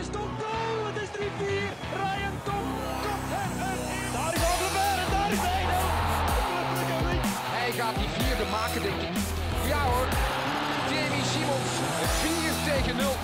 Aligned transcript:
is 0.00 0.08
toch 0.16 0.32
goal! 0.42 0.80
Het 0.88 0.96
is 1.04 1.10
3-4. 1.16 1.22
Ryan 2.02 2.36
Tom 2.48 2.66
komt 3.04 3.30
er 3.42 3.50
erin. 3.68 4.08
Daar 4.16 4.32
is 4.36 4.42
Alderweireld 4.50 5.04
en 5.04 5.10
daar 5.16 5.32
is 5.36 5.42
hij. 5.48 5.64
Hij 7.58 7.70
gaat 7.78 7.96
die 8.00 8.10
vierde 8.16 8.46
maken, 8.58 8.80
denk 8.86 9.00
ik. 9.08 9.14
Ja 9.72 9.80
hoor. 9.90 10.08
Jamie 10.90 11.26
Simons. 11.32 11.72
4 12.22 12.54
tegen 12.68 12.96
0. 12.96 13.16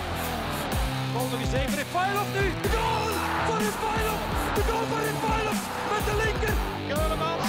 Bal 1.12 1.26
nog 1.32 1.40
eens 1.44 1.56
even 1.60 1.76
Refailov 1.82 2.28
nu. 2.38 2.44
De 2.64 2.70
goal 2.76 3.12
van 3.48 3.58
Refailov. 3.66 4.20
De 4.58 4.62
goal 4.68 4.86
van 4.92 5.00
Refailov 5.08 5.58
met 5.92 6.04
de 6.08 6.14
linker. 6.22 6.56
Keulemans, 6.90 7.48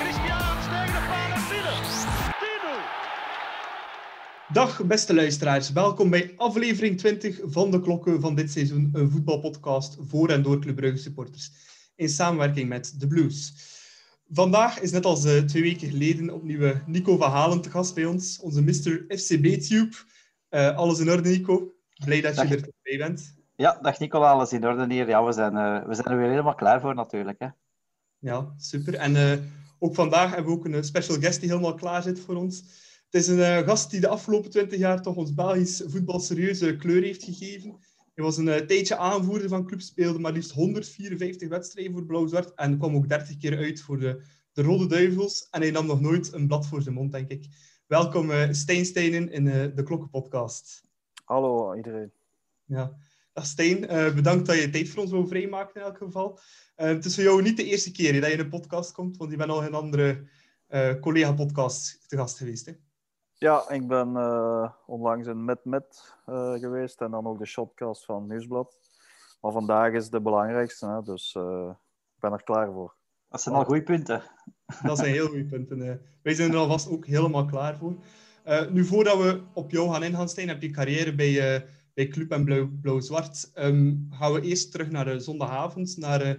Christian 0.00 0.56
tegen 0.72 0.94
de 0.98 1.02
paal 1.10 1.30
en 1.38 1.44
binnen. 1.50 2.25
10-0. 4.56 4.58
Dag 4.58 4.86
beste 4.86 5.14
luisteraars, 5.14 5.72
welkom 5.72 6.10
bij 6.10 6.34
aflevering 6.36 6.98
20 6.98 7.40
van 7.44 7.70
de 7.70 7.80
Klokken 7.80 8.20
van 8.20 8.34
dit 8.34 8.50
seizoen, 8.50 8.90
een 8.92 9.10
voetbalpodcast 9.10 9.96
voor 10.00 10.28
en 10.30 10.42
door 10.42 10.60
Club 10.60 10.76
Brugge 10.76 10.96
supporters, 10.96 11.50
in 11.94 12.08
samenwerking 12.08 12.68
met 12.68 13.00
The 13.00 13.06
Blues. 13.06 13.52
Vandaag 14.30 14.80
is 14.80 14.90
net 14.90 15.04
als 15.04 15.24
eh, 15.24 15.38
twee 15.38 15.62
weken 15.62 15.88
geleden 15.88 16.34
opnieuw 16.34 16.60
eh, 16.60 16.78
Nico 16.86 17.16
van 17.16 17.30
Halen 17.30 17.60
te 17.60 17.70
gast 17.70 17.94
bij 17.94 18.04
ons, 18.04 18.40
onze 18.40 18.62
Mr. 18.62 19.04
FCB-tube. 19.08 19.96
Eh, 20.48 20.76
alles 20.76 20.98
in 20.98 21.10
orde, 21.10 21.28
Nico? 21.28 21.72
Blij 22.04 22.20
dat 22.20 22.34
je 22.34 22.42
er 22.42 22.68
bij 22.82 22.98
bent. 22.98 23.34
Ja, 23.56 23.78
dag 23.82 23.98
Nicola, 23.98 24.30
alles 24.30 24.52
in 24.52 24.66
orde 24.66 24.94
hier. 24.94 25.08
Ja, 25.08 25.24
we 25.24 25.32
zijn, 25.32 25.52
we 25.86 25.94
zijn 25.94 26.06
er 26.06 26.18
weer 26.18 26.30
helemaal 26.30 26.54
klaar 26.54 26.80
voor 26.80 26.94
natuurlijk. 26.94 27.38
Hè. 27.38 27.48
Ja, 28.18 28.54
super. 28.56 28.94
En 28.94 29.44
ook 29.78 29.94
vandaag 29.94 30.34
hebben 30.34 30.52
we 30.52 30.58
ook 30.58 30.64
een 30.64 30.84
special 30.84 31.16
guest 31.16 31.40
die 31.40 31.48
helemaal 31.48 31.74
klaar 31.74 32.02
zit 32.02 32.20
voor 32.20 32.34
ons. 32.34 32.84
Het 33.16 33.24
is 33.24 33.30
een 33.30 33.42
eh, 33.42 33.66
gast 33.66 33.90
die 33.90 34.00
de 34.00 34.08
afgelopen 34.08 34.50
twintig 34.50 34.78
jaar 34.78 35.02
toch 35.02 35.16
ons 35.16 35.34
Belgisch 35.34 35.82
voetbal 35.86 36.20
serieuze 36.20 36.76
kleur 36.76 37.02
heeft 37.02 37.24
gegeven. 37.24 37.78
Hij 38.14 38.24
was 38.24 38.36
een 38.36 38.48
eh, 38.48 38.66
tijdje 38.66 38.96
aanvoerder 38.96 39.48
van 39.48 39.66
club, 39.66 39.80
speelde 39.80 40.18
maar 40.18 40.32
liefst 40.32 40.50
154 40.50 41.48
wedstrijden 41.48 41.92
voor 41.92 42.06
Blauw-Zwart 42.06 42.54
en 42.54 42.78
kwam 42.78 42.96
ook 42.96 43.08
30 43.08 43.36
keer 43.36 43.56
uit 43.56 43.80
voor 43.80 43.98
de, 43.98 44.22
de 44.52 44.62
Rode 44.62 44.86
Duivels. 44.86 45.48
En 45.50 45.60
hij 45.60 45.70
nam 45.70 45.86
nog 45.86 46.00
nooit 46.00 46.32
een 46.32 46.46
blad 46.46 46.66
voor 46.66 46.82
zijn 46.82 46.94
mond, 46.94 47.12
denk 47.12 47.30
ik. 47.30 47.46
Welkom 47.86 48.30
uh, 48.30 48.52
Stijn 48.52 48.84
Steinen 48.84 49.32
in 49.32 49.48
eh, 49.48 49.74
de 49.74 49.82
Klokkenpodcast. 49.82 50.82
Hallo 51.24 51.74
iedereen. 51.74 52.12
Ja. 52.64 52.96
Dag 53.32 53.46
Stijn, 53.46 53.88
eh, 53.88 54.14
bedankt 54.14 54.46
dat 54.46 54.60
je 54.60 54.70
tijd 54.70 54.88
voor 54.88 55.02
ons 55.02 55.10
wil 55.10 55.26
vrijmaken 55.26 55.80
in 55.80 55.86
elk 55.86 55.96
geval. 55.96 56.38
Eh, 56.74 56.88
het 56.88 57.04
is 57.04 57.14
voor 57.14 57.24
jou 57.24 57.42
niet 57.42 57.56
de 57.56 57.64
eerste 57.64 57.92
keer 57.92 58.14
hè, 58.14 58.20
dat 58.20 58.28
je 58.28 58.34
in 58.34 58.40
een 58.40 58.48
podcast 58.48 58.92
komt, 58.92 59.16
want 59.16 59.30
je 59.30 59.36
bent 59.36 59.50
al 59.50 59.64
in 59.64 59.74
andere 59.74 60.28
eh, 60.66 61.00
collega-podcasts 61.00 62.06
te 62.06 62.16
gast 62.16 62.36
geweest. 62.36 62.66
Hè? 62.66 62.72
Ja, 63.38 63.70
ik 63.70 63.86
ben 63.86 64.16
eh, 64.16 64.70
onlangs 64.86 65.26
in 65.26 65.44
Met 65.44 65.64
Met 65.64 66.14
eh, 66.26 66.52
geweest 66.52 67.00
en 67.00 67.10
dan 67.10 67.26
ook 67.26 67.38
de 67.38 67.46
shotcast 67.46 68.04
van 68.04 68.26
Nieuwsblad. 68.26 68.80
Maar 69.40 69.52
vandaag 69.52 69.92
is 69.92 70.10
de 70.10 70.20
belangrijkste, 70.20 70.86
hè, 70.86 71.02
dus 71.02 71.34
eh, 71.34 71.70
ik 72.14 72.20
ben 72.20 72.32
er 72.32 72.42
klaar 72.42 72.72
voor. 72.72 72.94
Dat 73.28 73.42
zijn 73.42 73.54
al 73.54 73.64
goede 73.64 73.82
punten. 73.82 74.22
Dat 74.82 74.98
zijn 74.98 75.12
heel 75.12 75.26
goede 75.26 75.46
punten. 75.46 75.82
eh. 75.82 75.96
Wij 76.22 76.34
zijn 76.34 76.50
er 76.52 76.56
alvast 76.58 76.88
ook 76.88 77.06
helemaal 77.06 77.44
klaar 77.46 77.76
voor. 77.76 77.96
Eh, 78.44 78.68
nu, 78.70 78.84
voordat 78.84 79.18
we 79.18 79.42
op 79.54 79.70
jou 79.70 79.90
gaan 79.92 80.02
ingaan, 80.02 80.28
Stijn, 80.28 80.48
heb 80.48 80.62
je 80.62 80.70
carrière 80.70 81.14
bij, 81.14 81.54
eh, 81.54 81.62
bij 81.94 82.08
Club 82.08 82.30
en 82.30 82.44
Blauw- 82.44 82.70
Blauw-Zwart. 82.80 83.50
Ehm, 83.54 83.94
gaan 84.10 84.32
we 84.32 84.40
eerst 84.40 84.72
terug 84.72 84.90
naar 84.90 85.04
de 85.04 85.18
zondagavond, 85.20 85.96
naar 85.96 86.20
eh, 86.20 86.34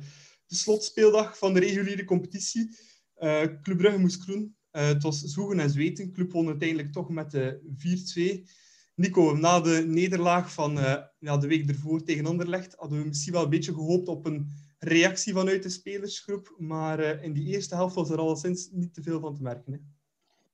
de 0.48 0.56
slotspeeldag 0.56 1.38
van 1.38 1.54
de 1.54 1.60
reguliere 1.60 2.06
competitie. 2.06 2.78
Eh 3.16 3.42
Club 3.62 3.78
Brugge 3.78 4.00
moest 4.00 4.22
groen. 4.22 4.57
Eh, 4.72 4.88
het 4.88 5.04
was 5.04 5.22
zoegen 5.22 5.60
en 5.60 5.70
zweten. 5.70 6.12
Club 6.12 6.32
won 6.32 6.48
uiteindelijk 6.48 6.92
toch 6.92 7.10
met 7.10 7.32
de 7.32 7.62
4-2. 7.78 8.48
Nico, 8.96 9.34
na 9.34 9.60
de 9.60 9.84
nederlaag 9.88 10.54
van 10.54 10.80
eh, 10.80 11.04
ja, 11.20 11.38
de 11.38 11.48
week 11.48 11.70
ervoor 11.70 12.04
tegen 12.04 12.26
hadden 12.26 13.02
we 13.02 13.08
misschien 13.08 13.34
wel 13.34 13.44
een 13.44 13.50
beetje 13.50 13.74
gehoopt 13.74 14.08
op 14.08 14.26
een 14.26 14.50
reactie 14.80 15.34
vanuit 15.34 15.64
de 15.64 15.70
spelersgroep. 15.70 16.56
Maar 16.58 17.00
eh, 17.00 17.24
in 17.24 17.34
die 17.34 17.48
eerste 17.48 17.76
helft 17.76 17.96
was 17.96 18.10
er 18.10 18.20
alleszins 18.20 18.70
niet 18.72 18.94
te 18.94 19.02
veel 19.02 19.20
van 19.20 19.36
te 19.36 19.42
merken. 19.42 19.74
Hè? 19.74 19.80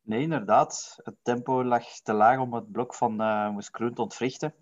Nee, 0.01 0.21
inderdaad. 0.21 0.99
Het 1.03 1.15
tempo 1.21 1.63
lag 1.63 1.83
te 2.01 2.13
laag 2.13 2.39
om 2.39 2.53
het 2.53 2.71
blok 2.71 2.95
van 2.95 3.21
uh, 3.21 3.49
Moes 3.49 3.69
Kroen 3.69 3.93
te 3.93 4.01
ontwrichten. 4.01 4.53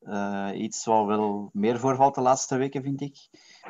Eh, 0.00 0.50
iets 0.54 0.84
wat 0.84 1.06
wel 1.06 1.50
meer 1.52 1.78
voorvalt 1.78 2.14
de 2.14 2.20
laatste 2.20 2.56
weken, 2.56 2.82
vind 2.82 3.00
ik. 3.00 3.16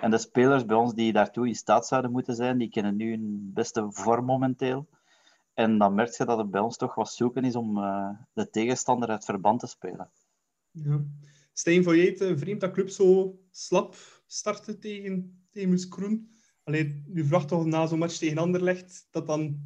En 0.00 0.10
de 0.10 0.18
spelers 0.18 0.64
bij 0.64 0.76
ons 0.76 0.94
die 0.94 1.12
daartoe 1.12 1.46
in 1.46 1.54
staat 1.54 1.86
zouden 1.86 2.10
moeten 2.10 2.34
zijn, 2.34 2.58
die 2.58 2.70
kennen 2.70 2.96
nu 2.96 3.10
hun 3.10 3.50
beste 3.54 3.86
vorm 3.90 4.24
momenteel. 4.24 4.88
En 5.60 5.78
dan 5.78 5.94
merk 5.94 6.16
je 6.16 6.24
dat 6.24 6.38
het 6.38 6.50
bij 6.50 6.60
ons 6.60 6.76
toch 6.76 6.94
wat 6.94 7.12
zoeken 7.12 7.44
is 7.44 7.56
om 7.56 7.78
eh, 7.78 8.10
de 8.32 8.50
tegenstander 8.50 9.08
uit 9.08 9.24
verband 9.24 9.60
te 9.60 9.66
spelen. 9.66 10.10
Ja. 10.70 11.04
Stijn, 11.52 11.84
het 11.84 12.20
eh, 12.20 12.36
vreemd 12.36 12.60
dat 12.60 12.72
club 12.72 12.88
zo 12.88 13.38
slap 13.50 13.96
startte 14.26 14.78
tegen, 14.78 15.44
tegen 15.50 15.88
Kroen? 15.88 16.30
Alleen, 16.64 17.04
nu 17.06 17.22
verwacht 17.22 17.48
toch 17.48 17.66
na 17.66 17.86
zo'n 17.86 17.98
match 17.98 18.16
tegen 18.16 18.38
Anderlecht 18.38 19.08
dat 19.10 19.26
dan 19.26 19.62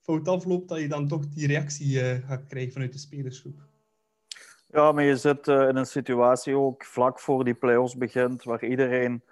fout 0.00 0.28
afloopt, 0.28 0.68
dat 0.68 0.80
je 0.80 0.88
dan 0.88 1.08
toch 1.08 1.28
die 1.28 1.46
reactie 1.46 2.00
eh, 2.00 2.28
gaat 2.28 2.46
krijgen 2.46 2.72
vanuit 2.72 2.92
de 2.92 2.98
spelersgroep. 2.98 3.60
Ja, 4.66 4.92
maar 4.92 5.04
je 5.04 5.16
zit 5.16 5.48
eh, 5.48 5.68
in 5.68 5.76
een 5.76 5.86
situatie 5.86 6.56
ook 6.56 6.84
vlak 6.84 7.20
voor 7.20 7.44
die 7.44 7.54
play-offs 7.54 7.96
begint, 7.96 8.42
waar 8.42 8.64
iedereen 8.64 9.22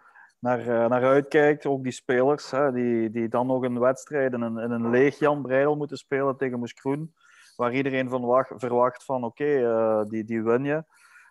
naar, 0.41 0.59
eh, 0.61 0.89
naar 0.89 1.05
uitkijkt. 1.05 1.67
Ook 1.67 1.83
die 1.83 1.93
spelers, 1.93 2.51
hè, 2.51 2.73
die, 2.73 3.11
die 3.11 3.29
dan 3.29 3.47
nog 3.47 3.63
een 3.63 3.79
wedstrijd 3.79 4.33
in 4.33 4.41
een, 4.41 4.59
in 4.59 4.91
leeg 4.91 5.19
Jan 5.19 5.43
Breidel 5.43 5.77
moeten 5.77 5.97
spelen 5.97 6.37
tegen 6.37 6.59
Moes 6.59 6.75
Kroen, 6.75 7.15
waar 7.57 7.75
iedereen 7.75 8.09
van 8.09 8.25
wacht, 8.25 8.53
verwacht 8.57 9.05
van 9.05 9.25
oké, 9.25 9.45
eh, 9.45 10.03
die, 10.05 10.25
die 10.25 10.43
win 10.43 10.65
je. 10.65 10.85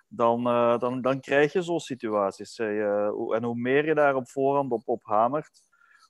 Dan, 0.07 0.47
eh, 0.47 0.79
dan, 0.79 1.01
dan 1.01 1.19
krijg 1.19 1.53
je 1.53 1.61
zo'n 1.61 1.79
situaties. 1.79 2.57
en 2.59 3.43
hoe 3.43 3.55
meer 3.55 3.85
je 3.85 3.95
daar 3.95 4.15
op 4.15 4.29
voorhand 4.29 4.71
op, 4.71 4.87
op 4.87 5.03
hamert, 5.03 5.61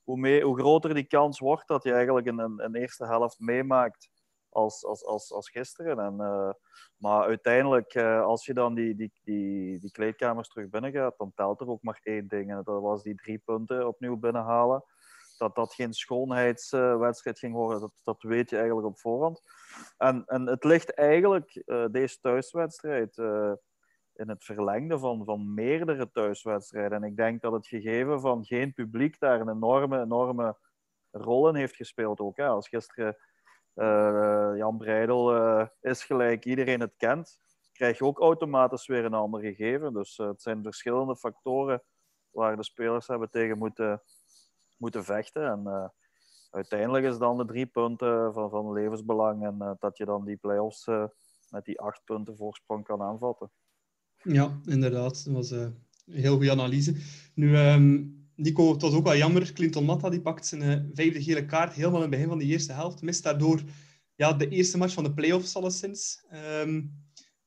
hoe, 0.04 0.18
meer, 0.18 0.44
hoe 0.44 0.60
groter 0.60 0.94
die 0.94 1.08
kans 1.08 1.40
wordt 1.40 1.68
dat 1.68 1.84
je 1.84 1.94
eigenlijk 1.94 2.28
een 2.28 2.76
eerste 2.76 3.06
helft 3.06 3.40
meemaakt 3.40 4.10
als, 4.50 4.86
als, 4.86 5.06
als, 5.06 5.34
als 5.34 5.50
gisteren. 5.50 6.00
En, 6.00 6.20
eh, 6.20 6.52
maar 6.98 7.24
uiteindelijk, 7.24 7.94
eh, 7.94 8.22
als 8.22 8.46
je 8.46 8.54
dan 8.54 8.74
die, 8.74 8.96
die, 8.96 9.12
die, 9.24 9.80
die 9.80 9.92
kleedkamers 9.92 10.48
terug 10.48 10.70
binnen 10.70 10.92
gaat, 10.92 11.18
dan 11.18 11.32
telt 11.36 11.62
er 11.62 11.68
ook 11.68 11.82
maar 11.82 12.00
één 12.04 12.28
ding. 12.28 12.52
En 12.52 12.62
dat 12.64 12.82
was 12.82 13.04
die 13.04 13.16
drie 13.16 13.38
punten 13.38 13.88
opnieuw 13.88 14.18
binnenhalen. 14.18 14.84
Dat 15.38 15.56
dat 15.56 15.74
geen 15.74 15.94
schoonheidswedstrijd 15.94 17.40
ging 17.40 17.54
worden, 17.54 17.80
dat, 17.80 18.00
dat 18.04 18.22
weet 18.22 18.50
je 18.50 18.58
eigenlijk 18.58 18.88
op 18.88 19.00
voorhand. 19.00 19.42
En, 19.98 20.26
en 20.26 20.48
het 20.48 20.64
ligt 20.64 20.94
eigenlijk, 20.94 21.56
eh, 21.56 21.86
deze 21.92 22.20
thuiswedstrijd, 22.20 23.18
in 24.20 24.30
het 24.30 24.44
verlengde 24.44 25.00
van, 25.00 25.26
van 25.26 25.54
meerdere 25.54 26.12
thuiswedstrijden. 26.12 27.04
En 27.04 27.10
ik 27.10 27.16
denk 27.16 27.42
dat 27.42 27.52
het 27.52 27.68
gegeven 27.68 28.20
van 28.20 28.46
geen 28.46 28.74
publiek 28.74 29.20
daar 29.20 29.40
een 29.40 29.50
enorme, 29.50 30.02
enorme 30.02 30.58
rol 31.12 31.50
in 31.50 31.56
heeft 31.56 31.76
gespeeld 31.76 32.20
ook. 32.20 32.38
Hè. 32.38 32.48
Als 32.48 32.68
gisteren 32.68 33.18
eh, 33.80 34.52
Jan 34.58 34.78
Breidel 34.78 35.36
eh, 35.36 35.68
is 35.82 36.04
gelijk 36.04 36.46
iedereen 36.46 36.80
het 36.80 36.94
kent, 36.98 37.40
krijg 37.72 37.98
je 37.98 38.04
ook 38.04 38.20
automatisch 38.20 38.88
weer 38.88 39.06
een 39.06 39.14
ander 39.14 39.42
gegeven. 39.42 39.94
Dus 39.94 40.18
eh, 40.18 40.28
het 40.28 40.42
zijn 40.42 40.64
verschillende 40.64 41.16
factoren 41.16 41.84
waar 42.30 42.56
de 42.56 42.64
spelers 42.64 43.08
hebben 43.08 43.30
tegen 43.30 43.58
moeten, 43.58 44.02
moeten 44.78 45.04
vechten. 45.04 45.46
En 45.52 45.92
uiteindelijk 46.50 47.06
is 47.06 47.18
dan 47.18 47.38
de 47.38 47.46
drie 47.46 47.66
punten 47.66 48.34
van, 48.34 48.50
van 48.50 48.74
levensbelang 48.74 49.44
en 49.44 49.78
dat 49.80 49.98
je 49.98 50.06
dan 50.06 50.26
die 50.26 50.38
play-offs 50.38 50.86
met 51.50 51.66
die 51.66 51.80
acht 51.80 52.02
punten 52.06 52.36
voorsprong 52.36 52.84
kan 52.84 53.02
aanvatten. 53.02 53.52
Ja, 54.24 54.60
inderdaad. 54.66 55.26
Dat 55.26 55.34
was 55.34 55.52
een 55.52 55.86
heel 56.06 56.36
goede 56.36 56.52
analyse. 56.52 56.96
Nu, 57.34 57.56
ehm, 57.56 58.06
Nico, 58.40 58.78
was 58.78 58.94
ook 58.94 59.04
wel 59.04 59.16
jammer. 59.16 59.54
Clinton 59.54 59.86
Matta 59.86 60.10
die 60.10 60.22
pakt 60.22 60.46
zijn 60.46 60.62
eh, 60.62 60.80
vijfde 60.94 61.24
gele 61.24 61.46
kaart 61.46 61.74
helemaal 61.74 61.96
in 61.96 62.02
het 62.02 62.12
begin 62.12 62.28
van 62.28 62.38
de 62.38 62.46
eerste 62.46 62.74
helft. 62.74 63.02
Mist 63.02 63.24
daardoor 63.24 63.62
ja, 64.16 64.34
de 64.34 64.50
eerste 64.50 64.78
match 64.78 64.94
van 64.94 65.04
de 65.04 65.14
play-offs 65.14 65.56
alleszins. 65.56 66.26
Ehm 66.30 66.82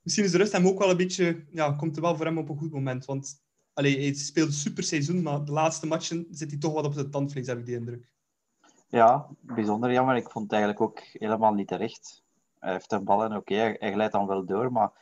misschien 0.02 0.24
is 0.24 0.30
de 0.30 0.38
rust 0.38 0.52
hem 0.52 0.66
ook 0.66 0.78
wel 0.78 0.90
een 0.90 0.96
beetje... 0.96 1.44
Ja, 1.50 1.72
komt 1.72 1.96
er 1.96 2.02
wel 2.02 2.16
voor 2.16 2.26
hem 2.26 2.38
op 2.38 2.48
een 2.48 2.58
goed 2.58 2.72
moment. 2.72 3.04
Want 3.04 3.42
allee, 3.72 4.00
hij 4.00 4.14
speelt 4.14 4.46
een 4.46 4.52
super 4.52 4.82
seizoen, 4.82 5.22
maar 5.22 5.44
de 5.44 5.52
laatste 5.52 5.86
matchen 5.86 6.26
zit 6.30 6.50
hij 6.50 6.58
toch 6.58 6.72
wat 6.72 6.84
op 6.84 6.92
zijn 6.92 7.10
tandvlees, 7.10 7.46
heb 7.46 7.58
ik 7.58 7.66
die 7.66 7.76
indruk. 7.76 8.10
Ja, 8.88 9.28
bijzonder 9.40 9.92
jammer. 9.92 10.16
Ik 10.16 10.30
vond 10.30 10.44
het 10.44 10.52
eigenlijk 10.52 10.82
ook 10.82 11.00
helemaal 11.12 11.54
niet 11.54 11.68
terecht. 11.68 12.22
Hij 12.58 12.72
heeft 12.72 12.92
een 12.92 13.04
bal 13.04 13.24
en 13.24 13.36
oké, 13.36 13.54
hij, 13.54 13.92
glijdt 13.92 14.12
dan 14.12 14.26
wel 14.26 14.44
door, 14.44 14.72
maar 14.72 14.92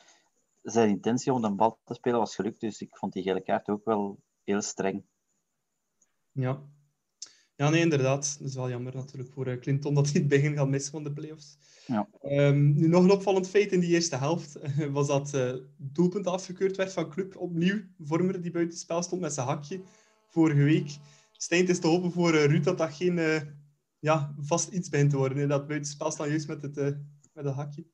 zijn 0.62 0.88
intentie 0.88 1.32
om 1.32 1.44
een 1.44 1.56
bal 1.56 1.78
te 1.84 1.94
spelen 1.94 2.18
was 2.18 2.34
gelukt. 2.34 2.60
Dus 2.60 2.80
ik 2.80 2.96
vond 2.96 3.12
die 3.12 3.22
gele 3.22 3.40
kaart 3.40 3.68
ook 3.68 3.84
wel 3.84 4.18
heel 4.44 4.60
streng. 4.60 5.04
Ja. 6.32 6.62
Ja, 7.60 7.70
nee, 7.70 7.80
inderdaad. 7.80 8.36
Dat 8.38 8.48
is 8.48 8.54
wel 8.54 8.68
jammer 8.68 8.94
natuurlijk 8.94 9.32
voor 9.32 9.46
eh, 9.46 9.58
Clinton 9.58 9.94
dat 9.94 10.10
hij 10.10 10.20
het 10.20 10.28
begin 10.28 10.56
gaat 10.56 10.68
missen 10.68 10.92
van 10.92 11.04
de 11.04 11.12
playoffs. 11.12 11.58
Ja. 11.86 12.08
Ehm, 12.20 12.72
nu 12.72 12.88
nog 12.88 13.04
een 13.04 13.10
opvallend 13.10 13.48
feit 13.48 13.72
in 13.72 13.80
die 13.80 13.90
eerste 13.90 14.16
helft 14.16 14.54
eh, 14.54 14.86
was 14.86 15.06
dat 15.06 15.30
het 15.30 15.62
doelpunt 15.76 16.26
afgekeurd 16.26 16.76
werd 16.76 16.92
van 16.92 17.10
Club. 17.10 17.36
Opnieuw 17.36 17.80
Vormer 17.98 18.42
die 18.42 18.50
buiten 18.50 18.74
het 18.74 18.82
spel 18.82 19.02
stond 19.02 19.20
met 19.20 19.32
zijn 19.32 19.46
hakje 19.46 19.80
vorige 20.26 20.62
week. 20.62 20.96
Stijn, 21.32 21.68
is 21.68 21.78
te 21.78 21.86
hopen 21.86 22.12
voor 22.12 22.30
Ruud 22.30 22.64
dat 22.64 22.78
dat 22.78 22.94
geen 22.94 23.20
ja, 23.98 24.34
vast 24.40 24.68
iets 24.72 24.88
begint 24.88 25.10
te 25.10 25.16
worden. 25.16 25.38
Hè? 25.38 25.46
Dat 25.46 25.66
buiten 25.66 25.76
het 25.76 25.86
spel 25.86 26.10
staan 26.10 26.28
juist 26.28 26.48
met 26.48 26.62
het, 26.62 26.74
met 27.32 27.44
het 27.44 27.54
hakje. 27.54 27.84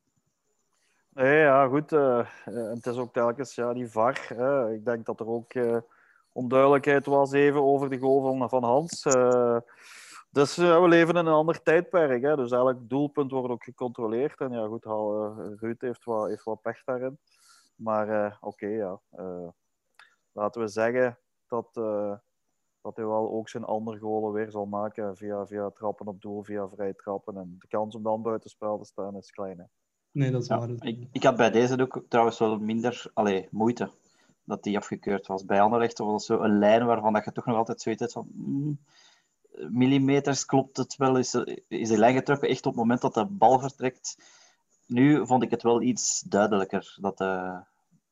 Nee, 1.14 1.38
ja, 1.38 1.66
goed. 1.68 1.92
Uh, 1.92 2.26
het 2.44 2.86
is 2.86 2.96
ook 2.96 3.12
telkens 3.12 3.54
ja, 3.54 3.72
die 3.72 3.88
VAR. 3.88 4.30
ik 4.72 4.84
denk 4.84 5.06
dat 5.06 5.20
er 5.20 5.26
ook 5.26 5.54
uh, 5.54 5.76
onduidelijkheid 6.36 7.06
was 7.06 7.32
even 7.32 7.62
over 7.62 7.90
de 7.90 7.98
goal 7.98 8.22
van, 8.22 8.48
van 8.48 8.64
Hans. 8.64 9.04
Uh, 9.04 9.58
dus 10.30 10.56
we 10.56 10.88
leven 10.88 11.14
in 11.14 11.26
een 11.26 11.32
ander 11.32 11.62
tijdperk. 11.62 12.22
Hè, 12.22 12.36
dus 12.36 12.50
elk 12.50 12.88
doelpunt 12.88 13.30
wordt 13.30 13.52
ook 13.52 13.64
gecontroleerd. 13.64 14.40
En 14.40 14.52
ja, 14.52 14.66
goed, 14.66 14.84
Ruud 15.60 15.80
heeft 15.80 16.04
wat, 16.04 16.28
heeft 16.28 16.44
wat 16.44 16.62
pech 16.62 16.84
daarin. 16.84 17.18
Maar 17.76 18.38
oké, 18.40 18.66
ja. 18.66 19.00
laten 20.32 20.60
we 20.60 20.68
zeggen 20.68 21.18
dat, 21.46 21.68
dat 22.80 22.96
hij 22.96 23.06
wel 23.06 23.30
ook 23.30 23.48
zijn 23.48 23.64
andere 23.64 23.98
golen 23.98 24.32
weer 24.32 24.50
zal 24.50 24.66
maken 24.66 25.16
via, 25.16 25.46
via 25.46 25.70
trappen 25.70 26.06
op 26.06 26.20
doel, 26.20 26.42
via 26.42 26.68
vrij 26.68 26.92
trappen. 26.92 27.36
En 27.36 27.56
de 27.58 27.68
kans 27.68 27.94
om 27.94 28.02
dan 28.02 28.22
buitenspel 28.22 28.78
te 28.78 28.84
staan 28.84 29.16
is 29.16 29.30
klein. 29.30 29.70
Nee, 30.10 30.30
dat 30.30 30.42
is 30.42 30.48
ja, 30.48 30.58
waar. 30.58 30.70
Ik, 30.78 31.08
ik 31.12 31.22
had 31.22 31.36
bij 31.36 31.50
deze 31.50 31.80
ook 31.80 32.04
trouwens 32.08 32.38
wel 32.38 32.58
minder 32.58 33.10
allee, 33.14 33.48
moeite 33.50 33.90
dat 34.46 34.62
die 34.62 34.76
afgekeurd 34.76 35.26
was. 35.26 35.44
Bij 35.44 35.60
Anderlecht 35.60 35.98
was 35.98 36.12
het 36.12 36.22
zo 36.22 36.44
een 36.44 36.58
lijn 36.58 36.86
waarvan 36.86 37.12
dat 37.12 37.24
je 37.24 37.32
toch 37.32 37.46
nog 37.46 37.56
altijd 37.56 37.80
zoiets 37.80 38.00
hebt 38.00 38.12
van... 38.12 38.28
Mm, 38.32 38.78
millimeters 39.68 40.44
klopt 40.44 40.76
het 40.76 40.96
wel. 40.96 41.18
Is, 41.18 41.34
is 41.68 41.88
de 41.88 41.98
lijn 41.98 42.14
getrokken 42.14 42.48
echt 42.48 42.66
op 42.66 42.72
het 42.72 42.80
moment 42.80 43.00
dat 43.00 43.14
de 43.14 43.26
bal 43.26 43.58
vertrekt? 43.58 44.16
Nu 44.86 45.26
vond 45.26 45.42
ik 45.42 45.50
het 45.50 45.62
wel 45.62 45.82
iets 45.82 46.20
duidelijker 46.20 46.96
dat, 47.00 47.20
uh, 47.20 47.58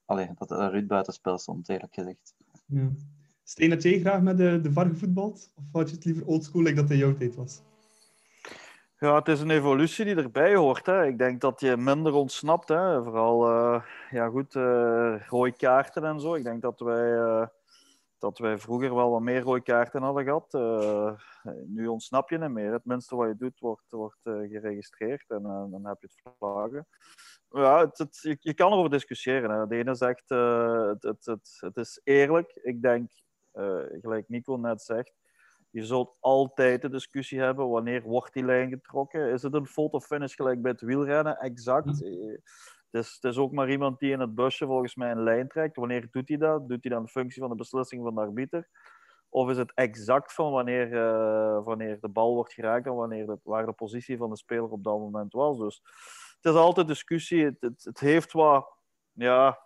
allee, 0.04 0.30
dat 0.34 0.50
Ruud 0.50 0.86
buitenspel 0.86 1.38
stond, 1.38 1.68
eerlijk 1.68 1.94
gezegd. 1.94 2.34
Ja. 2.66 2.90
Steen, 3.42 3.70
had 3.70 3.82
jij 3.82 4.00
graag 4.00 4.22
met 4.22 4.36
de, 4.36 4.60
de 4.62 4.72
VAR 4.72 4.86
gevoetbald? 4.86 5.52
Of 5.54 5.64
had 5.72 5.88
je 5.88 5.94
het 5.94 6.04
liever 6.04 6.26
oldschool, 6.26 6.62
like 6.62 6.80
dat 6.80 6.90
in 6.90 6.96
jouw 6.96 7.16
tijd 7.16 7.34
was? 7.34 7.62
Ja, 8.98 9.14
het 9.14 9.28
is 9.28 9.40
een 9.40 9.50
evolutie 9.50 10.04
die 10.04 10.16
erbij 10.16 10.54
hoort. 10.54 10.86
Hè. 10.86 11.06
Ik 11.06 11.18
denk 11.18 11.40
dat 11.40 11.60
je 11.60 11.76
minder 11.76 12.12
ontsnapt. 12.12 12.68
Hè. 12.68 13.02
Vooral, 13.02 13.50
uh, 13.50 13.82
ja 14.10 14.28
goed, 14.28 14.54
uh, 14.54 15.26
rode 15.26 15.56
kaarten 15.56 16.04
en 16.04 16.20
zo. 16.20 16.34
Ik 16.34 16.44
denk 16.44 16.62
dat 16.62 16.80
wij, 16.80 17.12
uh, 17.12 17.46
dat 18.18 18.38
wij 18.38 18.58
vroeger 18.58 18.94
wel 18.94 19.10
wat 19.10 19.20
meer 19.20 19.40
rode 19.40 19.62
kaarten 19.62 20.02
hadden 20.02 20.24
gehad. 20.24 20.52
nu 21.66 21.86
ontsnap 21.86 22.30
je 22.30 22.38
niet 22.38 22.50
meer. 22.50 22.72
Het 22.72 22.84
minste 22.84 23.16
wat 23.16 23.28
je 23.28 23.36
doet, 23.36 23.60
wordt, 23.60 23.90
wordt 23.90 24.20
geregistreerd 24.22 25.30
en 25.30 25.42
dan 25.42 25.86
heb 25.86 25.96
je 26.00 26.08
het 26.12 26.36
vlaggen. 26.38 26.86
Ja, 27.48 27.80
het, 27.80 28.18
je, 28.20 28.36
je, 28.40 28.54
kan 28.54 28.72
erover 28.72 28.90
discussiëren. 28.90 29.50
Hè. 29.50 29.66
De 29.66 29.76
ene 29.76 29.94
zegt, 29.94 30.28
het, 30.28 31.24
het, 31.24 31.56
het 31.60 31.76
is 31.76 32.00
eerlijk. 32.04 32.60
Ik 32.62 32.82
denk, 32.82 33.10
gelijk 34.00 34.28
Nico 34.28 34.56
net 34.56 34.82
zegt, 34.82 35.12
je 35.74 35.84
zult 35.84 36.16
altijd 36.20 36.82
de 36.82 36.88
discussie 36.88 37.40
hebben 37.40 37.68
wanneer 37.68 38.02
wordt 38.02 38.32
die 38.32 38.44
lijn 38.44 38.68
getrokken. 38.68 39.32
Is 39.32 39.42
het 39.42 39.54
een 39.54 39.66
fotofinish 39.66 40.34
gelijk 40.34 40.62
bij 40.62 40.70
het 40.70 40.80
wielrennen? 40.80 41.36
Exact. 41.38 42.02
Eh, 42.02 42.38
het 42.90 43.18
is, 43.20 43.36
ook 43.36 43.52
maar 43.52 43.70
iemand 43.70 43.98
die 43.98 44.12
in 44.12 44.20
het 44.20 44.34
busje 44.34 44.66
volgens 44.66 44.94
mij 44.94 45.10
een 45.10 45.22
lijn 45.22 45.48
trekt. 45.48 45.76
Wanneer 45.76 46.08
doet 46.10 46.28
hij 46.28 46.36
dat? 46.36 46.68
Doet 46.68 46.82
hij 46.84 46.92
dan 46.92 47.02
in 47.02 47.08
functie 47.08 47.40
van 47.40 47.50
de 47.50 47.56
beslissing 47.56 48.02
van 48.02 48.14
de 48.14 48.20
arbiter? 48.20 48.68
Of 49.28 49.50
is 49.50 49.56
het 49.56 49.72
exact 49.74 50.32
van 50.32 50.52
wanneer, 50.52 50.92
uh, 50.92 51.64
wanneer 51.64 52.00
de 52.00 52.08
bal 52.08 52.34
wordt 52.34 52.52
geraakt 52.52 52.86
en 52.86 52.94
wanneer 52.94 53.26
de, 53.26 53.38
waar 53.42 53.66
de 53.66 53.72
positie 53.72 54.16
van 54.16 54.30
de 54.30 54.36
speler 54.36 54.70
op 54.70 54.84
dat 54.84 54.98
moment 54.98 55.32
was? 55.32 55.58
Dus 55.58 55.82
het 56.40 56.52
is 56.52 56.60
altijd 56.60 56.86
discussie. 56.86 57.44
Het, 57.44 57.56
het, 57.60 57.84
het 57.84 58.00
heeft 58.00 58.32
wat 58.32 58.76
ja, 59.12 59.58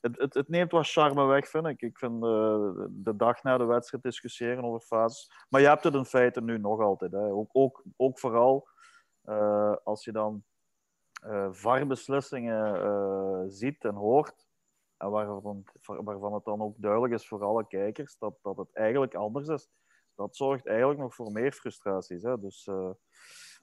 het, 0.00 0.18
het, 0.18 0.34
het, 0.34 0.48
neemt 0.48 0.70
wat 0.70 0.90
charme 0.90 1.24
weg, 1.24 1.48
vind 1.48 1.66
ik. 1.66 1.82
Ik 1.82 1.98
vind 1.98 2.12
uh, 2.12 2.70
de 2.88 3.16
dag 3.16 3.42
na 3.42 3.58
de 3.58 3.64
wedstrijd 3.64 4.02
discussiëren 4.02 4.64
over 4.64 4.80
fases. 4.80 5.32
Maar 5.48 5.60
je 5.60 5.66
hebt 5.66 5.84
het 5.84 5.94
in 5.94 6.04
feite 6.04 6.42
nu 6.42 6.58
nog 6.58 6.80
altijd. 6.80 7.12
Hè. 7.12 7.30
Ook, 7.30 7.50
ook, 7.52 7.82
ook 7.96 8.18
vooral 8.18 8.68
uh, 9.24 9.76
als 9.84 10.04
je 10.04 10.12
dan 10.12 10.44
uh, 11.26 11.48
VAR-beslissingen 11.50 13.50
ziet 13.50 13.84
en 13.84 13.94
hoort. 13.94 14.48
En 14.96 15.10
waarvan, 15.10 15.64
waarvan 15.82 16.34
het 16.34 16.44
dan 16.44 16.60
ook 16.60 16.74
duidelijk 16.78 17.12
is 17.12 17.28
voor 17.28 17.44
alle 17.44 17.66
kijkers 17.66 18.18
dat, 18.18 18.34
dat 18.42 18.56
het 18.56 18.68
eigenlijk 18.72 19.14
anders 19.14 19.48
is. 19.48 19.68
Dat 20.14 20.36
zorgt 20.36 20.66
eigenlijk 20.66 21.00
nog 21.00 21.14
voor 21.14 21.32
meer 21.32 21.52
frustraties. 21.52 22.22
Hè. 22.22 22.40
Dus, 22.40 22.68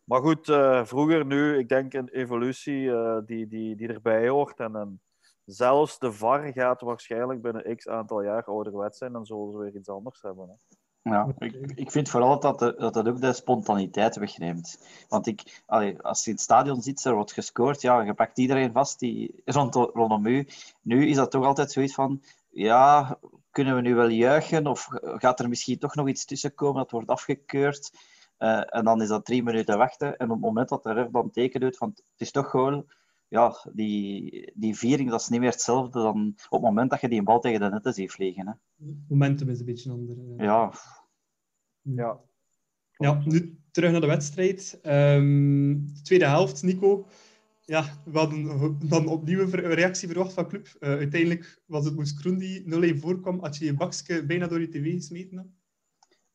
maar 0.04 0.22
goed, 0.22 0.46
vroeger, 0.88 1.26
nu, 1.26 1.58
ik 1.58 1.70
denk 1.70 1.94
een 1.94 2.10
evolutie 2.10 2.92
die, 3.26 3.48
die, 3.48 3.76
die 3.76 3.88
erbij 3.88 4.28
hoort. 4.28 4.60
En, 4.60 4.76
en 4.76 5.02
zelfs 5.48 6.00
de 6.00 6.12
VAR 6.12 6.52
gaat 6.54 6.82
waarschijnlijk 6.82 7.42
binnen 7.42 7.76
x 7.76 7.88
aantal 7.88 8.22
jaar 8.22 8.44
ouderwet 8.44 8.96
zijn, 8.96 9.12
dan 9.12 9.26
zullen 9.26 9.52
ze 9.52 9.58
weer 9.58 9.76
iets 9.76 9.90
anders 9.90 10.22
hebben. 10.22 10.48
Hè. 10.48 10.76
Ja, 11.10 11.34
ik, 11.38 11.72
ik 11.76 11.92
vind 11.92 12.10
vooral 12.10 12.40
dat 12.40 12.60
dat, 12.60 12.80
dat 12.94 13.08
ook 13.08 13.22
de 13.22 13.34
spontaniteit 13.34 14.16
wegneemt. 14.16 14.80
Want 15.10 15.28
ik, 15.28 15.62
allee, 15.66 16.02
als 16.02 16.24
je 16.24 16.30
in 16.30 16.36
het 16.36 16.44
stadion 16.44 16.82
zit, 16.82 17.06
er 17.06 17.14
wordt 17.14 17.34
gescoord, 17.34 17.82
ja, 17.82 18.02
je 18.02 18.14
pakt 18.14 18.38
iedereen 18.38 18.72
vast 18.72 19.00
die 19.00 19.42
rond, 19.46 19.76
rondom 19.76 20.26
u. 20.26 20.48
Nu 20.82 21.08
is 21.08 21.16
dat 21.16 21.32
toch 21.32 21.46
altijd 21.46 21.72
zoiets 21.72 21.94
van, 21.94 22.22
ja, 22.50 23.18
kunnen 23.52 23.76
we 23.76 23.82
nu 23.82 23.96
wel 23.96 24.08
juichen? 24.08 24.68
Of 24.68 24.88
gaat 25.02 25.40
er 25.40 25.50
misschien 25.50 25.80
toch 25.80 25.96
nog 25.96 26.08
iets 26.08 26.26
tussen 26.26 26.54
komen 26.56 26.82
dat 26.82 26.92
wordt 26.92 27.10
afgekeurd? 27.10 27.92
Uh, 28.40 28.76
en 28.76 28.84
dan 28.84 29.02
is 29.02 29.08
dat 29.08 29.26
drie 29.26 29.44
minuten 29.44 29.78
wachten. 29.78 30.18
En 30.18 30.26
op 30.26 30.32
het 30.32 30.46
moment 30.46 30.70
dat 30.70 30.84
de 30.84 30.94
ref 30.94 31.10
dan 31.10 31.32
teken 31.32 31.60
doet 31.60 31.78
van, 31.78 31.90
het 31.90 32.22
is 32.22 32.32
toch 32.32 32.50
goal, 32.50 32.86
ja, 33.28 33.56
die, 33.74 34.52
die 34.56 34.76
viering 34.76 35.10
dat 35.10 35.22
is 35.22 35.28
niet 35.28 35.40
meer 35.40 35.52
hetzelfde 35.52 36.02
dan 36.02 36.34
op 36.50 36.62
het 36.62 36.70
moment 36.70 36.90
dat 36.90 37.02
je 37.02 37.10
die 37.10 37.24
bal 37.24 37.40
tegen 37.40 37.60
de 37.60 37.70
netten 37.70 37.94
ziet 37.94 38.12
vliegen. 38.12 38.48
Hè. 38.48 38.54
Momentum 39.08 39.50
is 39.50 39.60
een 39.60 39.66
beetje 39.66 39.92
anders. 39.92 40.20
Ja. 40.38 40.74
Ja. 41.82 42.20
Ja, 42.98 43.22
nu 43.26 43.60
terug 43.72 43.92
naar 43.92 44.02
de 44.02 44.08
wedstrijd. 44.08 44.80
Um, 44.84 45.94
tweede 46.04 46.26
helft, 46.26 46.64
Nico. 46.64 47.08
Ja, 47.66 47.86
we 48.06 48.18
hadden 48.18 48.78
dan 48.90 49.08
opnieuw 49.08 49.40
een 49.40 49.50
reactie 49.50 50.08
verwacht 50.08 50.34
van 50.34 50.48
club. 50.48 50.68
Uh, 50.80 50.90
uiteindelijk 50.90 51.62
was 51.66 51.86
het 51.86 51.96
Moes 51.96 52.14
Kroen 52.14 52.38
die 52.38 52.96
0-1 52.96 53.00
voorkwam. 53.00 53.40
Had 53.40 53.58
je 53.58 53.66
je 53.66 53.74
bakje 53.74 54.26
bijna 54.26 54.48
door 54.48 54.60
je 54.60 54.70
tv 54.70 54.94
gesmeten? 54.94 55.58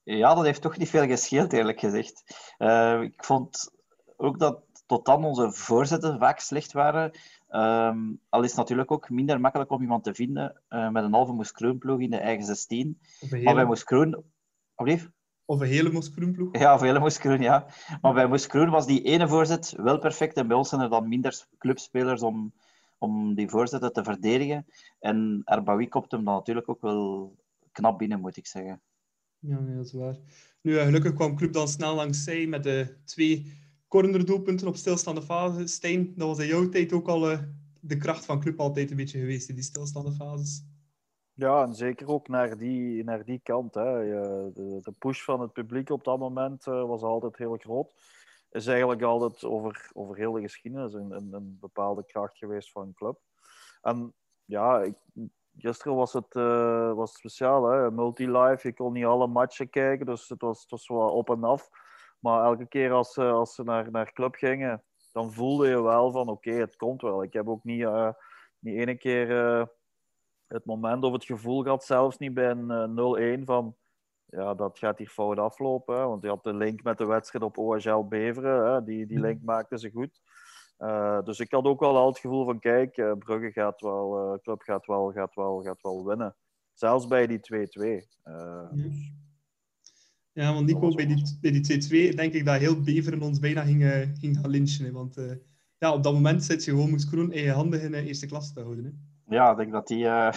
Ja, 0.03 0.35
dat 0.35 0.45
heeft 0.45 0.63
toch 0.63 0.79
niet 0.79 0.89
veel 0.89 1.07
gescheeld, 1.07 1.53
eerlijk 1.53 1.79
gezegd. 1.81 2.23
Uh, 2.59 3.03
ik 3.03 3.25
vond 3.25 3.71
ook 4.17 4.39
dat 4.39 4.63
tot 4.87 5.05
dan 5.05 5.25
onze 5.25 5.53
voorzetten 5.53 6.19
vaak 6.19 6.39
slecht 6.39 6.73
waren. 6.73 7.11
Um, 7.51 8.21
al 8.29 8.43
is 8.43 8.49
het 8.49 8.59
natuurlijk 8.59 8.91
ook 8.91 9.11
minder 9.11 9.41
makkelijk 9.41 9.71
om 9.71 9.81
iemand 9.81 10.05
te 10.05 10.15
vinden 10.15 10.61
uh, 10.71 10.91
met 10.91 11.05
een 11.05 11.13
halve 11.13 11.77
ploeg 11.79 12.01
in 12.01 12.11
de 12.11 12.17
eigen 12.17 12.45
16. 12.45 12.99
Maar 13.43 13.55
bij 13.55 13.65
Moes 13.65 13.85
Kroen... 13.85 14.25
Of 15.45 15.61
een 15.61 15.67
hele 15.67 15.91
ploeg. 16.33 16.59
Ja, 16.59 16.75
of 16.75 16.81
een 16.81 16.87
hele 16.87 17.41
ja. 17.43 17.67
Maar 18.01 18.15
bij 18.15 18.27
Moes 18.27 18.47
was 18.47 18.87
die 18.87 19.03
ene 19.03 19.29
voorzet 19.29 19.75
wel 19.77 19.99
perfect. 19.99 20.37
En 20.37 20.47
bij 20.47 20.57
ons 20.57 20.69
zijn 20.69 20.81
er 20.81 20.91
dan 20.91 21.09
minder 21.09 21.47
clubspelers 21.59 22.23
om, 22.23 22.53
om 22.99 23.35
die 23.35 23.49
voorzetten 23.49 23.93
te 23.93 24.05
verdedigen. 24.05 24.67
En 25.01 25.43
Erbawi 25.45 25.89
kopt 25.89 26.11
hem 26.11 26.25
dan 26.25 26.35
natuurlijk 26.35 26.69
ook 26.69 26.81
wel 26.81 27.35
knap 27.73 27.99
binnen, 27.99 28.21
moet 28.21 28.37
ik 28.37 28.47
zeggen. 28.47 28.81
Ja, 29.39 29.59
nee, 29.59 29.77
dat 29.77 29.85
is 29.85 29.93
waar. 29.93 30.17
Nu, 30.61 30.73
uh, 30.73 30.83
gelukkig 30.83 31.15
kwam 31.15 31.37
Club 31.37 31.53
dan 31.53 31.69
snel 31.69 31.95
langs 31.95 32.25
zij 32.25 32.47
met 32.47 32.63
de 32.63 32.97
twee 33.05 33.62
cornerdoelpunten 33.93 34.69
op 34.69 34.77
stilstaande 34.77 35.23
fase. 35.23 35.67
Stijn, 35.67 36.13
dat 36.17 36.29
was 36.29 36.39
in 36.39 36.47
jouw 36.47 36.69
tijd 36.69 36.93
ook 36.93 37.09
al 37.09 37.31
uh, 37.31 37.39
de 37.81 37.97
kracht 37.97 38.25
van 38.25 38.41
club 38.41 38.61
altijd 38.61 38.91
een 38.91 38.97
beetje 38.97 39.19
geweest 39.19 39.49
in 39.49 39.55
die 39.55 39.65
stilstaande 39.65 40.13
fases. 40.13 40.65
Ja, 41.33 41.63
en 41.63 41.75
zeker 41.75 42.09
ook 42.09 42.29
naar 42.29 42.57
die, 42.57 43.05
naar 43.05 43.25
die 43.25 43.41
kant. 43.43 43.75
Hè. 43.75 43.83
De, 44.53 44.79
de 44.83 44.93
push 44.99 45.25
van 45.25 45.41
het 45.41 45.53
publiek 45.53 45.91
op 45.91 46.05
dat 46.05 46.19
moment 46.19 46.67
uh, 46.67 46.87
was 46.87 47.03
altijd 47.03 47.37
heel 47.37 47.57
groot. 47.57 47.93
Is 48.51 48.67
eigenlijk 48.67 49.03
altijd 49.03 49.45
over, 49.45 49.91
over 49.93 50.17
heel 50.17 50.33
de 50.33 50.41
geschiedenis 50.41 50.93
een, 50.93 51.11
een, 51.11 51.33
een 51.33 51.57
bepaalde 51.61 52.05
kracht 52.05 52.39
geweest 52.39 52.73
van 52.73 52.83
een 52.83 52.95
club. 52.95 53.19
En 53.83 54.15
ja, 54.45 54.81
ik, 54.81 54.95
gisteren 55.57 55.97
was 55.97 56.13
het, 56.13 56.35
uh, 56.35 56.93
was 56.93 57.13
speciaal. 57.13 57.71
Hè. 57.71 57.91
Multi-live, 57.91 58.69
je 58.69 58.75
kon 58.75 58.93
niet 58.93 59.05
alle 59.05 59.27
matchen 59.27 59.71
kijken, 59.71 60.07
dus 60.07 60.29
het 60.29 60.41
was, 60.41 60.61
het 60.61 60.71
was 60.71 60.89
wel 60.89 61.11
op 61.11 61.31
en 61.31 61.45
af. 61.45 61.71
Maar 62.23 62.45
elke 62.45 62.67
keer 62.67 62.93
als, 62.93 63.13
ze, 63.13 63.25
als 63.25 63.55
ze 63.55 63.63
naar, 63.63 63.91
naar 63.91 64.13
club 64.13 64.35
gingen, 64.35 64.83
dan 65.13 65.33
voelde 65.33 65.69
je 65.69 65.83
wel 65.83 66.13
van 66.13 66.29
oké, 66.29 66.51
het 66.51 66.77
komt 66.77 67.03
wel. 67.03 67.23
Ik 67.23 67.33
heb 67.33 67.49
ook 67.49 67.65
niet, 67.65 67.81
uh, 67.81 68.11
niet 68.59 68.77
ene 68.77 68.97
keer 68.97 69.31
uh, 69.31 69.65
het 70.47 70.65
moment 70.65 71.05
of 71.05 71.13
het 71.13 71.25
gevoel 71.25 71.63
gehad, 71.63 71.85
zelfs 71.85 72.19
niet 72.19 72.35
bij 72.35 72.51
een 72.51 73.41
0-1 73.41 73.45
van 73.45 73.77
ja, 74.25 74.55
dat 74.55 74.79
gaat 74.79 74.99
hier 74.99 75.09
fout 75.09 75.39
aflopen. 75.39 75.97
Hè? 75.97 76.07
Want 76.07 76.23
je 76.23 76.29
had 76.29 76.45
de 76.45 76.55
link 76.55 76.83
met 76.83 76.99
de 76.99 77.05
wedstrijd 77.05 77.45
op 77.45 77.59
OHL 77.59 78.09
Beveren, 78.09 78.73
hè? 78.73 78.85
Die, 78.85 79.07
die 79.07 79.17
mhm. 79.17 79.27
link 79.27 79.43
maakte 79.43 79.79
ze 79.79 79.91
goed. 79.91 80.21
Uh, 80.79 81.23
dus 81.23 81.41
ik 81.41 81.51
had 81.53 81.65
ook 81.65 81.81
wel 81.81 81.97
al 81.97 82.07
het 82.07 82.19
gevoel 82.19 82.45
van 82.45 82.59
kijk, 82.59 82.97
uh, 82.97 83.13
Brugge 83.13 83.53
gaat 83.53 83.81
wel, 83.81 84.39
club 84.43 84.63
gaat 84.63 84.87
wel, 84.87 85.13
gaat, 85.13 85.35
wel, 85.35 85.63
gaat 85.63 85.81
wel 85.81 86.05
winnen. 86.05 86.37
Zelfs 86.73 87.07
bij 87.07 87.27
die 87.27 87.39
2-2. 87.39 88.07
Uh, 88.25 88.71
dus 88.71 89.13
ja, 90.33 90.53
want 90.53 90.67
Nico, 90.67 90.95
bij 90.95 91.07
die, 91.07 91.39
bij 91.41 91.51
die 91.51 92.11
2-2 92.13 92.15
denk 92.15 92.33
ik 92.33 92.45
dat 92.45 92.59
heel 92.59 92.81
Beveren 92.81 93.23
ons 93.23 93.39
bijna 93.39 93.63
ging, 93.65 93.83
uh, 93.83 93.99
ging 94.21 94.39
gaan 94.39 94.51
lynchen. 94.51 94.85
Hè, 94.85 94.93
want 94.93 95.19
uh, 95.19 95.33
ja, 95.79 95.93
op 95.93 96.03
dat 96.03 96.13
moment 96.13 96.45
zit 96.45 96.65
je 96.65 96.71
gewoon 96.71 96.91
Moes 96.91 97.09
Kroen 97.09 97.33
in 97.33 97.43
je 97.43 97.53
handen 97.53 97.83
in 97.83 97.91
de 97.91 98.07
eerste 98.07 98.27
klas 98.27 98.53
te 98.53 98.61
houden. 98.61 98.85
Hè. 98.85 98.91
Ja, 99.35 99.51
ik 99.51 99.57
denk 99.57 99.73
dat 99.73 99.87
die, 99.87 100.05
uh, 100.15 100.33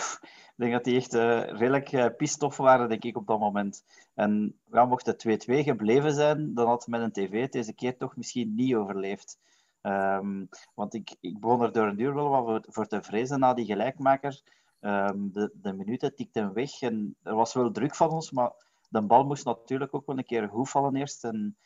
denk 0.56 0.72
dat 0.72 0.84
die 0.84 0.96
echt 0.96 1.14
redelijk 1.14 2.14
pistof 2.18 2.58
waren, 2.58 2.90
denk 2.90 3.04
ik, 3.04 3.18
op 3.18 3.28
dat 3.28 3.40
moment. 3.40 3.84
En 4.14 4.60
ja, 4.72 4.86
mocht 4.86 5.06
het 5.06 5.48
2-2 5.50 5.54
gebleven 5.64 6.14
zijn, 6.14 6.54
dan 6.54 6.68
had 6.68 6.88
men 6.88 7.02
een 7.02 7.12
tv 7.12 7.50
deze 7.50 7.74
keer 7.74 7.98
toch 7.98 8.16
misschien 8.16 8.56
niet 8.56 8.76
overleefd. 8.76 9.38
Ehm, 9.82 10.46
want 10.76 10.94
ik, 10.94 11.16
ik 11.20 11.40
begon 11.40 11.62
er 11.62 11.72
door 11.72 11.88
een 11.88 11.96
duur 11.96 12.14
wel 12.14 12.30
wat 12.30 12.46
voor, 12.46 12.66
voor 12.68 12.88
te 12.88 13.04
vrezen 13.04 13.40
na 13.40 13.54
die 13.54 13.66
gelijkmaker. 13.66 14.42
Ehm, 14.80 15.32
de, 15.32 15.52
de 15.54 15.74
minuten 15.74 16.16
tikten 16.16 16.54
weg 16.54 16.82
en 16.82 17.16
er 17.24 17.36
was 17.36 17.54
wel 17.54 17.72
druk 17.72 17.96
van 17.96 18.10
ons, 18.10 18.32
maar 18.32 18.52
de 18.90 19.02
bal 19.02 19.26
moest 19.26 19.46
natuurlijk 19.46 19.94
ook 19.94 20.06
wel 20.06 20.18
een 20.18 20.26
keer 20.26 20.48
goed 20.48 20.70
vallen 20.70 20.96
eerst. 20.96 21.24
En 21.24 21.58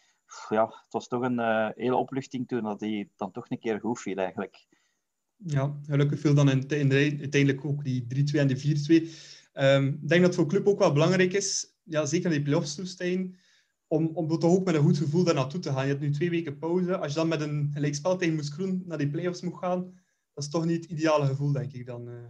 ja, 0.49 0.65
het 0.65 0.93
was 0.93 1.07
toch 1.07 1.21
een 1.21 1.39
uh, 1.39 1.69
hele 1.75 1.95
opluchting 1.95 2.47
toen 2.47 2.63
dat 2.63 2.79
hij 2.79 3.09
dan 3.15 3.31
toch 3.31 3.49
een 3.49 3.59
keer 3.59 3.79
goed 3.79 3.99
viel 3.99 4.17
eigenlijk. 4.17 4.67
Ja, 5.35 5.79
gelukkig 5.85 6.19
viel 6.19 6.33
dan 6.33 6.49
in, 6.49 6.67
in 6.67 6.89
de, 6.89 7.17
uiteindelijk 7.19 7.65
ook 7.65 7.83
die 7.83 8.03
3-2 8.33 8.39
en 8.39 8.47
die 8.47 9.07
4-2. 9.53 9.53
Um, 9.53 9.87
ik 9.87 10.07
denk 10.07 10.21
dat 10.21 10.21
het 10.21 10.35
voor 10.35 10.43
de 10.43 10.49
club 10.49 10.67
ook 10.67 10.79
wel 10.79 10.93
belangrijk 10.93 11.33
is, 11.33 11.75
ja, 11.83 12.05
zeker 12.05 12.25
in 12.25 12.35
die 12.35 12.41
play-offs 12.41 12.75
toestijn, 12.75 13.37
om, 13.87 14.07
om 14.13 14.27
toch 14.27 14.51
ook 14.51 14.65
met 14.65 14.75
een 14.75 14.83
goed 14.83 14.97
gevoel 14.97 15.23
daar 15.23 15.33
naartoe 15.33 15.59
te 15.59 15.71
gaan. 15.71 15.83
Je 15.83 15.89
hebt 15.89 16.01
nu 16.01 16.11
twee 16.11 16.29
weken 16.29 16.57
pauze. 16.57 16.97
Als 16.97 17.13
je 17.13 17.19
dan 17.19 17.27
met 17.27 17.41
een 17.41 17.69
gelijkspel 17.73 18.17
tegen 18.17 18.35
Moes 18.35 18.49
Groen 18.49 18.83
naar 18.85 18.97
die 18.97 19.09
play-offs 19.09 19.41
moet 19.41 19.57
gaan, 19.57 19.81
dat 20.33 20.43
is 20.43 20.49
toch 20.49 20.65
niet 20.65 20.81
het 20.81 20.91
ideale 20.91 21.25
gevoel, 21.25 21.51
denk 21.51 21.73
ik 21.73 21.85
dan. 21.85 22.07
Uh. 22.07 22.25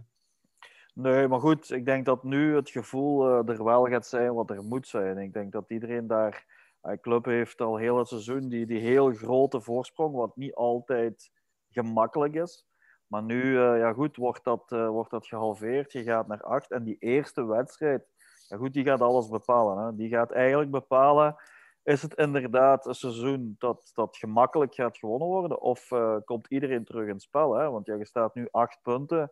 Nee, 1.00 1.28
maar 1.28 1.40
goed, 1.40 1.70
ik 1.70 1.84
denk 1.84 2.04
dat 2.04 2.24
nu 2.24 2.54
het 2.54 2.70
gevoel 2.70 3.28
uh, 3.28 3.48
er 3.48 3.64
wel 3.64 3.86
gaat 3.86 4.06
zijn 4.06 4.34
wat 4.34 4.50
er 4.50 4.64
moet 4.64 4.88
zijn. 4.88 5.18
Ik 5.18 5.32
denk 5.32 5.52
dat 5.52 5.70
iedereen 5.70 6.06
daar... 6.06 6.58
De 6.80 7.00
club 7.00 7.24
heeft 7.24 7.60
al 7.60 7.76
heel 7.76 7.98
het 7.98 8.08
seizoen 8.08 8.48
die, 8.48 8.66
die 8.66 8.80
heel 8.80 9.12
grote 9.12 9.60
voorsprong, 9.60 10.14
wat 10.14 10.36
niet 10.36 10.54
altijd 10.54 11.30
gemakkelijk 11.70 12.34
is. 12.34 12.66
Maar 13.06 13.22
nu, 13.22 13.42
uh, 13.42 13.78
ja 13.78 13.92
goed, 13.92 14.16
wordt 14.16 14.44
dat, 14.44 14.70
uh, 14.72 14.88
wordt 14.88 15.10
dat 15.10 15.26
gehalveerd. 15.26 15.92
Je 15.92 16.02
gaat 16.02 16.26
naar 16.26 16.42
acht. 16.42 16.70
En 16.70 16.84
die 16.84 16.96
eerste 16.98 17.46
wedstrijd, 17.46 18.06
ja 18.48 18.56
goed, 18.56 18.72
die 18.72 18.84
gaat 18.84 19.00
alles 19.00 19.28
bepalen. 19.28 19.84
Hè. 19.84 19.96
Die 19.96 20.08
gaat 20.08 20.30
eigenlijk 20.30 20.70
bepalen, 20.70 21.36
is 21.82 22.02
het 22.02 22.14
inderdaad 22.14 22.86
een 22.86 22.94
seizoen 22.94 23.54
dat, 23.58 23.90
dat 23.94 24.16
gemakkelijk 24.16 24.74
gaat 24.74 24.98
gewonnen 24.98 25.28
worden? 25.28 25.60
Of 25.60 25.90
uh, 25.90 26.16
komt 26.24 26.46
iedereen 26.48 26.84
terug 26.84 27.08
in 27.08 27.20
spel? 27.20 27.54
Hè? 27.54 27.70
Want 27.70 27.86
je 27.86 28.04
staat 28.04 28.34
nu 28.34 28.48
acht 28.50 28.78
punten. 28.82 29.30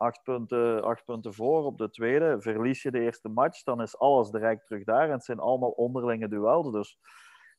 Acht 0.00 0.22
punten, 0.22 0.82
acht 0.82 1.04
punten 1.04 1.34
voor 1.34 1.64
op 1.64 1.78
de 1.78 1.90
tweede. 1.90 2.40
Verlies 2.40 2.82
je 2.82 2.90
de 2.90 3.00
eerste 3.00 3.28
match, 3.28 3.62
dan 3.62 3.82
is 3.82 3.98
alles 3.98 4.30
direct 4.30 4.66
terug 4.66 4.84
daar. 4.84 5.04
En 5.04 5.10
het 5.10 5.24
zijn 5.24 5.38
allemaal 5.38 5.70
onderlinge 5.70 6.28
duels. 6.28 6.72
Dus 6.72 6.98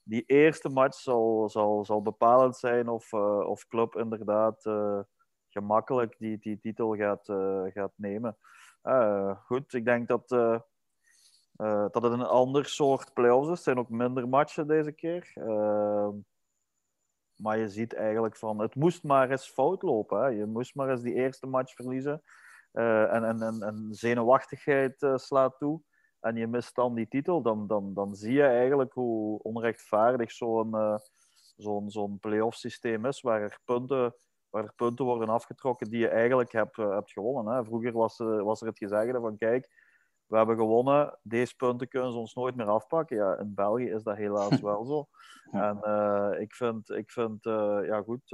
die 0.03 0.23
eerste 0.25 0.69
match 0.69 0.97
zal, 0.97 1.49
zal, 1.49 1.85
zal 1.85 2.01
bepalend 2.01 2.57
zijn 2.57 2.89
of, 2.89 3.13
of 3.43 3.67
club 3.67 3.95
inderdaad 3.95 4.69
gemakkelijk 5.49 6.15
die, 6.17 6.37
die 6.39 6.59
titel 6.59 6.95
gaat, 6.95 7.27
uh, 7.27 7.63
gaat 7.73 7.91
nemen. 7.95 8.37
Goed, 9.45 9.73
ik 9.73 9.85
denk 9.85 10.07
dat, 10.07 10.29
dat 11.91 12.03
het 12.03 12.11
een 12.11 12.25
ander 12.25 12.65
soort 12.65 13.13
play-offs 13.13 13.47
is. 13.47 13.53
Het 13.53 13.63
zijn 13.63 13.79
ook 13.79 13.89
minder 13.89 14.27
matchen 14.27 14.67
deze 14.67 14.91
keer. 14.91 15.33
Maar 17.41 17.57
je 17.57 17.69
ziet 17.69 17.93
eigenlijk 17.93 18.37
van, 18.37 18.59
het 18.59 18.75
moest 18.75 19.03
maar 19.03 19.31
eens 19.31 19.49
fout 19.49 19.81
lopen. 19.81 20.21
Hè. 20.21 20.27
Je 20.27 20.45
moest 20.45 20.75
maar 20.75 20.89
eens 20.89 21.01
die 21.01 21.13
eerste 21.13 21.47
match 21.47 21.73
verliezen. 21.73 22.21
en, 22.71 23.23
en, 23.23 23.41
en, 23.41 23.61
en 23.61 23.87
zenuwachtigheid 23.89 25.07
slaat 25.15 25.57
toe. 25.57 25.81
En 26.19 26.35
je 26.35 26.47
mist 26.47 26.75
dan 26.75 26.95
die 26.95 27.07
titel. 27.07 27.41
Dan, 27.41 27.67
dan, 27.67 27.93
dan 27.93 28.15
zie 28.15 28.33
je 28.33 28.43
eigenlijk 28.43 28.93
hoe 28.93 29.39
onrechtvaardig 29.41 30.31
zo'n 30.31 30.99
zo'n 31.55 31.89
zo'n 31.89 32.19
play-off 32.19 32.57
systeem 32.57 33.05
is. 33.05 33.21
Waar 33.21 33.41
er 33.41 33.59
punten 33.65 34.13
waar 34.49 34.63
er 34.63 34.73
punten 34.75 35.05
worden 35.05 35.29
afgetrokken 35.29 35.89
die 35.89 35.99
je 35.99 36.07
eigenlijk 36.07 36.51
hebt, 36.51 36.75
hebt 36.75 37.11
gewonnen. 37.11 37.53
Hè. 37.53 37.65
Vroeger 37.65 37.91
was, 37.91 38.17
was 38.17 38.61
er 38.61 38.67
het 38.67 38.77
gezegde 38.77 39.19
van 39.19 39.37
kijk, 39.37 39.78
we 40.29 40.37
hebben 40.37 40.57
gewonnen, 40.57 41.19
deze 41.21 41.55
punten 41.55 41.87
kunnen 41.87 42.11
ze 42.11 42.17
ons 42.17 42.33
nooit 42.33 42.55
meer 42.55 42.67
afpakken. 42.67 43.17
Ja, 43.17 43.37
in 43.37 43.53
België 43.53 43.89
is 43.89 44.03
dat 44.03 44.17
helaas 44.17 44.61
wel 44.69 44.85
zo. 44.85 45.07
En 45.51 45.79
uh, 45.83 46.31
ik 46.39 46.55
vind, 46.55 46.89
ik 46.89 47.11
vind 47.11 47.43
ja 47.85 48.01
goed, 48.01 48.27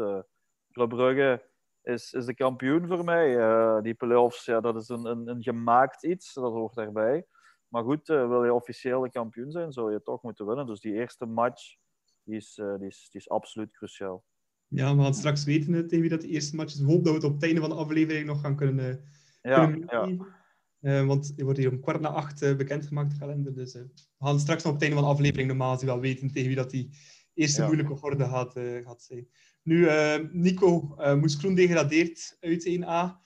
Club 0.72 0.90
Brugge 0.90 1.50
is, 1.82 2.14
is 2.14 2.26
de 2.26 2.34
kampioen 2.34 2.88
voor 2.88 3.04
mij. 3.04 3.82
die 3.82 3.94
play-offs, 3.94 4.46
ja, 4.46 4.62
dat 4.62 4.76
is 4.76 4.90
een, 4.90 5.06
een, 5.06 5.28
een 5.28 5.44
gemaakt 5.44 6.04
iets, 6.04 6.34
dat 6.34 6.52
hoort 6.52 6.76
daarbij. 6.76 7.26
Maar 7.68 7.84
goed, 7.84 8.08
wil 8.08 8.44
je 8.44 8.54
officieel 8.54 9.02
de 9.02 9.10
kampioen 9.10 9.52
zijn, 9.52 9.72
zul 9.72 9.92
je 9.92 10.02
toch 10.02 10.22
moeten 10.22 10.46
winnen. 10.46 10.66
Dus 10.66 10.80
die 10.80 10.94
eerste 10.94 11.26
match, 11.26 11.76
die 12.24 12.36
is, 12.36 12.54
die 12.56 12.88
is, 12.88 13.08
die 13.12 13.22
is 13.22 13.30
absoluut 13.30 13.72
cruciaal. 13.72 14.24
Ja, 14.68 14.96
we 14.96 15.02
gaan 15.02 15.14
straks 15.14 15.44
weten 15.44 15.74
tegen 15.74 16.00
wie 16.00 16.10
dat 16.10 16.22
de 16.22 16.28
eerste 16.28 16.56
match 16.56 16.74
is. 16.74 16.80
Ik 16.80 16.88
hoop 16.88 17.04
dat 17.04 17.14
we 17.14 17.20
het 17.20 17.24
op 17.24 17.34
het 17.34 17.44
einde 17.44 17.60
van 17.60 17.70
de 17.70 17.76
aflevering 17.76 18.26
nog 18.26 18.42
gaan 18.42 18.56
kunnen, 18.56 19.04
ja, 19.42 19.66
kunnen 19.66 19.88
ja. 19.90 20.45
Uh, 20.86 21.06
want 21.06 21.36
die 21.36 21.44
wordt 21.44 21.60
hier 21.60 21.72
om 21.72 21.80
kwart 21.80 22.02
na 22.02 22.10
acht 22.10 22.42
uh, 22.42 22.56
bekendgemaakt, 22.56 23.12
de 23.12 23.18
kalender. 23.18 23.54
Dus 23.54 23.76
uh, 23.76 23.82
we 24.18 24.26
gaan 24.26 24.40
straks 24.40 24.64
nog 24.64 24.74
op 24.74 24.80
het 24.80 24.88
einde 24.88 25.02
van 25.02 25.10
de 25.10 25.14
aflevering 25.16 25.48
normaal 25.48 25.80
wel 25.80 26.00
weten 26.00 26.32
tegen 26.32 26.48
wie 26.48 26.56
dat 26.56 26.70
die 26.70 26.90
eerste 27.34 27.62
ja. 27.62 27.68
moeilijke 27.68 27.94
horde 27.94 28.26
gaat, 28.26 28.54
gaat 28.84 29.04
zijn. 29.04 29.28
Nu, 29.64 29.90
Nico, 30.32 30.96
Moes 31.20 31.38
Kroen 31.38 31.56
degradeert 31.56 32.38
uit 32.40 32.70
1A. 32.70 33.24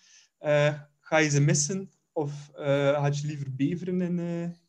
ga 1.00 1.18
je 1.18 1.30
ze 1.30 1.42
missen? 1.42 1.92
Of 2.12 2.52
had 2.96 3.20
je 3.20 3.28
liever 3.28 3.56
Beveren 3.56 4.02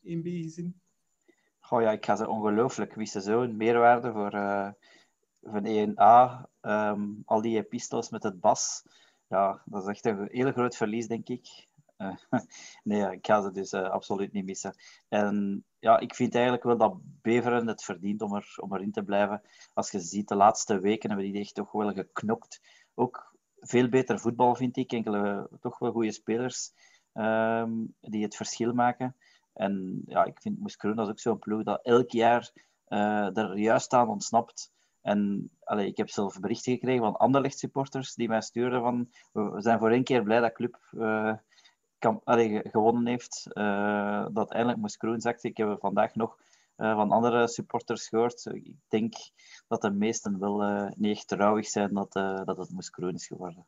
in 0.01 0.19
1B 0.19 0.43
gezien? 0.43 0.81
Oh 1.69 1.81
ja, 1.81 1.91
ik 1.91 2.05
ga 2.05 2.15
ze 2.15 2.29
ongelooflijk 2.29 2.95
missen. 2.95 3.21
Zo'n 3.21 3.57
meerwaarde 3.57 4.11
voor 4.11 4.31
van 5.41 5.65
1A, 5.65 6.45
um, 6.61 7.21
al 7.25 7.41
die 7.41 7.57
epistels 7.57 8.09
met 8.09 8.23
het 8.23 8.39
bas. 8.39 8.83
Ja, 9.27 9.61
dat 9.65 9.81
is 9.81 9.89
echt 9.89 10.05
een 10.05 10.27
heel 10.31 10.51
groot 10.51 10.75
verlies, 10.75 11.07
denk 11.07 11.27
ik. 11.27 11.67
Nee, 12.83 13.11
ik 13.11 13.25
ga 13.25 13.41
ze 13.41 13.51
dus 13.51 13.73
uh, 13.73 13.89
absoluut 13.89 14.31
niet 14.31 14.45
missen. 14.45 14.75
En 15.09 15.65
ja, 15.79 15.99
ik 15.99 16.15
vind 16.15 16.33
eigenlijk 16.33 16.63
wel 16.63 16.77
dat 16.77 16.97
Beveren 17.21 17.67
het 17.67 17.83
verdient 17.83 18.21
om, 18.21 18.35
er, 18.35 18.53
om 18.61 18.73
erin 18.73 18.91
te 18.91 19.03
blijven. 19.03 19.41
Als 19.73 19.91
je 19.91 19.99
ziet, 19.99 20.27
de 20.27 20.35
laatste 20.35 20.79
weken 20.79 21.09
hebben 21.09 21.31
die 21.31 21.41
echt 21.41 21.55
toch 21.55 21.71
wel 21.71 21.93
geknokt. 21.93 22.61
Ook 22.93 23.35
veel 23.59 23.89
beter 23.89 24.19
voetbal, 24.19 24.55
vind 24.55 24.77
ik. 24.77 24.91
Enkele 24.91 25.49
toch 25.59 25.79
wel 25.79 25.91
goede 25.91 26.11
spelers 26.11 26.73
um, 27.13 27.95
die 27.99 28.23
het 28.23 28.35
verschil 28.35 28.73
maken. 28.73 29.15
En 29.53 30.01
ja, 30.05 30.23
ik 30.23 30.41
vind 30.41 30.59
Moes 30.59 30.75
Kroen, 30.75 30.95
dat 30.95 31.05
is 31.05 31.11
ook 31.11 31.19
zo'n 31.19 31.39
ploeg 31.39 31.63
dat 31.63 31.85
elk 31.85 32.11
jaar 32.11 32.51
uh, 32.87 33.37
er 33.37 33.57
juist 33.57 33.93
aan 33.93 34.09
ontsnapt. 34.09 34.71
En 35.01 35.51
allee, 35.63 35.87
ik 35.87 35.97
heb 35.97 36.09
zelf 36.09 36.39
berichten 36.39 36.73
gekregen 36.73 37.03
van 37.03 37.15
Anderlecht 37.15 37.59
supporters 37.59 38.13
die 38.13 38.27
mij 38.27 38.41
sturen 38.41 38.81
van 38.81 39.09
we 39.31 39.61
zijn 39.61 39.79
voor 39.79 39.91
één 39.91 40.03
keer 40.03 40.23
blij 40.23 40.39
dat 40.39 40.53
club 40.53 40.79
uh, 40.91 41.33
allee, 42.05 42.61
gewonnen 42.63 43.07
heeft. 43.07 43.47
Uh, 43.53 44.27
dat 44.33 44.51
eindelijk 44.51 44.79
moest 44.79 44.97
Kroen 44.97 45.21
zakte. 45.21 45.47
Ik 45.47 45.57
heb 45.57 45.77
vandaag 45.79 46.15
nog 46.15 46.37
uh, 46.77 46.95
van 46.95 47.11
andere 47.11 47.47
supporters 47.47 48.07
gehoord. 48.07 48.45
Ik 48.45 48.75
denk 48.87 49.13
dat 49.67 49.81
de 49.81 49.91
meesten 49.91 50.39
wel 50.39 50.87
niet 50.97 51.15
echt 51.17 51.27
trouwig 51.27 51.67
zijn 51.67 51.93
dat, 51.93 52.13
dat 52.45 52.57
het 52.57 52.71
Moes 52.71 52.89
Kroen 52.89 53.13
is 53.13 53.27
geworden. 53.27 53.65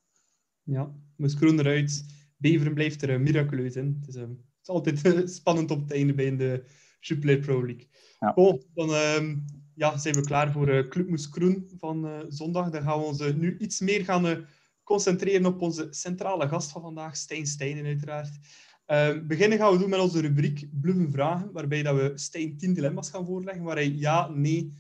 Ja, 0.63 0.91
Moes 1.15 1.35
Kroen 1.35 1.59
eruit. 1.59 2.05
Beveren 2.37 2.73
blijft 2.73 3.01
er 3.01 3.21
miraculeus 3.21 3.75
in. 3.75 3.97
Het 3.99 4.15
is, 4.15 4.21
het 4.21 4.29
is 4.61 4.69
altijd 4.69 5.29
spannend 5.29 5.71
op 5.71 5.81
het 5.81 5.91
einde 5.91 6.13
bij 6.13 6.35
de 6.35 6.65
Jupiler 6.99 7.39
Pro 7.39 7.65
League. 7.65 7.87
Ja. 8.19 8.31
Oh, 8.35 8.61
dan 8.73 8.89
um, 8.89 9.45
ja, 9.75 9.97
zijn 9.97 10.15
we 10.15 10.21
klaar 10.21 10.51
voor 10.51 10.69
uh, 10.69 10.87
Club 10.87 11.09
Moes 11.09 11.29
Kroen 11.29 11.69
van 11.79 12.05
uh, 12.05 12.19
zondag. 12.27 12.69
Dan 12.69 12.81
gaan 12.81 12.99
we 12.99 13.05
ons 13.05 13.21
uh, 13.21 13.33
nu 13.33 13.57
iets 13.57 13.79
meer 13.79 14.03
gaan 14.03 14.25
uh, 14.25 14.37
concentreren 14.83 15.45
op 15.45 15.61
onze 15.61 15.87
centrale 15.89 16.47
gast 16.47 16.71
van 16.71 16.81
vandaag, 16.81 17.15
Stijn 17.15 17.45
Stijnen 17.45 17.85
uiteraard. 17.85 18.39
Ehm, 18.85 19.27
beginnen 19.27 19.57
gaan 19.57 19.71
we 19.71 19.77
doen 19.77 19.89
met 19.89 19.99
onze 19.99 20.21
rubriek 20.21 20.67
Bluffen 20.71 21.11
Vragen, 21.11 21.51
waarbij 21.51 21.83
dat 21.83 21.95
we 21.95 22.11
Stijn 22.15 22.57
10 22.57 22.73
dilemma's 22.73 23.09
gaan 23.09 23.25
voorleggen, 23.25 23.63
waar 23.63 23.75
hij 23.75 23.91
ja, 23.91 24.27
nee 24.27 24.73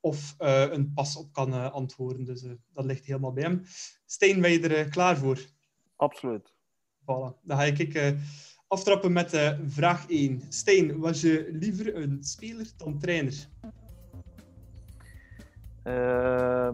of 0.00 0.34
een 0.38 0.92
pas 0.92 1.16
op 1.16 1.32
kan 1.32 1.72
antwoorden. 1.72 2.24
Dus 2.24 2.44
dat 2.72 2.84
ligt 2.84 3.04
helemaal 3.04 3.32
bij 3.32 3.42
hem. 3.42 3.62
Stijn, 4.06 4.40
ben 4.40 4.50
je 4.50 4.68
er 4.68 4.88
klaar 4.88 5.16
voor? 5.16 5.38
Absoluut. 5.96 6.54
Voilà. 7.00 7.40
Dan 7.42 7.56
ga 7.56 7.62
ik 7.62 8.14
aftrappen 8.68 9.12
met 9.12 9.56
vraag 9.66 10.08
1. 10.08 10.42
Stijn, 10.48 10.98
was 10.98 11.20
je 11.20 11.48
liever 11.52 11.96
een 11.96 12.18
speler 12.24 12.72
dan 12.76 12.98
trainer? 12.98 13.48
Uh, 15.84 16.68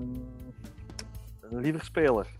liever 1.51 1.85
speler. 1.85 2.39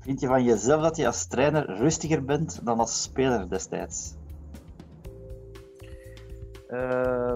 Vind 0.00 0.20
je 0.20 0.26
van 0.26 0.44
jezelf 0.44 0.82
dat 0.82 0.96
je 0.96 1.06
als 1.06 1.26
trainer 1.26 1.76
rustiger 1.76 2.24
bent 2.24 2.60
dan 2.64 2.78
als 2.78 3.02
speler 3.02 3.48
destijds? 3.48 4.14
Uh, 6.68 7.34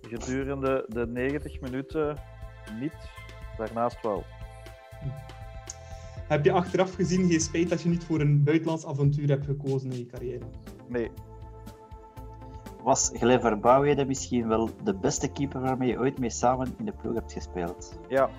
gedurende 0.00 0.84
de 0.88 1.06
90 1.06 1.60
minuten 1.60 2.16
niet, 2.80 2.94
daarnaast 3.56 4.02
wel. 4.02 4.24
Heb 6.28 6.44
je 6.44 6.52
achteraf 6.52 6.94
gezien 6.94 7.28
geen 7.28 7.40
spijt 7.40 7.68
dat 7.68 7.82
je 7.82 7.88
niet 7.88 8.04
voor 8.04 8.20
een 8.20 8.42
buitenlands 8.44 8.86
avontuur 8.86 9.28
hebt 9.28 9.44
gekozen 9.44 9.90
in 9.90 9.98
je 9.98 10.06
carrière? 10.06 10.44
Nee 10.88 11.10
was 12.82 13.10
Glenn 13.14 13.40
Verbouwheden 13.40 14.06
misschien 14.06 14.48
wel 14.48 14.70
de 14.84 14.94
beste 14.94 15.32
keeper 15.32 15.60
waarmee 15.60 15.88
je 15.88 15.98
ooit 15.98 16.18
mee 16.18 16.30
samen 16.30 16.74
in 16.78 16.84
de 16.84 16.92
ploeg 16.92 17.14
hebt 17.14 17.32
gespeeld? 17.32 17.98
Ja. 18.08 18.30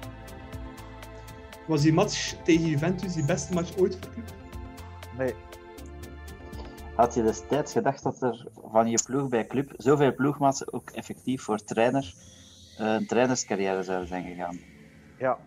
Was 1.68 1.82
die 1.82 1.94
match 1.94 2.36
tegen 2.44 2.66
Juventus 2.66 3.14
die 3.14 3.26
beste 3.26 3.54
match 3.54 3.78
ooit 3.78 3.98
voor 4.02 4.12
club? 4.14 4.34
Nee. 5.18 5.34
Had 6.96 7.14
je 7.14 7.24
destijds 7.24 7.72
gedacht 7.72 8.04
dat 8.04 8.22
er 8.22 8.48
van 8.72 8.90
je 8.90 9.00
ploeg 9.06 9.30
bij 9.30 9.48
club 9.48 9.74
zoveel 9.78 10.14
ploegmaats 10.14 10.72
ook 10.72 10.90
effectief 10.90 11.42
voor 11.42 11.64
trainer 11.64 12.14
een 12.78 13.08
trainerscarrière 13.08 13.84
zou 13.84 14.06
zijn 14.06 14.24
gegaan. 14.24 14.60
Ja. 15.18 15.38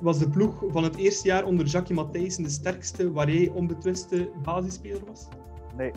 Was 0.00 0.18
de 0.18 0.28
ploeg 0.28 0.64
van 0.68 0.84
het 0.84 0.96
eerste 0.96 1.28
jaar 1.28 1.44
onder 1.44 1.66
Jackie 1.66 1.94
Matthijssen 1.94 2.42
de 2.42 2.50
sterkste 2.50 3.12
waar 3.12 3.30
jij 3.30 3.48
onbetwiste 3.48 4.30
basisspeler 4.42 5.04
was? 5.06 5.28
Nee. 5.76 5.92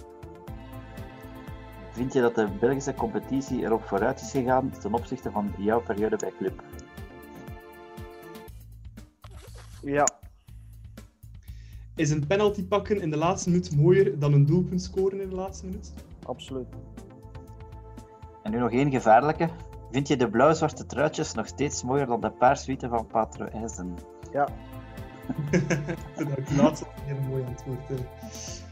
Vind 1.92 2.14
je 2.14 2.22
dat 2.22 2.36
de 2.36 2.48
Belgische 2.60 2.94
competitie 2.94 3.62
erop 3.62 3.84
vooruit 3.84 4.22
is 4.22 4.32
gegaan 4.32 4.72
ten 4.80 4.94
opzichte 4.94 5.32
van 5.32 5.54
jouw 5.58 5.82
periode 5.82 6.16
bij 6.16 6.32
club? 6.38 6.64
Ja. 9.84 10.08
Is 11.96 12.10
een 12.10 12.28
penalty 12.28 12.64
pakken 12.64 13.02
in 13.02 13.10
de 13.10 13.18
laatste 13.18 13.50
minuut 13.50 13.76
mooier 13.76 14.20
dan 14.20 14.34
een 14.34 14.46
doelpunt 14.46 14.82
scoren 14.82 15.22
in 15.22 15.30
de 15.30 15.36
laatste 15.36 15.66
minuut? 15.66 15.94
Absoluut. 16.26 16.68
En 18.44 18.52
nu 18.52 18.60
nog 18.60 18.72
één 18.72 18.92
gevaarlijke. 18.92 19.50
Vind 19.92 20.08
je 20.08 20.18
de 20.18 20.30
blauw-zwarte 20.30 20.86
truitjes 20.86 21.34
nog 21.34 21.48
steeds 21.48 21.84
mooier 21.84 22.06
dan 22.06 22.22
de 22.22 22.32
paarswitte 22.32 22.88
van 22.88 23.08
Patro 23.08 23.46
IJzen? 23.46 23.96
Ja. 24.32 24.48
de 26.16 26.56
laatste 26.58 26.86
een 26.86 27.16
heel 27.16 27.30
mooi 27.30 27.44
antwoord. 27.44 27.80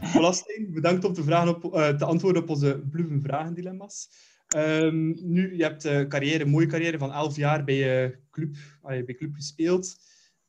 Voilà, 0.00 0.70
bedankt 0.72 1.04
om 1.04 1.12
te, 1.12 1.22
vragen 1.22 1.62
op, 1.62 1.74
uh, 1.74 1.88
te 1.88 2.04
antwoorden 2.04 2.42
op 2.42 2.48
onze 2.48 2.82
bluffen 2.90 3.22
vragen 3.22 3.54
dilemma's. 3.54 4.08
Um, 4.56 5.16
nu, 5.22 5.56
je 5.56 5.62
hebt 5.62 5.84
een 5.84 6.08
carrière, 6.08 6.44
een 6.44 6.50
mooie 6.50 6.66
carrière 6.66 6.98
van 6.98 7.12
11 7.12 7.36
jaar 7.36 7.64
bij 7.64 7.74
je 7.74 8.18
club, 8.30 8.56
bij 8.82 9.14
club 9.14 9.34
gespeeld. 9.34 9.96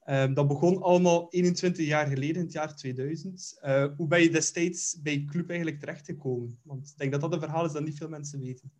Um, 0.05 0.33
dat 0.33 0.47
begon 0.47 0.81
allemaal 0.81 1.27
21 1.29 1.85
jaar 1.85 2.07
geleden, 2.07 2.35
in 2.35 2.41
het 2.41 2.51
jaar 2.51 2.75
2000. 2.75 3.59
Uh, 3.61 3.85
hoe 3.97 4.07
ben 4.07 4.21
je 4.21 4.29
destijds 4.29 5.01
bij 5.01 5.25
club 5.29 5.47
eigenlijk 5.49 5.79
terechtgekomen? 5.79 6.59
Want 6.63 6.89
ik 6.89 6.97
denk 6.97 7.11
dat 7.11 7.21
dat 7.21 7.33
een 7.33 7.39
verhaal 7.39 7.65
is 7.65 7.71
dat 7.71 7.83
niet 7.83 7.97
veel 7.97 8.09
mensen 8.09 8.39
weten. 8.39 8.71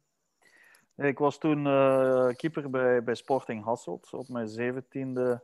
Ik 0.96 1.18
was 1.18 1.38
toen 1.38 1.66
uh, 1.66 2.28
keeper 2.28 2.70
bij, 2.70 3.04
bij 3.04 3.16
Sporting 3.16 3.64
Hasselt. 3.64 4.14
Op 4.14 4.30
mijn 4.30 4.48
zeventiende 4.48 5.44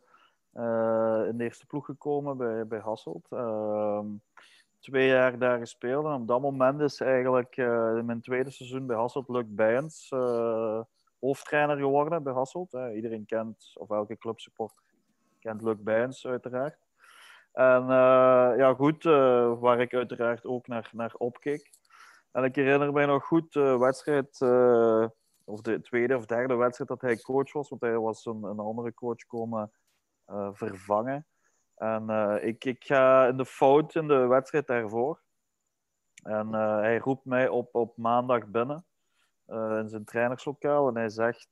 uh, 0.54 1.24
in 1.28 1.38
de 1.38 1.44
eerste 1.44 1.66
ploeg 1.66 1.86
gekomen 1.86 2.38
bij, 2.38 2.68
bij 2.68 2.80
Hasselt. 2.80 3.28
Uh, 3.30 4.02
twee 4.80 5.08
jaar 5.08 5.40
daar 5.40 5.60
gespeeld. 5.60 6.06
En 6.06 6.12
op 6.12 6.28
dat 6.28 6.42
moment 6.42 6.82
is 6.82 7.00
eigenlijk 7.00 7.58
in 7.98 8.06
mijn 8.06 8.22
tweede 8.22 8.52
seizoen 8.52 8.86
bij 8.86 8.98
Hasselt 8.98 9.30
Luc 9.30 9.46
Bijens 9.48 10.10
hoofdtrainer 11.20 11.78
geworden 11.78 12.24
bij 12.24 12.34
Hasselt. 12.34 12.78
iedereen 12.96 13.26
kent, 13.26 13.72
of 13.74 13.90
elke 13.90 14.18
clubsupporter 14.18 14.89
kent 15.40 15.62
Luc 15.62 15.78
Bijens 15.80 16.28
uiteraard. 16.28 16.78
En 17.52 17.88
ja, 18.58 18.74
goed, 18.74 19.04
waar 19.60 19.80
ik 19.80 19.94
uiteraard 19.94 20.46
ook 20.46 20.68
naar, 20.68 20.90
naar 20.94 21.14
opkeek. 21.18 21.70
En 22.32 22.44
ik 22.44 22.56
herinner 22.56 22.94
mij 22.94 23.06
nog 23.06 23.26
goed 23.26 23.54
de 23.54 23.78
wedstrijd 23.78 24.42
of 25.44 25.62
de 25.62 25.82
tweede 25.82 26.18
of 26.18 26.26
derde 26.26 26.56
wedstrijd 26.56 26.90
dat 26.90 27.02
hij 27.02 27.18
coach 27.18 27.54
was, 27.54 27.70
want 27.70 27.82
hij 27.82 27.98
was 27.98 28.26
een, 28.26 28.44
een 28.44 28.60
andere 28.60 28.94
coach 28.94 29.26
komen 29.28 29.72
vervangen. 30.52 31.28
En 31.76 32.10
ik, 32.42 32.66
ik 32.66 32.84
ga 32.84 33.28
in 33.28 33.38
de 33.38 33.46
fout 33.46 33.96
in 33.96 34.08
de 34.08 34.28
wedstrijd 34.28 34.68
daarvoor. 34.68 35.22
En 36.24 36.54
hij 36.54 36.98
roept 36.98 37.26
mij 37.26 37.48
op, 37.48 37.76
op 37.76 37.98
maandag 37.98 38.48
binnen 38.48 38.86
in 39.48 39.90
zijn 39.90 40.06
trainerslokaal 40.06 40.88
en 40.88 40.96
hij 40.96 41.10
zegt, 41.10 41.50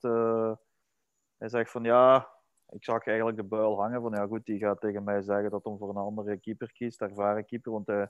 hij 1.38 1.50
zegt 1.50 1.72
van 1.72 1.84
ja, 1.84 2.30
ik 2.70 2.84
zag 2.84 3.08
eigenlijk 3.08 3.38
de 3.38 3.44
buil 3.44 3.82
hangen 3.82 4.02
van 4.02 4.12
ja 4.12 4.26
goed, 4.26 4.46
die 4.46 4.60
gaat 4.60 4.80
tegen 4.80 5.04
mij 5.04 5.22
zeggen 5.22 5.50
dat 5.50 5.64
hij 5.64 5.76
voor 5.78 5.90
een 5.90 5.96
andere 5.96 6.38
keeper 6.38 6.72
kiest, 6.72 7.02
ervaren 7.02 7.46
keeper, 7.46 7.72
want 7.72 7.86
de, 7.86 8.10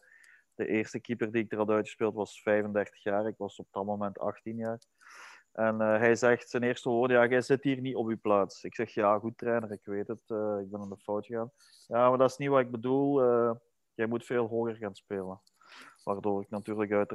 de 0.55 0.67
eerste 0.67 0.99
keeper 0.99 1.31
die 1.31 1.43
ik 1.43 1.51
er 1.51 1.57
had 1.57 1.69
uitgespeeld 1.69 2.13
was 2.13 2.41
35 2.41 3.03
jaar, 3.03 3.27
ik 3.27 3.37
was 3.37 3.59
op 3.59 3.67
dat 3.71 3.85
moment 3.85 4.19
18 4.19 4.57
jaar. 4.57 4.79
En 5.51 5.73
uh, 5.81 5.97
hij 5.97 6.15
zegt 6.15 6.49
zijn 6.49 6.63
eerste 6.63 6.89
woorden, 6.89 7.17
ja, 7.17 7.27
jij 7.27 7.41
zit 7.41 7.63
hier 7.63 7.81
niet 7.81 7.95
op 7.95 8.09
je 8.09 8.15
plaats. 8.15 8.63
Ik 8.63 8.75
zeg, 8.75 8.93
ja, 8.93 9.19
goed 9.19 9.37
trainer, 9.37 9.71
ik 9.71 9.85
weet 9.85 10.07
het, 10.07 10.23
uh, 10.27 10.59
ik 10.59 10.69
ben 10.69 10.79
aan 10.79 10.89
de 10.89 10.97
fout 10.97 11.25
gegaan. 11.25 11.51
Ja, 11.87 12.09
maar 12.09 12.17
dat 12.17 12.29
is 12.29 12.37
niet 12.37 12.49
wat 12.49 12.59
ik 12.59 12.71
bedoel, 12.71 13.21
jij 13.93 14.07
moet 14.07 14.25
veel 14.25 14.47
hoger 14.47 14.75
gaan 14.75 14.95
spelen. 14.95 15.41
Waardoor 16.03 16.41
ik 16.41 16.49
natuurlijk, 16.49 16.91
uit, 16.91 17.13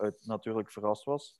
uit 0.00 0.26
natuurlijk 0.26 0.72
verrast 0.72 1.04
was. 1.04 1.38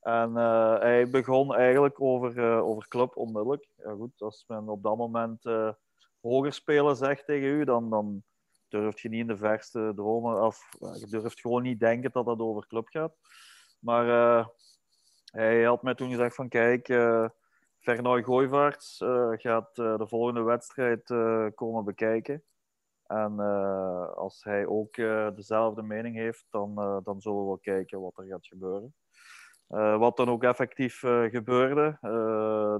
En 0.00 0.34
hij 0.80 1.10
begon 1.10 1.54
eigenlijk 1.54 2.00
over, 2.00 2.60
over 2.62 2.88
club 2.88 3.16
onmiddellijk. 3.16 3.68
Ja 3.76 3.92
goed, 3.92 4.22
als 4.22 4.44
men 4.46 4.68
op 4.68 4.82
dat 4.82 4.96
moment 4.96 5.42
hoger 6.20 6.52
spelen 6.52 6.96
zegt 6.96 7.26
tegen 7.26 7.48
u, 7.48 7.64
dan, 7.64 7.90
dan 7.90 8.22
durf 8.68 9.00
je 9.00 9.08
niet 9.08 9.20
in 9.20 9.26
de 9.26 9.36
verste 9.36 9.92
dromen, 9.94 10.42
of 10.42 10.68
je 10.78 11.06
durft 11.08 11.40
gewoon 11.40 11.62
niet 11.62 11.80
denken 11.80 12.10
dat 12.12 12.26
het 12.26 12.40
over 12.40 12.66
club 12.66 12.88
gaat. 12.88 13.14
Maar 13.78 14.06
hij 15.32 15.62
had 15.62 15.82
mij 15.82 15.94
toen 15.94 16.10
gezegd 16.10 16.34
van 16.34 16.48
kijk, 16.48 16.88
uh, 16.88 17.28
Vernooy 17.78 18.22
Gooivaarts 18.22 19.00
uh, 19.00 19.32
gaat 19.32 19.78
uh, 19.78 19.98
de 19.98 20.06
volgende 20.06 20.42
wedstrijd 20.42 21.04
komen 21.54 21.84
bekijken. 21.84 22.42
En 23.06 23.38
als 24.14 24.44
hij 24.44 24.66
ook 24.66 24.94
dezelfde 25.34 25.82
mening 25.82 26.16
heeft, 26.16 26.46
dan, 26.50 26.74
dan 27.04 27.20
zullen 27.20 27.38
we 27.38 27.44
wel 27.44 27.58
kijken 27.58 28.00
wat 28.00 28.18
er 28.18 28.24
gaat 28.24 28.46
gebeuren. 28.46 28.94
Wat 29.98 30.16
dan 30.16 30.28
ook 30.28 30.42
effectief 30.42 30.98
gebeurde. 31.30 31.98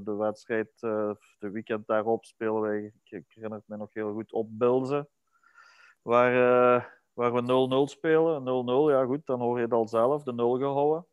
de 0.04 0.14
wedstrijd, 0.18 0.70
de 1.38 1.50
weekend 1.50 1.86
daarop 1.86 2.24
spelen 2.24 2.60
wij, 2.60 2.92
ik 3.04 3.24
herinner 3.28 3.58
het 3.58 3.68
me 3.68 3.76
nog 3.76 3.94
heel 3.94 4.12
goed, 4.12 4.32
op 4.32 4.58
Bilze. 4.58 5.08
Waar, 6.02 6.32
waar 7.12 7.32
we 7.32 7.86
0-0 7.88 7.90
spelen. 7.90 8.40
0-0, 8.90 8.92
ja 8.92 9.04
goed, 9.04 9.26
dan 9.26 9.40
hoor 9.40 9.56
je 9.56 9.64
het 9.64 9.72
al 9.72 9.88
zelf, 9.88 10.22
de 10.22 10.32
0 10.32 10.58
gehouden. 10.58 11.06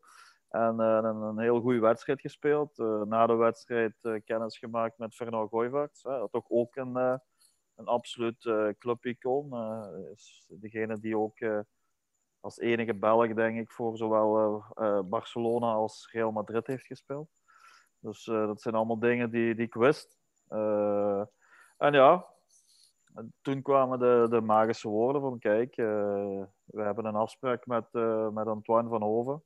En 0.48 0.78
een, 0.78 1.04
een, 1.04 1.38
heel 1.38 1.60
goede 1.60 1.80
wedstrijd 1.80 2.20
gespeeld. 2.20 2.76
Na 3.04 3.26
de 3.26 3.34
wedstrijd 3.34 3.94
kennis 4.24 4.58
gemaakt 4.58 4.98
met 4.98 5.14
Fernand 5.14 5.50
Gooivaerts. 5.50 6.02
dat 6.02 6.32
toch 6.32 6.44
ook 6.48 6.76
een, 6.76 6.96
een 7.74 7.86
absoluut 7.86 8.52
clubicoon. 8.78 9.54
is 10.12 10.46
degene 10.48 10.98
die 11.00 11.18
ook 11.18 11.38
als 12.44 12.58
enige 12.58 12.94
Belg, 12.94 13.34
denk 13.34 13.58
ik, 13.58 13.70
voor 13.70 13.96
zowel 13.96 14.62
Barcelona 15.04 15.72
als 15.72 16.08
Real 16.12 16.30
Madrid 16.30 16.66
heeft 16.66 16.86
gespeeld. 16.86 17.28
Dus 17.98 18.24
dat 18.24 18.60
zijn 18.62 18.74
allemaal 18.74 18.98
dingen 18.98 19.30
die, 19.30 19.54
die 19.54 19.66
ik 19.66 19.74
wist. 19.74 20.18
en 21.76 21.92
ja, 21.92 22.26
toen 23.42 23.62
kwamen 23.62 23.98
de, 23.98 24.26
de 24.30 24.40
magische 24.40 24.88
woorden 24.88 25.22
van 25.22 25.38
kijk, 25.38 25.76
we 25.76 26.82
hebben 26.82 27.04
een 27.04 27.14
afspraak 27.14 27.66
met, 27.66 27.92
met 28.32 28.46
Antoine 28.46 28.88
van 28.88 29.02
Hoven. 29.02 29.42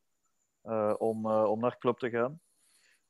Om, 0.98 1.26
om 1.26 1.60
naar 1.60 1.78
club 1.78 1.98
te 1.98 2.10
gaan. 2.10 2.40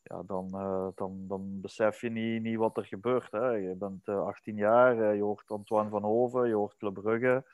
Ja, 0.02 0.22
dan, 0.22 0.50
dan, 0.94 1.24
dan 1.28 1.60
besef 1.60 2.00
je 2.00 2.10
niet, 2.10 2.42
niet 2.42 2.56
wat 2.56 2.76
er 2.76 2.84
gebeurt. 2.84 3.32
Hè. 3.32 3.50
Je 3.50 3.74
bent 3.74 4.08
18 4.08 4.56
jaar, 4.56 5.14
je 5.14 5.22
hoort 5.22 5.50
Antoine 5.50 5.90
van 5.90 6.02
Hoven, 6.02 6.48
je 6.48 6.54
hoort 6.54 6.76
Club 6.76 6.94
Brugge. 6.94 7.44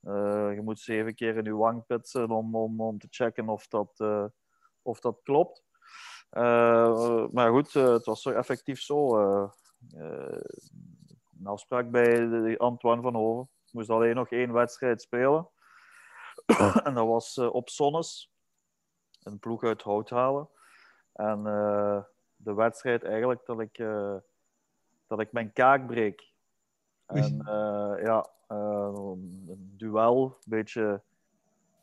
Je 0.00 0.60
moet 0.62 0.80
zeven 0.80 1.14
keer 1.14 1.36
in 1.36 1.44
je 1.44 1.54
wang 1.54 1.86
pitsen 1.86 2.30
om, 2.30 2.54
om, 2.54 2.80
om 2.80 2.98
te 2.98 3.06
checken 3.10 3.48
of 3.48 3.68
dat, 3.68 4.00
of 4.82 5.00
dat 5.00 5.20
klopt. 5.22 5.64
maar 7.32 7.50
goed, 7.50 7.72
het 7.72 8.04
was 8.04 8.22
zo 8.22 8.30
effectief 8.30 8.80
zo. 8.80 9.18
een 11.38 11.46
afspraak 11.46 11.90
bij 11.90 12.58
Antoine 12.58 13.02
van 13.02 13.14
Hoven. 13.14 13.50
Ik 13.66 13.72
moest 13.72 13.90
alleen 13.90 14.14
nog 14.14 14.30
één 14.30 14.52
wedstrijd 14.52 15.02
spelen. 15.02 15.48
en 16.84 16.94
dat 16.94 17.06
was 17.06 17.38
op 17.38 17.68
Sonnes 17.68 18.32
een 19.22 19.38
ploeg 19.38 19.62
uit 19.62 19.82
hout 19.82 20.10
halen. 20.10 20.48
En 21.12 21.42
de 22.36 22.54
wedstrijd 22.54 23.04
eigenlijk 23.04 23.46
dat 23.46 23.60
ik, 23.60 23.76
dat 25.06 25.20
ik 25.20 25.32
mijn 25.32 25.52
kaak 25.52 25.86
breek. 25.86 26.29
En 27.12 27.34
uh, 27.34 28.04
ja, 28.04 28.26
een 28.46 29.74
duel, 29.76 30.24
een 30.24 30.50
beetje 30.50 31.02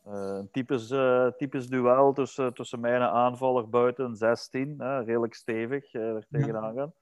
een 0.04 0.50
typisch, 0.50 0.94
typisch 1.36 1.68
duel 1.68 2.12
tussen, 2.12 2.54
tussen 2.54 2.80
mij 2.80 2.94
en 2.94 3.00
een 3.00 3.08
aanvaller 3.08 3.68
buiten 3.68 4.16
16. 4.16 5.02
redelijk 5.04 5.34
stevig 5.34 5.94
er 5.94 6.26
tegenaan 6.30 6.74
gaan. 6.74 6.92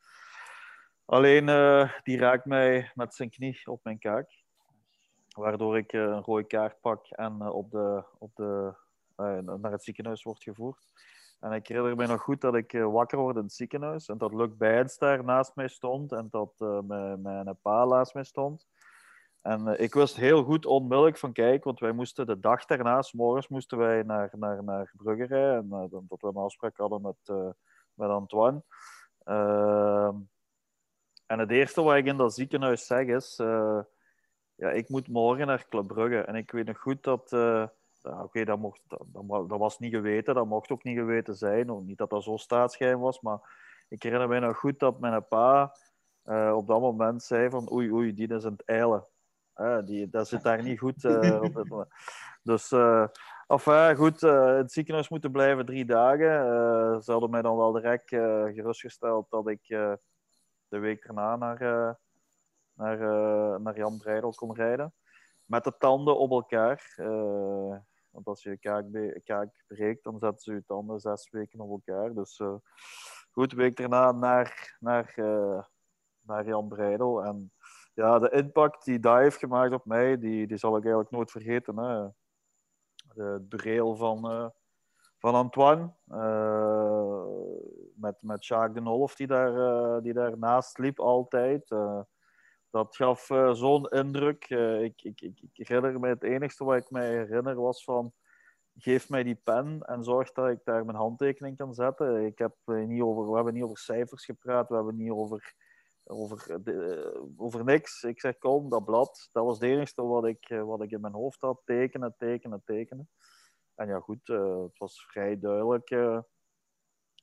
Alleen 1.04 1.46
die 2.02 2.18
raakt 2.18 2.44
mij 2.44 2.90
met 2.94 3.14
zijn 3.14 3.30
knie 3.30 3.60
op 3.64 3.80
mijn 3.82 3.98
kaak. 3.98 4.30
Waardoor 5.28 5.76
ik 5.76 5.92
een 5.92 6.22
rode 6.22 6.46
kaart 6.46 6.80
pak 6.80 7.06
en 7.06 7.42
op 7.42 7.70
de, 7.70 8.04
op 8.18 8.30
de 8.34 8.74
naar 9.56 9.72
het 9.72 9.84
ziekenhuis 9.84 10.22
wordt 10.22 10.42
gevoerd. 10.42 10.92
En 11.40 11.52
ik 11.52 11.66
herinner 11.66 11.96
me 11.96 12.06
nog 12.06 12.22
goed 12.22 12.40
dat 12.40 12.54
ik 12.54 12.72
uh, 12.72 12.92
wakker 12.92 13.18
word 13.18 13.36
in 13.36 13.42
het 13.42 13.52
ziekenhuis 13.52 14.08
en 14.08 14.18
dat 14.18 14.34
Luc 14.34 14.56
Bijns 14.56 14.98
daar 14.98 15.24
naast 15.24 15.54
mij 15.54 15.68
stond 15.68 16.12
en 16.12 16.28
dat 16.30 16.54
uh, 16.58 16.80
mijn, 16.80 17.22
mijn 17.22 17.58
pa 17.62 17.84
naast 17.84 18.14
mij 18.14 18.24
stond. 18.24 18.66
En 19.42 19.80
ik 19.80 19.94
wist 19.94 20.16
heel 20.16 20.44
goed 20.44 20.66
onmiddellijk 20.66 21.16
van 21.16 21.32
kijk, 21.32 21.64
want 21.64 21.80
wij 21.80 21.92
moesten 21.92 22.26
de 22.26 22.40
dag 22.40 22.64
daarna, 22.64 23.02
morgens 23.12 23.48
moesten 23.48 23.78
wij 23.78 24.02
naar, 24.02 24.30
naar, 24.38 24.64
naar 24.64 24.92
Brugge 24.96 25.24
rijden. 25.24 25.72
En 25.72 25.88
dat 26.08 26.20
we 26.20 26.28
een 26.28 26.36
afspraak 26.36 26.76
hadden 26.76 27.02
met, 27.02 27.54
met 27.94 28.08
Antoine. 28.08 28.62
Ehm, 29.24 30.14
en 31.26 31.38
het 31.38 31.50
eerste 31.50 31.82
wat 31.82 31.96
ik 31.96 32.06
in 32.06 32.16
dat 32.16 32.34
ziekenhuis 32.34 32.86
zeg 32.86 33.06
is, 33.06 33.36
ja, 34.54 34.70
ik 34.70 34.88
moet 34.88 35.08
morgen 35.08 35.46
naar 35.46 35.68
Club 35.68 35.86
Brugge. 35.86 36.20
En 36.20 36.34
ik 36.34 36.50
weet 36.50 36.66
nog 36.66 36.78
goed 36.78 37.02
dat 37.02 37.30
Oké, 38.06 38.44
dat, 38.44 38.58
mocht, 38.58 38.80
dat, 38.88 39.58
was 39.58 39.78
niet 39.78 39.94
geweten, 39.94 40.34
dat 40.34 40.46
mocht 40.46 40.70
ook 40.70 40.84
niet 40.84 40.98
geweten 40.98 41.34
zijn. 41.34 41.84
Niet 41.84 41.98
dat 41.98 42.10
dat 42.10 42.22
zo 42.22 42.36
staatsgeheim 42.36 42.98
was, 42.98 43.20
maar 43.20 43.38
ik 43.88 44.02
herinner 44.02 44.28
me 44.28 44.38
nog 44.38 44.58
goed 44.58 44.78
dat 44.78 45.00
mijn 45.00 45.28
pa 45.28 45.76
uh, 46.24 46.52
op 46.56 46.66
dat 46.66 46.80
moment 46.80 47.22
zei 47.22 47.50
van 47.50 47.72
oei, 47.72 47.92
oei, 47.92 48.14
die 48.14 48.34
is 48.34 48.44
aan 48.44 48.52
het 48.52 48.64
eilen. 48.64 49.06
Uh, 49.56 49.78
die, 49.84 50.08
dat 50.08 50.28
zit 50.28 50.42
daar 50.42 50.62
niet 50.62 50.78
goed 50.78 51.04
uh, 51.04 51.42
op 51.42 51.54
het. 51.54 51.88
Dus, 52.42 52.72
enfin, 53.46 53.96
goed, 53.96 54.22
in 54.22 54.30
het 54.30 54.72
ziekenhuis 54.72 55.08
moeten 55.08 55.30
blijven 55.30 55.66
drie 55.66 55.84
dagen. 55.84 57.02
ze 57.02 57.12
hadden 57.12 57.30
mij 57.30 57.42
dan 57.42 57.56
wel 57.56 57.72
direct 57.72 58.08
gerustgesteld 58.08 59.30
dat 59.30 59.48
ik 59.48 59.66
de 60.68 60.78
week 60.78 61.06
daarna 61.06 61.36
naar, 61.36 61.58
naar, 62.72 62.98
naar 63.60 63.76
Jan 63.76 63.98
Breidel 63.98 64.30
kon 64.30 64.54
rijden. 64.54 64.94
Met 65.44 65.64
de 65.64 65.76
tanden 65.78 66.18
op 66.18 66.30
elkaar. 66.30 66.94
Want 68.16 68.26
als 68.26 68.42
je 68.42 68.50
je 68.50 69.20
kaak, 69.22 69.64
breekt, 69.66 70.04
dan 70.04 70.18
zetten 70.18 70.42
ze 70.42 70.52
je 70.52 70.64
tanden 70.64 71.00
zes 71.00 71.30
weken 71.30 71.60
op 71.60 71.70
elkaar. 71.70 72.14
Dus 72.14 72.40
goed, 73.30 73.50
de 73.50 73.56
week 73.56 73.76
daarna 73.76 74.12
naar, 74.12 74.76
naar 74.80 75.14
naar 76.26 76.46
Jan 76.46 76.68
Breidel. 76.68 77.24
En 77.24 77.52
ja, 77.94 78.18
de 78.18 78.30
impact 78.30 78.84
die 78.84 78.98
hij 79.00 79.22
heeft 79.22 79.38
gemaakt 79.38 79.72
op 79.72 79.84
mij, 79.84 80.18
die, 80.18 80.46
die 80.46 80.56
zal 80.56 80.76
ik 80.76 80.82
eigenlijk 80.82 81.10
nooit 81.10 81.30
vergeten. 81.30 81.78
Hè. 81.78 82.08
De 83.14 83.44
breel 83.48 83.96
van, 83.96 84.32
uh, 84.32 84.48
van 85.18 85.34
Antoine. 85.34 85.92
Uh, 86.08 87.24
met, 87.94 88.16
met 88.20 88.46
Jacques 88.46 88.74
de 88.74 88.80
Nolf, 88.80 89.14
die, 89.14 89.26
daar, 89.26 89.52
uh, 89.52 90.02
die 90.02 90.12
daarnaast 90.12 90.78
liep 90.78 91.00
altijd. 91.00 91.68
Dat 92.70 92.96
gaf 92.96 93.26
zo'n 93.52 93.88
indruk. 93.88 94.48
ik, 94.48 95.02
ik, 95.02 95.20
ik, 95.20 95.40
ik, 95.52 95.68
herinner 95.68 96.00
me, 96.00 96.08
het 96.08 96.22
enigste 96.22 96.64
wat 96.64 96.76
ik 96.76 96.90
mij 96.90 97.10
herinner 97.10 97.60
was 97.60 97.84
van 97.84 98.12
geef 98.78 99.08
mij 99.08 99.22
die 99.22 99.40
pen 99.44 99.80
en 99.82 100.04
zorg 100.04 100.32
dat 100.32 100.48
ik 100.48 100.60
daar 100.64 100.84
mijn 100.84 100.98
handtekening 100.98 101.56
kan 101.56 101.74
zetten. 101.74 102.26
Ik 102.26 102.38
heb 102.38 102.56
niet 102.64 103.02
over, 103.02 103.28
we 103.28 103.34
hebben 103.34 103.54
niet 103.54 103.62
over 103.62 103.78
cijfers 103.78 104.24
gepraat, 104.24 104.68
we 104.68 104.74
hebben 104.74 104.96
niet 104.96 105.10
over 105.10 105.54
over, 106.06 106.60
over 107.36 107.64
niks. 107.64 108.02
Ik 108.02 108.20
zeg, 108.20 108.38
kom, 108.38 108.68
dat 108.68 108.84
blad. 108.84 109.28
Dat 109.32 109.44
was 109.44 109.58
het 109.58 109.68
enige 109.68 110.02
wat 110.02 110.26
ik, 110.26 110.48
eh, 110.48 110.62
wat 110.62 110.82
ik 110.82 110.90
in 110.90 111.00
mijn 111.00 111.14
hoofd 111.14 111.40
had. 111.40 111.60
Tekenen, 111.64 112.14
tekenen, 112.18 112.62
tekenen. 112.64 113.10
En 113.74 113.88
ja, 113.88 114.00
goed, 114.00 114.26
het 114.26 114.78
was 114.78 115.06
vrij 115.06 115.38
duidelijk 115.38 115.88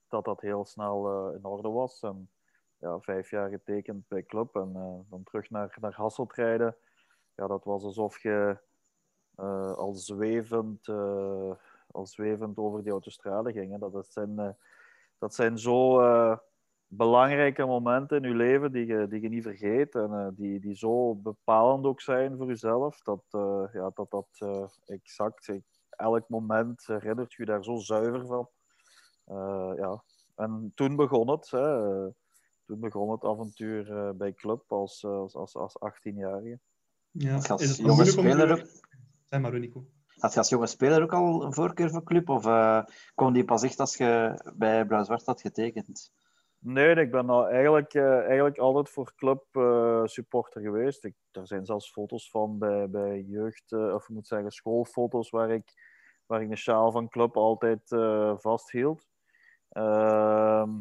dat 0.07 0.25
dat 0.25 0.41
heel 0.41 0.65
snel 0.65 1.29
in 1.33 1.45
orde 1.45 1.69
was. 1.69 2.01
En 2.01 2.31
ja, 2.83 2.99
vijf 2.99 3.29
jaar 3.29 3.49
getekend 3.49 4.07
bij 4.07 4.23
club 4.23 4.55
en 4.55 4.73
dan 5.09 5.23
terug 5.23 5.49
naar, 5.49 5.77
naar 5.81 5.93
Hasselt 5.93 6.33
rijden. 6.33 6.75
Ja, 7.35 7.47
dat 7.47 7.63
was 7.63 7.83
alsof 7.83 8.21
je 8.21 8.57
al, 9.75 9.93
zwevend, 9.93 10.87
al 11.91 12.05
zwevend 12.05 12.57
over 12.57 12.83
die 12.83 12.91
autostrade 12.91 13.51
ging. 13.51 13.79
Dat, 13.79 14.07
zijn, 14.07 14.57
dat 15.17 15.35
zijn 15.35 15.57
zo 15.57 15.99
belangrijke 16.95 17.65
momenten 17.65 18.23
in 18.23 18.29
je 18.29 18.35
leven 18.35 18.71
die 18.71 18.85
je, 18.85 19.07
die 19.07 19.21
je 19.21 19.29
niet 19.29 19.43
vergeet 19.43 19.95
en 19.95 20.11
uh, 20.11 20.27
die, 20.31 20.59
die 20.59 20.75
zo 20.75 21.15
bepalend 21.15 21.85
ook 21.85 22.01
zijn 22.01 22.37
voor 22.37 22.47
jezelf, 22.47 23.01
dat 23.01 23.23
uh, 23.31 23.63
ja, 23.73 23.91
dat, 23.93 24.11
dat 24.11 24.27
uh, 24.39 24.65
exact, 24.85 25.59
elk 25.89 26.29
moment 26.29 26.85
herinnert 26.85 27.33
je 27.33 27.45
daar 27.45 27.63
zo 27.63 27.75
zuiver 27.75 28.25
van. 28.25 28.49
ja. 29.75 30.03
En 30.35 30.71
toen 30.75 30.95
begon 30.95 31.29
het, 31.29 31.49
hè, 31.51 32.05
toen 32.65 32.79
begon 32.79 33.11
het 33.11 33.23
avontuur 33.23 34.15
bij 34.15 34.33
Club 34.33 34.71
als, 34.71 35.05
als, 35.05 35.35
als, 35.35 35.55
als 35.55 35.77
18-jarige. 35.91 36.59
Ja, 37.11 37.35
als 37.35 37.77
jonge 37.77 38.05
speler 38.05 38.51
ook... 38.51 38.65
Zeg 39.29 39.41
maar, 39.41 39.59
Nico. 39.59 39.85
Had 40.17 40.33
je 40.33 40.39
als 40.39 40.49
jonge 40.49 40.67
speler 40.67 41.01
ook 41.01 41.13
al 41.13 41.43
een 41.43 41.53
voorkeur 41.53 41.89
voor 41.89 42.03
club? 42.03 42.29
Of 42.29 42.45
uh, 42.45 42.83
kwam 43.15 43.33
die 43.33 43.45
pas 43.45 43.63
echt 43.63 43.79
als 43.79 43.95
je 43.95 44.41
bij 44.55 44.85
Blauw-Zwart 44.85 45.25
had 45.25 45.41
getekend? 45.41 46.11
Nee, 46.59 46.95
ik 46.95 47.11
ben 47.11 47.25
nou 47.25 47.49
eigenlijk, 47.49 47.93
uh, 47.93 48.19
eigenlijk 48.19 48.57
altijd 48.57 48.89
voor 48.89 49.13
club 49.15 49.43
uh, 49.51 50.01
supporter 50.05 50.61
geweest. 50.61 51.03
Ik, 51.03 51.15
er 51.31 51.47
zijn 51.47 51.65
zelfs 51.65 51.91
foto's 51.91 52.29
van 52.29 52.57
bij, 52.57 52.89
bij 52.89 53.21
jeugd, 53.21 53.71
uh, 53.71 53.93
of 53.93 54.03
ik 54.03 54.09
moet 54.09 54.27
zeggen 54.27 54.51
schoolfoto's, 54.51 55.29
waar 55.29 55.51
ik, 55.51 55.73
waar 56.25 56.41
ik 56.41 56.49
de 56.49 56.55
sjaal 56.55 56.91
van 56.91 57.09
club 57.09 57.35
altijd 57.37 57.81
vasthield. 58.41 59.07
Ehm, 59.69 60.71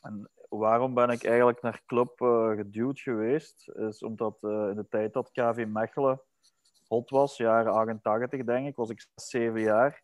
en 0.00 0.30
waarom 0.58 0.94
ben 0.94 1.10
ik 1.10 1.24
eigenlijk 1.24 1.62
naar 1.62 1.82
club 1.86 2.12
geduwd 2.56 3.00
geweest? 3.00 3.68
Is 3.68 4.02
omdat 4.02 4.38
in 4.42 4.74
de 4.74 4.86
tijd 4.88 5.12
dat 5.12 5.30
KV 5.30 5.64
Mechelen 5.68 6.20
hot 6.90 7.10
was, 7.10 7.36
jaren 7.36 7.72
88 7.72 8.44
denk 8.44 8.66
ik, 8.66 8.76
was 8.76 8.90
ik 8.90 9.00
6, 9.14 9.28
7 9.28 9.60
jaar. 9.60 10.02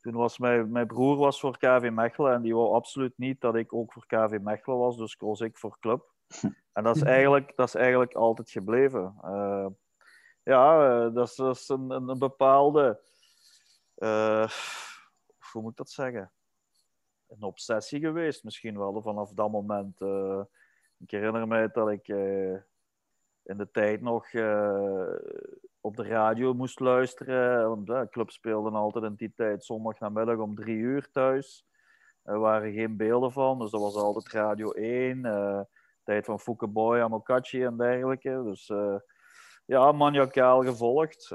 Toen 0.00 0.14
was 0.14 0.38
mijn, 0.38 0.70
mijn 0.70 0.86
broer 0.86 1.16
was 1.16 1.40
voor 1.40 1.58
KV 1.58 1.90
Mechelen 1.92 2.32
en 2.32 2.42
die 2.42 2.54
wou 2.54 2.74
absoluut 2.74 3.12
niet 3.16 3.40
dat 3.40 3.54
ik 3.54 3.72
ook 3.72 3.92
voor 3.92 4.06
KV 4.06 4.38
Mechelen 4.40 4.78
was, 4.78 4.96
dus 4.96 5.16
koos 5.16 5.40
ik 5.40 5.58
voor 5.58 5.78
club. 5.80 6.12
En 6.72 6.84
dat 6.84 6.96
is 6.96 7.02
eigenlijk, 7.02 7.52
dat 7.56 7.66
is 7.66 7.74
eigenlijk 7.74 8.14
altijd 8.14 8.50
gebleven. 8.50 9.14
Uh, 9.24 9.66
ja, 10.42 11.08
dat 11.08 11.28
is, 11.28 11.34
dat 11.34 11.56
is 11.56 11.68
een, 11.68 11.90
een, 11.90 12.18
bepaalde, 12.18 13.00
hoe 15.52 15.62
moet 15.62 15.70
ik 15.70 15.76
dat 15.76 15.90
zeggen? 15.90 16.32
Een 17.28 17.42
obsessie 17.42 18.00
geweest, 18.00 18.44
misschien 18.44 18.78
wel 18.78 19.02
vanaf 19.02 19.32
dat 19.32 19.50
moment. 19.50 20.00
ik 20.98 21.10
herinner 21.10 21.48
mij 21.48 21.68
dat 21.72 21.90
ik 21.90 22.08
in 23.42 23.56
de 23.56 23.70
tijd 23.70 24.00
nog 24.00 24.26
op 25.80 25.96
de 25.96 26.02
radio 26.02 26.54
moest 26.54 26.80
luisteren. 26.80 27.68
Want 27.68 27.86
de 27.86 28.06
club 28.10 28.30
speelden 28.30 28.74
altijd 28.74 29.04
in 29.04 29.14
die 29.14 29.32
tijd 29.34 29.64
zondag 29.64 29.98
namiddag 29.98 30.38
om 30.38 30.54
drie 30.54 30.76
uur 30.76 31.10
thuis. 31.10 31.66
Er 32.22 32.38
waren 32.38 32.72
geen 32.72 32.96
beelden 32.96 33.32
van, 33.32 33.58
dus 33.58 33.70
dat 33.70 33.80
was 33.80 33.94
altijd 33.94 34.28
Radio 34.28 34.70
1. 34.70 35.18
Uh, 35.18 35.58
eh, 35.58 35.60
tijd 36.04 36.24
van 36.24 36.40
Fukeboy, 36.40 37.00
Amokachi 37.00 37.64
en 37.64 37.76
dergelijke. 37.76 38.42
Dus 38.44 38.72
ja, 39.64 39.92
maniacaal 39.92 40.62
gevolgd. 40.62 41.28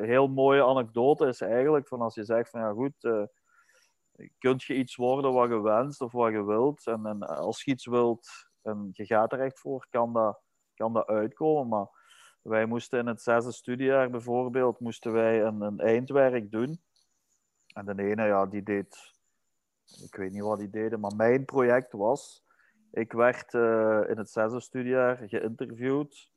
Heel 0.00 0.28
mooie 0.28 0.64
anekdote 0.64 1.26
is 1.26 1.40
eigenlijk 1.40 1.88
van 1.88 2.00
als 2.00 2.14
je 2.14 2.24
zegt 2.24 2.50
van 2.50 2.60
ja 2.60 2.70
goed, 2.72 3.28
kunt 4.38 4.62
je 4.62 4.74
iets 4.74 4.96
worden 4.96 5.32
wat 5.32 5.48
je 5.48 5.60
wenst 5.60 6.00
of 6.00 6.12
wat 6.12 6.32
je 6.32 6.44
wilt. 6.44 6.86
En, 6.86 7.06
en 7.06 7.22
als 7.22 7.64
je 7.64 7.70
iets 7.70 7.86
wilt 7.86 8.28
en 8.62 8.88
je 8.92 9.06
gaat 9.06 9.32
er 9.32 9.40
echt 9.40 9.60
voor, 9.60 9.86
kan 9.90 10.12
dat, 10.12 10.40
kan 10.74 10.92
dat 10.92 11.06
uitkomen. 11.06 11.68
Maar 11.68 11.86
wij 12.42 12.66
moesten 12.66 12.98
in 12.98 13.06
het 13.06 13.22
zesde 13.22 13.52
studiejaar 13.52 14.10
bijvoorbeeld 14.10 14.80
moesten 14.80 15.12
wij 15.12 15.42
een, 15.42 15.60
een 15.60 15.80
eindwerk 15.80 16.50
doen. 16.50 16.82
En 17.74 17.96
de 17.96 18.02
ene, 18.02 18.26
ja, 18.26 18.46
die 18.46 18.62
deed... 18.62 19.12
Ik 20.02 20.16
weet 20.16 20.32
niet 20.32 20.42
wat 20.42 20.58
die 20.58 20.70
deden, 20.70 21.00
maar 21.00 21.16
mijn 21.16 21.44
project 21.44 21.92
was... 21.92 22.42
Ik 22.90 23.12
werd 23.12 23.52
uh, 23.54 24.00
in 24.08 24.18
het 24.18 24.30
zesde 24.30 24.60
studiejaar 24.60 25.16
geïnterviewd 25.28 26.30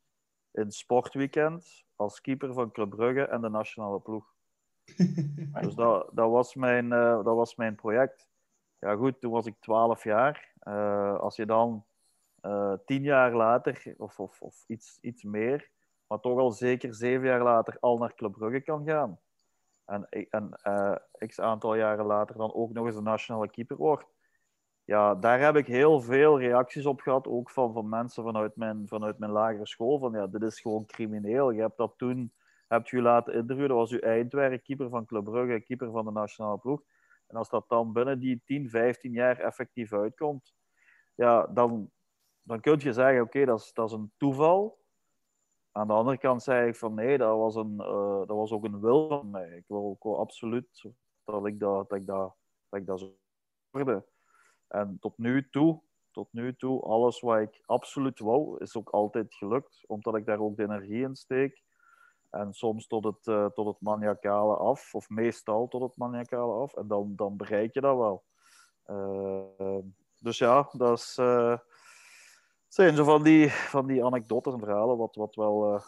in 0.52 0.72
Sportweekend 0.72 1.86
als 1.96 2.22
keeper 2.22 2.54
van 2.54 2.72
Club 2.72 2.90
Brugge 2.90 3.24
en 3.24 3.42
de 3.42 3.50
nationale 3.50 4.00
ploeg. 4.00 4.37
dus 5.62 5.76
dat, 5.76 6.10
dat, 6.14 6.30
was 6.30 6.56
mijn, 6.56 6.86
uh, 6.86 7.24
dat 7.24 7.36
was 7.36 7.56
mijn 7.56 7.76
project. 7.76 8.30
Ja 8.80 8.96
goed, 8.96 9.22
toen 9.22 9.32
was 9.32 9.46
ik 9.46 9.56
12 9.60 10.04
jaar. 10.04 10.54
Uh, 10.64 11.20
als 11.20 11.36
je 11.36 11.46
dan 11.46 11.86
tien 12.86 13.04
jaar 13.04 13.34
later, 13.34 13.94
of, 13.98 14.20
of, 14.20 14.42
of 14.42 14.64
iets, 14.68 14.98
iets 15.02 15.24
meer, 15.24 15.70
maar 16.08 16.20
toch 16.20 16.40
al 16.40 16.52
zeker 16.52 16.94
zeven 16.96 17.28
jaar 17.28 17.44
later 17.44 17.78
al 17.80 17.98
naar 17.98 18.16
Club 18.16 18.32
Brugge 18.32 18.62
kan 18.62 18.86
gaan. 18.86 19.20
En, 19.86 20.08
en 20.30 20.50
x 21.28 21.40
aantal 21.40 21.76
jaren 21.76 22.06
later 22.06 22.38
dan 22.38 22.54
ook 22.54 22.74
nog 22.74 22.86
eens 22.86 22.96
de 22.96 23.02
nationale 23.02 23.50
keeper 23.50 23.78
wordt. 23.78 24.06
Ja, 24.88 25.16
daar 25.16 25.40
heb 25.40 25.56
ik 25.56 25.68
heel 25.68 26.02
veel 26.02 26.40
reacties 26.40 26.86
op 26.86 27.02
gehad, 27.02 27.28
ook 27.28 27.50
van, 27.50 27.74
van 27.74 27.90
mensen 27.90 28.24
vanuit 28.24 28.56
mijn, 28.56 28.88
vanuit 28.88 29.20
mijn 29.20 29.32
lagere 29.32 29.68
school. 29.68 30.00
Van 30.00 30.12
ja, 30.12 30.28
dit 30.28 30.42
is 30.42 30.60
gewoon 30.60 30.86
crimineel. 30.86 31.52
Je 31.52 31.62
hebt 31.62 31.78
dat 31.78 31.94
toen, 31.98 32.34
hebt 32.68 32.90
je 32.90 33.02
laten 33.02 33.34
interviewen, 33.34 33.70
dat 33.70 33.78
was 33.78 33.92
uw 33.92 34.00
eindwerk, 34.00 34.64
keeper 34.64 34.90
van 34.90 35.06
Club 35.06 35.24
Brugge, 35.24 35.62
keeper 35.62 35.92
van 35.92 36.06
de 36.06 36.12
nationale 36.12 36.58
ploeg. 36.58 36.82
En 37.28 37.38
als 37.38 37.50
dat 37.50 37.70
dan 37.70 37.94
binnen 37.94 38.20
die 38.20 38.42
10, 38.46 38.70
15 38.70 39.12
jaar 39.12 39.40
effectief 39.40 39.94
uitkomt, 39.94 40.56
ja, 41.16 41.48
dan, 41.48 41.92
dan 42.42 42.60
kun 42.60 42.80
je 42.80 42.94
zeggen, 42.94 43.22
oké, 43.22 43.46
dat, 43.46 43.60
is, 43.60 43.74
dat 43.74 43.90
is 43.90 43.96
een 43.96 44.12
toeval. 44.18 44.80
Aan 45.72 45.88
de 45.88 45.94
andere 45.94 46.18
kant 46.18 46.44
zei 46.44 46.68
ik 46.68 46.76
van 46.76 46.94
nee, 46.94 47.18
dat 47.18 47.38
was, 47.38 47.56
een, 47.56 47.74
uh, 47.80 48.18
dat 48.18 48.38
was 48.38 48.52
ook 48.52 48.64
een 48.64 48.80
wil 48.80 49.08
van 49.08 49.30
mij. 49.30 49.50
Ik 49.50 49.66
wil 49.68 49.98
ook 50.02 50.20
absoluut 50.20 50.84
dat 51.24 51.46
ik 51.46 51.60
dat, 51.60 51.90
dat, 51.90 52.00
ik 52.00 52.06
dat, 52.06 52.36
dat, 52.70 53.00
zou 53.00 53.12
worden. 53.70 54.06
En 54.68 54.98
tot 55.00 55.18
nu 55.18 55.50
toe, 55.50 55.82
tot 56.12 56.28
nu 56.32 56.56
toe, 56.56 56.82
alles 56.82 57.20
wat 57.20 57.40
ik 57.40 57.62
absoluut 57.66 58.20
wou, 58.20 58.62
is 58.62 58.76
ook 58.76 58.90
altijd 58.90 59.34
gelukt. 59.34 59.84
Omdat 59.88 60.16
ik 60.16 60.26
daar 60.26 60.40
ook 60.40 60.58
de 60.58 60.64
energie 60.64 61.04
in 61.04 61.16
steek. 61.16 61.64
En 62.30 62.54
soms 62.54 62.88
tot 62.88 63.04
het, 63.04 63.28
uh, 63.28 63.46
tot 63.46 63.68
het 63.68 63.82
maniacale 63.82 64.56
af, 64.56 64.96
of 64.96 65.10
meestal 65.10 65.68
tot 65.68 65.82
het 65.82 65.96
maniacale 65.96 66.54
af. 66.54 66.74
En 66.74 66.88
dan, 66.88 67.14
dan 67.16 67.38
bereik 67.38 67.74
je 67.74 67.82
dat 67.82 67.98
wel. 67.98 68.24
Uh, 68.86 69.78
dus 70.20 70.38
ja, 70.38 70.70
dat 70.72 70.98
is 70.98 71.14
zijn 72.68 72.96
zo 72.96 73.04
van 73.04 73.24
die, 73.24 73.50
van 73.50 73.88
die 73.88 74.06
anekdotes 74.06 74.54
en 74.54 74.60
verhalen 74.60 74.98
wat, 74.98 75.16
wat 75.16 75.36
wel 75.36 75.82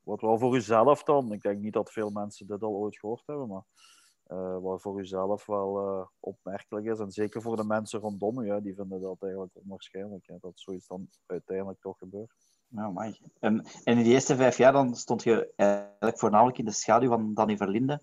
wat 0.00 0.20
wel 0.20 0.38
voor 0.38 0.56
uzelf 0.56 1.02
dan, 1.02 1.32
ik 1.32 1.42
denk 1.42 1.60
niet 1.60 1.72
dat 1.72 1.92
veel 1.92 2.10
mensen 2.10 2.46
dit 2.46 2.62
al 2.62 2.72
ooit 2.72 2.98
gehoord 2.98 3.26
hebben, 3.26 3.48
maar 3.48 3.64
wat 4.60 4.80
voor 4.80 5.00
uzelf 5.00 5.46
wel 5.46 6.08
opmerkelijk 6.20 6.86
is. 6.86 6.98
En 6.98 7.10
zeker 7.10 7.42
voor 7.42 7.56
de 7.56 7.64
mensen 7.64 8.00
rondom 8.00 8.40
u, 8.40 8.60
die 8.62 8.74
vinden 8.74 9.00
dat 9.00 9.22
eigenlijk 9.22 9.52
onwaarschijnlijk, 9.54 10.26
hè, 10.26 10.36
dat 10.40 10.60
zoiets 10.60 10.86
dan 10.86 11.08
uiteindelijk 11.26 11.80
toch 11.80 11.98
gebeurt. 11.98 12.32
Nou, 12.70 12.92
mooi. 12.92 13.20
En, 13.40 13.64
in 13.84 13.96
die 13.96 14.12
eerste 14.12 14.36
vijf 14.36 14.56
jaar 14.56 14.72
dan 14.72 14.94
stond 14.94 15.22
je 15.22 15.52
eigenlijk 15.56 16.18
voornamelijk 16.18 16.58
in 16.58 16.64
de 16.64 16.70
schaduw 16.70 17.08
van 17.08 17.34
Danny 17.34 17.56
Verlinde. 17.56 18.00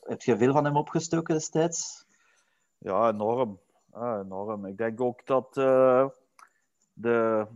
Heb 0.00 0.22
je 0.22 0.36
veel 0.36 0.52
van 0.52 0.64
hem 0.64 0.76
opgestoken 0.76 1.34
destijds? 1.34 2.06
Ja, 2.78 3.08
enorm. 3.08 3.58
Ja, 3.92 4.20
enorm. 4.20 4.66
Ik 4.66 4.76
denk 4.76 5.00
ook 5.00 5.26
dat 5.26 5.56
uh, 5.56 6.06
de... 6.92 7.46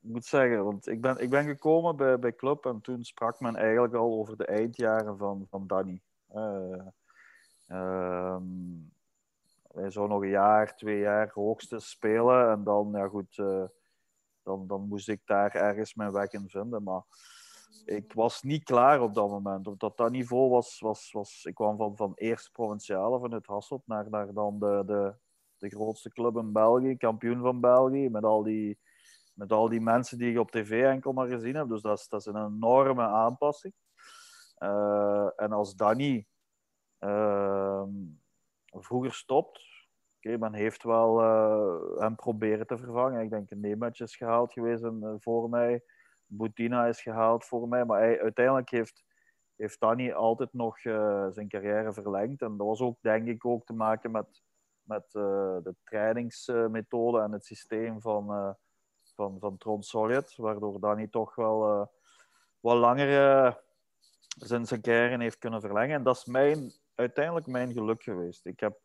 Ik 0.00 0.12
moet 0.12 0.24
zeggen, 0.24 0.64
want 0.64 0.86
ik 0.86 1.00
ben, 1.00 1.18
ik 1.18 1.30
ben 1.30 1.44
gekomen 1.44 1.96
bij, 1.96 2.18
bij 2.18 2.34
Club 2.34 2.66
en 2.66 2.80
toen 2.80 3.04
sprak 3.04 3.40
men 3.40 3.56
eigenlijk 3.56 3.94
al 3.94 4.18
over 4.18 4.36
de 4.36 4.46
eindjaren 4.46 5.16
van, 5.16 5.46
van 5.50 5.66
Danny. 5.66 6.00
Uh, 6.34 6.86
hij 9.72 9.90
zou 9.90 10.08
nog 10.08 10.22
een 10.22 10.28
jaar, 10.28 10.76
twee 10.76 10.98
jaar 10.98 11.30
hoogste 11.34 11.78
spelen 11.78 12.50
en 12.50 12.64
dan, 12.64 12.90
ja 12.92 13.08
goed, 13.08 13.36
uh, 13.36 13.64
dan, 14.46 14.66
dan 14.66 14.88
moest 14.88 15.08
ik 15.08 15.20
daar 15.24 15.54
ergens 15.54 15.94
mijn 15.94 16.12
weg 16.12 16.32
in 16.32 16.48
vinden. 16.48 16.82
Maar 16.82 17.02
ik 17.84 18.12
was 18.12 18.42
niet 18.42 18.64
klaar 18.64 19.00
op 19.00 19.14
dat 19.14 19.28
moment. 19.28 19.66
Op 19.66 19.96
dat, 19.96 20.10
niveau 20.10 20.50
was, 20.50 20.80
was, 20.80 21.12
was... 21.12 21.44
Ik 21.44 21.54
kwam 21.54 21.76
van, 21.76 21.96
van 21.96 22.12
eerste 22.14 22.50
provinciale 22.50 23.20
vanuit 23.20 23.46
Hasselt 23.46 23.82
naar, 23.86 24.32
dan 24.32 24.58
de, 24.58 24.82
de, 24.86 25.14
de 25.56 25.68
grootste 25.68 26.10
club 26.10 26.36
in 26.36 26.52
België, 26.52 26.96
kampioen 26.96 27.40
van 27.40 27.60
België, 27.60 28.08
met 28.08 28.24
al 28.24 28.42
die, 28.42 28.78
met 29.34 29.52
al 29.52 29.68
die 29.68 29.80
mensen 29.80 30.18
die 30.18 30.30
ik 30.30 30.38
op 30.38 30.50
tv 30.50 30.84
enkel 30.84 31.12
maar 31.12 31.28
gezien 31.28 31.54
heb. 31.54 31.68
Dus 31.68 31.82
dat 31.82 31.98
is, 31.98 32.08
dat 32.08 32.20
is 32.20 32.26
een 32.26 32.46
enorme 32.46 33.02
aanpassing. 33.02 33.74
Uh, 34.58 35.28
en 35.36 35.52
als 35.52 35.74
Danny 35.74 36.26
uh, 37.00 37.82
vroeger 38.70 39.12
stopt, 39.12 39.75
okay, 40.26 40.38
men 40.38 40.54
heeft 40.54 40.82
wel 40.82 41.22
uh, 41.22 42.00
hem 42.00 42.16
proberen 42.16 42.66
te 42.66 42.78
vervangen. 42.78 43.22
Ik 43.22 43.30
denk 43.30 43.50
Nemec 43.50 43.98
is 43.98 44.16
gehaald 44.16 44.52
geweest 44.52 44.82
en, 44.82 45.16
voor 45.20 45.48
mij. 45.48 45.84
Boutina 46.26 46.86
is 46.86 47.02
gehaald 47.02 47.44
voor 47.44 47.68
mij. 47.68 47.84
Maar 47.84 48.00
hij, 48.00 48.20
uiteindelijk 48.20 48.70
heeft, 48.70 49.04
heeft 49.56 49.82
altijd 50.14 50.52
nog 50.52 50.84
uh, 50.84 51.26
zijn 51.30 51.48
carrière 51.48 51.92
verlengd. 51.92 52.42
En 52.42 52.56
dat 52.56 52.66
was 52.66 52.80
ook, 52.80 52.96
denk 53.00 53.26
ik, 53.26 53.44
ook 53.44 53.64
te 53.64 53.72
maken 53.72 54.10
met, 54.10 54.42
met 54.82 55.10
de 55.12 55.74
trainingsmethode 55.84 57.20
en 57.20 57.32
het 57.32 57.44
systeem 57.44 58.00
van, 58.00 58.56
van, 59.14 59.36
van 59.40 59.56
Tron. 59.56 59.82
Waardoor 60.36 60.80
Danny 60.80 61.06
toch 61.06 61.34
wel 61.34 61.90
wat 62.60 62.76
langer 62.76 63.08
zijn, 64.26 64.66
zijn 64.66 64.80
carrière 64.80 65.22
heeft 65.22 65.38
kunnen 65.38 65.60
verlengen. 65.60 65.96
En 65.96 66.02
dat 66.02 66.16
is 66.16 66.24
mijn, 66.24 66.72
uiteindelijk 66.94 67.46
mijn 67.46 67.72
geluk 67.72 68.02
geweest. 68.02 68.46
Ik 68.46 68.60
heb 68.60 68.78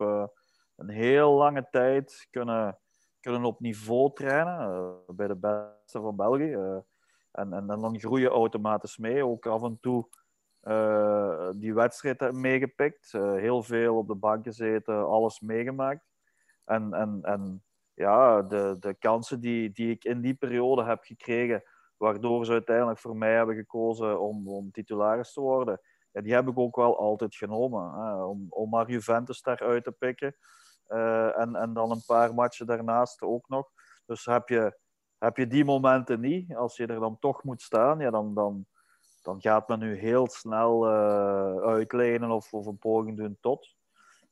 een 0.82 0.89
heel 0.89 1.32
lange 1.32 1.67
tijd 1.70 2.28
kunnen, 2.30 2.80
kunnen 3.20 3.44
op 3.44 3.60
niveau 3.60 4.13
trainen 4.13 4.98
bij 5.08 5.28
de 5.28 5.36
beste 5.36 6.02
van 6.02 6.15
België. 6.15 6.84
En, 7.32 7.54
en, 7.54 7.67
dan 7.67 8.00
groei 8.00 8.22
je 8.22 8.30
automatisch 8.30 8.98
mee. 8.98 9.26
Ook 9.26 9.46
af 9.46 9.63
en 9.63 9.78
toe 9.82 10.08
uh, 10.63 11.50
die 11.52 11.74
wedstrijd 11.74 12.32
meegepikt. 12.32 13.12
Heel 13.12 13.63
veel 13.63 13.98
op 13.98 14.08
de 14.08 14.15
bank 14.15 14.44
gezeten, 14.44 15.06
alles 15.08 15.39
meegemaakt. 15.39 16.06
En, 16.65 16.94
en, 16.94 17.20
en 17.22 17.63
ja, 17.94 18.41
de, 18.41 18.76
de 18.80 18.94
kansen 18.94 19.39
die, 19.39 19.72
die 19.72 19.91
ik 19.91 20.04
in 20.04 20.22
die 20.22 20.34
periode 20.34 20.84
heb 20.84 21.04
gekregen, 21.04 21.63
waardoor 21.98 22.46
ze 22.46 22.52
uiteindelijk 22.52 23.00
voor 23.00 23.17
mij 23.17 23.34
hebben 23.34 23.56
gekozen 23.56 24.20
om, 24.20 24.48
om 24.48 24.72
titularis 24.72 25.34
te 25.34 25.41
worden, 25.41 25.82
ja, 26.12 26.22
die 26.22 26.34
heb 26.34 26.48
ik 26.48 26.60
ook 26.60 26.76
wel 26.76 27.00
altijd 27.00 27.36
genomen. 27.36 27.94
Hè, 27.94 28.24
om, 28.24 28.46
om 28.50 28.70
maar 28.70 28.89
Juventus 28.89 29.41
daaruit 29.41 29.84
te 29.84 29.91
pikken. 29.91 30.36
Uh, 30.91 31.39
en, 31.39 31.56
en 31.56 31.73
dan 31.73 31.91
een 31.91 32.04
paar 32.06 32.34
matchen 32.34 32.65
daarnaast 32.65 33.21
ook 33.21 33.47
nog. 33.47 33.69
Dus 34.06 34.25
heb 34.25 34.49
je 34.49 34.80
heb 35.17 35.38
je 35.38 35.47
die 35.47 35.65
momenten 35.65 36.19
niet, 36.19 36.56
als 36.56 36.77
je 36.77 36.86
er 36.86 36.99
dan 36.99 37.19
toch 37.19 37.43
moet 37.43 37.62
staan, 37.62 37.99
ja, 37.99 38.10
dan, 38.10 38.34
dan, 38.34 38.65
dan 39.21 39.41
gaat 39.41 39.67
men 39.67 39.80
nu 39.80 39.95
heel 39.95 40.27
snel 40.27 40.88
uh, 40.88 41.62
uitlenen 41.62 42.32
of, 42.32 42.54
of 42.54 42.65
een 42.65 42.77
poging 42.77 43.17
doen 43.17 43.38
tot. 43.41 43.75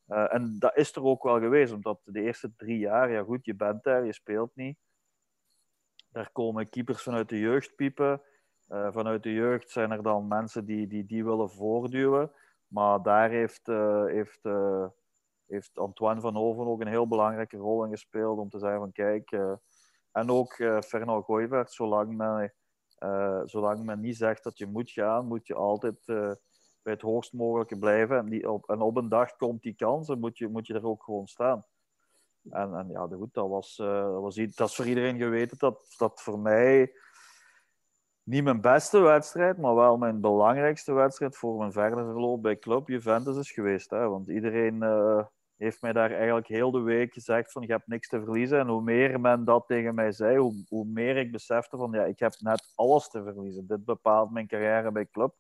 Uh, 0.08 0.34
en 0.34 0.56
dat 0.60 0.78
is 0.78 0.95
er 0.95 1.04
ook 1.04 1.24
wel 1.24 1.39
geweest, 1.39 1.74
omdat 1.74 2.00
de 2.04 2.22
eerste 2.22 2.56
drie 2.56 2.80
jaar, 2.80 3.12
ja 3.12 3.24
goed, 3.24 3.45
je 3.45 3.56
bent 3.56 3.84
daar, 3.84 4.06
je 4.06 4.13
speelt 4.13 4.56
niet. 4.56 4.78
Daar 6.12 6.32
komen 6.32 6.69
keepers 6.69 7.04
vanuit 7.04 7.30
de 7.30 7.39
jeugd 7.39 7.76
piepen. 7.76 8.22
Vanuit 8.67 9.24
de 9.24 9.34
jeugd 9.34 9.69
zijn 9.69 9.91
er 9.91 10.04
dan 10.04 10.28
mensen 10.28 10.65
die 10.65 10.88
die, 10.88 11.06
die 11.06 11.24
willen 11.26 11.50
voortduwen. 11.50 12.32
Maar 12.67 13.02
daar 13.02 13.30
heeft, 13.30 13.65
heeft, 14.06 14.41
heeft 15.50 15.78
Antoine 15.78 16.22
van 16.22 16.36
Hoven 16.36 16.68
ook 16.68 16.82
een 16.82 16.88
heel 16.88 17.08
belangrijke 17.08 17.58
rol 17.58 17.84
in 17.84 17.92
gespeeld 17.92 18.40
om 18.40 18.50
te 18.50 18.60
zeggen 18.60 18.80
van 18.80 18.92
kijk, 18.92 19.32
en 20.12 20.30
ook 20.30 20.58
uh, 20.58 20.82
Fernand 20.82 21.26
Gooivert, 21.26 21.72
zolang 21.72 22.18
men, 22.18 22.54
uh, 23.00 23.42
zolang 23.46 23.84
men 23.84 24.00
niet 24.00 24.18
zegt 24.18 24.44
dat 24.44 24.58
je 24.58 24.68
moet 24.68 24.92
gaan, 24.92 25.28
moet 25.28 25.48
je 25.48 25.56
altijd 25.56 26.06
bij 26.82 26.94
het 26.94 27.02
hoogst 27.02 27.34
mogelijke 27.34 27.80
blijven. 27.80 28.18
En, 28.18 28.48
op, 28.48 28.70
en 28.70 28.82
op 28.82 28.98
een 28.98 29.10
dag 29.10 29.36
komt 29.36 29.62
die 29.62 29.76
kans 29.76 30.10
en 30.10 30.20
moet 30.20 30.38
je, 30.38 30.48
moet 30.48 30.68
je 30.68 30.74
er 30.74 30.86
ook 30.86 31.04
gewoon 31.04 31.28
staan. 31.28 31.66
En, 32.50 32.74
en 32.74 32.90
ja, 32.90 33.08
goed, 33.08 33.34
dat, 33.34 33.50
was, 33.50 33.76
dat, 33.76 34.22
was, 34.22 34.36
dat 34.36 34.70
is 34.70 34.76
voor 34.76 34.86
iedereen 34.86 35.18
geweten 35.18 35.58
dat 35.58 35.94
dat 35.98 36.22
voor 36.22 36.40
mij 36.40 36.94
niet 38.24 38.44
mijn 38.44 38.62
beste 38.62 39.00
wedstrijd, 39.00 39.58
maar 39.58 39.76
wel 39.76 39.98
mijn 39.98 40.22
belangrijkste 40.22 40.94
wedstrijd 40.94 41.38
voor 41.38 41.58
mijn 41.58 41.72
verdere 41.72 42.04
verloop 42.04 42.42
bij 42.42 42.60
Club 42.60 42.88
Juventus 42.88 43.38
is 43.38 43.52
geweest. 43.52 43.90
Hè? 43.90 44.08
Want 44.08 44.30
iedereen 44.30 44.84
heeft 45.60 45.82
mij 45.82 45.93
daar 45.93 46.12
eigenlijk 46.12 46.48
heel 46.48 46.72
de 46.72 46.82
week 46.82 47.13
gezegd 47.13 47.52
van 47.52 47.62
je 47.62 47.72
hebt 47.72 47.88
niks 47.88 48.08
te 48.08 48.19
verliezen. 48.19 48.60
En 48.60 48.67
hoe 48.67 48.82
meer 48.82 49.19
men 49.19 49.45
dat 49.45 49.67
tegen 49.67 49.95
mij 49.95 50.12
zei, 50.12 50.38
hoe, 50.38 50.65
hoe 50.67 50.86
meer 50.86 51.17
ik 51.17 51.32
besefte 51.32 51.78
van 51.78 51.91
ja, 51.91 52.04
ik 52.04 52.19
heb 52.19 52.34
net 52.39 52.72
alles 52.76 53.10
te 53.10 53.24
verliezen. 53.24 53.67
Dit 53.67 53.86
bepaalt 53.86 54.32
mijn 54.32 54.48
carrière 54.48 54.91
bij 54.91 55.06
club. 55.06 55.36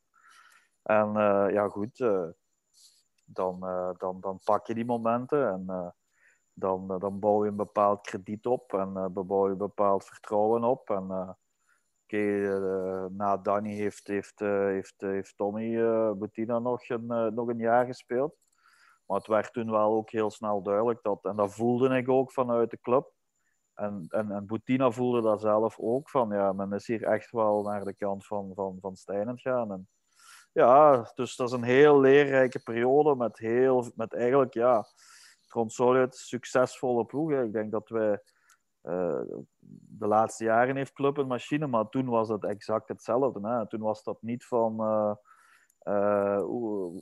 En 0.83 1.07
uh, 1.07 1.47
ja, 1.51 1.67
goed, 1.67 1.99
uh, 1.99 2.27
dan, 3.25 3.59
uh, 3.63 3.89
dan, 3.97 4.19
dan 4.19 4.39
pak 4.43 4.67
je 4.67 4.73
die 4.73 4.85
momenten 4.85 5.47
en 5.47 5.93
dan, 6.53 6.99
dan 6.99 7.19
bouw 7.19 7.43
je 7.43 7.49
een 7.49 7.55
bepaald 7.55 8.01
krediet 8.01 8.45
op 8.45 8.73
en 8.73 9.13
bouw 9.13 9.45
je 9.45 9.51
een 9.51 9.57
bepaald 9.57 10.05
vertrouwen 10.05 10.63
op. 10.63 10.89
En 10.89 11.37
na 13.11 13.37
Danny 13.37 13.73
heeft, 13.73 14.07
heeft, 14.07 14.39
heeft, 14.39 15.01
heeft 15.01 15.37
Tommy 15.37 15.83
Bettina 16.15 16.59
nog 16.59 16.89
een, 16.89 17.33
nog 17.33 17.47
een 17.47 17.57
jaar 17.57 17.85
gespeeld. 17.85 18.48
Maar 19.09 19.17
het 19.17 19.27
werd 19.27 19.53
toen 19.53 19.71
wel 19.71 19.93
ook 19.93 20.09
heel 20.09 20.29
snel 20.29 20.61
duidelijk 20.61 20.99
dat, 21.01 21.25
en 21.25 21.35
dat 21.35 21.53
voelde 21.53 21.97
ik 21.97 22.09
ook 22.09 22.31
vanuit 22.31 22.71
de 22.71 22.79
club. 22.79 23.11
En, 23.73 24.05
en, 24.09 24.31
en 24.31 24.45
Boutina 24.45 24.91
voelde 24.91 25.21
dat 25.21 25.41
zelf 25.41 25.79
ook 25.79 26.09
van, 26.09 26.29
ja, 26.29 26.53
men 26.53 26.73
is 26.73 26.87
hier 26.87 27.03
echt 27.03 27.31
wel 27.31 27.61
naar 27.61 27.83
de 27.83 27.93
kant 27.93 28.25
van, 28.25 28.51
van, 28.55 28.77
van 28.81 28.95
Stijn 28.95 29.39
gaan. 29.39 29.71
En, 29.71 29.87
ja, 30.51 31.11
dus 31.15 31.35
dat 31.35 31.47
is 31.47 31.53
een 31.53 31.63
heel 31.63 31.99
leerrijke 31.99 32.59
periode 32.59 33.15
met, 33.15 33.37
heel, 33.37 33.91
met 33.95 34.13
eigenlijk, 34.13 34.53
ja, 34.53 34.85
Solid, 35.65 36.15
succesvolle 36.15 37.05
ploegen. 37.05 37.45
Ik 37.45 37.53
denk 37.53 37.71
dat 37.71 37.89
wij 37.89 38.21
uh, 38.83 39.21
de 39.99 40.07
laatste 40.07 40.43
jaren 40.43 40.75
heeft 40.75 40.93
Club 40.93 41.17
een 41.17 41.27
machine, 41.27 41.67
maar 41.67 41.89
toen 41.89 42.09
was 42.09 42.29
het 42.29 42.43
exact 42.43 42.87
hetzelfde. 42.87 43.47
Hè? 43.47 43.67
Toen 43.67 43.81
was 43.81 44.03
dat 44.03 44.21
niet 44.21 44.45
van... 44.45 44.75
Uh, 44.79 45.15
uh, 45.83 46.41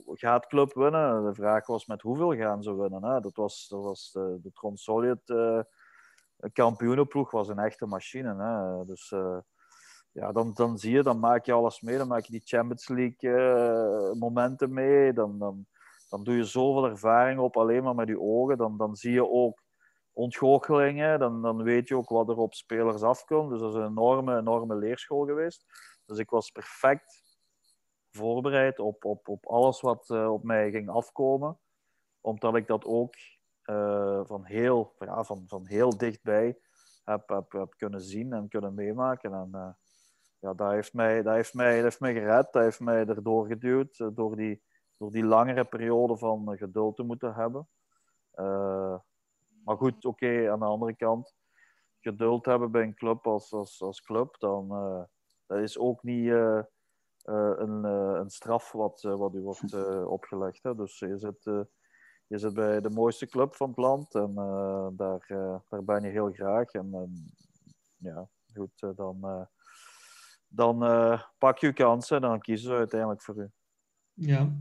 gaat 0.04 0.46
Club 0.46 0.74
winnen? 0.74 1.24
De 1.24 1.34
vraag 1.34 1.66
was 1.66 1.86
met 1.86 2.02
hoeveel 2.02 2.36
gaan 2.36 2.62
ze 2.62 2.76
winnen. 2.76 3.04
Hè? 3.04 3.20
Dat 3.20 3.36
was, 3.36 3.66
dat 3.68 3.82
was 3.82 4.10
de, 4.12 4.38
de 4.42 4.52
Tron 4.52 4.76
uh, 5.26 5.60
kampioenenploeg 6.52 7.30
was 7.30 7.48
een 7.48 7.58
echte 7.58 7.86
machine. 7.86 8.44
Hè? 8.44 8.84
Dus 8.84 9.10
uh, 9.10 9.38
ja, 10.12 10.32
dan, 10.32 10.52
dan 10.54 10.78
zie 10.78 10.92
je, 10.92 11.02
dan 11.02 11.18
maak 11.18 11.44
je 11.44 11.52
alles 11.52 11.80
mee. 11.80 11.98
Dan 11.98 12.08
maak 12.08 12.24
je 12.24 12.32
die 12.32 12.42
Champions 12.44 12.88
League 12.88 14.14
momenten 14.14 14.72
mee. 14.72 15.12
Dan, 15.12 15.38
dan, 15.38 15.66
dan 16.08 16.24
doe 16.24 16.36
je 16.36 16.44
zoveel 16.44 16.90
ervaring 16.90 17.40
op 17.40 17.56
alleen 17.56 17.82
maar 17.82 17.94
met 17.94 18.08
je 18.08 18.20
ogen. 18.20 18.56
Dan, 18.56 18.76
dan 18.76 18.96
zie 18.96 19.12
je 19.12 19.28
ook 19.28 19.62
ontgoochelingen. 20.12 21.18
Dan, 21.18 21.42
dan 21.42 21.62
weet 21.62 21.88
je 21.88 21.96
ook 21.96 22.08
wat 22.08 22.28
er 22.28 22.36
op 22.36 22.54
spelers 22.54 23.02
afkomt. 23.02 23.50
Dus 23.50 23.60
dat 23.60 23.74
is 23.74 23.80
een 23.80 23.86
enorme, 23.86 24.38
enorme 24.38 24.76
leerschool 24.76 25.24
geweest. 25.24 25.64
Dus 26.06 26.18
ik 26.18 26.30
was 26.30 26.50
perfect 26.50 27.27
voorbereid 28.10 28.78
op, 28.78 29.04
op, 29.04 29.28
op 29.28 29.46
alles 29.46 29.80
wat 29.80 30.08
uh, 30.08 30.32
op 30.32 30.42
mij 30.42 30.70
ging 30.70 30.88
afkomen. 30.88 31.58
Omdat 32.20 32.56
ik 32.56 32.66
dat 32.66 32.84
ook 32.84 33.14
uh, 33.64 34.20
van, 34.24 34.44
heel, 34.44 34.94
ja, 34.98 35.24
van, 35.24 35.44
van 35.46 35.66
heel 35.66 35.96
dichtbij 35.96 36.58
heb, 37.04 37.28
heb, 37.28 37.52
heb 37.52 37.74
kunnen 37.76 38.00
zien 38.00 38.32
en 38.32 38.48
kunnen 38.48 38.74
meemaken. 38.74 39.32
En 39.32 39.48
uh, 39.52 39.68
ja, 40.38 40.54
dat 40.54 40.70
heeft, 40.70 40.94
mij, 40.94 41.22
dat, 41.22 41.34
heeft 41.34 41.54
mij, 41.54 41.80
heeft 41.82 42.00
mij 42.00 42.12
gered, 42.12 42.52
dat 42.52 42.62
heeft 42.62 42.80
mij 42.80 43.06
erdoor 43.06 43.46
geduwd, 43.46 44.16
door 44.16 44.36
die, 44.36 44.62
door 44.96 45.10
die 45.10 45.24
langere 45.24 45.64
periode 45.64 46.16
van 46.16 46.56
geduld 46.56 46.96
te 46.96 47.02
moeten 47.02 47.34
hebben. 47.34 47.68
maar 49.64 49.76
goed, 49.76 50.04
oké, 50.04 50.50
aan 50.50 50.58
de 50.58 50.64
andere 50.64 50.96
kant, 50.96 51.34
geduld 52.00 52.44
hebben 52.44 52.70
bij 52.70 52.82
een 52.82 52.94
club 52.94 53.26
als, 53.26 53.52
als, 53.52 53.82
als 53.82 54.00
club, 54.00 54.36
dan 54.38 54.68
dat 55.46 55.58
is 55.58 55.78
ook 55.78 56.02
niet 56.02 56.32
een, 57.28 57.84
een 57.84 58.30
straf 58.30 58.72
wat, 58.72 59.02
wat 59.02 59.34
u 59.34 59.40
wordt 59.40 59.74
opgelegd. 60.16 60.62
Hè. 60.62 60.74
Dus 60.74 60.98
je 60.98 61.18
zit, 61.18 61.44
je 62.26 62.38
zit 62.38 62.54
bij 62.54 62.80
de 62.80 62.90
mooiste 62.90 63.26
club 63.26 63.54
van 63.54 63.68
het 63.68 63.78
land 63.78 64.14
en 64.14 64.34
daar, 64.96 65.26
daar 65.68 65.84
ben 65.84 66.02
je 66.02 66.08
heel 66.08 66.32
graag. 66.32 66.72
En 66.72 67.12
ja, 67.96 68.28
goed, 68.54 68.96
dan, 68.96 69.48
dan 70.48 70.78
pak 71.38 71.58
je 71.58 71.66
je 71.66 71.72
kansen 71.72 72.16
en 72.16 72.22
dan 72.22 72.40
kiezen 72.40 72.68
ze 72.68 72.76
uiteindelijk 72.76 73.22
voor 73.22 73.36
u. 73.36 73.50
Ja. 74.12 74.56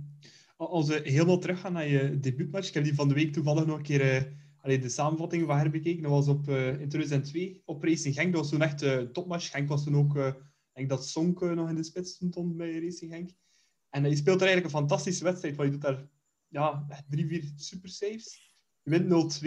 Als 0.58 0.88
we 0.88 1.02
helemaal 1.04 1.40
teruggaan 1.40 1.74
naar 1.74 1.88
je 1.88 2.20
debuutmatch, 2.20 2.68
ik 2.68 2.74
heb 2.74 2.84
die 2.84 2.96
van 2.96 3.08
de 3.08 3.14
week 3.14 3.34
toevallig 3.34 3.66
nog 3.66 3.78
een 3.78 3.84
keer 3.84 4.36
de 4.76 4.90
samenvatting 4.90 5.46
van 5.46 5.58
herbekeken. 5.58 6.02
Dat 6.02 6.12
was 6.12 6.28
op, 6.28 6.50
uh, 6.50 6.68
in 6.68 6.90
2002 6.90 7.62
op 7.66 7.84
Racing 7.84 8.16
Genk. 8.16 8.32
Dat 8.32 8.42
was 8.42 8.50
toen 8.50 8.62
echt 8.62 8.84
uh, 8.84 8.98
topmatch. 8.98 9.50
Genk 9.50 9.70
was 9.70 9.84
toen 9.84 9.96
ook, 9.96 10.36
denk 10.78 10.90
dat 10.90 11.08
Sonk 11.08 11.42
nog 11.42 11.70
in 11.70 11.76
de 11.76 11.84
spits 11.84 12.13
stond 12.13 12.58
bij 12.58 12.80
Racing 12.80 13.12
Genk. 13.12 13.30
En 13.90 14.10
je 14.10 14.16
speelt 14.16 14.42
er 14.42 14.48
eigenlijk 14.48 14.74
een 14.74 14.80
fantastische 14.80 15.24
wedstrijd. 15.24 15.56
Want 15.56 15.68
je 15.68 15.74
doet 15.74 15.84
daar 15.84 16.08
ja, 16.48 16.88
drie, 17.10 17.28
vier 17.28 17.52
super 17.56 17.90
saves. 17.90 18.56
Je 18.84 18.90
wint 18.90 19.40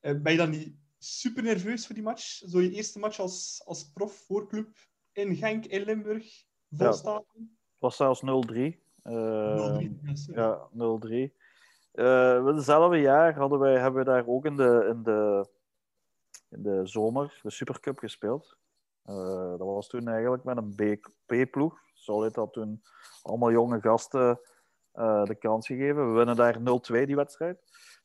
0-2. 0.00 0.12
ben 0.22 0.32
je 0.32 0.36
dan 0.36 0.50
niet 0.50 0.74
super 0.98 1.42
nerveus 1.42 1.86
voor 1.86 1.94
die 1.94 2.04
match? 2.04 2.24
Zo 2.24 2.60
je 2.60 2.70
eerste 2.70 2.98
match 2.98 3.18
als, 3.18 3.62
als 3.64 3.90
prof 3.92 4.12
voor 4.26 4.48
club 4.48 4.68
in 5.12 5.36
Genk, 5.36 5.64
in 5.64 5.82
Limburg, 5.82 6.44
vol 6.70 6.86
ja, 6.86 7.22
Het 7.22 7.78
was 7.78 7.96
zelfs 7.96 8.20
0-3. 8.20 8.24
ja, 10.34 10.68
0-3. 10.72 11.34
Uh, 11.92 12.46
hetzelfde 12.46 12.98
jaar 12.98 13.34
hadden 13.34 13.58
wij, 13.58 13.78
hebben 13.78 14.04
we 14.04 14.10
daar 14.10 14.26
ook 14.26 14.44
in 14.44 14.56
de, 14.56 14.86
in 14.88 15.02
de, 15.02 15.48
in 16.48 16.62
de 16.62 16.86
zomer 16.86 17.40
de 17.42 17.50
Supercup 17.50 17.98
gespeeld. 17.98 18.56
Uh, 19.10 19.50
dat 19.50 19.58
was 19.66 19.88
toen 19.88 20.08
eigenlijk 20.08 20.44
met 20.44 20.56
een 20.56 21.00
B-ploeg. 21.26 21.78
Solid 21.94 22.36
had 22.36 22.52
toen 22.52 22.82
allemaal 23.22 23.50
jonge 23.50 23.80
gasten 23.80 24.40
uh, 24.94 25.24
de 25.24 25.34
kans 25.34 25.66
gegeven. 25.66 26.08
We 26.08 26.16
winnen 26.16 26.36
daar 26.36 26.58
0-2 26.58 26.60
die 27.04 27.16
wedstrijd. 27.16 27.58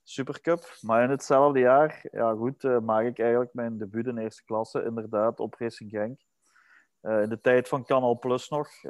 Supercup. 0.04 0.78
Maar 0.82 1.04
in 1.04 1.10
hetzelfde 1.10 1.60
jaar, 1.60 2.06
ja 2.12 2.34
goed, 2.34 2.82
maak 2.82 3.06
ik 3.06 3.20
eigenlijk 3.20 3.54
mijn 3.54 3.78
debuut 3.78 4.08
in 4.08 4.18
eerste 4.18 4.44
klasse, 4.44 4.84
inderdaad, 4.84 5.40
op 5.40 5.54
Racing 5.54 5.90
Genk. 5.90 6.20
In 7.02 7.30
de 7.30 7.40
tijd 7.42 7.68
van 7.68 7.86
Canal 7.86 8.20
Plus 8.20 8.50
nog, 8.50 8.82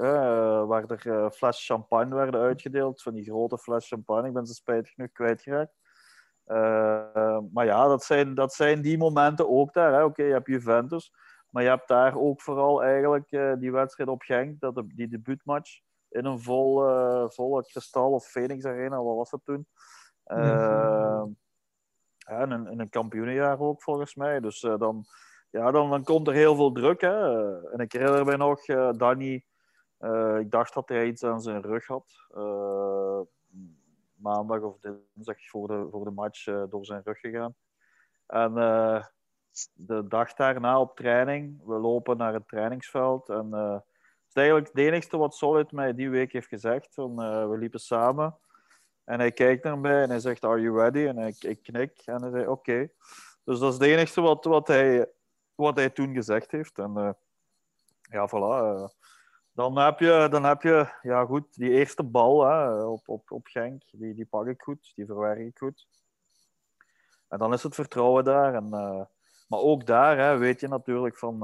waar 0.67 0.84
er 0.84 1.32
fles 1.32 1.65
champagne 1.65 2.15
werden 2.15 2.41
uitgedeeld, 2.41 3.02
van 3.02 3.13
die 3.13 3.24
grote 3.24 3.58
fles 3.58 3.88
champagne. 3.88 4.28
Ik 4.28 4.34
ben 4.34 4.45
ze 4.45 4.54
spijtig 4.54 4.93
genoeg 4.93 5.12
kwijtgeraakt. 5.12 5.74
maar 7.54 7.65
ja, 7.65 7.88
dat 7.88 8.04
zijn, 8.04 8.36
dat 8.36 8.54
zijn 8.54 8.82
die 8.82 8.97
momenten 8.97 9.50
ook 9.50 9.74
daar. 9.74 10.06
Oké, 10.06 10.24
je 10.24 10.34
hebt 10.34 10.47
Juventus, 10.47 11.12
maar 11.52 11.64
je 11.64 11.70
hebt 11.70 11.88
daar 11.88 12.16
ook 12.16 12.42
vooral 12.42 12.84
eigenlijk 12.84 13.30
die 13.60 13.72
wedstrijd 13.72 14.10
op 14.10 14.22
Genk, 14.22 14.60
dat 14.60 14.76
de, 14.76 14.88
die 14.88 15.08
debuutmatch 15.08 15.80
in 16.10 16.26
een 16.26 16.40
vol, 16.40 16.76
volle 17.30 17.64
Kristal 17.64 18.12
of 18.12 18.26
Phoenix 18.26 18.66
Arena, 18.66 19.04
wat 19.04 19.16
was 19.16 19.30
dat 19.30 19.42
toen? 19.44 19.68
Ja, 20.24 22.42
in, 22.42 22.52
een, 22.52 22.68
in 22.68 22.80
een 22.80 22.90
kampioenenjaar 22.90 23.60
ook 23.60 23.84
volgens 23.84 24.16
mij. 24.16 24.40
Dus 24.40 24.60
dan 24.60 25.06
ja, 25.50 25.72
dan, 25.72 25.90
dan 25.90 26.04
komt 26.04 26.28
er 26.28 26.34
heel 26.34 26.56
veel 26.56 26.72
druk. 26.72 27.02
Hè. 27.02 27.72
En 27.72 27.80
ik 27.80 27.92
herinner 27.92 28.26
me 28.26 28.38
nog, 28.38 28.66
Danny, 28.98 29.46
ik 30.40 30.52
dacht 30.52 30.74
dat 30.74 30.90
hij 30.90 31.06
iets 31.06 31.24
aan 31.24 31.42
zijn 31.42 31.62
rug 31.62 31.88
had. 31.88 32.28
Maandag 34.14 34.62
of 34.62 34.80
dinsdag 34.80 35.50
voor 35.50 35.68
de, 35.68 35.88
voor 35.92 36.04
de 36.04 36.12
match 36.12 36.44
door 36.70 36.86
zijn 36.86 37.02
rug 37.04 37.20
gegaan. 37.20 37.56
En 38.26 38.54
de 39.74 40.08
dag 40.08 40.34
daarna 40.34 40.80
op 40.80 40.96
training, 40.96 41.66
we 41.66 41.74
lopen 41.74 42.18
naar 42.18 42.34
het 42.34 42.48
trainingsveld. 42.48 43.30
En 43.30 43.52
het 43.52 43.84
is 44.28 44.34
eigenlijk 44.34 44.68
het 44.68 44.78
enige 44.78 45.18
wat 45.18 45.36
Solid 45.36 45.72
mij 45.72 45.94
die 45.94 46.10
week 46.10 46.32
heeft 46.32 46.48
gezegd. 46.48 46.94
Van, 46.94 47.16
we 47.50 47.58
liepen 47.58 47.80
samen. 47.80 48.38
En 49.04 49.20
hij 49.20 49.32
kijkt 49.32 49.64
naar 49.64 49.80
mij 49.80 50.02
en 50.02 50.10
hij 50.10 50.20
zegt, 50.20 50.46
are 50.46 50.62
you 50.62 50.78
ready? 50.78 51.06
En 51.06 51.18
ik, 51.18 51.44
ik 51.44 51.64
knik 51.64 52.02
en 52.06 52.22
hij 52.22 52.32
zei, 52.32 52.48
oké. 52.48 52.90
Dus 53.44 53.60
dat 53.60 53.74
is 53.74 53.80
het 53.80 53.88
enige 53.88 54.22
wat, 54.22 54.46
wat 54.46 54.68
hij 54.68 55.08
wat 55.62 55.76
hij 55.76 55.90
toen 55.90 56.14
gezegd 56.14 56.52
heeft. 56.52 56.80
En 56.80 56.94
uh, 56.98 57.10
ja, 58.02 58.30
voilà. 58.30 58.80
Uh, 58.82 58.88
dan 59.52 59.78
heb 59.78 60.00
je, 60.00 60.28
dan 60.30 60.44
heb 60.44 60.62
je 60.62 60.94
ja, 61.02 61.26
goed, 61.26 61.56
die 61.56 61.70
eerste 61.70 62.04
bal 62.04 62.46
hè, 62.46 62.84
op, 62.84 63.10
op, 63.10 63.32
op 63.32 63.48
Genk, 63.48 63.84
die, 63.92 64.14
die 64.14 64.26
pak 64.26 64.48
ik 64.48 64.62
goed, 64.62 64.92
die 64.96 65.06
verwerk 65.06 65.40
ik 65.40 65.58
goed. 65.58 65.88
En 67.28 67.38
dan 67.38 67.54
is 67.54 67.64
het 67.64 67.76
vertrouwen 67.76 68.24
daar. 68.24 68.54
En, 68.54 68.68
uh, 68.72 69.02
maar 69.52 69.60
ook 69.60 69.86
daar 69.86 70.18
hè, 70.18 70.38
weet 70.38 70.60
je 70.60 70.68
natuurlijk 70.68 71.18
van, 71.18 71.38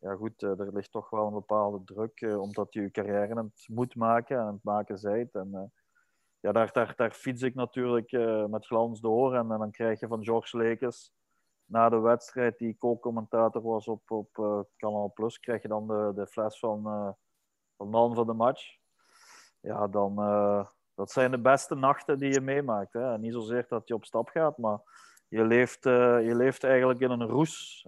ja 0.00 0.14
goed, 0.14 0.42
er 0.42 0.72
ligt 0.72 0.92
toch 0.92 1.10
wel 1.10 1.26
een 1.26 1.32
bepaalde 1.32 1.84
druk, 1.84 2.38
omdat 2.38 2.72
je 2.72 2.80
je 2.80 2.90
carrière 2.90 3.34
het 3.34 3.66
moet 3.68 3.94
maken 3.94 4.38
en 4.38 4.46
het 4.46 4.64
maken 4.64 4.98
zijt. 4.98 5.34
En 5.34 5.72
ja, 6.40 6.52
daar, 6.52 6.92
daar, 6.96 7.10
fiets 7.10 7.42
ik 7.42 7.54
natuurlijk 7.54 8.10
met 8.48 8.66
glans 8.66 9.00
door. 9.00 9.34
En, 9.34 9.50
en 9.52 9.58
dan 9.58 9.70
krijg 9.70 10.00
je 10.00 10.06
van 10.06 10.24
George 10.24 10.56
Lekes 10.56 11.12
na 11.64 11.88
de 11.88 11.98
wedstrijd, 11.98 12.58
die 12.58 12.76
co-commentator 12.76 13.62
was 13.62 13.88
op, 13.88 14.10
op 14.10 14.28
Canal 14.76 15.12
Plus, 15.14 15.38
krijg 15.38 15.62
je 15.62 15.68
dan 15.68 15.86
de, 15.86 16.12
de 16.14 16.26
fles 16.26 16.58
van, 16.58 16.82
van 17.76 17.88
man 17.88 18.14
van 18.14 18.26
de 18.26 18.32
match. 18.32 18.76
Ja, 19.60 19.86
dan, 19.86 20.14
dat 20.94 21.10
zijn 21.10 21.30
de 21.30 21.40
beste 21.40 21.74
nachten 21.74 22.18
die 22.18 22.32
je 22.32 22.40
meemaakt. 22.40 22.92
Hè. 22.92 23.18
Niet 23.18 23.32
zozeer 23.32 23.66
dat 23.68 23.88
je 23.88 23.94
op 23.94 24.04
stap 24.04 24.28
gaat, 24.28 24.58
maar 24.58 24.80
je 25.28 25.44
leeft, 25.44 25.84
je 25.84 26.32
leeft 26.34 26.64
eigenlijk 26.64 27.00
in 27.00 27.10
een 27.10 27.26
roes. 27.26 27.86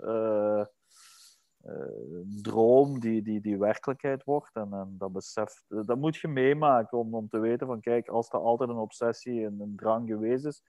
droom 2.42 3.00
die, 3.00 3.22
die, 3.22 3.40
die 3.40 3.58
werkelijkheid 3.58 4.24
wordt. 4.24 4.54
En, 4.54 4.72
en 4.72 4.94
dat 4.98 5.12
besef, 5.12 5.62
dat 5.68 5.96
moet 5.96 6.16
je 6.16 6.28
meemaken 6.28 6.98
om, 6.98 7.14
om 7.14 7.28
te 7.28 7.38
weten 7.38 7.66
van 7.66 7.80
kijk, 7.80 8.08
als 8.08 8.28
er 8.28 8.38
altijd 8.38 8.70
een 8.70 8.76
obsessie 8.76 9.44
en 9.44 9.60
een 9.60 9.76
drang 9.76 10.08
geweest 10.08 10.44
is, 10.44 10.62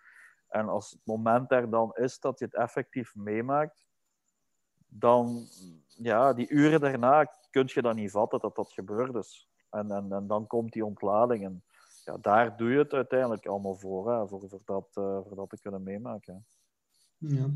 en 0.49 0.69
als 0.69 0.91
het 0.91 0.99
moment 1.03 1.51
er 1.51 1.69
dan 1.69 1.95
is 1.95 2.19
dat 2.19 2.39
je 2.39 2.45
het 2.45 2.55
effectief 2.55 3.15
meemaakt, 3.15 3.87
dan, 4.87 5.47
ja, 5.87 6.33
die 6.33 6.49
uren 6.49 6.79
daarna 6.79 7.23
kun 7.49 7.69
je 7.73 7.81
dan 7.81 7.95
niet 7.95 8.11
vatten 8.11 8.39
dat 8.39 8.55
dat 8.55 8.71
gebeurd 8.71 9.15
is. 9.15 9.49
En, 9.69 9.91
en, 9.91 10.11
en 10.11 10.27
dan 10.27 10.47
komt 10.47 10.73
die 10.73 10.85
ontlading. 10.85 11.43
En 11.43 11.63
ja, 12.05 12.17
daar 12.17 12.57
doe 12.57 12.69
je 12.69 12.77
het 12.77 12.93
uiteindelijk 12.93 13.45
allemaal 13.45 13.75
voor, 13.75 14.11
hè, 14.11 14.27
voor, 14.27 14.47
dat, 14.65 14.87
uh, 14.93 15.19
voor 15.25 15.35
dat 15.35 15.49
te 15.49 15.59
kunnen 15.59 15.83
meemaken. 15.83 16.45
Ja, 17.19 17.49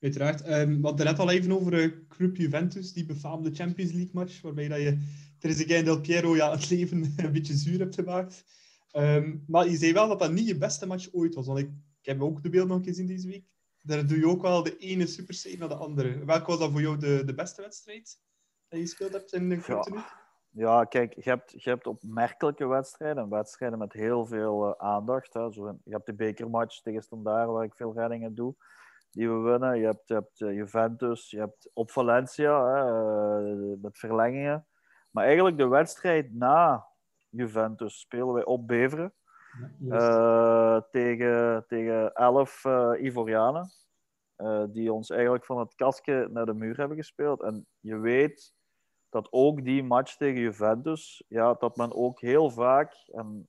uiteraard. 0.00 0.48
Um, 0.48 0.80
we 0.80 0.86
hadden 0.86 1.06
net 1.06 1.18
al 1.18 1.30
even 1.30 1.52
over 1.52 1.84
uh, 1.84 1.92
Club 2.08 2.36
Juventus, 2.36 2.92
die 2.92 3.06
befaamde 3.06 3.54
Champions 3.54 3.92
League 3.92 4.12
match, 4.12 4.40
waarbij 4.40 4.68
dat 4.68 4.80
je 4.80 4.98
Trezeguet 5.38 5.84
Del 5.84 6.00
Piero 6.00 6.36
ja, 6.36 6.50
het 6.50 6.70
leven 6.70 7.12
een 7.16 7.32
beetje 7.32 7.56
zuur 7.56 7.78
hebt 7.78 7.94
gemaakt. 7.94 8.44
Um, 8.92 9.44
maar 9.46 9.68
je 9.68 9.76
zei 9.76 9.92
wel 9.92 10.08
dat 10.08 10.18
dat 10.18 10.32
niet 10.32 10.46
je 10.46 10.58
beste 10.58 10.86
match 10.86 11.12
ooit 11.12 11.34
was. 11.34 11.46
Want 11.46 11.58
ik 11.58 11.68
ik 12.04 12.10
heb 12.10 12.22
ook 12.22 12.42
de 12.42 12.48
beeld 12.48 12.68
nog 12.68 12.84
gezien 12.84 13.06
deze 13.06 13.28
week. 13.28 13.44
Daar 13.80 14.06
doe 14.06 14.18
je 14.18 14.28
ook 14.28 14.42
wel 14.42 14.62
de 14.62 14.76
ene 14.76 15.06
super 15.06 15.34
save 15.34 15.56
naar 15.56 15.68
de 15.68 15.74
andere. 15.74 16.24
Welke 16.24 16.46
was 16.46 16.58
dan 16.58 16.70
voor 16.70 16.80
jou 16.80 16.98
de, 16.98 17.22
de 17.24 17.34
beste 17.34 17.62
wedstrijd 17.62 18.20
dat 18.68 18.78
je 18.78 18.84
gespeeld 18.84 19.12
hebt 19.12 19.32
in 19.32 19.48
de 19.48 19.62
ja. 19.66 20.06
ja, 20.50 20.84
kijk, 20.84 21.14
je 21.14 21.30
hebt, 21.30 21.62
je 21.62 21.70
hebt 21.70 21.86
opmerkelijke 21.86 22.66
wedstrijden. 22.66 23.28
Wedstrijden 23.28 23.78
met 23.78 23.92
heel 23.92 24.26
veel 24.26 24.68
uh, 24.68 24.72
aandacht. 24.76 25.34
Hè. 25.34 25.52
Zo, 25.52 25.78
je 25.84 25.92
hebt 25.92 26.06
de 26.06 26.14
bekermatch 26.14 26.80
tegen 26.80 27.02
Standaard, 27.02 27.50
waar 27.50 27.64
ik 27.64 27.74
veel 27.74 27.94
reddingen 27.94 28.34
doe. 28.34 28.54
Die 29.14 29.30
we 29.30 29.38
winnen. 29.38 29.78
Je 29.78 29.84
hebt, 29.84 30.08
je 30.08 30.14
hebt 30.14 30.40
uh, 30.40 30.54
Juventus. 30.54 31.30
Je 31.30 31.38
hebt 31.38 31.70
op 31.72 31.90
Valencia, 31.90 32.66
hè, 32.66 33.40
uh, 33.54 33.76
met 33.82 33.98
verlengingen. 33.98 34.66
Maar 35.10 35.24
eigenlijk 35.24 35.58
de 35.58 35.68
wedstrijd 35.68 36.34
na 36.34 36.86
Juventus 37.28 38.00
spelen 38.00 38.32
wij 38.32 38.44
op 38.44 38.66
Beveren. 38.66 39.14
Uh, 39.80 40.80
tegen, 40.90 41.64
tegen 41.66 42.14
elf 42.14 42.64
uh, 42.64 42.90
Ivorianen. 43.00 43.70
Uh, 44.36 44.64
die 44.68 44.92
ons 44.92 45.10
eigenlijk 45.10 45.44
van 45.44 45.58
het 45.58 45.74
kastje 45.74 46.28
naar 46.30 46.46
de 46.46 46.54
muur 46.54 46.76
hebben 46.76 46.96
gespeeld. 46.96 47.42
En 47.42 47.66
je 47.80 47.98
weet 47.98 48.54
dat 49.08 49.28
ook 49.30 49.64
die 49.64 49.84
match 49.84 50.16
tegen 50.16 50.40
Juventus, 50.40 51.24
ja, 51.28 51.54
dat 51.54 51.76
men 51.76 51.94
ook 51.94 52.20
heel 52.20 52.50
vaak, 52.50 52.94
en, 53.12 53.48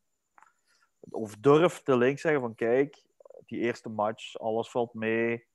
of 1.10 1.36
durft 1.36 1.86
te 1.86 1.98
link 1.98 2.20
zeggen 2.20 2.42
van 2.42 2.56
kijk, 2.56 3.04
die 3.46 3.60
eerste 3.60 3.90
match, 3.90 4.38
alles 4.38 4.72
valt 4.72 4.94
mee, 4.94 5.48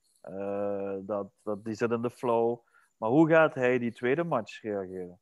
dat, 1.07 1.31
dat, 1.43 1.65
die 1.65 1.75
zit 1.75 1.91
in 1.91 2.03
de 2.03 2.11
flow. 2.11 2.59
Maar 2.97 3.11
hoe 3.11 3.29
gaat 3.29 3.55
hij 3.55 3.79
die 3.79 3.93
tweede 3.93 4.25
match 4.25 4.63
reageren? 4.63 5.21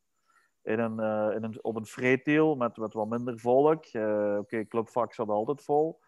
in 0.69 0.79
een, 0.79 0.99
uh, 0.99 1.35
in 1.35 1.43
een, 1.43 1.63
op 1.63 1.75
een 1.75 1.85
vreedeel 1.85 2.55
met, 2.55 2.77
met 2.77 2.93
wat 2.93 3.09
minder 3.09 3.39
volk. 3.39 3.85
Uh, 3.93 4.03
Oké, 4.03 4.37
okay, 4.39 4.67
Clubvax 4.67 5.15
zat 5.15 5.29
altijd 5.29 5.63
vol. 5.63 5.99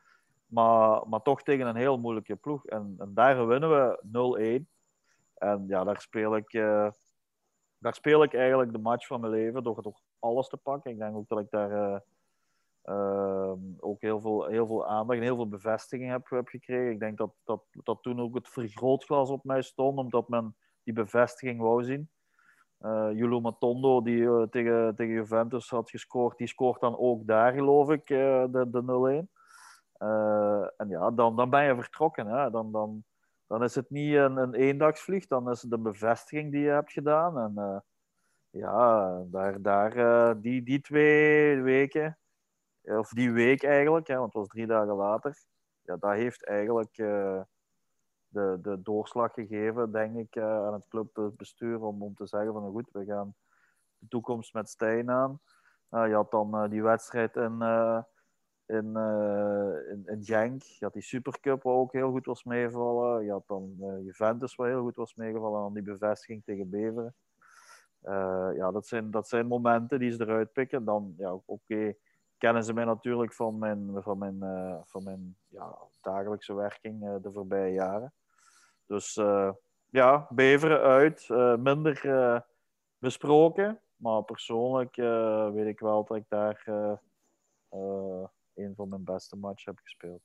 Maar, 0.46 1.08
maar 1.08 1.22
toch 1.22 1.44
tegen 1.44 1.68
een 1.68 1.76
heel 1.76 1.98
moeilijke 1.98 2.36
ploeg. 2.36 2.66
En, 2.66 2.96
en 2.98 3.14
daar 3.14 3.48
winnen 3.48 3.70
we 3.70 4.64
0-1. 4.66 4.70
En 5.34 5.64
ja, 5.68 5.84
daar 5.84 6.02
speel, 6.02 6.36
ik, 6.36 6.52
daar 7.78 7.94
speel 7.94 8.24
ik 8.24 8.34
eigenlijk 8.34 8.72
de 8.72 8.78
match 8.78 9.08
van 9.08 9.20
mijn 9.20 9.34
leven 9.34 9.64
door, 9.64 9.82
door 9.82 10.00
alles 10.20 10.48
te 10.48 10.58
pakken. 10.58 10.92
Ik 10.92 10.98
denk 10.98 11.16
ook 11.16 11.28
dat 11.28 11.40
ik 11.40 11.50
daar 11.50 12.04
ehm, 12.82 13.60
ook 13.80 14.02
heel 14.02 14.22
veel, 14.22 14.46
heel 14.46 14.68
veel 14.68 14.88
aandacht 14.88 15.20
en 15.20 15.26
heel 15.26 15.36
veel 15.36 15.50
bevestiging 15.50 16.10
heb, 16.10 16.30
heb 16.30 16.48
gekregen. 16.48 16.92
Ik 16.92 17.00
denk 17.00 17.18
dat, 17.18 17.34
dat, 17.44 17.64
dat 17.72 18.02
toen 18.02 18.22
ook 18.22 18.36
het 18.36 18.50
vergrootglas 18.50 19.30
op 19.30 19.44
mij 19.44 19.62
stond, 19.62 19.98
omdat 19.98 20.30
men 20.30 20.56
die 20.84 20.94
bevestiging 20.94 21.60
wou 21.60 21.84
zien. 21.84 22.10
Uh, 22.80 23.10
Julo 23.14 23.40
Matondo, 23.42 24.02
die 24.02 24.22
uh, 24.22 24.44
tegen, 24.44 24.96
tegen 24.96 25.14
Juventus 25.14 25.70
had 25.70 25.90
gescoord, 25.90 26.38
die 26.38 26.48
scoort 26.48 26.80
dan 26.82 26.98
ook 26.98 27.28
daar, 27.28 27.54
geloof 27.54 27.90
ik, 27.90 28.10
uh, 28.10 28.46
de, 28.52 28.70
de 28.70 29.26
0-1. 29.28 29.32
en 30.78 30.90
ja, 30.90 31.12
dan, 31.12 31.36
dan 31.36 31.50
ben 31.50 31.64
je 31.64 31.76
vertrokken. 31.76 32.28
Hè. 32.28 32.50
Dan, 32.50 32.72
dan, 32.72 33.04
dan 33.48 33.64
is 33.64 33.76
het 33.76 33.90
niet 33.90 34.16
een, 34.16 34.62
een 34.62 34.78
dan 35.28 35.50
is 35.50 35.62
het 35.62 35.72
een 35.72 35.82
bevestiging 35.82 36.52
die 36.52 36.62
je 36.62 36.70
hebt 36.70 36.92
gedaan. 36.92 37.38
En 37.38 37.84
ja, 38.50 39.24
daar, 39.26 39.62
daar, 39.62 40.42
die, 40.42 40.64
die 40.64 40.82
twee 40.82 41.62
weken, 41.62 42.18
of 42.84 43.10
die 43.10 43.32
week 43.32 43.64
eigenlijk, 43.64 44.08
hè, 44.08 44.16
want 44.16 44.26
het 44.26 44.36
was 44.36 44.48
drie 44.48 44.68
dagen 44.68 44.96
later, 44.96 45.38
ja, 45.82 45.98
dat 45.98 46.12
heeft 46.12 46.46
eigenlijk 46.46 46.98
de, 48.32 48.60
de 48.62 48.82
doorslag 48.82 49.34
gegeven, 49.34 49.92
denk 49.92 50.16
ik, 50.16 50.36
uh, 50.36 50.66
aan 50.66 50.74
het 50.74 50.88
clubbestuur 50.88 51.82
om, 51.82 52.04
om 52.04 52.16
te 52.16 52.28
zeggen 52.28 52.54
van 52.54 52.72
goed, 52.72 52.90
we 52.92 53.06
gaan 53.06 53.36
de 53.98 54.08
toekomst 54.08 54.54
met 54.54 54.70
Stijn 54.70 55.10
aan. 55.10 55.40
Uh, 55.92 56.08
je 56.08 56.14
had 56.14 56.32
dan 56.32 56.70
die 56.70 56.84
wedstrijd 56.84 57.36
in, 57.36 57.62
in, 58.66 58.96
in, 59.90 60.04
in, 60.06 60.24
Genk. 60.24 60.62
Je 60.62 60.86
had 60.86 60.94
die 60.94 61.02
Supercup 61.02 61.64
waar 61.64 61.74
ook 61.74 61.94
heel 61.94 62.12
goed 62.12 62.26
was 62.26 62.44
meevallen. 62.44 63.26
Je 63.26 63.32
had 63.32 63.48
dan 63.48 63.76
Juventus 64.04 64.56
waar 64.56 64.68
heel 64.68 64.82
goed 64.82 64.96
was 64.96 65.16
meegevallen. 65.16 65.58
En 65.58 65.64
dan 65.64 65.74
die 65.74 65.84
bevestiging 65.84 66.44
tegen 66.44 66.70
Beveren. 66.70 67.16
ja, 68.56 68.72
dat 68.72 68.88
zijn, 68.88 69.12
dat 69.12 69.28
zijn 69.28 69.48
momenten 69.48 70.00
die 70.00 70.12
ze 70.12 70.22
eruit 70.22 70.54
pikken. 70.54 70.86
Dan, 70.86 71.14
ja, 71.18 71.34
oké, 71.46 71.94
kennen 72.42 72.64
ze 72.64 72.74
mij 72.74 72.86
natuurlijk 72.86 73.34
van 73.34 73.58
mijn, 73.58 73.90
van 73.94 74.18
mijn, 74.18 74.40
van 74.86 75.04
mijn 75.04 75.36
ja, 75.48 75.78
dagelijkse 76.02 76.54
werking 76.54 77.22
de 77.22 77.32
voorbije 77.32 77.74
jaren. 77.74 78.14
Dus 78.86 79.16
uh, 79.16 79.52
ja, 79.90 80.28
beveren 80.30 80.82
uit. 80.82 81.30
Minder 81.60 82.46
besproken. 82.98 83.80
Maar 83.96 84.24
persoonlijk 84.24 84.96
weet 85.54 85.68
ik 85.68 85.80
wel 85.80 86.04
dat 86.04 86.18
ik 86.18 86.26
daar 86.28 86.64
een 88.54 88.76
van 88.76 88.90
mijn 88.90 89.04
beste 89.04 89.36
matchen 89.36 89.72
heb 89.72 89.84
gespeeld. 89.84 90.22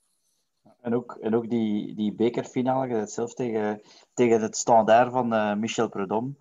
En 0.81 0.95
ook, 0.95 1.17
en 1.21 1.35
ook 1.35 1.49
die, 1.49 1.95
die 1.95 2.13
bekerfinale, 2.13 2.93
het 2.93 3.11
zelf 3.11 3.33
tegen, 3.33 3.81
tegen 4.13 4.41
het 4.41 4.57
standaard 4.57 5.11
van 5.11 5.59
Michel 5.59 5.89
Prudhomme. 5.89 6.33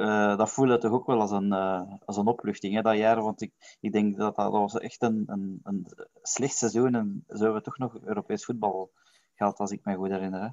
Uh, 0.00 0.36
dat 0.36 0.50
voelde 0.50 0.78
toch 0.78 0.92
ook 0.92 1.06
wel 1.06 1.20
als 1.20 1.30
een, 1.30 1.52
uh, 1.52 1.82
als 2.04 2.16
een 2.16 2.26
opluchting, 2.26 2.74
hè, 2.74 2.82
dat 2.82 2.96
jaar. 2.96 3.22
Want 3.22 3.40
ik, 3.40 3.52
ik 3.80 3.92
denk 3.92 4.16
dat 4.16 4.36
dat 4.36 4.50
was 4.50 4.78
echt 4.78 5.02
een, 5.02 5.22
een, 5.26 5.60
een 5.62 5.86
slecht 6.22 6.56
seizoen. 6.56 6.94
En 6.94 7.24
zo 7.28 7.36
hebben 7.36 7.54
we 7.54 7.62
toch 7.62 7.78
nog 7.78 7.98
Europees 8.04 8.44
voetbal 8.44 8.90
gehad, 9.34 9.58
als 9.58 9.70
ik 9.70 9.84
me 9.84 9.94
goed 9.94 10.10
herinner. 10.10 10.40
Hè. 10.40 10.48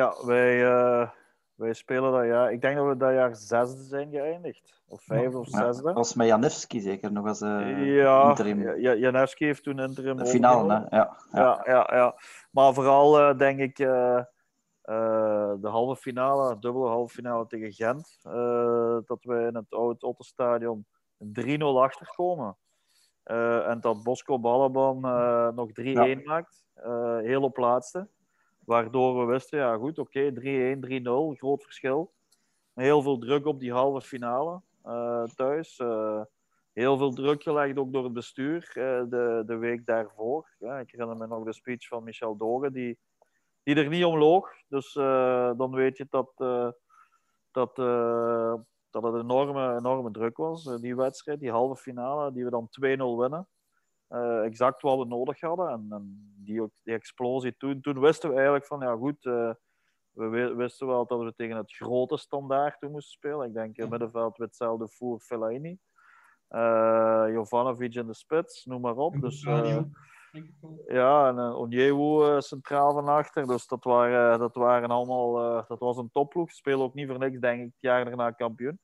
Ja, 0.00 0.14
wij, 0.24 0.62
uh, 0.62 1.08
wij 1.54 1.72
spelen 1.72 2.12
dat 2.12 2.26
jaar. 2.26 2.52
Ik 2.52 2.60
denk 2.60 2.76
dat 2.76 2.86
we 2.86 2.96
dat 2.96 3.12
jaar 3.12 3.36
zesde 3.36 3.82
zijn 3.82 4.10
geëindigd. 4.10 4.82
Of 4.88 5.02
vijfde 5.02 5.38
of 5.38 5.48
zesde. 5.48 5.82
Dat 5.82 5.94
was 5.94 6.14
met 6.14 6.26
Janewski 6.26 6.80
zeker 6.80 7.12
nog 7.12 7.26
als 7.26 7.38
ja, 7.38 8.28
interim. 8.28 8.80
Ja, 8.80 8.94
Janewski 8.94 9.44
heeft 9.44 9.62
toen 9.62 9.78
interim. 9.78 10.16
De 10.16 10.26
finale, 10.26 10.72
hè? 10.72 10.96
Ja, 10.96 11.16
ja. 11.32 11.40
Ja, 11.40 11.60
ja, 11.64 11.90
ja. 11.96 12.14
Maar 12.50 12.74
vooral 12.74 13.36
denk 13.36 13.58
ik 13.58 13.78
de 15.60 15.68
halve 15.68 16.00
finale, 16.00 16.58
dubbele 16.58 16.88
halve 16.88 17.14
finale 17.14 17.46
tegen 17.46 17.72
Gent. 17.72 18.18
dat 19.06 19.18
we 19.22 19.46
in 19.48 19.54
het 19.54 19.70
oude 19.70 20.06
Otterstadion 20.06 20.86
3-0 21.18 21.58
achterkomen. 21.60 22.56
en 23.64 23.78
dat 23.80 24.02
Bosco 24.02 24.38
Balaban 24.38 25.00
nog 25.54 25.68
3-1 25.80 25.82
ja. 25.82 26.20
maakt. 26.24 26.64
heel 27.22 27.42
op 27.42 27.56
laatste. 27.56 28.08
Waardoor 28.64 29.18
we 29.18 29.32
wisten, 29.32 29.58
ja 29.58 29.76
goed, 29.76 29.98
oké, 29.98 30.32
okay, 30.36 30.76
3-1, 30.76 30.78
3-0, 30.78 31.38
groot 31.38 31.62
verschil. 31.62 32.12
Heel 32.74 33.02
veel 33.02 33.18
druk 33.18 33.46
op 33.46 33.60
die 33.60 33.72
halve 33.72 34.06
finale 34.06 34.60
uh, 34.86 35.24
thuis. 35.24 35.78
Uh, 35.78 36.22
heel 36.72 36.96
veel 36.96 37.12
druk 37.12 37.42
gelegd 37.42 37.78
ook 37.78 37.92
door 37.92 38.04
het 38.04 38.12
bestuur 38.12 38.72
uh, 38.74 39.10
de, 39.10 39.42
de 39.46 39.56
week 39.56 39.86
daarvoor. 39.86 40.48
Ja, 40.58 40.78
ik 40.78 40.90
herinner 40.90 41.16
me 41.16 41.26
nog 41.26 41.44
de 41.44 41.52
speech 41.52 41.88
van 41.88 42.04
Michel 42.04 42.36
Dogen, 42.36 42.72
die, 42.72 42.98
die 43.62 43.74
er 43.74 43.88
niet 43.88 44.04
om 44.04 44.18
loog. 44.18 44.48
Dus 44.68 44.92
dan 45.56 45.70
weet 45.70 45.96
je 45.96 46.06
dat, 46.10 46.32
dat, 47.50 47.76
dat 48.90 49.02
het 49.02 49.14
enorme, 49.22 49.76
enorme 49.76 50.10
druk 50.10 50.36
was, 50.36 50.64
die 50.80 50.96
wedstrijd, 50.96 51.40
die 51.40 51.50
halve 51.50 51.82
finale, 51.82 52.32
die 52.32 52.44
we 52.44 52.50
dan 52.50 52.68
2-0 52.68 53.18
winnen. 53.18 53.48
Uh, 54.10 54.44
exact 54.44 54.82
wat 54.82 54.98
we 54.98 55.04
nodig 55.04 55.40
hadden. 55.40 55.68
En, 55.68 55.86
en 55.90 56.32
die, 56.36 56.70
die, 56.82 56.94
explosie 56.94 57.56
toen, 57.56 57.80
toen 57.80 58.00
wisten 58.00 58.28
we 58.28 58.34
eigenlijk 58.34 58.66
van, 58.66 58.80
ja 58.80 58.96
goed, 58.96 59.24
uh, 59.24 59.50
we 60.10 60.54
wisten 60.54 60.86
wel 60.86 61.06
dat 61.06 61.22
we 61.22 61.34
tegen 61.34 61.56
het 61.56 61.72
grote 61.72 62.16
standaard 62.16 62.80
toe 62.80 62.90
moesten 62.90 63.12
spelen. 63.12 63.46
Ik 63.46 63.54
denk 63.54 63.76
in 63.76 63.82
het 63.82 63.90
middenveld 63.90 64.38
met 64.38 64.48
hetzelfde 64.48 64.88
voer 64.88 65.20
Fellaini. 65.20 65.78
Uh, 66.50 67.24
Jovanovic 67.28 67.94
in 67.94 68.06
de 68.06 68.14
spits, 68.14 68.64
noem 68.64 68.80
maar 68.80 68.96
op. 68.96 69.20
Dus, 69.20 69.44
ja, 70.86 71.28
en 71.28 71.72
uh, 71.72 72.40
centraal 72.40 72.92
van 72.92 73.08
achter. 73.08 73.46
Dus 73.46 73.66
dat 73.66 73.84
waren, 73.84 74.38
dat 74.38 74.54
waren 74.54 74.90
allemaal, 74.90 75.32
dat 75.68 75.78
was 75.78 75.96
een 75.96 76.10
topploeg. 76.10 76.50
Spelen 76.50 76.80
ook 76.80 76.94
niet 76.94 77.08
voor 77.08 77.18
niks, 77.18 77.38
denk 77.38 77.58
ik, 77.60 77.64
het 77.66 77.80
jaar 77.80 78.04
daarna 78.04 78.30
kampioen. 78.30 78.78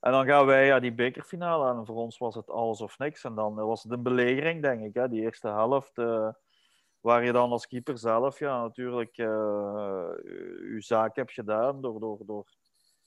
En 0.00 0.12
dan 0.12 0.26
gaan 0.26 0.46
wij 0.46 0.66
ja, 0.66 0.80
die 0.80 0.94
bekerfinale 0.94 1.70
en 1.78 1.86
voor 1.86 1.96
ons 1.96 2.18
was 2.18 2.34
het 2.34 2.50
alles 2.50 2.80
of 2.80 2.98
niks. 2.98 3.24
En 3.24 3.34
dan 3.34 3.54
was 3.54 3.82
het 3.82 3.92
een 3.92 4.02
belegering, 4.02 4.62
denk 4.62 4.82
ik. 4.82 4.94
Hè? 4.94 5.08
Die 5.08 5.22
eerste 5.22 5.48
helft, 5.48 5.96
waar 7.00 7.24
je 7.24 7.32
dan 7.32 7.50
als 7.50 7.66
keeper 7.66 7.98
zelf 7.98 8.38
ja, 8.38 8.62
natuurlijk 8.62 9.16
je 9.16 10.76
zaak 10.78 11.16
hebt 11.16 11.32
gedaan 11.32 11.80
door, 11.80 12.00
door, 12.00 12.18
door, 12.26 12.50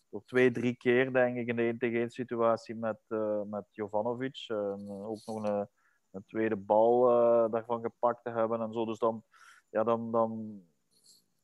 door 0.10 0.24
twee, 0.26 0.52
drie 0.52 0.76
keer, 0.76 1.14
denk 1.14 1.38
ik, 1.38 1.48
in 1.48 1.56
de 1.56 1.62
1 1.62 1.78
tegen 1.78 2.00
1 2.00 2.10
situatie 2.10 2.76
met, 2.76 3.00
met 3.46 3.66
Jovanovic. 3.70 4.46
ook 4.50 5.26
nog 5.26 5.48
een, 5.48 5.70
een 6.12 6.26
tweede 6.26 6.56
bal 6.56 7.02
daarvan 7.50 7.82
gepakt 7.82 8.24
te 8.24 8.30
hebben 8.30 8.62
en 8.62 8.74
zo. 8.74 8.86
Dus 8.86 9.00
dan, 9.00 9.24
ja, 9.70 9.84
dan, 9.84 10.12
dan, 10.12 10.62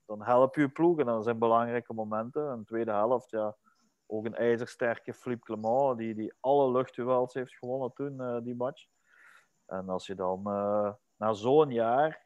dan 0.06 0.24
help 0.24 0.56
je 0.56 0.70
ploeg 0.70 1.00
en 1.00 1.06
dat 1.06 1.24
zijn 1.24 1.40
belangrijke 1.40 1.94
momenten. 1.94 2.44
Een 2.44 2.66
tweede 2.66 2.92
helft, 2.92 3.30
ja 3.30 3.56
ook 4.08 4.26
een 4.26 4.36
ijzersterke 4.36 5.14
Philippe 5.14 5.46
Clement, 5.46 5.98
die, 5.98 6.16
die 6.16 6.34
alle 6.40 6.72
luchtduels 6.72 7.34
heeft 7.34 7.54
gewonnen 7.54 7.94
toen, 7.94 8.22
uh, 8.22 8.38
die 8.42 8.56
match. 8.56 8.86
En 9.66 9.90
als 9.90 10.08
je 10.08 10.16
dan 10.16 10.44
uh, 10.46 10.94
na 11.16 11.34
zo'n 11.34 11.72
jaar 11.72 12.26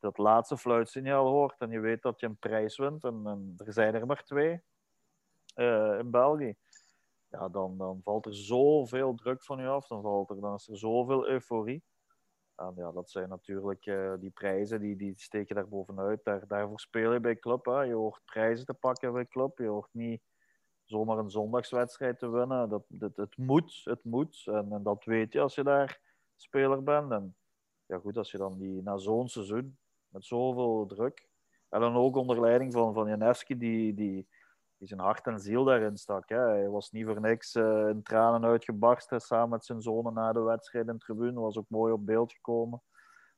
dat 0.00 0.18
laatste 0.18 0.56
fluitsignaal 0.56 1.26
hoort 1.26 1.60
en 1.60 1.70
je 1.70 1.80
weet 1.80 2.02
dat 2.02 2.20
je 2.20 2.26
een 2.26 2.36
prijs 2.36 2.76
wint, 2.76 3.04
en, 3.04 3.22
en 3.24 3.54
er 3.56 3.72
zijn 3.72 3.94
er 3.94 4.06
maar 4.06 4.24
twee 4.24 4.62
in 5.98 6.10
België, 6.10 6.56
ja, 7.38 7.48
dan, 7.48 7.78
dan 7.78 8.00
valt 8.02 8.26
er 8.26 8.34
zoveel 8.34 9.14
druk 9.14 9.42
van 9.42 9.58
je 9.58 9.66
af, 9.66 9.86
dan, 9.86 10.02
valt 10.02 10.30
er, 10.30 10.40
dan 10.40 10.54
is 10.54 10.68
er 10.68 10.78
zoveel 10.78 11.28
euforie. 11.28 11.82
En 12.56 12.72
ja, 12.76 12.92
dat 12.92 13.10
zijn 13.10 13.28
natuurlijk 13.28 13.86
uh, 13.86 14.14
die 14.20 14.30
prijzen, 14.30 14.80
die, 14.80 14.96
die 14.96 15.12
steken 15.16 15.54
daar 15.54 15.68
bovenuit. 15.68 16.24
Daar, 16.24 16.46
daarvoor 16.46 16.80
speel 16.80 17.12
je 17.12 17.20
bij 17.20 17.38
club. 17.38 17.64
Hè. 17.64 17.82
Je 17.82 17.94
hoort 17.94 18.20
prijzen 18.24 18.66
te 18.66 18.74
pakken 18.74 19.12
bij 19.12 19.26
club. 19.26 19.58
Je 19.58 19.66
hoort 19.66 19.88
niet 19.92 20.22
zomaar 20.84 21.18
een 21.18 21.30
zondagswedstrijd 21.30 22.18
te 22.18 22.30
winnen. 22.30 22.68
Dat, 22.68 22.84
dat, 22.88 23.16
het 23.16 23.36
moet, 23.36 23.80
het 23.84 24.04
moet. 24.04 24.42
En, 24.46 24.72
en, 24.72 24.82
dat 24.82 25.04
weet 25.04 25.32
je 25.32 25.40
als 25.40 25.54
je 25.54 25.62
daar 25.62 26.00
speler 26.36 26.82
bent. 26.82 27.10
En 27.12 27.36
ja, 27.86 27.98
goed, 27.98 28.16
als 28.16 28.30
je 28.30 28.38
dan 28.38 28.58
die, 28.58 28.82
na 28.82 28.96
zo'n 28.96 29.28
seizoen, 29.28 29.78
met 30.08 30.24
zoveel 30.24 30.86
druk, 30.86 31.28
en 31.68 31.80
dan 31.80 31.96
ook 31.96 32.16
onder 32.16 32.40
leiding 32.40 32.72
van, 32.72 32.94
van 32.94 33.08
Janewski, 33.08 33.58
die, 33.58 33.94
die, 33.94 34.28
die 34.78 34.88
zijn 34.88 35.00
hart 35.00 35.26
en 35.26 35.40
ziel 35.40 35.64
daarin 35.64 35.96
stak. 35.96 36.28
Hè. 36.28 36.38
Hij 36.38 36.68
was 36.68 36.90
niet 36.90 37.04
voor 37.04 37.20
niks 37.20 37.54
uh, 37.54 37.88
in 37.88 38.02
tranen 38.02 38.44
uitgebarsten 38.44 39.20
samen 39.20 39.48
met 39.48 39.64
zijn 39.64 39.82
zonen 39.82 40.14
na 40.14 40.32
de 40.32 40.40
wedstrijd 40.40 40.86
in 40.86 40.92
de 40.92 40.98
tribune. 40.98 41.40
Was 41.40 41.56
ook 41.56 41.68
mooi 41.68 41.92
op 41.92 42.06
beeld 42.06 42.32
gekomen. 42.32 42.82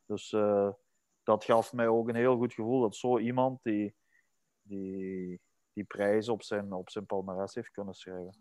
Dus 0.06 0.32
uh, 0.32 0.70
dat 1.22 1.44
gaf 1.44 1.72
mij 1.72 1.88
ook 1.88 2.08
een 2.08 2.14
heel 2.14 2.36
goed 2.36 2.52
gevoel 2.52 2.80
dat 2.80 2.96
zo 2.96 3.18
iemand 3.18 3.62
die, 3.62 3.94
die, 4.62 5.40
die 5.72 5.84
prijs 5.84 6.28
op 6.28 6.42
zijn, 6.42 6.72
op 6.72 6.90
zijn 6.90 7.06
palmarès 7.06 7.54
heeft 7.54 7.70
kunnen 7.70 7.94
schrijven. 7.94 8.34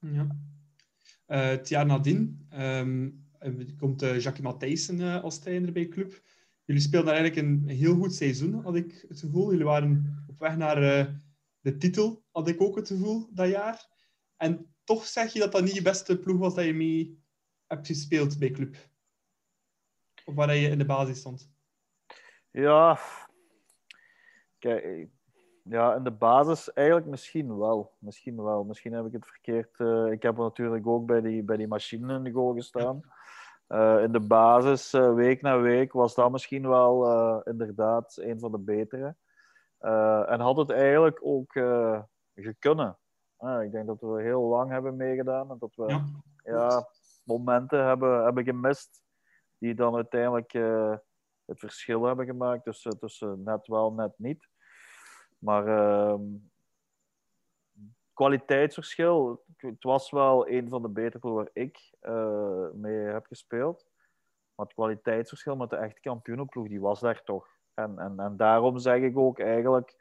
Ja. 0.00 0.26
Uh, 1.26 1.48
het 1.48 1.68
jaar 1.68 1.86
nadien 1.86 2.48
um, 2.54 3.28
komt 3.78 4.00
Jacques 4.00 4.40
Matthijssen 4.40 5.22
als 5.22 5.38
trainer 5.38 5.72
bij 5.72 5.82
de 5.82 5.88
club. 5.88 6.22
Jullie 6.64 6.82
speelden 6.82 7.14
eigenlijk 7.14 7.46
een 7.46 7.68
heel 7.68 7.94
goed 7.94 8.14
seizoen, 8.14 8.54
had 8.54 8.74
ik 8.74 9.04
het 9.08 9.20
gevoel. 9.20 9.50
Jullie 9.50 9.64
waren 9.64 10.24
op 10.28 10.38
weg 10.38 10.56
naar 10.56 11.14
de 11.66 11.76
titel, 11.76 12.22
had 12.30 12.48
ik 12.48 12.60
ook 12.60 12.76
het 12.76 12.88
gevoel, 12.88 13.28
dat 13.30 13.48
jaar. 13.48 13.88
En 14.36 14.74
toch 14.84 15.04
zeg 15.04 15.32
je 15.32 15.38
dat 15.38 15.52
dat 15.52 15.62
niet 15.62 15.74
je 15.74 15.82
beste 15.82 16.18
ploeg 16.18 16.38
was 16.38 16.54
dat 16.54 16.64
je 16.64 16.74
mee 16.74 17.22
hebt 17.66 17.86
gespeeld 17.86 18.38
bij 18.38 18.50
club. 18.50 18.76
Of 20.24 20.34
waar 20.34 20.56
je 20.56 20.68
in 20.68 20.78
de 20.78 20.84
basis 20.84 21.18
stond. 21.18 21.50
Ja, 22.50 22.98
ja, 25.62 25.94
in 25.94 26.04
de 26.04 26.10
basis 26.10 26.72
eigenlijk 26.72 27.06
misschien 27.06 27.58
wel. 27.58 27.92
Misschien 27.98 28.42
wel. 28.42 28.64
Misschien 28.64 28.92
heb 28.92 29.06
ik 29.06 29.12
het 29.12 29.26
verkeerd. 29.26 29.78
Uh, 29.78 30.12
ik 30.12 30.22
heb 30.22 30.36
natuurlijk 30.36 30.86
ook 30.86 31.06
bij 31.06 31.20
die, 31.20 31.42
bij 31.42 31.56
die 31.56 31.68
machine 31.68 32.14
in 32.14 32.22
de 32.22 32.32
goal 32.32 32.54
gestaan. 32.54 33.00
Uh, 33.68 34.02
in 34.02 34.12
de 34.12 34.20
basis, 34.20 34.94
uh, 34.94 35.14
week 35.14 35.42
na 35.42 35.60
week, 35.60 35.92
was 35.92 36.14
dat 36.14 36.30
misschien 36.30 36.68
wel 36.68 37.42
inderdaad 37.42 38.16
een 38.16 38.38
van 38.38 38.50
de 38.50 38.58
betere. 38.58 39.16
Uh, 39.80 40.30
en 40.30 40.40
had 40.40 40.56
het 40.56 40.70
eigenlijk 40.70 41.18
ook 41.22 41.54
uh, 41.54 42.02
gekunnen. 42.34 42.98
Ah, 43.36 43.62
ik 43.62 43.72
denk 43.72 43.86
dat 43.86 44.00
we 44.00 44.22
heel 44.22 44.42
lang 44.42 44.70
hebben 44.70 44.96
meegedaan 44.96 45.50
en 45.50 45.58
dat 45.58 45.74
we 45.74 45.86
Ja. 45.86 46.04
ja, 46.42 46.88
momenten 47.24 47.84
hebben, 47.84 48.24
hebben 48.24 48.44
gemist 48.44 49.04
die 49.58 49.74
dan 49.74 49.94
uiteindelijk 49.94 50.54
eh, 50.54 50.96
het 51.44 51.58
verschil 51.58 52.04
hebben 52.04 52.26
gemaakt 52.26 52.64
tussen, 52.64 52.98
tussen 52.98 53.42
net 53.42 53.66
wel, 53.66 53.92
net 53.92 54.12
niet. 54.16 54.48
Maar 55.38 55.66
ehm, 55.66 56.22
kwaliteitsverschil, 58.12 59.44
het 59.56 59.82
was 59.82 60.10
wel 60.10 60.48
een 60.48 60.68
van 60.68 60.82
de 60.82 60.88
betere 60.88 61.18
ploegen 61.18 61.42
waar 61.44 61.62
ik 61.62 61.94
eh, 62.00 62.70
mee 62.72 62.96
heb 62.96 63.26
gespeeld. 63.26 63.86
Maar 64.54 64.66
het 64.66 64.74
kwaliteitsverschil 64.74 65.56
met 65.56 65.70
de 65.70 65.76
echte 65.76 66.00
kampioenenploeg, 66.00 66.68
die 66.68 66.80
was 66.80 67.00
daar 67.00 67.22
toch. 67.22 67.55
En, 67.76 67.98
en, 67.98 68.18
en 68.18 68.36
daarom 68.36 68.78
zeg 68.78 69.00
ik 69.00 69.18
ook 69.18 69.38
eigenlijk 69.38 69.96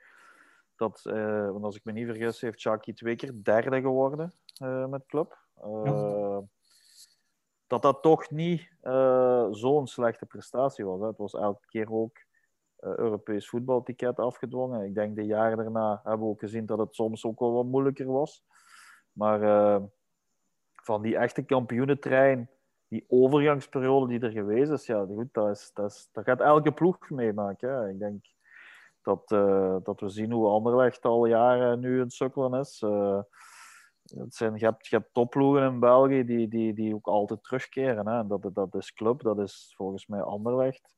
dat, 0.75 1.01
eh, 1.05 1.49
want 1.51 1.63
als 1.63 1.75
ik 1.75 1.83
me 1.83 1.91
niet 1.91 2.07
vergis, 2.07 2.41
heeft 2.41 2.61
Chucky 2.61 2.93
twee 2.93 3.15
keer 3.15 3.43
derde 3.43 3.81
geworden 3.81 4.33
eh, 4.57 4.85
met 4.85 5.05
club. 5.05 5.37
Eh, 5.55 6.39
Dat 7.67 7.81
dat 7.81 8.01
toch 8.01 8.29
niet 8.29 8.69
zo'n 9.51 9.87
slechte 9.87 10.25
prestatie 10.25 10.85
was. 10.85 10.99
Hè. 10.99 11.07
Het 11.07 11.17
was 11.17 11.33
elke 11.33 11.67
keer 11.67 11.91
ook 11.91 12.17
Europees 12.79 13.49
voetbalticket 13.49 14.19
afgedwongen. 14.19 14.85
Ik 14.85 14.93
denk 14.93 15.15
de 15.15 15.25
jaren 15.25 15.57
daarna 15.57 15.99
hebben 16.03 16.27
we 16.27 16.33
ook 16.33 16.39
gezien 16.39 16.65
dat 16.65 16.77
het 16.77 16.95
soms 16.95 17.25
ook 17.25 17.39
wel 17.39 17.53
wat 17.53 17.65
moeilijker 17.65 18.05
was. 18.05 18.43
Maar 19.11 19.39
van 20.75 21.01
die 21.01 21.17
echte 21.17 21.43
kampioenentrein, 21.43 22.49
die 22.95 23.05
overgangsperiode 23.07 24.07
die 24.07 24.19
er 24.19 24.31
geweest 24.31 24.71
is, 24.71 24.85
ja, 24.85 25.05
goed, 25.05 25.33
dat, 25.33 25.49
is, 25.49 25.71
dat, 25.73 25.91
is, 25.91 26.09
dat 26.11 26.23
gaat 26.23 26.41
elke 26.41 26.71
ploeg 26.71 27.09
meemaken. 27.09 27.69
Hè. 27.69 27.89
Ik 27.89 27.99
denk 27.99 28.25
dat, 29.01 29.31
eh, 29.31 29.75
dat 29.83 29.99
we 29.99 30.09
zien 30.09 30.31
hoe 30.31 30.47
Anderlecht 30.47 31.05
al 31.05 31.25
jaren 31.25 31.79
nu 31.79 31.99
een 32.01 32.09
sukkelen 32.09 32.59
is. 32.59 32.81
Eh, 32.81 33.19
het 34.03 34.35
zijn, 34.35 34.55
je, 34.55 34.65
hebt, 34.65 34.87
je 34.87 34.95
hebt 34.95 35.13
topploegen 35.13 35.63
in 35.63 35.79
België 35.79 36.23
die, 36.23 36.47
die, 36.47 36.73
die 36.73 36.95
ook 36.95 37.07
altijd 37.07 37.43
terugkeren. 37.43 38.07
Hè. 38.07 38.27
Dat, 38.27 38.49
dat 38.53 38.75
is 38.75 38.93
Club, 38.93 39.21
dat 39.21 39.39
is 39.39 39.73
volgens 39.77 40.07
mij 40.07 40.21
Anderlecht. 40.21 40.95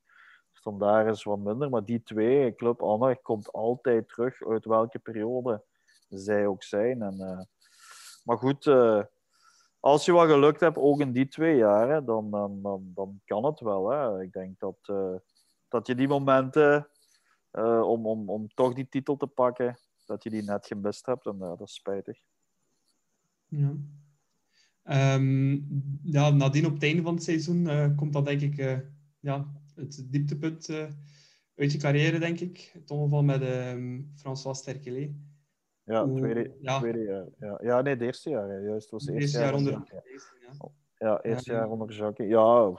Standaard 0.51 1.15
is 1.15 1.23
wat 1.23 1.39
minder, 1.39 1.69
maar 1.69 1.85
die 1.85 2.03
twee, 2.03 2.55
Club 2.55 2.81
Anderlecht, 2.81 3.21
komt 3.21 3.51
altijd 3.51 4.07
terug 4.07 4.47
uit 4.47 4.65
welke 4.65 4.99
periode 4.99 5.63
zij 6.09 6.47
ook 6.47 6.63
zijn. 6.63 7.01
En, 7.01 7.19
eh, 7.19 7.41
maar 8.23 8.37
goed, 8.37 8.65
als 9.87 10.05
je 10.05 10.11
wat 10.11 10.29
gelukt 10.29 10.59
hebt, 10.59 10.77
ook 10.77 10.99
in 10.99 11.11
die 11.11 11.27
twee 11.27 11.57
jaren, 11.57 12.05
dan, 12.05 12.31
dan, 12.31 12.61
dan, 12.61 12.91
dan 12.93 13.21
kan 13.25 13.45
het 13.45 13.59
wel. 13.59 13.89
Hè. 13.89 14.21
Ik 14.21 14.31
denk 14.31 14.59
dat, 14.59 14.77
eh, 14.81 15.15
dat 15.67 15.87
je 15.87 15.95
die 15.95 16.07
momenten 16.07 16.87
eh, 17.51 17.81
om, 17.81 18.05
om, 18.05 18.29
om 18.29 18.47
toch 18.53 18.73
die 18.73 18.89
titel 18.89 19.17
te 19.17 19.27
pakken, 19.27 19.79
dat 20.05 20.23
je 20.23 20.29
die 20.29 20.43
net 20.43 20.67
gemist 20.67 21.05
hebt. 21.05 21.25
En 21.25 21.37
dat 21.37 21.61
is 21.61 21.73
spijtig. 21.73 22.19
Ja. 23.45 23.75
Ehm, 24.83 25.59
ja, 26.03 26.29
nadien 26.29 26.65
op 26.65 26.73
het 26.73 26.83
einde 26.83 27.01
van 27.01 27.13
het 27.13 27.23
seizoen 27.23 27.67
eh, 27.67 27.95
komt 27.95 28.13
dan 28.13 28.23
denk 28.23 28.41
ik 28.41 28.83
ja, 29.19 29.53
het 29.75 30.05
dieptepunt 30.11 30.69
uit 31.55 31.71
je 31.71 31.77
carrière, 31.77 32.19
denk 32.19 32.39
ik. 32.39 32.71
Het 32.73 32.91
ongeval 32.91 33.23
met 33.23 33.41
ehm 33.41 34.01
François 34.15 34.57
Sterkelet. 34.57 35.11
Ja, 35.87 36.03
tweede, 36.03 36.55
ja. 36.61 36.77
tweede 36.79 37.03
jaar. 37.03 37.25
Ja. 37.39 37.59
ja, 37.61 37.81
nee, 37.81 37.93
het 37.93 38.01
eerste 38.01 38.29
jaar. 38.29 38.49
hè. 38.49 38.57
Juist, 38.57 38.83
het 38.83 38.91
was 38.91 39.05
Het 39.05 39.15
eerste 39.15 39.39
jaar 39.39 39.53
onder... 39.53 39.71
Jacques. 39.73 40.33
Ja. 40.97 41.21
Eerste 41.21 41.51
Ja. 41.51 41.57
jaar 41.57 41.69
onder 41.69 41.91
Jacques. 41.91 42.29
Ja, 42.29 42.73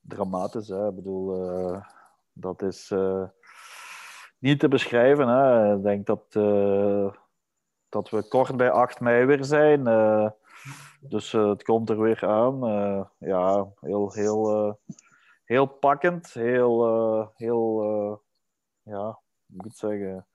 dramatisch. 0.00 0.68
Hè. 0.68 0.88
Ik 0.88 0.94
bedoel, 0.94 1.50
eh, 1.50 1.86
dat 2.32 2.62
is 2.62 2.90
eh, 2.90 3.28
niet 4.38 4.60
te 4.60 4.68
beschrijven. 4.68 5.28
Hè. 5.28 5.74
Ik 5.76 5.82
denk 5.82 6.06
dat, 6.06 6.24
eh, 6.30 7.12
dat 7.88 8.10
we 8.10 8.28
kort 8.28 8.56
bij 8.56 8.70
8 8.70 9.00
mei 9.00 9.24
weer 9.24 9.44
zijn. 9.44 9.84
dus 11.00 11.32
het 11.32 11.62
komt 11.62 11.90
er 11.90 12.00
weer 12.00 12.26
aan. 12.26 12.58
Ja, 13.18 13.72
heel, 13.80 14.12
heel, 14.12 14.78
heel 15.44 15.66
pakkend. 15.66 16.32
Heel, 16.32 17.32
heel 17.34 17.82
ja, 18.82 19.18
moet 19.46 19.66
ik 19.66 19.72
zeggen? 19.72 20.26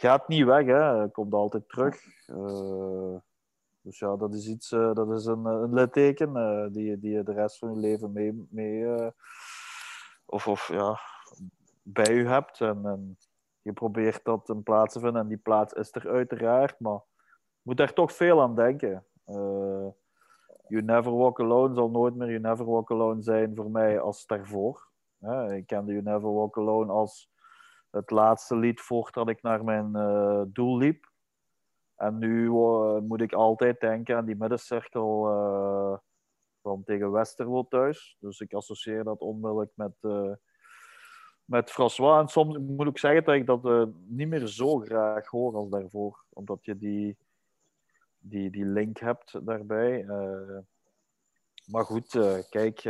Gaat 0.00 0.28
niet 0.28 0.44
weg, 0.44 0.66
hè. 0.66 1.08
Komt 1.08 1.34
altijd 1.34 1.68
terug. 1.68 1.96
Eh, 2.26 3.16
dus 3.80 3.98
ja, 3.98 4.16
dat 4.16 4.34
is 4.34 4.46
iets, 4.46 4.72
eh, 4.72 4.94
dat 4.94 5.10
is 5.12 5.24
een, 5.24 5.44
een 5.44 5.74
litteken 5.74 6.36
eh, 6.36 6.72
die, 6.72 6.98
die 6.98 7.10
je 7.10 7.22
de 7.22 7.32
rest 7.32 7.58
van 7.58 7.74
je 7.74 7.80
leven 7.80 8.12
mee, 8.12 8.46
mee 8.50 8.86
of, 10.26 10.48
of 10.48 10.68
ja, 10.68 10.98
bij 11.82 12.14
je 12.14 12.26
hebt. 12.26 12.60
En, 12.60 12.86
en 12.86 13.18
je 13.62 13.72
probeert 13.72 14.24
dat 14.24 14.48
een 14.48 14.62
plaats 14.62 14.92
te 14.92 15.00
vinden. 15.00 15.22
En 15.22 15.28
die 15.28 15.36
plaats 15.36 15.72
is 15.72 15.94
er 15.94 16.08
uiteraard, 16.08 16.80
maar 16.80 17.00
je 17.26 17.62
moet 17.62 17.76
daar 17.76 17.92
toch 17.92 18.12
veel 18.12 18.42
aan 18.42 18.54
denken. 18.54 19.06
You 20.66 20.82
Never 20.82 21.16
Walk 21.16 21.40
Alone 21.40 21.74
zal 21.74 21.90
nooit 21.90 22.14
meer 22.14 22.28
You 22.28 22.40
Never 22.40 22.64
Walk 22.64 22.90
Alone 22.90 23.22
zijn 23.22 23.56
voor 23.56 23.70
mij 23.70 24.00
als 24.00 24.26
daarvoor. 24.26 24.88
Ik 25.50 25.66
kende 25.66 25.92
You 25.92 26.02
Never 26.02 26.32
Walk 26.34 26.58
Alone 26.58 26.92
als 26.92 27.30
het 27.90 28.10
laatste 28.10 28.56
lied 28.56 28.80
voordat 28.80 29.28
ik 29.28 29.42
naar 29.42 29.64
mijn 29.64 29.94
eh, 29.96 30.42
doel 30.46 30.76
liep. 30.76 31.08
En 31.96 32.18
nu 32.18 32.46
eh, 32.46 32.98
moet 32.98 33.20
ik 33.20 33.32
altijd 33.32 33.80
denken 33.80 34.16
aan 34.16 34.24
die 34.24 34.36
middencirkel 34.36 35.28
eh, 35.28 35.98
van 36.62 36.84
tegen 36.84 37.10
Westerlo 37.10 37.66
thuis. 37.68 38.16
Dus 38.20 38.40
ik 38.40 38.54
associeer 38.54 39.04
dat 39.04 39.20
onmiddellijk 39.20 39.70
met, 39.74 39.92
met 41.44 41.70
François. 41.70 42.20
En 42.20 42.28
soms 42.28 42.58
moet 42.58 42.86
ik 42.86 42.98
zeggen 42.98 43.24
dat 43.24 43.34
ik 43.34 43.46
dat 43.46 43.88
niet 44.06 44.28
meer 44.28 44.46
zo 44.46 44.78
graag 44.78 45.26
hoor 45.26 45.54
als 45.54 45.68
daarvoor. 45.68 46.24
Omdat 46.28 46.64
je 46.64 46.78
die, 46.78 47.16
die, 48.18 48.50
die 48.50 48.64
link 48.64 48.98
hebt 48.98 49.46
daarbij. 49.46 50.04
Maar 51.66 51.84
goed, 51.84 52.10
kijk, 52.50 52.82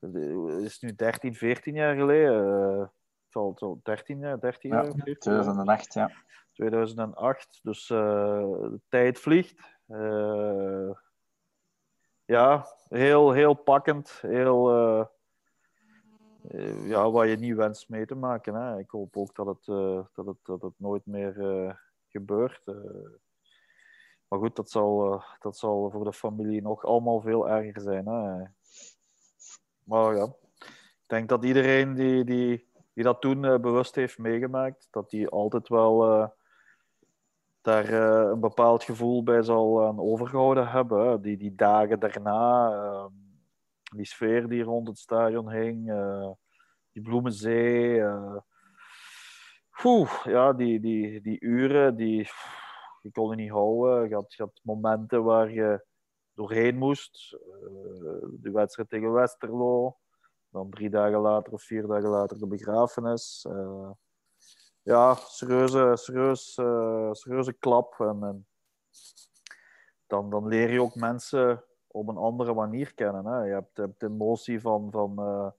het 0.00 0.14
is 0.60 0.80
nu 0.80 0.94
13, 0.94 1.34
14 1.34 1.74
jaar 1.74 1.96
geleden. 1.96 2.92
Het 3.30 3.38
zal, 3.38 3.52
zal 3.56 3.80
13 3.82 4.18
jaar, 4.18 4.40
13 4.40 4.70
Ja, 4.70 4.82
jaar, 4.82 4.84
14 4.84 5.04
jaar. 5.04 5.42
2008, 5.42 5.94
ja. 5.94 6.10
2008. 6.52 7.60
Dus 7.62 7.90
eh, 7.90 7.98
de 7.98 8.80
tijd 8.88 9.18
vliegt. 9.18 9.78
Eh, 9.86 10.90
ja, 12.24 12.66
heel, 12.88 13.32
heel 13.32 13.54
pakkend. 13.54 14.10
Heel, 14.20 14.70
eh, 14.70 15.06
ja, 16.88 17.10
wat 17.10 17.28
je 17.28 17.36
niet 17.36 17.56
wenst 17.56 17.88
mee 17.88 18.06
te 18.06 18.14
maken. 18.14 18.54
Hè. 18.54 18.78
Ik 18.78 18.90
hoop 18.90 19.16
ook 19.16 19.34
dat 19.34 19.46
het, 19.46 19.64
dat 20.14 20.26
het, 20.26 20.38
dat 20.42 20.62
het 20.62 20.74
nooit 20.76 21.06
meer 21.06 21.34
gebeurt. 22.08 22.62
maar 24.28 24.38
goed, 24.38 24.56
dat 24.56 24.70
zal, 24.70 25.22
dat 25.38 25.56
zal 25.56 25.90
voor 25.90 26.04
de 26.04 26.12
familie 26.12 26.62
nog 26.62 26.84
allemaal 26.84 27.20
veel 27.20 27.48
erger 27.48 27.80
zijn. 27.80 28.06
Hè. 28.06 28.44
Maar 29.84 30.16
ja, 30.16 30.24
ik 30.24 31.06
denk 31.06 31.28
dat 31.28 31.44
iedereen 31.44 31.94
die, 31.94 32.24
die, 32.24 32.69
die 32.94 33.04
dat 33.04 33.20
toen 33.20 33.44
eh, 33.44 33.58
bewust 33.58 33.94
heeft 33.94 34.18
meegemaakt, 34.18 34.88
dat 34.90 35.10
die 35.10 35.28
altijd 35.28 35.68
wel 35.68 36.04
eh, 36.12 36.28
daar 37.60 37.84
eh, 37.84 38.30
een 38.30 38.40
bepaald 38.40 38.82
gevoel 38.84 39.22
bij 39.22 39.42
zal 39.42 39.86
aan 39.86 40.00
overgehouden 40.00 40.68
hebben. 40.68 41.22
Die, 41.22 41.36
die 41.36 41.54
dagen 41.54 42.00
daarna, 42.00 42.72
eh, 42.72 43.06
die 43.96 44.06
sfeer 44.06 44.48
die 44.48 44.62
rond 44.62 44.88
het 44.88 44.98
stadion 44.98 45.50
hing, 45.50 45.92
die 46.92 47.02
bloemenzee. 47.02 48.00
eh. 48.00 48.36
Oeh, 49.84 50.24
ja, 50.24 50.52
die, 50.52 50.80
die, 50.80 51.20
die 51.20 51.40
uren, 51.40 51.96
die, 51.96 52.28
je 53.00 53.10
kon 53.12 53.30
je 53.30 53.36
niet 53.36 53.50
houden. 53.50 54.08
Je 54.08 54.14
had, 54.14 54.34
je 54.34 54.42
had 54.42 54.60
momenten 54.62 55.24
waar 55.24 55.50
je 55.52 55.84
doorheen 56.34 56.76
moest. 56.76 57.30
De 58.40 58.50
wedstrijd 58.52 58.88
tegen 58.88 59.12
Westerlo. 59.12 59.96
Dan 60.50 60.70
drie 60.70 60.90
dagen 60.90 61.20
later 61.20 61.52
of 61.52 61.62
vier 61.62 61.86
dagen 61.86 62.08
later 62.08 62.38
de 62.38 62.46
begrafenis. 62.46 63.46
Eh, 63.48 63.90
ja, 64.82 65.14
serieuze, 65.14 65.92
serieus, 65.94 66.56
eh, 66.56 67.12
serieuze 67.12 67.52
klap. 67.52 68.00
En, 68.00 68.22
en 68.22 68.46
dan, 70.06 70.30
dan 70.30 70.46
leer 70.46 70.72
je 70.72 70.82
ook 70.82 70.94
mensen 70.94 71.64
op 71.86 72.08
een 72.08 72.16
andere 72.16 72.54
manier 72.54 72.94
kennen. 72.94 73.26
Hè. 73.26 73.44
Je 73.44 73.52
hebt, 73.52 73.76
hebt 73.76 74.00
de 74.00 74.06
emotie 74.06 74.60
van, 74.60 74.90
van, 74.90 75.18
eh, 75.18 75.50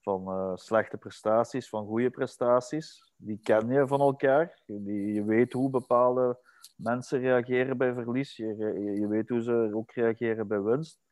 van 0.00 0.56
slechte 0.58 0.96
prestaties, 0.96 1.68
van 1.68 1.86
goede 1.86 2.10
prestaties. 2.10 3.12
Die 3.16 3.40
ken 3.42 3.68
je 3.68 3.86
van 3.86 4.00
elkaar. 4.00 4.60
Je 4.64 5.24
weet 5.24 5.52
hoe 5.52 5.70
bepaalde 5.70 6.38
mensen 6.76 7.20
reageren 7.20 7.78
bij 7.78 7.94
verlies. 7.94 8.36
Je, 8.36 8.56
je 9.00 9.06
weet 9.08 9.28
hoe 9.28 9.42
ze 9.42 9.70
ook 9.74 9.92
reageren 9.92 10.46
bij 10.46 10.62
winst. 10.62 11.05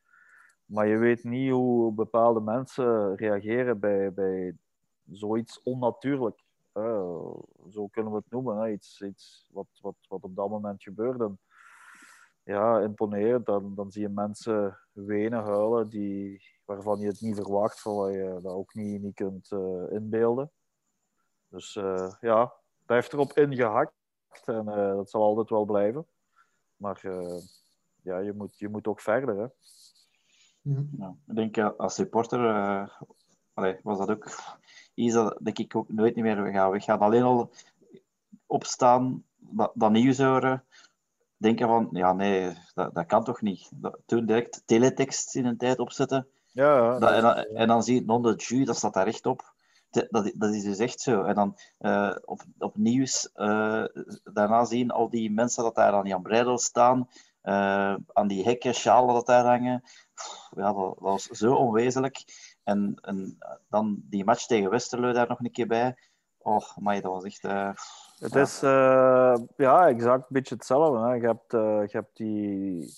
Maar 0.75 0.87
je 0.87 0.97
weet 0.97 1.25
niet 1.25 1.51
hoe 1.51 1.93
bepaalde 1.93 2.41
mensen 2.41 3.17
reageren 3.17 3.79
bij, 3.79 4.13
bij 4.13 4.57
zoiets 5.11 5.63
onnatuurlijk. 5.63 6.43
Eh, 6.73 7.35
zo 7.69 7.87
kunnen 7.87 8.13
we 8.13 8.19
het 8.19 8.31
noemen. 8.31 8.57
Hè. 8.57 8.71
Iets, 8.71 9.01
iets 9.03 9.49
wat, 9.53 9.67
wat, 9.81 9.95
wat 10.09 10.23
op 10.23 10.37
dat 10.37 10.49
moment 10.49 10.83
gebeurde. 10.83 11.37
Ja, 12.43 12.81
imponerend. 12.81 13.47
Dan, 13.47 13.75
dan 13.75 13.91
zie 13.91 14.03
je 14.03 14.09
mensen 14.09 14.79
wenen, 14.93 15.43
huilen, 15.43 15.89
die, 15.89 16.43
waarvan 16.65 16.99
je 16.99 17.07
het 17.07 17.21
niet 17.21 17.37
verwacht, 17.37 17.81
van 17.81 17.95
wat 17.95 18.13
je 18.13 18.39
dat 18.43 18.53
ook 18.53 18.75
niet, 18.75 19.03
niet 19.03 19.15
kunt 19.15 19.53
eh, 19.53 19.91
inbeelden. 19.91 20.51
Dus 21.49 21.77
eh, 21.77 22.15
ja, 22.21 22.53
blijft 22.87 23.13
erop 23.13 23.33
ingehakt. 23.33 23.93
En 24.45 24.67
uh, 24.69 24.95
dat 24.95 25.11
zal 25.11 25.23
altijd 25.23 25.49
wel 25.49 25.65
blijven. 25.65 26.07
Maar 26.77 27.01
uh, 27.05 27.39
ja, 28.03 28.19
je 28.19 28.33
moet, 28.33 28.59
je 28.59 28.69
moet 28.69 28.87
ook 28.87 29.01
verder. 29.01 29.37
Hè? 29.37 29.47
Ja. 30.65 30.85
ja 30.99 31.15
ik 31.27 31.35
denk 31.35 31.59
als 31.59 31.95
supporter 31.95 32.41
allee, 33.55 33.79
was 33.83 33.99
dat 33.99 34.11
ook 34.11 34.55
iets 34.95 35.15
dat 35.15 35.39
denk 35.43 35.59
ik 35.59 35.77
ook 35.77 35.89
nooit 35.89 36.17
meer 36.17 36.53
gaan. 36.53 36.71
We 36.71 36.81
gaan 36.81 36.99
alleen 36.99 37.23
al 37.23 37.51
opstaan, 38.47 39.25
dat, 39.37 39.71
dat 39.75 39.91
nieuws 39.91 40.19
horen, 40.19 40.65
denken 41.37 41.69
van, 41.69 41.89
ja 41.91 42.13
nee, 42.13 42.53
dat, 42.75 42.95
dat 42.95 43.07
kan 43.07 43.25
toch 43.25 43.41
niet. 43.41 43.71
Dat, 43.75 43.99
toen 44.07 44.27
direct 44.27 44.63
teletext 44.65 45.35
in 45.35 45.45
een 45.45 45.57
tijd 45.57 45.79
opzetten. 45.79 46.27
Ja, 46.53 46.99
dat, 46.99 47.11
en, 47.11 47.23
dan, 47.23 47.35
en 47.35 47.69
dan 47.69 47.83
zie 47.83 47.95
je 47.95 48.05
non 48.05 48.23
de 48.23 48.35
jus, 48.35 48.67
dat 48.67 48.77
staat 48.77 48.95
daar 48.95 49.07
echt 49.07 49.27
op. 49.27 49.53
Dat, 49.91 50.33
dat 50.35 50.55
is 50.55 50.63
dus 50.63 50.79
echt 50.79 51.01
zo. 51.01 51.23
En 51.23 51.35
dan 51.35 51.57
uh, 51.81 52.17
op, 52.25 52.43
op 52.59 52.77
nieuws, 52.77 53.31
uh, 53.35 53.85
daarna 54.25 54.65
zien 54.65 54.91
al 54.91 55.11
die 55.11 55.31
mensen 55.31 55.63
dat 55.63 55.75
daar 55.75 55.93
aan 55.93 56.05
die 56.05 56.21
breidel 56.21 56.59
staan, 56.59 57.09
uh, 57.43 57.95
aan 58.13 58.29
die 58.29 58.45
hekken, 58.45 58.75
sjalen 58.75 59.15
dat 59.15 59.27
daar 59.27 59.45
hangen. 59.45 59.83
Ja, 60.51 60.73
dat, 60.73 60.77
dat 60.77 60.99
was 60.99 61.25
zo 61.25 61.55
onwezenlijk. 61.55 62.25
En, 62.63 62.99
en 63.01 63.39
dan 63.69 64.03
die 64.05 64.25
match 64.25 64.47
tegen 64.47 64.71
Westerlo 64.71 65.13
daar 65.13 65.29
nog 65.29 65.39
een 65.41 65.53
keer 65.53 65.67
bij. 65.67 65.97
Oh, 66.39 66.77
maar 66.77 67.01
dat 67.01 67.13
was 67.13 67.25
echt. 67.25 67.43
het 67.43 68.33
ja. 68.33 68.41
is 68.41 68.63
uh, 68.63 69.35
ja, 69.57 69.89
exact 69.89 70.21
een 70.21 70.27
beetje 70.29 70.55
hetzelfde. 70.55 70.99
Hè. 70.99 71.13
Je, 71.15 71.27
hebt, 71.27 71.53
uh, 71.53 71.87
je 71.87 71.97
hebt 71.97 72.17
die, 72.17 72.93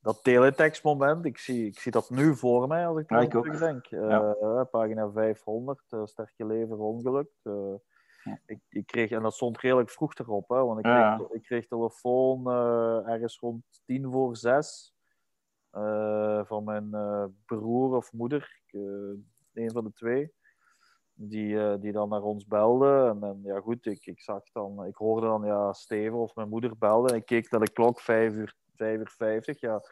dat 0.00 0.22
teletext-moment. 0.22 1.24
Ik 1.24 1.38
zie, 1.38 1.66
ik 1.66 1.78
zie 1.78 1.92
dat 1.92 2.10
nu 2.10 2.36
voor 2.36 2.68
mij 2.68 2.86
als 2.86 2.98
ik 2.98 3.10
ja, 3.10 3.20
ik 3.20 3.58
denk. 3.58 3.86
Ja. 3.86 4.64
pagina 4.70 5.10
500, 5.10 5.82
sterke 6.04 6.46
leven 6.46 6.78
ongelukt. 6.78 7.40
Ja. 7.42 8.38
Ik, 8.46 8.60
ik, 8.68 8.86
kreeg, 8.86 9.10
en 9.10 9.22
dat 9.22 9.34
stond 9.34 9.58
redelijk 9.58 9.90
vroeg 9.90 10.14
erop, 10.14 10.48
hè, 10.48 10.64
want 10.64 10.78
ik 10.78 10.84
kreeg, 10.84 11.30
ik 11.30 11.42
kreeg 11.42 11.66
telefoon 11.66 12.50
ergens 13.06 13.38
rond 13.38 13.64
tien 13.86 14.10
voor 14.10 14.36
zes. 14.36 14.94
Uh, 15.76 16.44
van 16.44 16.64
mijn 16.64 16.88
uh, 16.92 17.24
broer 17.46 17.96
of 17.96 18.12
moeder, 18.12 18.62
uh, 18.70 19.18
een 19.52 19.70
van 19.70 19.84
de 19.84 19.92
twee, 19.92 20.32
die, 21.12 21.78
die 21.78 21.92
dan 21.92 22.08
naar 22.08 22.22
ons 22.22 22.46
belde. 22.46 23.18
En, 23.20 23.40
ja, 23.42 23.60
goed, 23.60 23.86
ik, 23.86 24.06
ik 24.06 24.20
zag 24.20 24.42
dan, 24.52 24.84
ik 24.84 24.94
hoorde 24.94 25.26
dan 25.26 25.44
ja, 25.44 25.72
Steven 25.72 26.18
of 26.18 26.34
mijn 26.34 26.48
moeder 26.48 26.78
belde. 26.78 27.08
En 27.08 27.16
ik 27.16 27.24
keek 27.24 27.50
naar 27.50 27.60
de 27.60 27.72
klok, 27.72 28.00
5 28.00 28.32
uur, 28.32 28.54
5 28.76 28.98
uur 28.98 29.14
50. 29.16 29.60
Ja, 29.60 29.82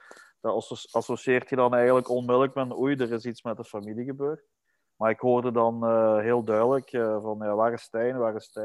dat 0.41 0.87
associeert 0.91 1.51
je 1.51 1.57
dan 1.57 1.74
eigenlijk 1.74 2.09
onmiddellijk 2.09 2.55
met 2.55 2.78
oei, 2.78 2.97
er 2.97 3.12
is 3.12 3.24
iets 3.24 3.43
met 3.43 3.57
de 3.57 3.64
familie 3.64 4.05
gebeurd. 4.05 4.45
Maar 4.97 5.11
ik 5.11 5.20
hoorde 5.20 5.53
dan 5.53 5.85
heel 6.20 6.45
duidelijk 6.45 6.91
van 7.22 7.39
ja, 7.39 7.55
waar 7.55 7.72
is 7.72 7.83
Stijn, 7.83 8.18
waar 8.18 8.35
is 8.35 8.59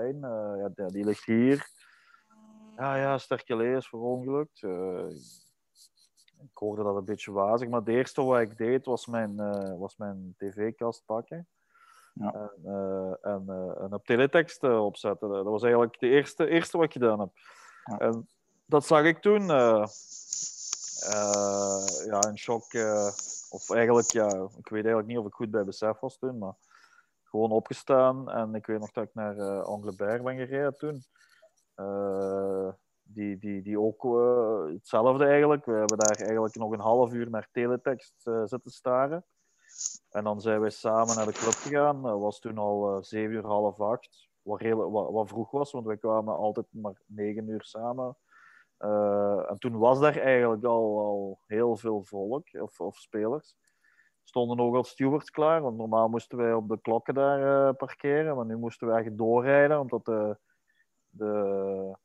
ja, 0.78 0.88
die 0.88 1.05
ligt 1.05 1.26
hier. 1.26 1.68
Ja, 2.76 2.95
ja, 2.95 3.18
Sterkele 3.18 3.76
is 3.76 3.88
verongelukt 3.88 4.63
ik 6.51 6.57
hoorde 6.57 6.83
dat 6.83 6.95
een 6.95 7.05
beetje 7.05 7.31
wazig, 7.31 7.69
maar 7.69 7.79
het 7.79 7.89
eerste 7.89 8.23
wat 8.23 8.39
ik 8.39 8.57
deed 8.57 8.85
was 8.85 9.05
mijn, 9.05 9.31
uh, 9.37 9.77
was 9.77 9.97
mijn 9.97 10.33
tv-kast 10.37 11.05
pakken. 11.05 11.47
Ja. 12.13 12.33
En, 12.33 12.51
uh, 12.65 13.13
en, 13.21 13.43
uh, 13.47 13.81
en, 13.81 13.93
op 13.93 14.05
teletext 14.05 14.63
opzetten. 14.63 15.29
Dat 15.29 15.43
was 15.43 15.63
eigenlijk 15.63 15.93
het 15.93 16.09
eerste, 16.09 16.47
eerste 16.47 16.77
wat 16.77 16.85
ik 16.85 16.91
gedaan 16.91 17.19
heb. 17.19 17.29
Ja. 17.83 17.97
En 17.97 18.27
dat 18.65 18.85
zag 18.85 19.03
ik 19.03 19.21
toen. 19.21 19.47
ja, 19.47 19.87
een 22.19 22.37
shock. 22.37 22.73
of 23.49 23.69
eigenlijk, 23.69 24.11
ja, 24.11 24.27
ik 24.57 24.67
weet 24.69 24.85
eigenlijk 24.85 25.07
niet 25.07 25.17
of 25.17 25.25
ik 25.25 25.33
goed 25.33 25.51
bij 25.51 25.63
besef 25.63 25.99
was 25.99 26.17
toen, 26.17 26.37
maar 26.37 26.55
gewoon 27.23 27.51
opgestaan. 27.51 28.31
En 28.31 28.55
ik 28.55 28.65
weet 28.65 28.79
nog 28.79 28.91
dat 28.91 29.03
ik 29.03 29.13
naar 29.13 29.35
uh, 29.35 29.61
Anglebert 29.63 30.23
ben 30.23 30.37
gereden 30.37 30.77
toen 30.77 31.03
die, 33.07 33.37
die, 33.37 33.61
die 33.61 33.79
ook 33.79 34.03
uh, 34.03 34.73
hetzelfde 34.73 35.25
eigenlijk. 35.25 35.65
We 35.65 35.71
hebben 35.71 35.97
daar 35.97 36.17
eigenlijk 36.17 36.55
nog 36.55 36.71
een 36.71 36.79
half 36.79 37.13
uur 37.13 37.29
naar 37.29 37.47
teletext 37.51 38.13
uh, 38.23 38.41
zitten 38.45 38.71
staren. 38.71 39.25
En 40.09 40.23
dan 40.23 40.41
zijn 40.41 40.59
wij 40.59 40.69
samen 40.69 41.15
naar 41.15 41.25
de 41.25 41.31
club 41.31 41.53
gegaan. 41.53 42.01
Dat 42.01 42.19
was 42.19 42.39
toen 42.39 42.57
al 42.57 42.95
uh, 42.95 43.01
zeven 43.01 43.33
uur, 43.33 43.45
half 43.45 43.81
acht. 43.81 44.29
Wat, 44.41 44.59
heel, 44.59 44.91
wat, 45.11 45.29
vroeg 45.29 45.51
was, 45.51 45.71
want 45.71 45.85
we 45.85 45.97
kwamen 45.97 46.35
altijd 46.35 46.65
maar 46.69 47.01
negen 47.05 47.47
uur 47.47 47.63
samen. 47.63 48.17
en 49.47 49.55
toen 49.57 49.77
was 49.77 49.99
daar 49.99 50.17
eigenlijk 50.17 50.63
al, 50.63 50.99
al 50.99 51.39
heel 51.47 51.75
veel 51.75 52.03
volk, 52.03 52.47
of, 52.53 52.79
of 52.79 52.97
spelers. 52.97 53.55
Stonden 54.23 54.59
ook 54.59 54.75
al 54.75 54.83
stewards 54.83 55.29
klaar, 55.29 55.61
want 55.61 55.77
normaal 55.77 56.09
moesten 56.09 56.37
wij 56.37 56.53
op 56.53 56.69
de 56.69 56.81
klokken 56.81 57.13
daar 57.13 57.73
parkeren. 57.73 58.35
Maar 58.35 58.45
nu 58.45 58.57
moesten 58.57 58.87
we 58.87 58.93
eigenlijk 58.93 59.23
doorrijden, 59.23 59.79
omdat 59.79 60.05
de, 60.05 60.37
de, 61.09 61.97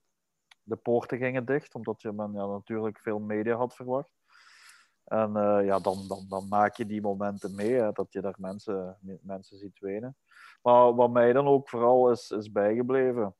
de 0.71 0.77
poorten 0.77 1.18
gingen 1.18 1.45
dicht, 1.45 1.75
omdat 1.75 2.03
je 2.03 2.12
men 2.12 2.33
ja, 2.33 2.47
natuurlijk 2.47 2.99
veel 2.99 3.18
media 3.18 3.57
had 3.57 3.75
verwacht. 3.75 4.18
En 5.05 5.31
uh, 5.37 5.64
ja, 5.64 5.79
dan, 5.79 6.09
dan, 6.09 6.27
dan 6.29 6.49
maak 6.49 6.77
je 6.77 6.87
die 6.87 7.01
momenten 7.01 7.55
mee, 7.55 7.73
hè, 7.73 7.93
dat 7.93 8.12
je 8.12 8.21
daar 8.21 8.37
mensen, 8.39 8.99
mensen 9.23 9.59
ziet 9.59 9.79
wenen. 9.79 10.16
Maar 10.62 10.95
wat 10.95 11.11
mij 11.11 11.33
dan 11.33 11.47
ook 11.47 11.68
vooral 11.68 12.11
is, 12.11 12.31
is 12.31 12.53
bijgebleven, 12.53 13.35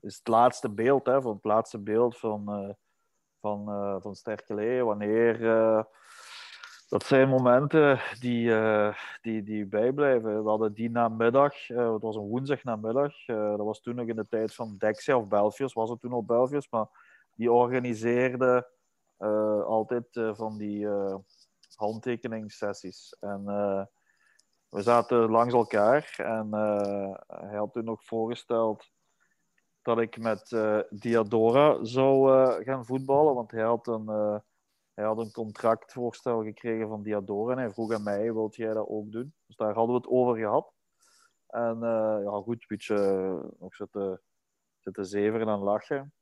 is 0.00 0.16
het 0.16 0.28
laatste 0.28 0.70
beeld, 0.70 1.06
hè, 1.06 1.22
van 1.22 1.34
het 1.34 1.44
laatste 1.44 1.78
beeld 1.78 2.18
van, 2.18 2.64
uh, 2.64 2.74
van, 3.40 3.70
uh, 3.70 3.96
van 4.00 4.14
Sterkele, 4.14 4.84
wanneer 4.84 5.40
dat 6.88 7.04
zijn 7.04 7.28
momenten 7.28 8.00
die, 8.20 8.48
uh, 8.48 8.94
die, 9.20 9.42
die 9.42 9.66
bijblijven. 9.66 10.42
We 10.42 10.48
hadden 10.48 10.72
die 10.72 10.90
namiddag, 10.90 11.68
uh, 11.68 11.92
het 11.92 12.02
was 12.02 12.16
een 12.16 12.28
woensdag 12.28 12.64
namiddag, 12.64 13.28
uh, 13.28 13.48
dat 13.48 13.66
was 13.66 13.80
toen 13.80 13.94
nog 13.94 14.06
in 14.06 14.16
de 14.16 14.28
tijd 14.28 14.54
van 14.54 14.76
Dexia 14.78 15.16
of 15.16 15.28
Belfius, 15.28 15.72
was 15.72 15.90
het 15.90 16.00
toen 16.00 16.12
al 16.12 16.24
Belfius, 16.24 16.68
maar 16.70 16.86
die 17.34 17.52
organiseerde 17.52 18.74
altijd 19.66 20.06
van 20.12 20.58
die 20.58 20.88
handtekeningssessies. 21.74 23.16
En 23.20 23.44
we 24.68 24.82
zaten 24.82 25.30
langs 25.30 25.54
elkaar 25.54 26.14
en 26.16 26.52
hij 27.26 27.56
had 27.56 27.72
toen 27.72 27.84
nog 27.84 28.04
voorgesteld 28.04 28.90
dat 29.82 29.98
ik 29.98 30.18
met 30.18 30.56
Diadora 30.90 31.84
zou 31.84 32.30
gaan 32.64 32.86
voetballen, 32.86 33.34
want 33.34 33.50
hij 33.50 33.62
had 33.62 33.86
een 33.86 34.42
hij 34.96 35.04
had 35.04 35.18
een 35.18 35.32
contractvoorstel 35.32 36.42
gekregen 36.42 36.88
van 36.88 37.02
Diadora 37.02 37.52
en 37.52 37.58
hij 37.58 37.70
vroeg 37.70 37.92
aan 37.92 38.02
mij, 38.02 38.32
wilt 38.32 38.56
jij 38.56 38.72
dat 38.72 38.88
ook 38.88 39.12
doen? 39.12 39.34
Dus 39.46 39.56
daar 39.56 39.74
hadden 39.74 39.94
we 39.94 40.00
het 40.00 40.10
over 40.10 40.36
gehad. 40.36 40.72
En 41.46 41.76
uh, 41.76 42.18
ja, 42.22 42.30
goed, 42.30 42.60
een 42.60 42.66
beetje 42.66 42.96
nog 43.58 43.74
zitten, 43.74 44.20
zitten 44.78 45.06
zeveren 45.06 45.48
en 45.48 45.58
lachen. 45.58 46.12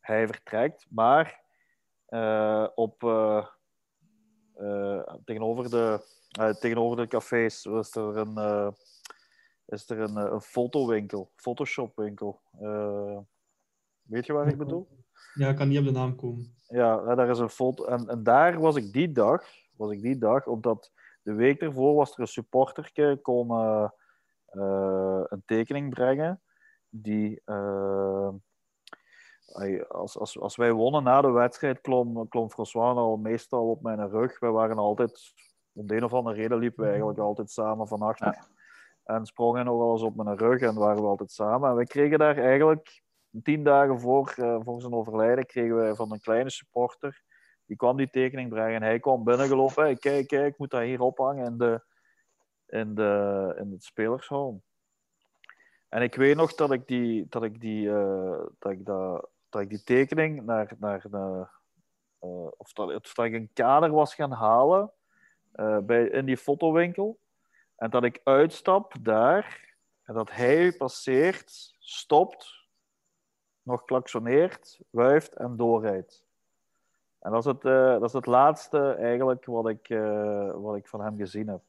Hij 0.00 0.26
vertrekt, 0.26 0.86
maar 0.90 1.42
uh, 2.08 2.68
op, 2.74 3.02
uh, 3.02 3.46
tegenover, 5.24 5.70
de, 5.70 6.00
tegenover 6.60 6.96
de 6.96 7.06
cafés 7.06 7.64
is 7.64 7.96
er 7.96 8.16
een, 8.16 8.74
is 9.66 9.90
er 9.90 9.98
een, 9.98 10.16
een 10.16 10.40
fotowinkel, 10.40 11.32
photoshopwinkel. 11.34 12.40
weet 14.02 14.26
je 14.26 14.32
waar 14.32 14.48
ik 14.48 14.58
bedoel? 14.58 15.01
Ja, 15.34 15.48
ik 15.48 15.56
kan 15.56 15.68
niet 15.68 15.78
op 15.78 15.84
de 15.84 15.90
naam 15.90 16.16
komen. 16.16 16.54
Ja, 16.68 17.14
daar 17.14 17.30
is 17.30 17.38
een 17.38 17.48
foto. 17.48 17.84
En, 17.84 18.08
en 18.08 18.22
daar 18.22 18.60
was 18.60 18.76
ik 18.76 18.92
die 18.92 19.12
dag, 19.12 19.44
was 19.76 19.90
ik 19.90 20.02
die 20.02 20.18
dag, 20.18 20.46
omdat 20.46 20.92
de 21.22 21.34
week 21.34 21.60
ervoor 21.60 21.94
was 21.94 22.12
er 22.12 22.20
een 22.20 22.26
supporter 22.26 23.18
komen 23.22 23.94
uh, 24.52 25.20
een 25.24 25.42
tekening 25.46 25.90
brengen. 25.90 26.42
Die, 26.88 27.40
uh, 27.46 28.28
als, 29.88 30.18
als, 30.18 30.38
als 30.40 30.56
wij 30.56 30.72
wonnen 30.72 31.02
na 31.02 31.20
de 31.20 31.30
wedstrijd, 31.30 31.80
klom, 31.80 32.28
klom 32.28 32.50
François 32.50 32.96
al 32.96 33.16
meestal 33.16 33.70
op 33.70 33.82
mijn 33.82 34.08
rug. 34.08 34.38
Wij 34.38 34.50
waren 34.50 34.78
altijd, 34.78 35.34
om 35.72 35.86
de 35.86 35.96
een 35.96 36.04
of 36.04 36.12
andere 36.12 36.36
reden 36.36 36.58
liepen 36.58 36.82
we 36.82 36.88
eigenlijk 36.88 37.18
altijd 37.18 37.50
samen 37.50 37.88
van 37.88 38.02
achter. 38.02 38.26
Ja. 38.26 38.46
En 39.04 39.26
sprongen 39.26 39.64
nog 39.64 39.78
wel 39.78 39.92
eens 39.92 40.02
op 40.02 40.16
mijn 40.16 40.36
rug 40.36 40.60
en 40.60 40.74
waren 40.74 41.02
we 41.02 41.08
altijd 41.08 41.30
samen. 41.30 41.70
En 41.70 41.76
we 41.76 41.86
kregen 41.86 42.18
daar 42.18 42.36
eigenlijk 42.36 43.01
tien 43.42 43.64
dagen 43.64 44.00
voor, 44.00 44.34
uh, 44.38 44.58
voor 44.62 44.80
zijn 44.80 44.92
overlijden 44.92 45.46
kregen 45.46 45.76
we 45.76 45.94
van 45.94 46.12
een 46.12 46.20
kleine 46.20 46.50
supporter. 46.50 47.22
Die 47.66 47.76
kwam 47.76 47.96
die 47.96 48.10
tekening 48.10 48.48
brengen 48.48 48.74
en 48.74 48.82
hij 48.82 49.00
kwam 49.00 49.24
binnengelopen. 49.24 49.82
Hey, 49.82 49.96
kijk, 49.96 50.26
kijk, 50.26 50.52
ik 50.52 50.58
moet 50.58 50.70
dat 50.70 50.80
hier 50.80 51.00
ophangen 51.00 51.44
in, 51.44 51.58
de, 51.58 51.82
in, 52.66 52.94
de, 52.94 53.54
in 53.58 53.70
het 53.70 53.84
spelershal. 53.84 54.62
En 55.88 56.02
ik 56.02 56.14
weet 56.14 56.36
nog 56.36 56.54
dat 56.54 56.72
ik 56.72 56.86
die, 56.86 57.26
dat 57.28 57.42
ik 57.42 57.60
die, 57.60 57.86
uh, 57.86 58.44
dat 58.58 58.72
ik 58.72 58.84
dat, 58.84 59.28
dat 59.48 59.60
ik 59.60 59.68
die 59.68 59.82
tekening 59.82 60.42
naar, 60.42 60.72
naar 60.78 61.04
de, 61.10 61.46
uh, 62.20 62.46
of, 62.56 62.72
dat, 62.72 62.94
of 62.94 63.14
dat 63.14 63.24
ik 63.24 63.32
een 63.32 63.50
kader 63.52 63.90
was 63.90 64.14
gaan 64.14 64.32
halen 64.32 64.92
bij, 65.82 66.04
in 66.04 66.24
die 66.24 66.36
fotowinkel. 66.36 67.18
En 67.76 67.90
dat 67.90 68.04
ik 68.04 68.20
uitstap 68.24 68.94
daar 69.00 69.74
en 70.02 70.14
dat 70.14 70.30
hij 70.30 70.72
passeert, 70.72 71.74
stopt, 71.78 72.61
nog 73.62 73.84
klaksoneert, 73.84 74.80
wuift 74.90 75.34
en 75.34 75.56
doorrijdt. 75.56 76.24
En 77.22 77.30
dat 77.30 77.46
is 77.46 77.52
het, 77.52 77.64
uh, 77.64 77.90
dat 77.90 78.02
is 78.02 78.12
het 78.12 78.26
laatste 78.26 78.94
eigenlijk 78.94 79.44
wat 79.44 79.68
ik, 79.68 79.88
uh, 79.88 80.50
wat 80.54 80.76
ik 80.76 80.88
van 80.88 81.00
hem 81.00 81.16
gezien 81.16 81.48
heb. 81.48 81.62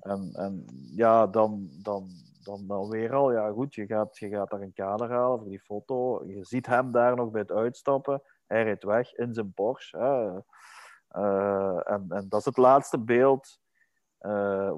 En, 0.00 0.30
en 0.32 0.64
ja, 0.94 1.26
dan, 1.26 1.68
dan, 1.82 2.08
dan, 2.42 2.66
dan 2.66 2.88
weer 2.88 3.14
al, 3.14 3.32
ja 3.32 3.50
goed, 3.50 3.74
je 3.74 3.86
gaat, 3.86 4.18
je 4.18 4.28
gaat 4.28 4.50
daar 4.50 4.60
een 4.60 4.72
kader 4.72 5.10
halen 5.10 5.38
voor 5.38 5.48
die 5.48 5.60
foto. 5.60 6.24
Je 6.26 6.44
ziet 6.44 6.66
hem 6.66 6.92
daar 6.92 7.16
nog 7.16 7.30
bij 7.30 7.40
het 7.40 7.52
uitstappen. 7.52 8.22
Hij 8.46 8.62
rijdt 8.62 8.84
weg 8.84 9.14
in 9.14 9.34
zijn 9.34 9.52
Porsche. 9.52 9.98
Hè. 9.98 10.38
Uh, 11.20 11.90
en, 11.90 12.06
en 12.08 12.28
dat 12.28 12.40
is 12.40 12.44
het 12.44 12.56
laatste 12.56 12.98
beeld 12.98 13.60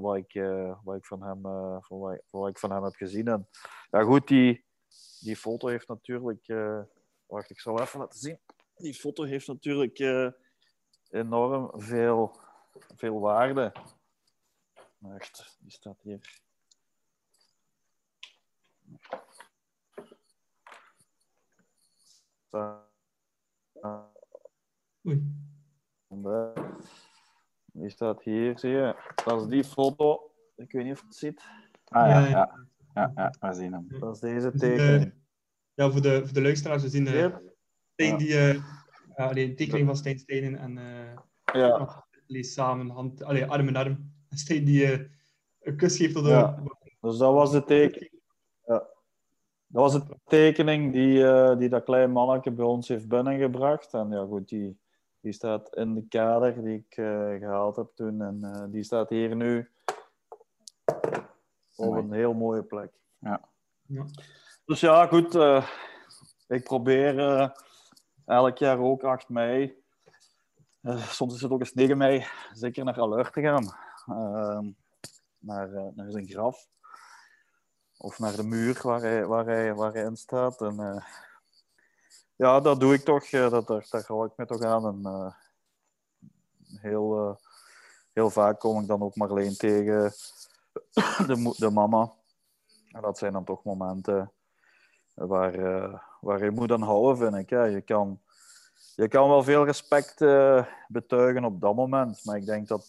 wat, 0.00 0.16
ik, 0.16 0.42
wat, 0.84 0.96
ik 0.96 1.04
van 1.04 1.22
hem, 1.22 1.40
van 1.80 2.20
wat, 2.30 2.48
ik 2.48 2.58
van 2.58 2.70
hem 2.70 2.84
heb 2.84 2.94
gezien. 2.94 3.28
En 3.28 3.48
ja 3.90 4.02
goed, 4.02 4.28
die, 4.28 4.67
die 5.20 5.36
foto 5.36 5.68
heeft 5.68 5.88
natuurlijk... 5.88 6.46
wacht, 7.26 7.50
ik 7.50 7.60
zal 7.60 7.80
even 7.80 8.00
laten 8.00 8.18
zien. 8.18 8.38
Die 8.76 8.94
foto 8.94 9.24
heeft 9.24 9.46
natuurlijk 9.46 9.98
enorm 11.10 11.80
veel, 11.80 12.40
veel 12.96 13.20
waarde. 13.20 13.72
Echt, 15.14 15.56
die 15.60 15.70
staat 15.70 16.00
hier. 16.02 16.40
Oei. 25.06 25.36
Die 27.72 27.90
staat 27.90 28.22
hier, 28.22 28.58
zie 28.58 28.70
je. 28.70 29.12
Dat 29.24 29.40
is 29.40 29.46
die 29.46 29.64
foto. 29.64 30.34
Ik 30.56 30.72
weet 30.72 30.84
niet 30.84 30.92
of 30.92 31.02
het 31.02 31.14
ziet. 31.14 31.42
Ah 31.84 32.08
ja, 32.08 32.18
ja. 32.18 32.28
Ja, 32.28 32.66
ja, 32.94 33.34
we 33.40 33.52
zien 33.52 33.72
hem. 33.72 33.86
Dat 33.98 34.14
is 34.14 34.20
deze 34.20 34.52
tekening. 34.52 35.12
Ja, 35.74 35.90
voor 35.90 36.02
de, 36.02 36.20
voor 36.24 36.34
de 36.34 36.42
luisteraars, 36.42 36.82
we 36.82 36.88
zien 36.88 37.06
uh, 37.06 37.36
Steen 37.92 38.16
die, 38.16 38.28
uh, 38.28 38.54
ja, 39.16 39.32
de 39.32 39.54
tekening 39.54 39.86
van 39.86 39.96
Steen 39.96 40.18
Stenen 40.18 40.56
en 40.56 40.76
uh, 40.76 41.18
ja. 41.52 42.04
lees 42.26 42.52
samen, 42.52 42.90
hand, 42.90 43.22
allee, 43.22 43.46
arm 43.46 43.68
in 43.68 43.76
arm. 43.76 44.12
Steen 44.30 44.64
die 44.64 44.98
uh, 44.98 45.06
een 45.60 45.76
kus 45.76 45.96
geeft 45.96 46.16
op 46.16 46.24
de... 46.24 46.28
Ja. 46.28 46.62
Dus 47.00 47.18
dat 47.18 47.32
was 47.32 47.52
de 47.52 47.64
tekening. 47.64 48.12
Ja. 48.64 48.86
Dat 49.66 49.82
was 49.82 49.92
de 49.92 50.16
tekening 50.24 50.92
die, 50.92 51.18
uh, 51.18 51.58
die 51.58 51.68
dat 51.68 51.84
klein 51.84 52.10
mannetje 52.10 52.50
bij 52.50 52.64
ons 52.64 52.88
heeft 52.88 53.08
binnengebracht. 53.08 53.94
En 53.94 54.10
ja, 54.10 54.24
goed, 54.24 54.48
die, 54.48 54.78
die 55.20 55.32
staat 55.32 55.76
in 55.76 55.94
de 55.94 56.06
kader 56.08 56.62
die 56.64 56.84
ik 56.88 56.96
uh, 56.96 57.06
gehaald 57.38 57.76
heb 57.76 57.90
toen. 57.94 58.22
En 58.22 58.38
uh, 58.42 58.64
die 58.68 58.82
staat 58.82 59.08
hier 59.08 59.36
nu 59.36 59.70
op 61.78 61.94
een 61.96 62.12
heel 62.12 62.34
mooie 62.34 62.62
plek. 62.62 62.90
Ja. 63.18 63.48
ja. 63.86 64.04
Dus 64.64 64.80
ja, 64.80 65.06
goed. 65.06 65.34
ik 66.46 66.64
probeer 66.64 67.18
elk 68.24 68.58
jaar 68.58 68.78
ook 68.78 69.02
8 69.02 69.28
mei. 69.28 69.82
soms 70.98 71.34
is 71.34 71.42
het 71.42 71.50
ook 71.50 71.60
eens 71.60 71.74
9 71.74 71.96
mei. 71.96 72.26
Zeker 72.52 72.84
naar 72.84 73.00
Alert 73.00 73.32
te 73.32 73.40
gaan. 73.40 73.74
Ehm, 74.06 74.70
naar, 75.38 75.92
naar 75.94 76.10
zijn 76.10 76.26
graf. 76.26 76.68
Of 77.96 78.18
naar 78.18 78.36
de 78.36 78.42
muur 78.42 78.80
waar 78.82 79.00
hij, 79.00 79.26
waar 79.26 79.46
hij, 79.46 79.74
waar 79.74 79.92
hij 79.92 80.02
in 80.02 80.16
staat. 80.16 80.60
En, 80.60 80.80
uh, 80.80 81.04
ja, 82.36 82.60
dat 82.60 82.80
doe 82.80 82.94
ik 82.94 83.04
toch. 83.04 83.32
Uh, 83.32 83.50
dat, 83.50 83.66
daar, 83.66 83.86
daar 83.90 84.04
hou 84.06 84.26
ik 84.26 84.32
me 84.36 84.46
toch 84.46 84.62
aan. 84.62 84.86
En, 84.86 85.00
uh, 85.02 85.32
heel, 86.80 87.38
heel 88.12 88.30
vaak 88.30 88.58
kom 88.58 88.80
ik 88.80 88.86
dan 88.86 89.02
ook 89.02 89.16
Marleen 89.16 89.56
tegen 89.56 90.12
de, 91.26 91.54
de 91.56 91.70
mama. 91.70 92.12
En 92.88 93.02
dat 93.02 93.18
zijn 93.18 93.32
dan 93.32 93.44
toch 93.44 93.64
momenten 93.64 94.32
waar, 95.14 95.52
waar 96.20 96.44
je 96.44 96.50
moet 96.50 96.72
aan 96.72 96.82
houden, 96.82 97.16
vind 97.16 97.34
ik. 97.34 97.50
Je, 97.50 97.82
kan, 97.84 98.20
je 98.94 99.08
kan 99.08 99.28
wel 99.28 99.42
veel 99.42 99.64
respect 99.64 100.18
betuigen 100.88 101.44
op 101.44 101.60
dat 101.60 101.74
moment. 101.74 102.24
Maar 102.24 102.36
ik 102.36 102.46
denk 102.46 102.68
dat 102.68 102.86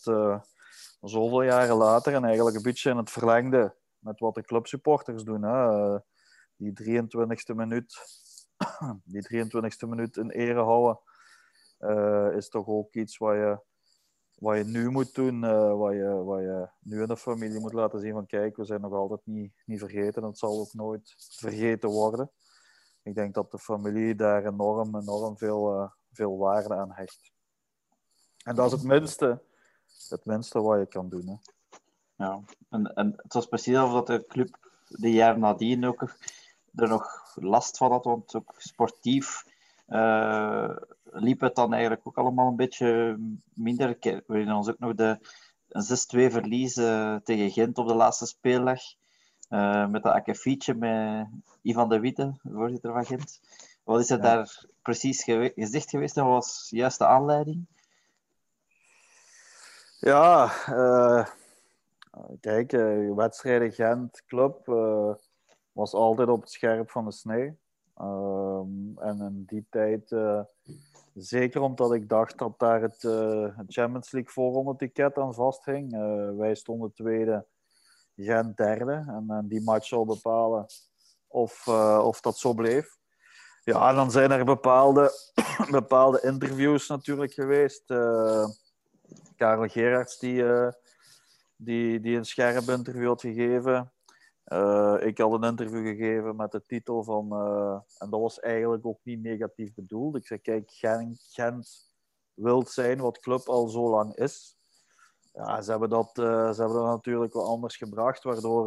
zoveel 1.02 1.42
jaren 1.42 1.76
later 1.76 2.14
en 2.14 2.24
eigenlijk 2.24 2.56
een 2.56 2.62
beetje 2.62 2.90
in 2.90 2.98
het 2.98 3.10
verlengde 3.10 3.76
met 4.00 4.20
wat 4.20 4.36
de 4.36 4.44
clubsupporters 4.44 5.24
doen. 5.24 5.44
Hè. 5.44 5.98
Die 6.56 7.02
23e 7.02 7.56
minuut, 7.56 8.00
die 9.04 9.46
23e 9.46 9.88
minuut 9.88 10.18
in 10.18 10.30
ere 10.30 10.64
houden, 10.64 11.00
is 12.36 12.50
toch 12.50 12.68
ook 12.68 12.94
iets 12.94 13.18
wat 13.18 13.34
je, 13.34 13.60
wat 14.40 14.58
je 14.58 14.64
nu 14.64 14.90
moet 14.90 15.16
doen, 15.16 15.44
uh, 15.44 15.78
wat, 15.78 15.94
je, 15.94 16.24
wat 16.24 16.40
je 16.40 16.68
nu 16.80 17.02
in 17.02 17.08
de 17.08 17.18
familie 17.18 17.60
moet 17.60 17.74
laten 17.74 18.00
zien 18.00 18.14
van 18.14 18.26
kijk, 18.26 18.56
we 18.56 18.66
zijn 18.66 18.82
nog 18.82 18.94
altijd 18.94 19.22
niet, 19.24 19.54
niet 19.66 19.80
vergeten 19.80 20.22
en 20.22 20.28
het 20.28 20.38
zal 20.38 20.60
ook 20.60 20.74
nooit 20.74 21.16
vergeten 21.18 21.90
worden. 21.90 22.32
Ik 23.04 23.16
denk 23.16 23.34
dat 23.34 23.52
de 23.52 23.60
familie 23.60 24.16
daar 24.16 24.46
enorm, 24.46 24.96
enorm 24.96 25.38
veel, 25.38 25.82
uh, 25.82 25.90
veel 26.12 26.38
waarde 26.38 26.76
aan 26.76 26.92
hecht. 26.92 27.32
En 28.44 28.56
dat 28.56 28.66
is 28.66 28.72
het 28.72 28.84
minste, 28.84 29.42
het 30.10 30.26
minste 30.26 30.62
wat 30.62 30.80
je 30.80 30.86
kan 30.86 31.10
doen. 31.10 31.28
Hè. 31.28 31.36
Ja, 32.26 32.42
en, 32.70 32.94
en 32.94 33.14
het 33.16 33.34
was 33.34 33.46
precies 33.46 33.78
alsof 33.78 33.94
dat 33.94 34.08
de 34.08 34.26
club 34.28 34.58
de 34.88 35.12
jaar 35.12 35.40
nadien 35.40 35.86
ook 35.86 36.02
er 36.76 36.88
nog 36.88 37.36
last 37.36 37.78
van 37.78 37.92
had, 37.92 38.04
want 38.04 38.36
ook 38.36 38.54
sportief 38.58 39.44
uh, 39.90 40.76
liep 41.04 41.40
het 41.40 41.56
dan 41.56 41.72
eigenlijk 41.74 42.08
ook 42.08 42.18
allemaal 42.18 42.48
een 42.48 42.56
beetje 42.56 43.18
minder. 43.54 43.98
We 44.00 44.24
herinneren 44.28 44.58
ons 44.58 44.70
ook 44.70 44.80
nog 44.80 44.96
de 44.96 45.18
6-2 45.68 46.32
verlies 46.32 46.78
uh, 46.78 47.16
tegen 47.16 47.52
Gent 47.52 47.78
op 47.78 47.88
de 47.88 47.94
laatste 47.94 48.26
speeldag. 48.26 48.80
Uh, 49.50 49.88
met 49.88 50.04
dat 50.04 50.14
akkefietje 50.14 50.74
met 50.74 51.28
Ivan 51.62 51.90
de 51.90 52.00
Witte, 52.00 52.34
voorzitter 52.44 52.94
van 52.94 53.06
Gent. 53.06 53.40
Wat 53.84 54.00
is 54.00 54.10
er 54.10 54.18
ja. 54.18 54.24
daar 54.24 54.66
precies 54.82 55.24
gewe 55.24 55.52
gezegd 55.56 55.90
geweest 55.90 56.18
en 56.18 56.24
wat 56.24 56.34
was 56.34 56.68
juist 56.70 56.98
de 56.98 57.06
aanleiding? 57.06 57.66
Ja, 60.00 60.52
Kijk, 62.40 62.72
wedstrijden 63.16 63.72
Gent 63.72 64.24
Club 64.28 64.66
was 65.72 65.94
altijd 65.94 66.30
op 66.30 66.42
het 66.42 66.52
scherp 66.52 66.92
van 66.92 67.06
de 67.06 67.12
snee. 67.12 67.58
Uh, 68.02 68.62
en 68.98 69.20
in 69.20 69.44
die 69.46 69.66
tijd, 69.70 70.12
uh, 70.12 70.42
zeker 71.14 71.62
omdat 71.62 71.94
ik 71.94 72.10
dacht 72.10 72.38
dat 72.38 72.60
daar 72.60 72.82
het, 72.82 73.02
het 73.56 73.66
Champions 73.68 74.12
League 74.12 74.32
voorronde 74.32 74.76
ticket 74.76 75.18
aan 75.18 75.34
vasthing. 75.34 75.92
wij 76.38 76.56
stonden 76.56 76.94
tweede, 76.94 77.46
Gent 78.16 78.58
derde. 78.58 79.06
En, 79.08 79.26
en 79.28 79.48
die 79.48 79.62
match 79.62 79.88
zou 79.88 80.06
bepalen 80.06 80.66
of, 81.28 81.68
of 82.02 82.22
dat 82.22 82.38
zo 82.38 82.54
bleef. 82.54 82.98
Ja, 83.64 83.94
dan 83.94 84.12
zijn 84.12 84.32
er 84.32 84.46
bepaalde, 84.46 85.12
bepaalde 85.72 86.22
interviews 86.22 86.88
natuurlijk 86.88 87.34
geweest. 87.34 87.84
Karel 89.36 89.68
Gerards 89.68 90.20
die 90.20 90.44
die, 91.62 92.00
die 92.00 92.18
een 92.18 92.26
scherp 92.26 92.70
interview 92.70 93.08
had 93.08 93.22
gegeven. 93.22 93.92
Uh, 94.50 94.96
ik 95.00 95.18
had 95.18 95.32
een 95.32 95.44
interview 95.44 95.86
gegeven 95.86 96.36
met 96.36 96.52
de 96.52 96.66
titel 96.66 97.04
van, 97.04 97.28
uh, 97.32 97.80
en 97.98 98.10
dat 98.10 98.20
was 98.20 98.40
eigenlijk 98.40 98.86
ook 98.86 99.00
niet 99.04 99.22
negatief 99.22 99.74
bedoeld. 99.74 100.16
Ik 100.16 100.26
zei, 100.26 100.40
kijk, 100.40 100.72
Gent, 100.72 101.28
Gent 101.32 101.94
wil 102.34 102.66
zijn 102.66 103.00
wat 103.00 103.20
club 103.20 103.48
al 103.48 103.68
zo 103.68 103.90
lang 103.90 104.16
is. 104.16 104.58
Ja, 105.34 105.62
ze 105.62 105.72
hebben 105.72 105.90
dat, 105.90 106.18
uh, 106.18 106.52
ze 106.52 106.62
hebben 106.62 106.78
dat 106.78 106.86
natuurlijk 106.86 107.34
wel 107.34 107.48
anders 107.48 107.78
gebracht, 107.78 108.24
waardoor, 108.24 108.66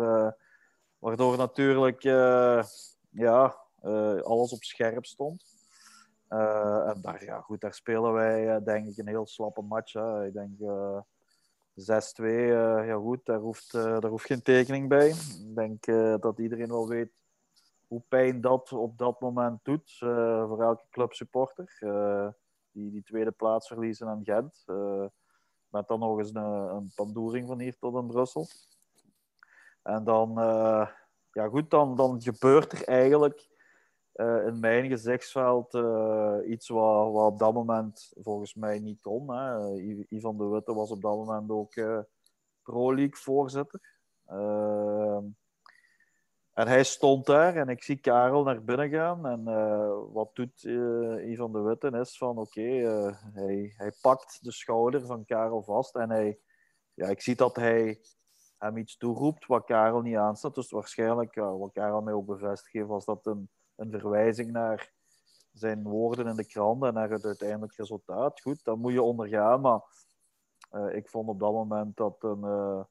waardoor 0.99 1.37
natuurlijk 1.37 2.03
ja, 3.11 3.57
alles 4.23 4.53
op 4.53 4.63
scherp 4.63 5.05
stond. 5.07 5.45
en 6.29 6.99
daar, 7.01 7.25
ja, 7.25 7.41
goed, 7.41 7.61
daar 7.61 7.75
spelen 7.75 8.13
wij 8.13 8.63
denk 8.63 8.87
ik 8.87 8.99
een 8.99 9.09
heel 9.09 9.27
slappe 9.27 9.63
match. 9.63 9.93
Hè. 9.93 10.27
Ik 10.27 10.33
denk 10.33 10.59
6-2, 11.75 11.75
uh, 11.75 12.87
ja 12.87 12.97
goed, 12.97 13.25
daar 13.25 13.39
hoeft, 13.39 13.75
uh, 13.75 13.83
daar 14.01 14.11
hoeft 14.11 14.27
geen 14.27 14.43
tekening 14.43 14.89
bij. 14.89 15.09
Ik 15.09 15.55
denk 15.55 15.87
uh, 15.87 16.15
dat 16.21 16.39
iedereen 16.39 16.69
wel 16.69 16.89
weet 16.89 17.11
hoe 17.87 18.03
pijn 18.09 18.41
dat 18.41 18.73
op 18.73 18.99
dat 18.99 19.21
moment 19.21 19.59
doet 19.63 19.97
voor 19.99 20.63
elke 20.63 20.85
clubsupporter. 20.91 21.79
die 22.73 22.91
die 22.91 23.03
tweede 23.03 23.31
plaats 23.31 23.67
verliezen 23.67 24.09
aan 24.09 24.25
Gent. 24.25 24.65
met 25.69 25.89
dan 25.89 25.99
nog 25.99 26.19
eens 26.19 26.35
een, 26.35 26.45
een 26.45 26.93
pandoering 26.95 27.47
van 27.47 27.61
hier 27.61 27.79
tot 27.79 27.95
in 27.95 28.07
Brussel. 28.07 28.47
En 29.83 30.05
dan, 30.05 30.33
ja 31.33 31.49
goed, 31.49 31.71
dan, 31.71 31.97
dan 31.97 32.23
gebeurt 32.23 32.73
er 32.73 32.85
eigenlijk 32.85 33.49
uh, 34.15 34.47
in 34.47 34.61
mijn 34.61 34.89
gezichtsveld 34.89 35.75
uh, 35.75 36.37
iets 36.47 36.69
wat, 36.69 37.13
wat 37.13 37.33
op 37.33 37.39
dat 37.39 37.53
moment 37.53 38.13
volgens 38.21 38.55
mij 38.55 38.79
niet 38.79 39.01
kon. 39.01 39.31
Hè. 39.31 39.75
Ivan 40.09 40.37
de 40.37 40.45
Witte 40.45 40.75
was 40.75 40.91
op 40.91 41.03
dat 41.03 41.17
moment 41.17 41.51
ook 41.51 41.77
uh, 41.77 41.99
Pro 42.63 42.95
League 42.95 43.17
voorzitter. 43.17 43.81
Ehm, 44.27 45.25
en 46.53 46.69
hij 46.69 46.85
stond 46.85 47.27
daar 47.27 47.57
en 47.57 47.69
ik 47.69 47.83
zie 47.83 47.97
Karel 47.97 48.43
naar 48.43 48.65
binnen 48.65 48.91
gaan. 48.91 49.27
En 49.27 49.45
wat 50.13 50.35
doet 50.35 50.63
Ivan 51.25 51.53
de 51.53 51.61
Witte 51.61 51.99
is 51.99 52.19
van 52.19 52.39
oké, 52.39 52.61
hij, 53.33 53.73
hij 53.77 53.93
pakt 54.01 54.39
de 54.45 54.53
schouder 54.53 55.07
van 55.07 55.25
Karel 55.25 55.63
vast 55.63 55.95
en 55.95 56.11
hij, 56.11 56.39
ja, 56.95 57.09
ik 57.09 57.21
zie 57.21 57.35
dat 57.35 57.57
hij 57.57 58.01
hem 58.59 58.77
iets 58.77 58.97
toeroept 58.97 59.47
wat 59.47 59.65
Karel 59.65 60.01
niet 60.01 60.17
aanstaat. 60.17 60.55
Dus 60.55 60.71
waarschijnlijk, 60.71 61.35
wat 61.35 61.73
Karel 61.73 62.03
mij 62.03 62.13
ook 62.13 62.27
bevestigd 62.27 62.87
was 62.87 63.05
dat 63.05 63.27
een 63.27 63.51
een 63.77 63.91
verwijzing 63.91 64.53
naar 64.53 64.93
zijn 65.53 65.83
woorden 65.83 66.27
in 66.27 66.37
de 66.37 66.47
krant 66.47 66.85
en 66.85 66.95
naar 66.95 67.11
het 67.11 67.25
uiteindelijk 67.25 67.75
resultaat. 67.75 68.41
Goed, 68.41 68.65
dat 68.65 68.77
moet 68.77 68.93
je 68.93 69.03
ondergaan, 69.03 69.61
maar 69.61 69.81
uh, 70.73 70.95
ik 70.95 71.09
vond 71.09 71.29
op 71.29 71.41
dat 71.41 71.53
moment 71.53 71.97
dat 71.97 72.17
een, 72.19 72.41
uh, 72.45 72.85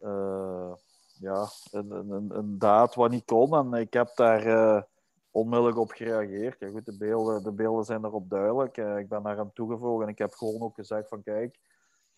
uh, 0.00 0.72
ja, 1.18 1.46
een, 1.70 1.90
een, 1.90 2.36
een, 2.36 2.58
daad 2.58 2.94
wat 2.94 3.10
niet 3.10 3.24
kon. 3.24 3.54
En 3.54 3.80
ik 3.80 3.92
heb 3.92 4.12
daar 4.14 4.86
onmiddellijk 5.30 5.78
op 5.78 5.90
gereageerd. 5.90 6.60
Ja, 6.60 6.70
goed, 6.70 6.84
de, 6.84 6.96
beelden, 6.96 7.42
de 7.42 7.52
beelden 7.52 7.84
zijn 7.84 8.04
erop 8.04 8.30
duidelijk. 8.30 8.76
Ik 8.76 9.08
ben 9.08 9.22
naar 9.22 9.36
hem 9.36 9.52
toegevlogen 9.52 10.06
en 10.06 10.12
ik 10.12 10.18
heb 10.18 10.32
gewoon 10.32 10.62
ook 10.62 10.74
gezegd 10.74 11.08
van 11.08 11.22
kijk, 11.22 11.58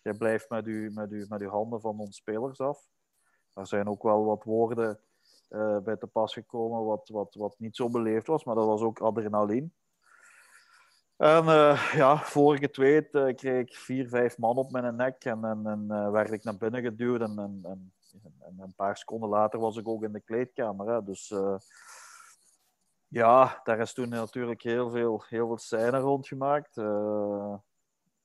jij 0.03 0.15
blijft 0.15 0.51
met 0.51 0.67
uw, 0.67 0.93
met 0.93 1.29
met 1.29 1.43
handen 1.43 1.81
van 1.81 1.99
ons 1.99 2.17
spelers 2.17 2.61
af. 2.61 2.89
Er 3.55 3.67
zijn 3.67 3.89
ook 3.89 4.03
wel 4.03 4.25
wat 4.25 4.45
woorden 4.45 5.01
bij 5.85 5.97
te 5.97 6.07
pas 6.07 6.33
gekomen 6.33 6.85
wat, 6.85 7.09
wat, 7.09 7.35
wat 7.35 7.55
niet 7.59 7.77
zo 7.77 7.89
beleefd 7.89 8.27
was, 8.27 8.45
maar 8.45 8.55
dat 8.55 8.67
was 8.67 8.81
ook 8.81 9.01
adrenaline. 9.01 9.69
En 11.17 11.45
uh, 11.45 11.93
ja, 11.95 12.17
voor 12.19 12.55
ik 12.55 12.61
het 12.61 12.77
weet, 12.77 13.15
uh, 13.15 13.35
kreeg 13.35 13.61
ik 13.61 13.75
vier, 13.75 14.09
vijf 14.09 14.39
man 14.39 14.57
op 14.57 14.71
mijn 14.71 14.97
nek 14.97 15.25
en, 15.25 15.45
en, 15.45 16.13
werd 16.13 16.33
ik 16.33 16.45
naar 16.45 16.57
binnen 16.57 16.83
geduwd. 16.83 17.21
En, 17.21 17.39
en, 17.39 17.61
en, 17.63 17.93
en, 18.39 18.55
een 18.59 18.75
paar 18.75 18.97
seconden 18.97 19.29
later 19.29 19.61
was 19.61 19.77
ik 19.77 19.89
ook 19.89 20.03
in 20.03 20.13
de 20.13 20.21
kleedkamer. 20.21 20.89
Hè. 20.89 21.05
Dus 21.05 21.35
ja, 23.09 23.61
daar 23.65 23.79
is 23.79 23.93
toen 23.93 24.09
natuurlijk 24.09 24.63
heel 24.63 24.91
veel, 24.91 25.25
heel 25.29 25.47
veel 25.47 25.59
scène 25.59 25.99
rondgemaakt. 25.99 26.81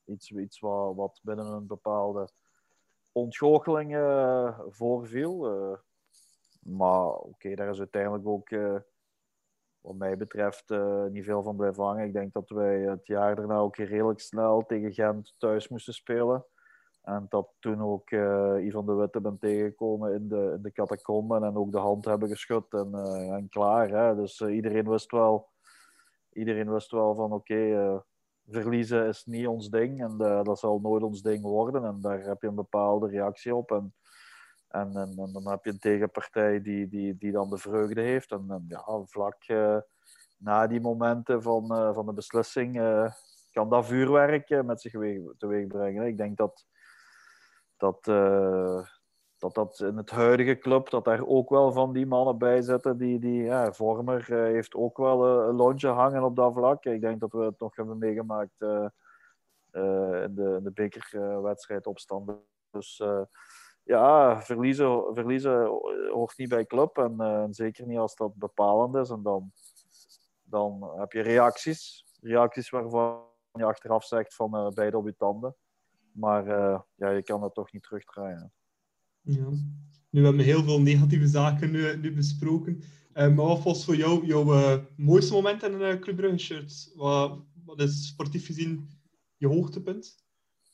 iets 0.06 0.32
iets 0.32 0.60
wat, 0.60 0.96
wat 0.96 1.20
binnen 1.22 1.46
een 1.46 1.68
bepaalde 1.68 2.30
ontgoocheling 3.12 3.92
voorviel. 4.70 5.48
Maar 6.66 7.08
oké, 7.08 7.56
daar 7.56 7.70
is 7.70 7.80
uiteindelijk 7.80 8.28
ook 8.28 8.50
wat 9.82 9.96
mij 9.96 10.18
betreft 10.18 10.72
uh, 10.72 11.06
niet 11.06 11.24
veel 11.24 11.44
van 11.44 11.56
blijven 11.56 11.84
hangen. 11.84 12.06
Ik 12.06 12.14
denk 12.14 12.34
dat 12.34 12.50
wij 12.50 12.80
het 12.80 13.08
jaar 13.08 13.36
daarna 13.36 13.58
ook 13.58 13.76
redelijk 13.76 14.20
snel 14.20 14.66
tegen 14.66 14.94
Gent 14.94 15.36
thuis 15.38 15.68
moesten 15.68 15.94
spelen. 15.94 16.46
En 17.02 17.26
dat 17.30 17.54
toen 17.60 17.82
ook 17.82 18.12
uh, 18.12 18.56
Ivan 18.66 18.86
de 18.86 18.94
Witte 18.94 19.22
ben 19.22 19.38
tegengekomen 19.38 20.14
in 20.14 20.28
de, 20.28 20.54
in 20.56 20.62
de 20.62 20.72
catacomben 20.72 21.44
en 21.44 21.56
ook 21.56 21.72
de 21.72 21.78
hand 21.78 22.06
hebben 22.06 22.30
geschud 22.30 22.74
en, 22.74 22.94
en 23.34 23.50
klaar. 23.50 23.90
Hè? 23.90 24.16
Dus 24.16 24.42
iedereen 24.42 24.90
wist 24.90 25.12
wel, 25.12 25.50
iedereen 26.30 26.72
wist 26.72 26.92
wel 26.92 27.16
van 27.16 27.34
oké, 27.34 28.04
verliezen 28.48 29.08
is 29.08 29.26
niet 29.26 29.48
ons 29.48 29.70
ding 29.70 30.02
en 30.02 30.18
dat 30.44 30.60
zal 30.60 30.80
nooit 30.80 31.04
ons 31.04 31.22
ding 31.22 31.44
worden. 31.44 31.86
En 31.86 32.02
daar 32.02 32.20
heb 32.20 32.42
je 32.42 32.48
een 32.48 32.56
bepaalde 32.56 33.08
reactie 33.08 33.56
op. 33.56 33.72
En 33.72 33.94
en, 34.72 34.96
en, 34.96 35.30
dan 35.34 35.48
heb 35.48 35.64
je 35.64 35.70
een 35.70 35.80
tegenpartij 35.80 36.62
die, 36.62 36.88
die, 36.88 37.18
die 37.18 37.32
dan 37.32 37.50
de 37.50 37.58
vreugde 37.58 38.02
heeft. 38.02 38.32
En, 38.32 38.66
ja, 38.68 38.84
vlak 39.06 39.48
uh, 39.48 39.78
na 40.38 40.68
die 40.68 40.82
momenten 40.82 41.42
van, 41.42 41.64
uh, 41.72 41.94
van 41.94 42.06
de 42.06 42.14
beslissing 42.14 42.80
uh, 42.80 43.12
kan 43.52 43.70
dat 43.70 43.86
vuurwerk 43.86 44.64
met 44.64 44.82
zich 44.82 44.92
teweeg 45.38 45.68
brengen. 45.68 46.06
Ik 46.06 46.18
denk 46.18 46.38
dat 46.38 46.66
dat, 47.78 48.04
dat 49.38 49.54
dat 49.54 49.80
in 49.80 49.98
het 49.98 50.10
huidige 50.10 50.58
club, 50.58 50.90
dat 50.90 51.06
daar 51.06 51.26
ook 51.26 51.50
wel 51.50 51.72
van 51.72 51.94
die 51.94 52.06
mannen 52.06 52.38
bij 52.38 52.62
zitten. 52.62 52.98
Die, 52.98 53.20
die, 53.20 53.44
ja, 53.44 53.74
Vormer 53.74 54.26
heeft 54.34 54.76
ook 54.76 54.98
wel 54.98 55.48
een 55.48 55.56
lontje 55.56 55.88
hangen 55.88 56.24
op 56.24 56.36
dat 56.36 56.54
vlak. 56.54 56.86
Ik 56.86 57.02
denk 57.02 57.20
dat 57.20 57.32
we 57.32 57.44
het 57.44 57.60
nog 57.60 57.76
hebben 57.76 57.98
meegemaakt 57.98 58.62
in 58.62 58.92
de, 59.72 60.60
de 60.64 60.72
bekerwedstrijd 60.74 61.88
opstanden. 61.88 62.44
Dus 62.72 63.02
ja, 63.84 64.42
verliezen, 64.42 65.04
verliezen 65.14 65.66
hoort 66.12 66.38
niet 66.38 66.50
bij 66.50 66.66
club. 66.66 66.98
En 66.98 67.16
uh, 67.18 67.46
zeker 67.50 67.88
niet 67.88 67.98
als 67.98 68.16
dat 68.16 68.36
bepalend 68.36 68.96
is. 68.96 69.10
En 69.10 69.22
dan, 69.22 69.52
dan 70.44 71.00
heb 71.00 71.12
je 71.12 71.22
reacties. 71.22 72.06
Reacties 72.22 72.70
waarvan 72.70 73.20
je 73.54 73.64
achteraf 73.64 74.06
zegt 74.06 74.36
van 74.36 74.56
uh, 74.56 74.68
beide 74.68 74.98
op 74.98 75.06
je 75.06 75.16
tanden. 75.16 75.56
Maar 76.12 76.48
uh, 76.48 76.80
ja, 76.96 77.10
je 77.10 77.24
kan 77.24 77.42
dat 77.42 77.54
toch 77.54 77.72
niet 77.72 77.84
terugdraaien. 77.84 78.54
Ja. 79.22 79.50
Nu 80.10 80.24
hebben 80.24 80.42
we 80.42 80.52
heel 80.52 80.64
veel 80.64 80.82
negatieve 80.82 81.28
zaken 81.28 81.72
nu, 81.72 81.98
nu 81.98 82.14
besproken. 82.14 82.84
maar 83.14 83.36
wat 83.36 83.64
was 83.64 83.86
voor 83.86 83.96
jou 83.96 84.26
jouw 84.26 84.80
mooiste 84.96 85.34
moment 85.34 85.64
in 85.64 85.82
een 85.82 86.00
Club 86.00 86.40
shirt? 86.40 86.92
Wat, 86.96 87.40
wat 87.66 87.80
is 87.80 88.08
sportief 88.08 88.46
gezien 88.46 88.90
je 89.38 89.48
hoogtepunt? 89.48 90.16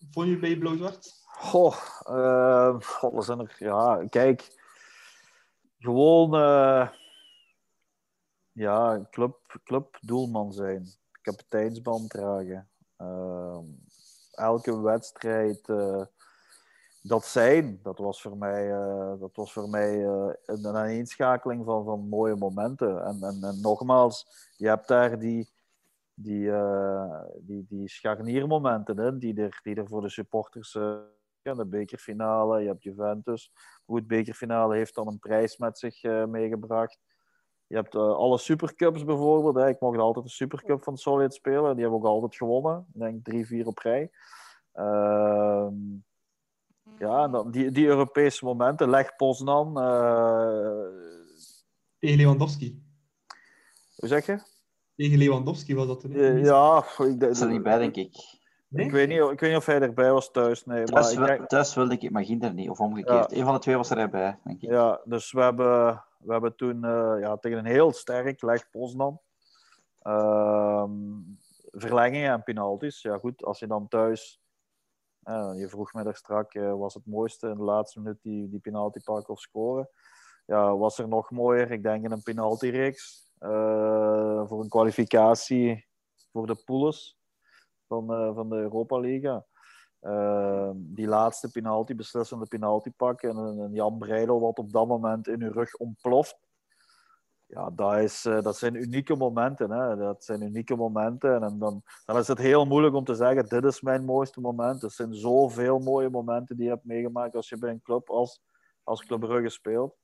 Vond 0.10 0.28
je 0.30 0.40
bij 0.40 0.58
Blauw-Zwart? 0.58 1.27
Goh, 1.40 1.76
uh, 2.10 2.76
God, 2.80 3.14
wat 3.14 3.26
zijn 3.26 3.40
er? 3.40 3.56
Ja, 3.60 4.06
kijk. 4.10 4.56
Gewoon, 5.80 6.36
uh, 6.36 6.90
ja, 8.52 9.08
club, 9.64 9.98
doelman 10.02 10.54
zijn. 10.54 10.88
Kapiteinsband 11.22 12.10
dragen. 12.10 12.70
Uh, 12.98 13.58
elke 14.32 14.82
wedstrijd 14.82 15.68
uh, 15.68 16.06
dat 17.02 17.26
zijn, 17.26 17.80
dat 17.84 17.98
was 17.98 18.22
voor 18.22 18.38
mij, 18.38 18.70
dat 19.20 19.36
was 19.36 19.54
voor 19.54 19.70
mij 19.70 20.04
een 20.46 20.68
aaneenschakeling 20.68 21.66
van, 21.66 21.86
van 21.86 22.08
mooie 22.10 22.36
momenten. 22.36 23.04
En, 23.04 23.22
en, 23.22 23.62
nogmaals, 23.62 24.28
je 24.56 24.68
hebt 24.68 24.88
daar 24.88 25.20
die 25.20 25.56
die, 26.14 26.52
die, 27.40 27.66
die 27.70 27.90
scharniermomenten 27.90 28.98
hè, 28.98 29.18
die, 29.18 29.42
er, 29.42 29.60
die 29.64 29.76
er 29.76 29.88
voor 29.88 30.02
de 30.02 30.10
supporters 30.10 30.76
de 31.56 31.66
bekerfinale, 31.66 32.62
je 32.62 32.68
hebt 32.68 32.84
Juventus. 32.84 33.52
Goed, 33.86 34.08
bekerfinale 34.08 34.76
heeft 34.76 34.96
dan 34.96 35.08
een 35.08 35.20
prijs 35.20 35.58
met 35.58 35.78
zich 35.78 36.04
uh, 36.04 36.26
meegebracht. 36.26 37.00
Je 37.68 37.76
hebt 37.76 37.96
alle 37.96 38.38
supercups 38.38 39.04
bijvoorbeeld. 39.04 39.56
Hè. 39.56 39.68
Ik 39.68 39.80
mocht 39.80 39.98
altijd 39.98 40.26
de 40.26 40.32
supercup 40.32 40.84
van 40.84 40.98
Solid 40.98 41.34
spelen. 41.34 41.74
Die 41.76 41.82
hebben 41.84 42.02
we 42.02 42.06
ook 42.06 42.14
altijd 42.14 42.36
gewonnen. 42.36 42.86
Ik 42.94 43.00
denk 43.00 43.24
drie, 43.24 43.46
vier 43.46 43.68
op 43.68 43.78
rij. 43.78 44.12
Ehm, 44.74 45.74
ja, 46.98 47.24
en 47.24 47.32
dan 47.32 47.52
die, 47.52 47.72
die 47.72 47.88
Europese 47.88 48.46
momenten. 48.46 48.90
Leg 48.90 49.16
Poznan. 49.16 49.74
Tegen 52.00 52.18
Lewandowski. 52.18 52.82
Hoe 53.96 54.08
zeg 54.10 54.26
je? 54.26 54.40
Tegen 54.96 55.18
Lewandowski 55.18 55.76
was 55.76 55.88
dat 55.88 56.00
toen. 56.00 56.12
Uh, 56.12 56.44
ja, 56.44 56.86
ik, 56.98 57.20
dat 57.20 57.30
is 57.30 57.42
er 57.42 57.50
niet 57.50 57.64
bij, 57.64 57.78
denk 57.78 57.96
ik. 57.96 58.16
Nee? 58.68 58.86
Ik, 58.86 58.92
weet 58.92 59.08
niet, 59.08 59.18
ik 59.18 59.40
weet 59.40 59.50
niet 59.50 59.60
of 59.60 59.66
hij 59.66 59.82
erbij 59.82 60.12
was 60.12 60.32
thuis. 60.32 60.66
Nee, 60.66 60.84
thuis, 60.84 61.16
maar 61.16 61.34
ik, 61.34 61.48
thuis 61.48 61.76
wilde 61.76 61.98
ik, 61.98 62.12
maar 62.12 62.24
Ginder 62.24 62.54
niet, 62.54 62.70
of 62.70 62.80
omgekeerd. 62.80 63.32
Ja. 63.32 63.38
Een 63.38 63.46
van 63.46 63.54
de 63.54 63.60
twee 63.60 63.76
was 63.76 63.92
erbij, 63.92 64.40
denk 64.44 64.62
ik. 64.62 64.70
Ja, 64.70 65.02
dus 65.04 65.32
we 65.32 65.42
hebben, 65.42 66.04
we 66.20 66.32
hebben 66.32 66.56
toen 66.56 66.86
uh, 66.86 67.16
ja, 67.20 67.38
tegen 67.38 67.58
een 67.58 67.66
heel 67.66 67.92
sterk 67.92 68.42
Leg 68.42 68.70
Poznan 68.70 69.22
uh, 70.04 70.86
verlengingen 71.72 72.32
en 72.32 72.44
penalties. 72.44 73.02
Ja, 73.02 73.18
goed, 73.18 73.44
als 73.44 73.60
je 73.60 73.68
dan 73.68 73.88
thuis. 73.88 74.42
Uh, 75.24 75.52
je 75.56 75.70
vroeg 75.70 75.94
me 75.94 76.04
daar 76.04 76.16
straks, 76.16 76.56
uh, 76.56 76.74
was 76.74 76.94
het 76.94 77.06
mooiste 77.06 77.48
in 77.48 77.56
de 77.56 77.64
laatste 77.64 78.00
minuut 78.00 78.22
die, 78.22 78.50
die 78.50 78.60
penalty 78.60 79.00
pakken 79.04 79.34
of 79.34 79.40
scoren? 79.40 79.90
Ja, 80.46 80.78
was 80.78 80.98
er 80.98 81.08
nog 81.08 81.32
mooier? 81.32 81.72
Ik 81.72 81.84
denk 81.84 82.04
in 82.04 82.12
een 82.12 82.24
penaltyreeks. 82.24 83.32
Uh, 83.40 84.48
voor 84.48 84.62
een 84.62 84.70
kwalificatie 84.70 85.88
voor 86.32 86.48
de 86.48 86.56
poules 86.66 87.18
van, 87.88 88.12
uh, 88.12 88.36
van 88.36 88.50
de 88.50 88.56
Europa 88.56 89.00
League. 89.00 89.44
Uh, 90.02 90.70
die 90.76 91.08
laatste 91.08 91.52
penalty, 91.52 91.96
beslissende 91.96 92.46
penalty 92.46 92.92
pakken 92.92 93.30
en 93.30 93.38
een, 93.38 93.74
Jan 93.74 93.98
Breidel 93.98 94.40
wat 94.40 94.58
op 94.58 94.72
dat 94.72 94.88
moment 94.88 95.28
in 95.28 95.42
uw 95.42 95.52
rug 95.52 95.76
ontploft. 95.76 96.38
Ja, 97.46 97.70
dat, 97.70 97.98
is, 97.98 98.22
dat 98.22 98.58
zijn 98.58 98.76
unieke 98.76 99.16
momenten. 99.16 99.72
Hè. 99.72 99.96
Dat 99.96 100.24
zijn 100.24 100.42
unieke 100.42 100.76
momenten. 100.76 101.44
En 101.44 101.60
dan, 101.60 101.84
dan 102.06 102.18
is 102.18 102.28
het 102.28 102.38
heel 102.38 102.66
moeilijk 102.66 102.96
om 102.96 103.04
te 103.04 103.16
zeggen, 103.16 103.48
dit 103.48 103.64
is 103.64 103.82
mijn 103.82 104.06
mooiste 104.06 104.42
moment. 104.42 104.84
Er 104.84 104.92
zijn 104.92 105.14
zoveel 105.14 105.80
mooie 105.80 106.10
momenten 106.10 106.56
die 106.56 106.66
je 106.66 106.72
hebt 106.72 106.86
meegemaakt 106.86 107.36
als 107.36 107.50
je 107.50 107.58
bij 107.58 107.70
een 107.70 107.82
club 107.82 108.10
als, 108.10 108.42
als 108.84 109.06
Club 109.06 109.20
Brugge 109.20 109.50
speelt. 109.50 109.98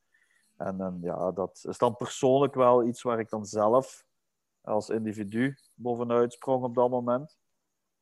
En, 0.57 0.81
en 0.81 0.97
ja, 1.01 1.31
dat 1.31 1.63
is 1.67 1.77
dan 1.77 1.95
persoonlijk 1.95 2.53
wel 2.53 2.83
iets 2.83 3.01
waar 3.01 3.19
ik 3.19 3.29
dan 3.29 3.45
zelf 3.45 4.05
als 4.61 4.89
individu 4.89 5.55
bovenuit 5.73 6.33
sprong 6.33 6.63
op 6.63 6.75
dat 6.75 6.89
moment. 6.89 7.37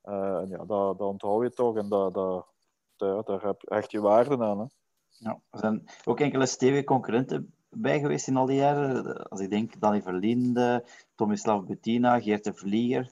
En 0.02 0.48
ja, 0.50 0.58
dat, 0.58 0.98
dat 0.98 1.08
onthoud 1.08 1.44
je 1.44 1.52
toch 1.54 1.78
en 1.78 1.90
dat, 1.90 2.14
dat, 2.14 3.26
daar, 3.26 3.42
heb 3.42 3.64
echt 3.64 3.92
je 3.92 4.02
waarde 4.02 4.44
aan. 4.44 4.60
Hè. 4.60 4.66
Ja, 5.10 5.40
er 5.50 5.60
zijn 5.60 5.90
ook 6.06 6.20
enkele 6.20 6.46
stevige 6.46 6.84
concurrenten 6.84 7.54
bij 7.70 8.00
geweest 8.00 8.28
in 8.28 8.38
al 8.38 8.46
die 8.46 8.56
jaren. 8.56 9.30
Als 9.30 9.40
ik 9.40 9.50
denk 9.50 9.80
Danny 9.80 10.02
Verlinde, 10.02 10.86
Tomislav 11.16 11.66
Bettina, 11.66 12.20
Geert 12.20 12.44
de 12.44 12.54
Vlieger. 12.54 13.12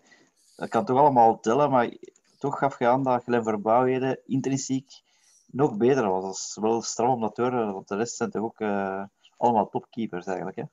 Dat 0.55 0.69
kan 0.69 0.85
toch 0.85 0.97
allemaal 0.97 1.39
tellen, 1.39 1.69
maar 1.69 1.93
toch 2.37 2.57
gaf 2.57 2.79
je 2.79 2.87
aan 2.87 3.03
dat 3.03 3.23
Glenn 3.23 3.43
Verbouwheden 3.43 4.19
intrinsiek 4.25 5.01
nog 5.45 5.77
beter 5.77 6.09
was. 6.09 6.23
Dat 6.23 6.33
is 6.33 6.57
wel 6.61 6.81
stram 6.81 7.09
om 7.09 7.21
dat 7.21 7.35
te 7.35 7.41
horen, 7.41 7.73
want 7.73 7.87
de 7.87 7.95
rest 7.95 8.15
zijn 8.15 8.29
toch 8.29 8.43
ook... 8.43 8.59
Uh, 8.59 9.03
allemaal 9.39 9.69
topkeepers 9.69 10.25
eigenlijk. 10.25 10.57
Hè? 10.57 10.63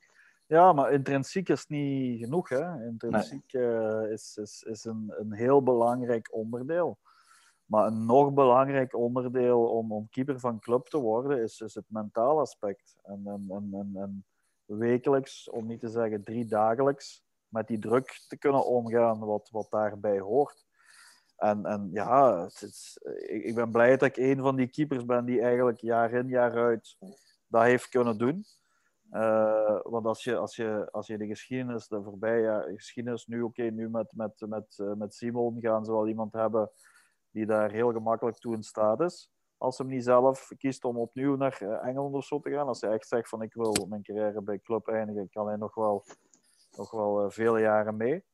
Ja, 0.47 0.73
maar 0.73 0.93
intrinsiek 0.93 1.49
is 1.49 1.67
niet 1.67 2.19
genoeg. 2.19 2.49
Hè? 2.49 2.87
Intrinsiek 2.87 3.53
nee. 3.53 3.63
uh, 3.63 4.13
is, 4.13 4.37
is, 4.37 4.63
is 4.63 4.85
een, 4.85 5.15
een 5.17 5.33
heel 5.33 5.63
belangrijk 5.63 6.35
onderdeel. 6.35 6.99
Maar 7.65 7.87
een 7.87 8.07
nog 8.07 8.33
belangrijk 8.33 8.95
onderdeel 8.95 9.65
om, 9.65 9.93
om 9.93 10.09
keeper 10.09 10.41
van 10.41 10.59
club 10.59 10.87
te 10.87 10.99
worden, 10.99 11.43
is, 11.43 11.61
is 11.61 11.75
het 11.75 11.85
mentaal 11.89 12.41
aspect. 12.41 12.97
En, 13.03 13.23
en, 13.25 13.47
en, 13.49 13.91
en, 13.95 14.25
wekelijks, 14.65 15.51
om 15.51 15.67
niet 15.67 15.81
te 15.81 15.89
zeggen 15.89 16.25
drie 16.25 16.45
dagelijks, 16.45 17.25
met 17.49 17.67
die 17.67 17.79
druk 17.79 18.25
te 18.29 18.39
kunnen 18.39 18.67
omgaan 18.67 19.19
wat, 19.19 19.49
wat 19.51 19.71
daarbij 19.71 20.21
hoort. 20.21 20.67
En, 21.37 21.65
en 21.65 21.89
ja, 21.93 22.43
het 22.43 22.63
is, 22.63 22.99
ik, 23.03 23.45
ik 23.45 23.55
ben 23.55 23.71
blij 23.71 23.97
dat 23.97 24.03
ik 24.03 24.17
een 24.17 24.41
van 24.41 24.57
die 24.57 24.69
keepers 24.69 25.05
ben 25.05 25.25
die 25.25 25.41
eigenlijk 25.41 25.81
jaar 25.81 26.13
in, 26.13 26.29
jaar 26.29 26.53
uit 26.53 26.97
dat 27.47 27.63
heeft 27.63 27.89
kunnen 27.89 28.19
doen. 28.19 28.45
Uh, 29.13 29.81
want 29.83 30.07
als 30.07 30.25
je, 30.25 30.37
als, 30.37 30.57
je, 30.57 30.89
als 30.91 31.07
je 31.07 31.19
de 31.19 31.27
geschiedenis, 31.27 31.89
de 31.89 32.03
voorbije 32.03 32.73
geschiedenis, 32.75 33.27
nu 33.27 33.43
oké, 33.43 33.63
nu 33.63 33.89
met, 33.89 34.13
met, 34.15 34.45
met, 34.49 34.83
met 34.97 35.15
Simon 35.15 35.61
gaan 35.61 35.85
ze 35.85 35.93
wel 35.93 36.09
iemand 36.09 36.33
hebben 36.33 36.71
die 37.31 37.47
daar 37.47 37.71
heel 37.71 37.93
gemakkelijk 37.93 38.37
toe 38.37 38.55
in 38.55 38.63
staat 38.63 39.01
is. 39.01 39.31
Als 39.59 39.79
hem 39.79 39.87
niet 39.87 40.05
zelf 40.05 40.51
kiest 40.59 40.85
om 40.85 40.97
opnieuw 40.97 41.37
naar 41.37 41.61
Engeland 41.61 42.15
of 42.15 42.25
zo 42.25 42.41
te 42.41 42.51
gaan. 42.51 42.67
Als 42.67 42.81
hij 42.81 42.91
echt 42.91 43.09
zegt 43.09 43.29
van 43.29 43.43
ik 43.43 43.55
wil 43.55 43.87
mijn 43.89 44.03
carrière 44.03 44.43
bij 44.43 44.59
club 44.59 44.89
eindigen, 44.89 45.29
kan 45.31 45.47
hij 45.47 45.57
nog 45.57 45.75
wel, 45.75 46.05
nog 46.77 46.91
wel 46.91 47.31
vele 47.31 47.61
jaren 47.61 47.97
mee. 47.97 48.25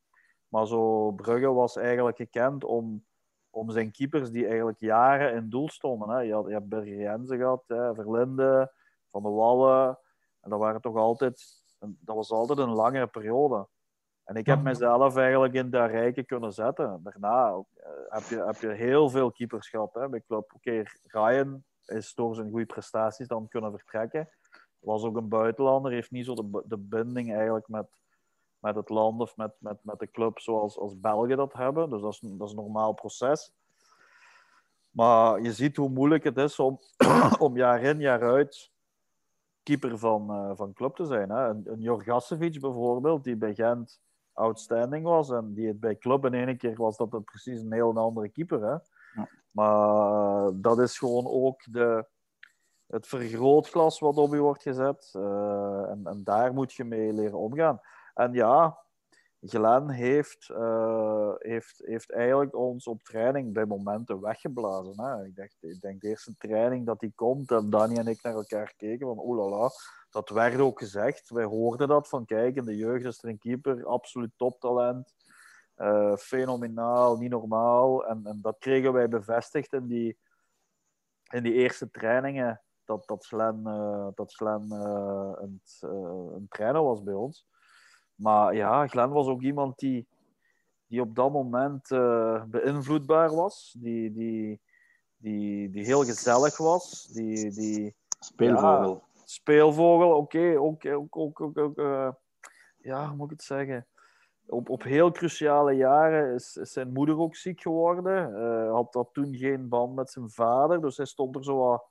Maar 0.48 0.66
zo 0.66 1.10
Brugge 1.10 1.52
was 1.52 1.76
eigenlijk 1.76 2.16
gekend 2.16 2.64
om, 2.64 3.04
om 3.50 3.70
zijn 3.70 3.90
keepers 3.90 4.30
die 4.30 4.46
eigenlijk 4.46 4.78
jaren 4.78 5.34
in 5.34 5.48
doel 5.48 5.68
stonden. 5.68 6.08
Hè. 6.08 6.20
Je, 6.20 6.32
had, 6.32 6.46
je 6.46 6.52
hebt 6.52 6.68
Berger 6.68 7.26
gehad, 7.26 7.64
hè, 7.66 7.94
Van 9.10 9.22
de 9.22 9.28
Wallen. 9.28 9.98
En 10.43 10.51
dat, 10.51 10.59
waren 10.59 10.80
toch 10.80 10.97
altijd, 10.97 11.64
dat 11.78 12.16
was 12.16 12.30
altijd 12.30 12.59
een 12.59 12.72
langere 12.72 13.07
periode. 13.07 13.66
En 14.24 14.36
ik 14.36 14.47
heb 14.47 14.62
mezelf 14.62 15.16
eigenlijk 15.16 15.55
in 15.55 15.70
dat 15.70 15.90
rijke 15.90 16.22
kunnen 16.22 16.53
zetten. 16.53 17.01
Daarna 17.03 17.64
eh, 17.74 17.90
heb 18.09 18.22
je, 18.22 18.45
heb 18.45 18.57
je 18.57 18.68
heel 18.68 19.11
veel 19.11 19.32
keepers 19.32 19.68
gehad 19.68 19.95
hè, 19.95 20.09
bij 20.09 20.22
club. 20.26 20.53
Oké, 20.55 20.82
Ryan 21.03 21.64
is 21.86 22.14
door 22.14 22.34
zijn 22.34 22.51
goede 22.51 22.66
prestaties 22.66 23.26
dan 23.26 23.49
kunnen 23.49 23.70
vertrekken. 23.70 24.28
Was 24.78 25.05
ook 25.05 25.16
een 25.16 25.28
buitenlander, 25.28 25.93
heeft 25.93 26.11
niet 26.11 26.24
zo 26.24 26.34
de, 26.34 26.62
de 26.64 26.78
binding 26.78 27.34
eigenlijk 27.34 27.68
met, 27.68 27.86
met 28.59 28.74
het 28.74 28.88
land 28.88 29.20
of 29.20 29.36
met, 29.36 29.53
met, 29.59 29.78
met 29.82 29.99
de 29.99 30.11
club 30.11 30.38
zoals 30.38 30.78
als 30.78 31.01
Belgen 31.01 31.36
dat 31.36 31.53
hebben. 31.53 31.90
Dus 31.90 32.01
dat 32.01 32.12
is, 32.12 32.20
dat 32.20 32.49
is 32.49 32.55
een 32.55 32.62
normaal 32.62 32.93
proces. 32.93 33.53
Maar 34.90 35.40
je 35.40 35.53
ziet 35.53 35.76
hoe 35.76 35.88
moeilijk 35.88 36.24
het 36.24 36.36
is 36.36 36.59
om, 36.59 36.78
om 37.38 37.57
jaar 37.57 37.82
in, 37.82 38.01
jaar 38.01 38.22
uit 38.22 38.71
keeper 39.62 39.98
van, 39.98 40.30
uh, 40.30 40.56
van 40.56 40.72
club 40.72 40.94
te 40.94 41.04
zijn. 41.04 41.30
Hè. 41.30 41.48
Een, 41.48 41.62
een 41.64 41.80
Jorgasevic 41.80 42.60
bijvoorbeeld, 42.60 43.24
die 43.24 43.36
bij 43.36 43.54
Gent 43.54 44.00
outstanding 44.32 45.04
was 45.04 45.30
en 45.30 45.54
die 45.54 45.66
het 45.66 45.80
bij 45.80 45.96
club 45.96 46.24
in 46.24 46.34
één 46.34 46.56
keer 46.56 46.76
was 46.76 46.96
dat 46.96 47.12
het 47.12 47.24
precies 47.24 47.60
een 47.60 47.72
heel 47.72 47.96
andere 47.96 48.28
keeper. 48.28 48.62
Hè. 48.62 48.76
Ja. 49.20 49.28
Maar 49.50 50.50
dat 50.54 50.78
is 50.78 50.98
gewoon 50.98 51.26
ook 51.26 51.62
de, 51.72 52.06
het 52.86 53.06
vergrootglas 53.06 53.98
wat 53.98 54.16
op 54.16 54.32
je 54.32 54.40
wordt 54.40 54.62
gezet. 54.62 55.12
Uh, 55.16 55.90
en, 55.90 56.00
en 56.04 56.24
daar 56.24 56.54
moet 56.54 56.72
je 56.72 56.84
mee 56.84 57.12
leren 57.12 57.38
omgaan. 57.38 57.80
En 58.14 58.32
ja, 58.32 58.82
Glen 59.45 59.90
heeft, 59.90 60.49
uh, 60.49 61.34
heeft, 61.38 61.82
heeft 61.84 62.12
eigenlijk 62.12 62.57
ons 62.57 62.86
op 62.86 63.03
training 63.03 63.53
bij 63.53 63.66
momenten 63.66 64.20
weggeblazen. 64.20 65.05
Hè. 65.05 65.24
Ik, 65.24 65.36
dacht, 65.36 65.57
ik 65.61 65.80
denk 65.80 66.01
de 66.01 66.09
eerste 66.09 66.34
training 66.36 66.86
dat 66.86 67.01
die 67.01 67.12
komt 67.14 67.51
en 67.51 67.70
Danny 67.70 67.97
en 67.97 68.07
ik 68.07 68.22
naar 68.22 68.34
elkaar 68.34 68.74
keken 68.76 69.07
van 69.07 69.36
la 69.36 69.70
dat 70.11 70.28
werd 70.28 70.61
ook 70.61 70.78
gezegd. 70.78 71.30
Wij 71.30 71.45
hoorden 71.45 71.88
dat 71.88 72.09
van 72.09 72.24
kijk, 72.24 72.57
in 72.57 72.64
de 72.64 72.76
jeugd 72.76 73.05
is 73.05 73.22
er 73.22 73.28
een 73.28 73.38
keeper, 73.38 73.86
absoluut 73.86 74.32
toptalent. 74.36 75.14
Uh, 75.76 76.16
fenomenaal, 76.16 77.16
niet 77.16 77.30
normaal. 77.30 78.07
En, 78.07 78.24
en 78.24 78.38
dat 78.40 78.59
kregen 78.59 78.93
wij 78.93 79.09
bevestigd 79.09 79.72
in 79.72 79.86
die, 79.86 80.18
in 81.30 81.43
die 81.43 81.53
eerste 81.53 81.90
trainingen 81.90 82.62
dat, 82.84 83.07
dat 83.07 83.24
Slen, 83.24 83.61
uh, 83.64 84.09
dat 84.14 84.40
een 86.32 86.47
trainer 86.49 86.82
was 86.82 87.03
bij 87.03 87.14
ons. 87.14 87.47
Maar 88.22 88.54
ja, 88.54 88.86
Glenn 88.86 89.12
was 89.12 89.26
ook 89.26 89.42
iemand 89.42 89.78
die, 89.78 90.06
die 90.86 91.00
op 91.00 91.14
dat 91.14 91.32
moment 91.32 91.90
uh, 91.90 92.44
beïnvloedbaar 92.44 93.34
was. 93.34 93.74
Die, 93.78 94.12
die, 94.12 94.60
die, 95.16 95.70
die 95.70 95.84
heel 95.84 96.04
gezellig 96.04 96.56
was. 96.56 97.06
Die, 97.12 97.50
die, 97.50 97.94
speelvogel. 98.18 99.04
Ja, 99.14 99.22
speelvogel, 99.24 100.16
oké. 100.16 100.38
Okay, 100.38 100.56
ook, 100.56 101.16
ook, 101.16 101.40
ook, 101.40 101.58
ook 101.58 101.78
uh, 101.78 102.10
ja, 102.78 103.08
hoe 103.08 103.16
moet 103.16 103.30
ik 103.30 103.36
het 103.36 103.46
zeggen? 103.46 103.86
Op, 104.46 104.68
op 104.70 104.82
heel 104.82 105.10
cruciale 105.10 105.72
jaren 105.72 106.34
is, 106.34 106.56
is 106.56 106.72
zijn 106.72 106.92
moeder 106.92 107.18
ook 107.18 107.36
ziek 107.36 107.60
geworden. 107.60 108.30
Uh, 108.30 108.72
had 108.72 108.92
dat 108.92 109.08
toen 109.12 109.36
geen 109.36 109.68
band 109.68 109.94
met 109.94 110.10
zijn 110.10 110.30
vader. 110.30 110.80
Dus 110.80 110.96
hij 110.96 111.06
stond 111.06 111.36
er 111.36 111.44
zo 111.44 111.56
wat 111.56 111.84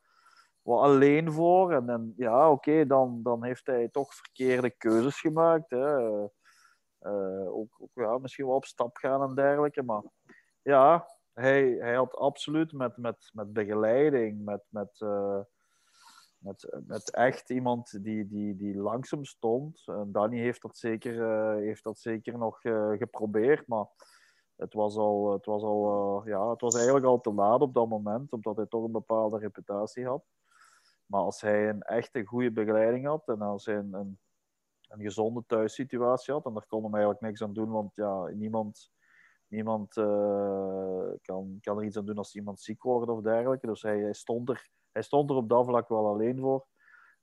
wat 0.62 0.82
alleen 0.82 1.32
voor. 1.32 1.74
En, 1.74 1.90
en 1.90 2.14
ja, 2.18 2.52
oké, 2.52 2.86
dan, 2.86 3.20
dan 3.24 3.44
heeft 3.44 3.66
hij 3.66 3.90
toch 3.90 4.14
verkeerde 4.14 4.70
keuzes 4.70 5.20
gemaakt. 5.20 5.70
Hè. 5.70 6.22
Uh, 7.02 7.54
ook, 7.54 7.78
ook 7.80 7.90
ja, 7.94 8.18
misschien 8.18 8.46
wel 8.46 8.56
op 8.56 8.66
stap 8.66 8.98
gaan 8.98 9.22
en 9.22 9.36
dergelijke. 9.36 9.84
Maar 9.84 10.04
ja, 10.62 11.08
hij, 11.34 11.76
hij 11.80 11.96
had 11.96 12.16
absoluut 12.16 12.74
met, 12.74 12.98
met, 12.98 13.30
met 13.34 13.54
begeleiding, 13.54 14.44
met, 14.44 14.64
met, 14.70 15.00
uh, 15.00 15.40
met, 16.38 16.82
met 16.86 17.12
echt 17.12 17.50
iemand 17.50 18.04
die, 18.04 18.28
die, 18.28 18.56
die 18.56 18.76
langzaam 18.76 19.26
stond. 19.26 19.84
En 19.86 20.12
Danny 20.12 20.40
heeft 20.40 20.62
dat 20.62 20.78
zeker, 20.78 21.14
uh, 21.14 21.64
heeft 21.64 21.84
dat 21.84 22.00
zeker 22.00 22.38
nog 22.38 22.60
geprobeerd, 22.98 23.68
maar 23.68 23.86
het 24.56 24.74
was, 24.74 24.96
al, 24.96 25.32
het, 25.32 25.46
was 25.46 25.64
al, 25.64 26.22
ja, 26.26 26.50
het 26.50 26.62
was 26.62 26.76
eigenlijk 26.76 27.06
al 27.06 27.22
te 27.22 27.34
laat 27.34 27.62
op 27.62 27.74
dat 27.74 27.88
moment, 27.88 28.34
omdat 28.34 28.56
hij 28.56 28.66
toch 28.66 28.84
een 28.84 28.92
bepaalde 28.92 29.38
reputatie 29.38 30.06
had. 30.06 30.24
Maar 31.12 31.22
als 31.22 31.42
hij 31.42 31.70
een 31.70 31.82
echte 31.82 32.26
goede 32.26 32.52
begeleiding 32.52 33.06
had 33.06 33.28
en 33.28 33.42
als 33.42 33.66
hij 33.66 33.76
een, 33.76 33.94
een, 33.94 34.20
een 34.88 35.02
gezonde 35.02 35.44
thuissituatie 35.48 36.34
had, 36.34 36.46
en 36.46 36.54
daar 36.54 36.66
kon 36.68 36.84
hem 36.84 36.94
eigenlijk 36.94 37.22
niks 37.22 37.42
aan 37.42 37.54
doen, 37.54 37.70
want 37.70 37.96
ja, 37.96 38.28
niemand, 38.28 38.92
niemand 39.48 39.98
uh, 39.98 41.10
kan, 41.22 41.58
kan 41.62 41.78
er 41.78 41.84
iets 41.84 41.98
aan 41.98 42.06
doen 42.06 42.18
als 42.18 42.36
iemand 42.36 42.60
ziek 42.60 42.84
wordt 42.84 43.10
of 43.10 43.22
dergelijke. 43.22 43.68
Dus 43.68 43.82
hij, 43.82 44.00
hij, 44.00 44.14
stond, 44.14 44.50
er, 44.50 44.70
hij 44.92 45.02
stond 45.02 45.30
er 45.30 45.36
op 45.36 45.50
dat 45.50 45.66
vlak 45.66 45.90
wel 45.90 46.08
alleen 46.08 46.40
voor. 46.40 46.66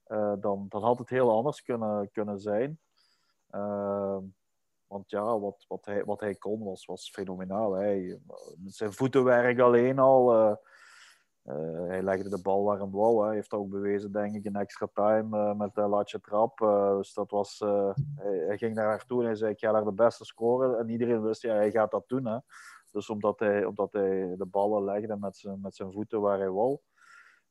Uh, 0.07 0.33
dan, 0.39 0.65
dan 0.69 0.83
had 0.83 0.99
het 0.99 1.09
heel 1.09 1.31
anders 1.31 1.61
kunnen, 1.61 2.11
kunnen 2.11 2.39
zijn. 2.39 2.79
Uh, 3.51 4.17
want 4.87 5.09
ja, 5.09 5.39
wat, 5.39 5.65
wat, 5.67 5.85
hij, 5.85 6.05
wat 6.05 6.19
hij 6.19 6.35
kon 6.35 6.63
was, 6.63 6.85
was 6.85 7.09
fenomenaal. 7.09 7.73
Hij, 7.73 8.19
zijn 8.65 8.93
voetenwerk 8.93 9.59
alleen 9.59 9.99
al 9.99 10.57
uh, 11.49 11.87
hij 11.87 12.01
legde 12.01 12.29
de 12.29 12.41
bal 12.41 12.63
waar 12.63 12.79
hem 12.79 12.91
wou. 12.91 13.25
Hij 13.25 13.35
heeft 13.35 13.53
ook 13.53 13.69
bewezen, 13.69 14.11
denk 14.11 14.35
ik, 14.35 14.43
in 14.43 14.55
extra 14.55 14.87
time 14.93 15.37
uh, 15.37 15.53
met 15.53 15.75
de 15.75 15.81
latje 15.81 16.19
trap. 16.19 16.59
Uh, 16.59 16.97
dus 16.97 17.13
dat 17.13 17.31
was, 17.31 17.59
hij, 18.15 18.37
hij, 18.37 18.57
ging 18.57 18.75
daar 18.75 18.87
naartoe 18.87 19.19
en 19.19 19.25
hij 19.25 19.35
zei: 19.35 19.51
Ik 19.51 19.59
ga 19.59 19.71
daar 19.71 19.83
de 19.83 19.93
beste 19.93 20.25
scoren. 20.25 20.79
En 20.79 20.89
iedereen 20.89 21.21
wist, 21.21 21.41
ja, 21.41 21.53
hij 21.53 21.71
gaat 21.71 21.91
dat 21.91 22.07
doen. 22.07 22.25
Hè. 22.25 22.37
Dus 22.91 23.09
omdat 23.09 23.39
hij, 23.39 23.65
omdat 23.65 23.93
hij 23.93 24.35
de 24.37 24.45
ballen 24.45 24.83
legde 24.83 25.17
met 25.17 25.37
zijn, 25.37 25.59
met 25.61 25.75
zijn 25.75 25.91
voeten 25.91 26.21
waar 26.21 26.37
hij 26.37 26.49
wou. 26.49 26.77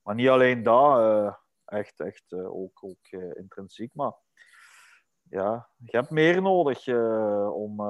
Maar 0.03 0.15
niet 0.15 0.29
alleen 0.29 0.63
dat, 0.63 1.39
echt, 1.65 2.01
echt 2.01 2.33
ook, 2.33 2.85
ook 2.85 3.09
intrinsiek. 3.35 3.95
Maar 3.95 4.13
ja, 5.23 5.69
je 5.77 5.97
hebt 5.97 6.11
meer 6.11 6.43
nodig 6.43 6.89
om, 7.53 7.81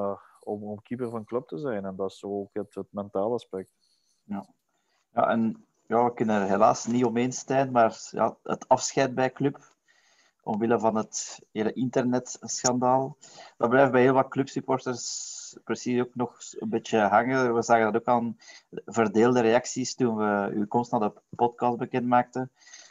om, 0.41 0.63
om 0.63 0.83
keeper 0.83 1.11
van 1.11 1.25
club 1.25 1.47
te 1.47 1.59
zijn. 1.59 1.85
En 1.85 1.97
dat 1.97 2.11
is 2.11 2.25
ook 2.25 2.51
het, 2.53 2.75
het 2.75 2.93
mentale 2.93 3.35
aspect. 3.35 3.71
Ja. 4.23 4.47
Ja, 5.13 5.29
en 5.31 5.68
ja, 5.89 6.05
we 6.05 6.15
kunnen 6.15 6.41
er 6.41 6.49
helaas 6.49 6.87
niet 6.87 7.05
omheen 7.05 7.33
zijn, 7.33 7.71
maar 7.71 8.09
ja, 8.11 8.37
het 8.43 8.69
afscheid 8.69 9.15
bij 9.15 9.33
club, 9.33 9.59
omwille 10.43 10.79
van 10.79 10.97
het 10.97 11.47
hele 11.53 11.73
internetschandaal, 11.73 13.17
dat 13.57 13.69
blijft 13.69 13.93
bij 13.93 14.03
heel 14.03 14.13
wat 14.13 14.29
clubsupporters 14.29 15.37
precies 15.65 16.01
ook 16.01 16.15
nog 16.15 16.39
een 16.59 16.69
beetje 16.69 16.99
hangen. 16.99 17.55
We 17.55 17.63
zagen 17.63 17.93
dat 17.93 18.03
ook 18.03 18.09
aan 18.09 18.37
verdeelde 18.85 19.41
reacties 19.41 19.95
toen 19.95 20.17
we 20.17 20.51
uw 20.55 20.67
komst 20.67 20.91
naar 20.91 21.01
de 21.01 21.13
podcast 21.37 21.77
bekend 21.77 22.07
maakten. 22.07 22.51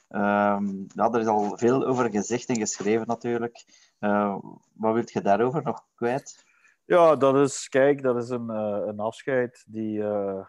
Um, 0.10 0.86
ja, 0.88 1.12
er 1.12 1.20
is 1.20 1.28
al 1.28 1.58
veel 1.58 1.86
over 1.86 2.10
gezegd 2.10 2.50
en 2.50 2.58
geschreven 2.58 3.08
natuurlijk. 3.08 3.66
Uh, 4.00 4.38
wat 4.74 4.94
wilt 4.94 5.12
je 5.12 5.22
daarover 5.22 5.64
nog 5.64 5.86
kwijt? 5.96 6.46
Ja, 6.86 7.16
dat 7.16 7.36
is, 7.36 7.70
kijk, 7.70 8.02
dat 8.02 8.24
is 8.24 8.30
een, 8.30 8.50
uh, 8.50 8.82
een 8.86 9.00
afscheid 9.00 9.66
die, 9.68 10.00
uh, 10.00 10.46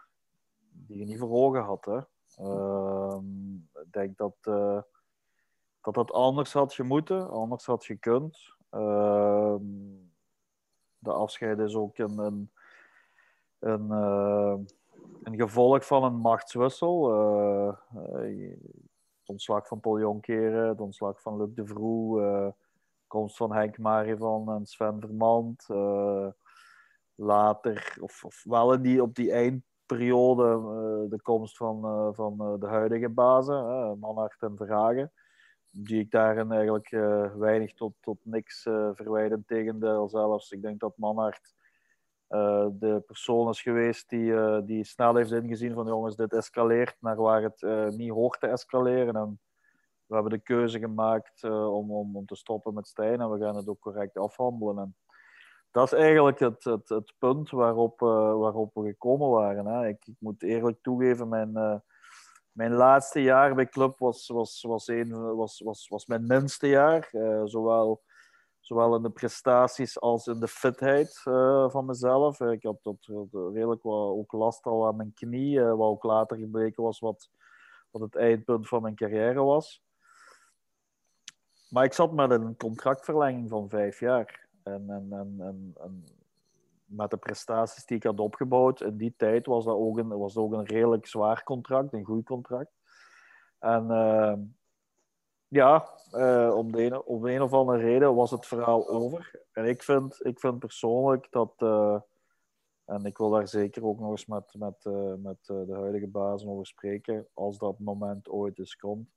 die 0.71 0.97
je 0.97 1.05
niet 1.05 1.19
voor 1.19 1.31
ogen 1.31 1.63
had. 1.63 1.85
Hè? 1.85 1.99
Ehm, 2.39 3.55
ik 3.55 3.91
denk 3.91 4.17
dat, 4.17 4.35
uh, 4.43 4.81
dat 5.81 5.93
dat 5.93 6.11
anders 6.11 6.53
had 6.53 6.73
gemoeten, 6.73 7.29
anders 7.29 7.65
had 7.65 7.85
gekund. 7.85 8.55
Ehm, 8.69 9.61
de 10.97 11.11
afscheid 11.11 11.59
is 11.59 11.75
ook 11.75 11.97
een, 11.97 12.17
een, 12.17 12.51
een, 13.59 13.87
uh, 13.89 14.55
een 15.23 15.35
gevolg 15.35 15.85
van 15.85 16.03
een 16.03 16.15
machtswissel. 16.15 17.13
Uh, 17.13 17.73
het 19.19 19.29
ontslag 19.29 19.67
van 19.67 19.79
Paul 19.79 19.99
Jonkeren, 19.99 20.67
het 20.67 20.81
ontslag 20.81 21.21
van 21.21 21.37
Luc 21.37 21.49
de 21.53 21.65
Vroe, 21.65 22.53
komst 23.07 23.37
van 23.37 23.53
Henk 23.53 23.77
Marivan 23.77 24.51
en 24.51 24.65
Sven 24.65 24.99
Vermand. 24.99 25.67
later, 27.15 27.97
of, 28.01 28.23
of 28.23 28.43
wel 28.43 28.73
in 28.73 28.81
die, 28.81 29.01
op 29.01 29.15
die 29.15 29.31
eind 29.31 29.63
periode 29.95 30.43
uh, 30.43 31.09
de 31.09 31.21
komst 31.21 31.57
van, 31.57 31.85
uh, 31.85 32.07
van 32.11 32.35
uh, 32.39 32.59
de 32.59 32.67
huidige 32.67 33.09
bazen, 33.09 33.99
Manhart 33.99 34.41
en 34.41 34.57
Verhagen. 34.57 35.11
Die 35.69 35.99
ik 35.99 36.11
daarin 36.11 36.51
eigenlijk 36.51 36.89
weinig 37.37 37.73
tot, 37.73 37.93
tot 37.99 38.17
niks 38.23 38.61
verwijden. 38.93 39.43
Tegendeel 39.45 40.09
zelfs. 40.09 40.51
Ik 40.51 40.61
denk 40.61 40.79
dat 40.79 40.97
Manhart 40.97 41.53
de 42.71 43.03
persoon 43.05 43.49
is 43.49 43.61
geweest 43.61 44.09
die, 44.09 44.63
die 44.63 44.83
snel 44.83 45.15
heeft 45.15 45.31
ingezien 45.31 45.73
van 45.73 45.87
jongens, 45.87 46.15
dit 46.15 46.33
escaleert 46.33 46.95
naar 46.99 47.15
waar 47.15 47.41
het 47.41 47.95
niet 47.97 48.11
hoort 48.11 48.39
te 48.39 48.47
escaleren. 48.47 49.15
En 49.15 49.39
we 50.05 50.13
hebben 50.13 50.31
de 50.31 50.43
keuze 50.43 50.79
gemaakt 50.79 51.43
om, 51.43 51.91
om, 51.91 52.15
om 52.15 52.25
te 52.25 52.35
stoppen 52.35 52.73
met 52.73 52.87
Stijn 52.87 53.21
en 53.21 53.31
we 53.31 53.39
gaan 53.39 53.55
het 53.55 53.67
ook 53.67 53.79
correct 53.79 54.17
afhandelen. 54.17 54.77
En 54.77 54.95
dat 55.71 55.93
is 55.93 55.99
eigenlijk 55.99 56.39
het, 56.39 56.63
het, 56.63 56.89
het 56.89 57.13
punt 57.17 57.49
waarop, 57.49 57.99
waarop 57.99 58.73
we 58.73 58.83
gekomen 58.83 59.29
waren. 59.29 59.65
Hè. 59.65 59.87
Ik, 59.87 60.05
ik, 60.05 60.15
moet 60.19 60.43
eerlijk 60.43 60.81
toegeven, 60.81 61.29
mijn, 61.29 61.81
mijn 62.51 62.71
laatste 62.71 63.21
jaar 63.21 63.55
bij 63.55 63.67
club 63.67 63.97
was, 63.97 64.27
was, 64.27 64.61
was, 64.61 64.91
was, 65.11 65.59
was, 65.59 65.87
was 65.87 66.05
mijn 66.05 66.27
minste 66.27 66.67
jaar. 66.67 67.09
zowel 67.45 68.01
Zowel 68.69 68.95
in 68.95 69.01
de 69.01 69.09
prestaties 69.09 69.99
als 69.99 70.27
in 70.27 70.39
de 70.39 70.47
fitheid 70.47 71.19
van 71.67 71.85
mezelf. 71.85 72.39
Ik 72.39 72.63
had 72.63 72.83
dat 72.83 73.05
redelijk 73.53 73.85
ook 73.85 74.31
last 74.31 74.65
al 74.65 74.87
aan 74.87 74.95
mijn 74.95 75.13
knie, 75.13 75.61
wat 75.61 75.89
ook 75.89 76.03
later 76.03 76.37
gebleken 76.37 76.83
was 76.83 76.99
wat, 76.99 77.29
wat 77.91 78.01
het 78.01 78.15
eindpunt 78.15 78.67
van 78.67 78.81
mijn 78.81 78.95
carrière 78.95 79.41
was. 79.43 79.83
Maar 81.69 81.83
ik 81.83 81.93
zat 81.93 82.11
met 82.11 82.31
een 82.31 82.57
contractverlenging 82.57 83.49
van 83.49 83.69
vijf 83.69 83.99
jaar. 83.99 84.47
En, 84.63 84.89
en, 84.89 85.07
en, 85.11 85.73
en, 85.81 86.03
met 86.85 87.09
de 87.09 87.17
prestaties 87.17 87.85
die 87.85 87.97
ik 87.97 88.03
had 88.03 88.19
opgebouwd 88.19 88.81
in 88.81 88.97
die 88.97 89.13
tijd 89.17 89.45
was 89.45 89.65
dat 89.65 89.75
ook 89.75 89.97
een, 89.97 90.07
was 90.07 90.37
ook 90.37 90.53
een 90.53 90.65
redelijk 90.65 91.07
zwaar 91.07 91.43
contract, 91.43 91.93
een 91.93 92.05
goed 92.05 92.25
contract. 92.25 92.71
En 93.59 93.85
uh, 93.89 94.33
ja, 95.47 95.89
uh, 96.13 96.55
om, 96.55 96.71
de 96.71 97.05
om 97.05 97.25
een 97.25 97.41
of 97.41 97.53
andere 97.53 97.77
reden 97.77 98.15
was 98.15 98.31
het 98.31 98.45
verhaal 98.45 98.89
over. 98.89 99.41
En 99.51 99.65
ik 99.65 99.83
vind, 99.83 100.25
ik 100.25 100.39
vind 100.39 100.59
persoonlijk 100.59 101.27
dat, 101.29 101.53
uh, 101.57 101.99
en 102.85 103.05
ik 103.05 103.17
wil 103.17 103.29
daar 103.29 103.47
zeker 103.47 103.85
ook 103.85 103.99
nog 103.99 104.11
eens 104.11 104.25
met, 104.25 104.55
met, 104.57 104.85
met 105.17 105.45
de 105.45 105.73
huidige 105.73 106.07
bazen 106.07 106.49
over 106.49 106.65
spreken, 106.65 107.27
als 107.33 107.57
dat 107.57 107.79
moment 107.79 108.29
ooit 108.29 108.59
eens 108.59 108.75
komt. 108.75 109.09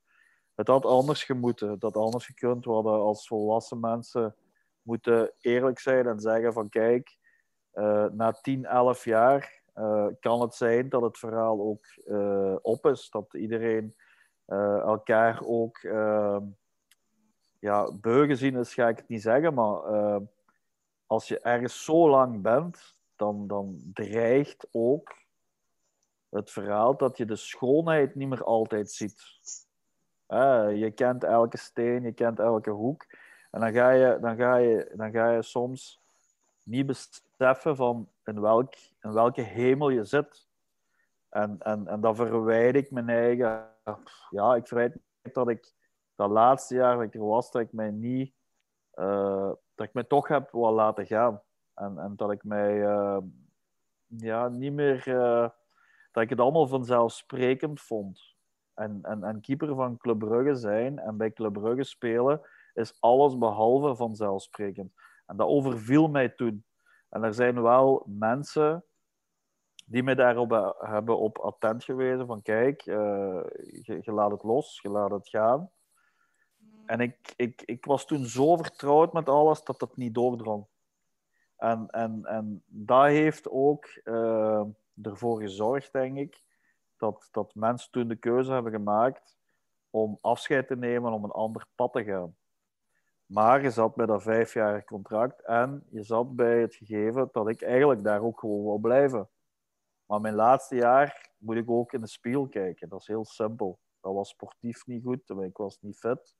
Het 0.54 0.68
had 0.68 0.84
anders 0.84 1.24
gemoeten, 1.24 1.70
het 1.70 1.82
had 1.82 1.96
anders 1.96 2.26
gekund. 2.26 2.64
We 2.64 2.70
hadden 2.70 2.92
als 2.92 3.26
volwassen 3.26 3.80
mensen 3.80 4.34
moeten 4.82 5.32
eerlijk 5.40 5.78
zijn 5.78 6.06
en 6.06 6.20
zeggen 6.20 6.52
van 6.52 6.68
kijk, 6.68 7.16
na 8.12 8.32
10, 8.40 8.64
11 8.64 9.04
jaar 9.04 9.62
kan 10.20 10.40
het 10.40 10.54
zijn 10.54 10.88
dat 10.88 11.02
het 11.02 11.18
verhaal 11.18 11.60
ook 11.60 11.86
op 12.62 12.86
is. 12.86 13.10
Dat 13.10 13.34
iedereen 13.34 13.96
elkaar 14.46 15.40
ook 15.44 15.82
uh, 15.82 16.38
ja, 17.58 17.92
beu 17.92 18.28
is, 18.28 18.74
ga 18.74 18.88
ik 18.88 18.96
het 18.96 19.08
niet 19.08 19.22
zeggen, 19.22 19.54
maar 19.54 19.80
als 21.06 21.28
je 21.28 21.40
ergens 21.40 21.84
zo 21.84 22.08
lang 22.08 22.42
bent, 22.42 22.96
dan, 23.16 23.46
dan 23.46 23.90
dreigt 23.94 24.68
ook 24.70 25.14
het 26.28 26.50
verhaal 26.50 26.96
dat 26.96 27.16
je 27.16 27.24
de 27.24 27.36
schoonheid 27.36 28.14
niet 28.14 28.28
meer 28.28 28.44
altijd 28.44 28.90
ziet. 28.90 29.22
je 30.74 30.92
kent 30.94 31.24
elke 31.24 31.58
steen, 31.58 32.02
je 32.02 32.12
kent 32.12 32.38
elke 32.38 32.70
hoek. 32.70 33.06
En 33.52 33.60
dan 33.60 33.72
ga 33.72 33.90
je, 33.90 34.18
dan 34.20 34.36
ga 34.36 34.56
je, 34.56 34.92
dan 34.94 35.10
ga 35.10 35.30
je 35.30 35.42
soms 35.42 36.00
niet 36.62 36.86
beseffen 36.86 37.76
van 37.76 38.08
in, 38.24 38.40
welk, 38.40 38.74
in 39.00 39.12
welke 39.12 39.40
hemel 39.40 39.88
je 39.88 40.04
zit. 40.04 40.48
En, 41.28 41.56
en, 41.58 41.88
en 41.88 42.00
dan 42.00 42.16
verwijder 42.16 42.82
ik 42.82 42.90
mijn 42.90 43.08
eigen 43.08 43.70
ja, 44.30 44.54
ik 44.54 44.66
verwijt 44.66 44.98
dat 45.32 45.48
ik 45.48 45.74
dat 46.14 46.30
laatste 46.30 46.74
jaar 46.74 46.94
dat 46.94 47.04
ik 47.04 47.14
er 47.14 47.26
was, 47.26 47.50
dat 47.50 47.62
ik 47.62 47.72
mij 47.72 47.90
niet, 47.90 48.34
uh, 48.94 49.52
dat 49.74 49.86
ik 49.86 49.92
mij 49.92 50.04
toch 50.04 50.28
heb 50.28 50.50
wel 50.52 50.72
laten 50.72 51.06
gaan. 51.06 51.42
En, 51.74 51.98
en 51.98 52.16
dat 52.16 52.30
ik 52.30 52.44
mij 52.44 52.76
uh, 52.76 53.18
ja, 54.06 54.48
niet 54.48 54.72
meer, 54.72 55.08
uh, 55.08 55.48
dat 56.12 56.22
ik 56.22 56.30
het 56.30 56.40
allemaal 56.40 56.66
vanzelfsprekend 56.66 57.80
vond. 57.80 58.34
En, 58.74 58.98
en, 59.02 59.24
en 59.24 59.40
keeper 59.40 59.74
van 59.74 59.96
Club 59.96 60.18
Brugge 60.18 60.54
zijn 60.54 60.98
en 60.98 61.16
bij 61.16 61.32
Club 61.32 61.52
Brugge 61.52 61.84
spelen 61.84 62.40
is 62.74 63.00
alles 63.00 63.38
behalve 63.38 63.96
vanzelfsprekend. 63.96 64.92
En 65.26 65.36
dat 65.36 65.48
overviel 65.48 66.08
mij 66.08 66.28
toen. 66.28 66.64
En 67.08 67.22
er 67.22 67.34
zijn 67.34 67.62
wel 67.62 68.04
mensen 68.06 68.84
die 69.86 70.02
me 70.02 70.14
daarop 70.14 70.76
hebben 70.78 71.18
op 71.18 71.38
attent 71.38 71.84
gewezen 71.84 72.26
van 72.26 72.42
kijk, 72.42 72.86
uh, 72.86 72.94
je, 73.82 73.98
je, 74.00 74.12
laat 74.12 74.30
het 74.30 74.42
los, 74.42 74.80
je 74.82 74.88
laat 74.88 75.10
het 75.10 75.28
gaan. 75.28 75.70
En 76.86 77.00
ik, 77.00 77.32
ik, 77.36 77.62
ik 77.62 77.84
was 77.84 78.06
toen 78.06 78.24
zo 78.24 78.56
vertrouwd 78.56 79.12
met 79.12 79.28
alles 79.28 79.64
dat 79.64 79.80
dat 79.80 79.96
niet 79.96 80.14
doordrong. 80.14 80.66
En, 81.56 81.90
en, 81.90 82.24
en 82.24 82.62
dat 82.66 83.06
heeft 83.06 83.50
ook 83.50 84.00
uh, 84.04 84.64
ervoor 85.02 85.40
gezorgd, 85.40 85.92
denk 85.92 86.16
ik, 86.16 86.42
dat, 86.96 87.28
dat 87.30 87.54
mensen 87.54 87.90
toen 87.90 88.08
de 88.08 88.16
keuze 88.16 88.52
hebben 88.52 88.72
gemaakt 88.72 89.38
om 89.90 90.18
afscheid 90.20 90.66
te 90.66 90.76
nemen, 90.76 91.12
om 91.12 91.24
een 91.24 91.30
ander 91.30 91.66
pad 91.74 91.92
te 91.92 92.04
gaan. 92.04 92.36
Maar 93.32 93.62
je 93.62 93.70
zat 93.70 93.94
bij 93.94 94.06
dat 94.06 94.22
vijfjarig 94.22 94.84
contract 94.84 95.42
en 95.42 95.86
je 95.90 96.02
zat 96.02 96.36
bij 96.36 96.60
het 96.60 96.74
gegeven 96.74 97.28
dat 97.32 97.48
ik 97.48 97.62
eigenlijk 97.62 98.04
daar 98.04 98.22
ook 98.22 98.40
gewoon 98.40 98.64
wil 98.64 98.78
blijven. 98.78 99.28
Maar 100.06 100.20
mijn 100.20 100.34
laatste 100.34 100.74
jaar 100.74 101.30
moet 101.38 101.56
ik 101.56 101.70
ook 101.70 101.92
in 101.92 102.00
de 102.00 102.06
spiegel 102.06 102.48
kijken. 102.48 102.88
Dat 102.88 103.00
is 103.00 103.06
heel 103.06 103.24
simpel. 103.24 103.78
Dat 104.00 104.14
was 104.14 104.28
sportief 104.28 104.86
niet 104.86 105.04
goed, 105.04 105.30
ik 105.30 105.56
was 105.56 105.78
niet 105.80 105.98
fit. 105.98 106.36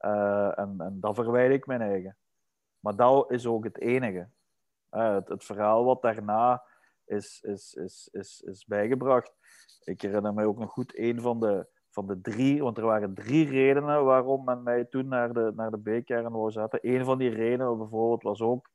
Uh, 0.00 0.58
en, 0.58 0.74
en 0.78 1.00
dat 1.00 1.14
verwijder 1.14 1.56
ik 1.56 1.66
mijn 1.66 1.80
eigen. 1.80 2.16
Maar 2.80 2.96
dat 2.96 3.30
is 3.30 3.46
ook 3.46 3.64
het 3.64 3.80
enige. 3.80 4.28
Het, 4.90 5.28
het, 5.28 5.44
verhaal 5.44 5.84
wat 5.84 6.02
daarna 6.02 6.64
is, 7.04 7.42
is, 7.42 7.74
is, 7.74 8.08
is, 8.12 8.40
is 8.40 8.64
bijgebracht. 8.64 9.32
Ik 9.84 10.00
herinner 10.00 10.34
me 10.34 10.46
ook 10.46 10.58
nog 10.58 10.70
goed 10.70 10.98
een 10.98 11.20
van 11.20 11.40
de, 11.40 11.66
van 11.92 12.06
de 12.06 12.20
drie, 12.20 12.62
want 12.62 12.78
er 12.78 12.84
waren 12.84 13.14
drie 13.14 13.48
redenen 13.48 14.04
waarom 14.04 14.44
men 14.44 14.62
mij 14.62 14.84
toen 14.84 15.08
naar 15.08 15.32
de, 15.32 15.52
naar 15.56 15.70
de 15.70 16.00
B-kern 16.00 16.32
wou 16.32 16.50
zetten. 16.50 16.78
Een 16.82 17.04
van 17.04 17.18
die 17.18 17.30
redenen 17.30 17.78
bijvoorbeeld 17.78 18.22
was 18.22 18.40
ook 18.40 18.70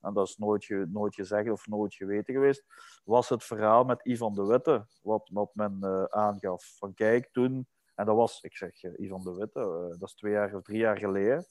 en 0.00 0.14
dat 0.14 0.28
is 0.28 0.36
nooit, 0.36 0.68
nooit 0.88 1.14
gezegd 1.14 1.50
of 1.50 1.66
nooit 1.66 1.94
geweten 1.94 2.34
geweest, 2.34 2.64
was 3.04 3.28
het 3.28 3.44
verhaal 3.44 3.84
met 3.84 4.04
Ivan 4.04 4.34
de 4.34 4.46
Witte, 4.46 4.86
wat, 5.02 5.30
wat 5.32 5.50
men 5.54 5.78
uh, 5.80 6.04
aangaf. 6.04 6.76
Van 6.78 6.94
kijk, 6.94 7.28
toen, 7.32 7.68
en 7.94 8.06
dat 8.06 8.16
was, 8.16 8.40
ik 8.40 8.56
zeg 8.56 8.82
uh, 8.82 8.92
Ivan 8.98 9.22
de 9.22 9.34
Witte, 9.34 9.60
uh, 9.60 9.98
dat 9.98 10.08
is 10.08 10.14
twee 10.14 10.32
jaar 10.32 10.54
of 10.54 10.62
drie 10.62 10.78
jaar 10.78 10.98
geleden. 10.98 11.46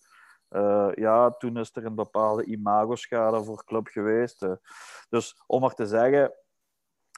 ja, 0.95 1.29
toen 1.31 1.57
is 1.57 1.75
er 1.75 1.85
een 1.85 1.95
bepaalde 1.95 2.45
imagoschade 2.45 3.43
voor 3.43 3.63
club 3.63 3.87
geweest. 3.87 4.47
dus 5.09 5.43
om 5.45 5.61
maar 5.61 5.73
te 5.73 5.87
zeggen, 5.87 6.33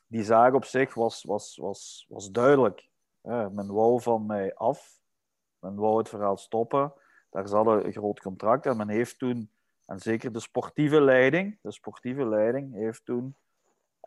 die 0.08 0.24
zaak 0.24 0.54
op 0.54 0.66
zich 0.66 0.94
was, 0.94 1.24
was, 1.24 1.58
was, 1.58 2.06
was 2.10 2.32
duidelijk. 2.32 2.90
Men 3.22 3.74
wou 3.74 4.02
van 4.02 4.26
mij 4.26 4.56
af, 4.56 5.02
men 5.60 5.76
wou 5.76 5.98
het 5.98 6.10
verhaal 6.10 6.38
stoppen. 6.38 6.94
Daar 7.30 7.48
zat 7.48 7.68
een 7.68 7.92
groot 7.92 8.20
contract 8.20 8.66
en 8.66 8.78
men 8.78 8.90
heeft 8.90 9.20
toen 9.20 9.52
en 9.90 10.00
zeker 10.00 10.32
de 10.32 10.40
sportieve 10.40 11.02
leiding, 11.02 11.60
de 11.62 11.72
sportieve 11.72 12.26
leiding 12.26 12.74
heeft 12.74 13.06
toen, 13.06 13.36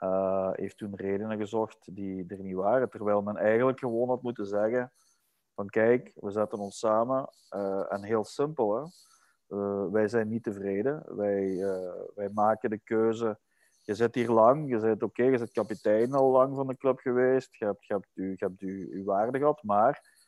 uh, 0.02 0.50
heeft 0.52 0.76
toen 0.76 0.96
redenen 0.96 1.38
gezocht 1.38 1.94
die 1.94 2.24
er 2.28 2.42
niet 2.42 2.54
waren. 2.54 2.90
Terwijl 2.90 3.22
men 3.22 3.36
eigenlijk 3.36 3.78
gewoon 3.78 4.08
had 4.08 4.22
moeten 4.22 4.46
zeggen 4.46 4.92
van 5.54 5.68
kijk, 5.68 6.12
we 6.14 6.30
zetten 6.30 6.58
ons 6.58 6.78
samen. 6.78 7.28
Uh, 7.50 7.92
en 7.92 8.02
heel 8.02 8.24
simpel, 8.24 8.74
hè? 8.76 8.84
Uh, 9.48 9.90
wij 9.90 10.08
zijn 10.08 10.28
niet 10.28 10.42
tevreden. 10.42 11.16
Wij, 11.16 11.56
wij 12.14 12.28
maken 12.28 12.70
de 12.70 12.78
keuze. 12.78 13.38
Je 13.84 13.94
zit 13.94 14.14
hier 14.14 14.30
lang, 14.30 14.70
je 14.70 14.78
zit 14.78 15.02
oké, 15.02 15.22
je 15.22 15.38
bent 15.38 15.52
kapitein 15.52 16.12
al 16.12 16.30
lang 16.30 16.56
van 16.56 16.66
de 16.66 16.76
club 16.76 16.98
geweest. 16.98 17.56
Je 17.56 17.64
hebt, 17.64 17.86
je 17.86 17.92
hebt, 17.92 18.08
je 18.14 18.34
hebt 18.36 18.60
je, 18.60 18.96
je 18.96 19.04
waarde 19.04 19.38
gehad, 19.38 19.62
maar 19.62 20.20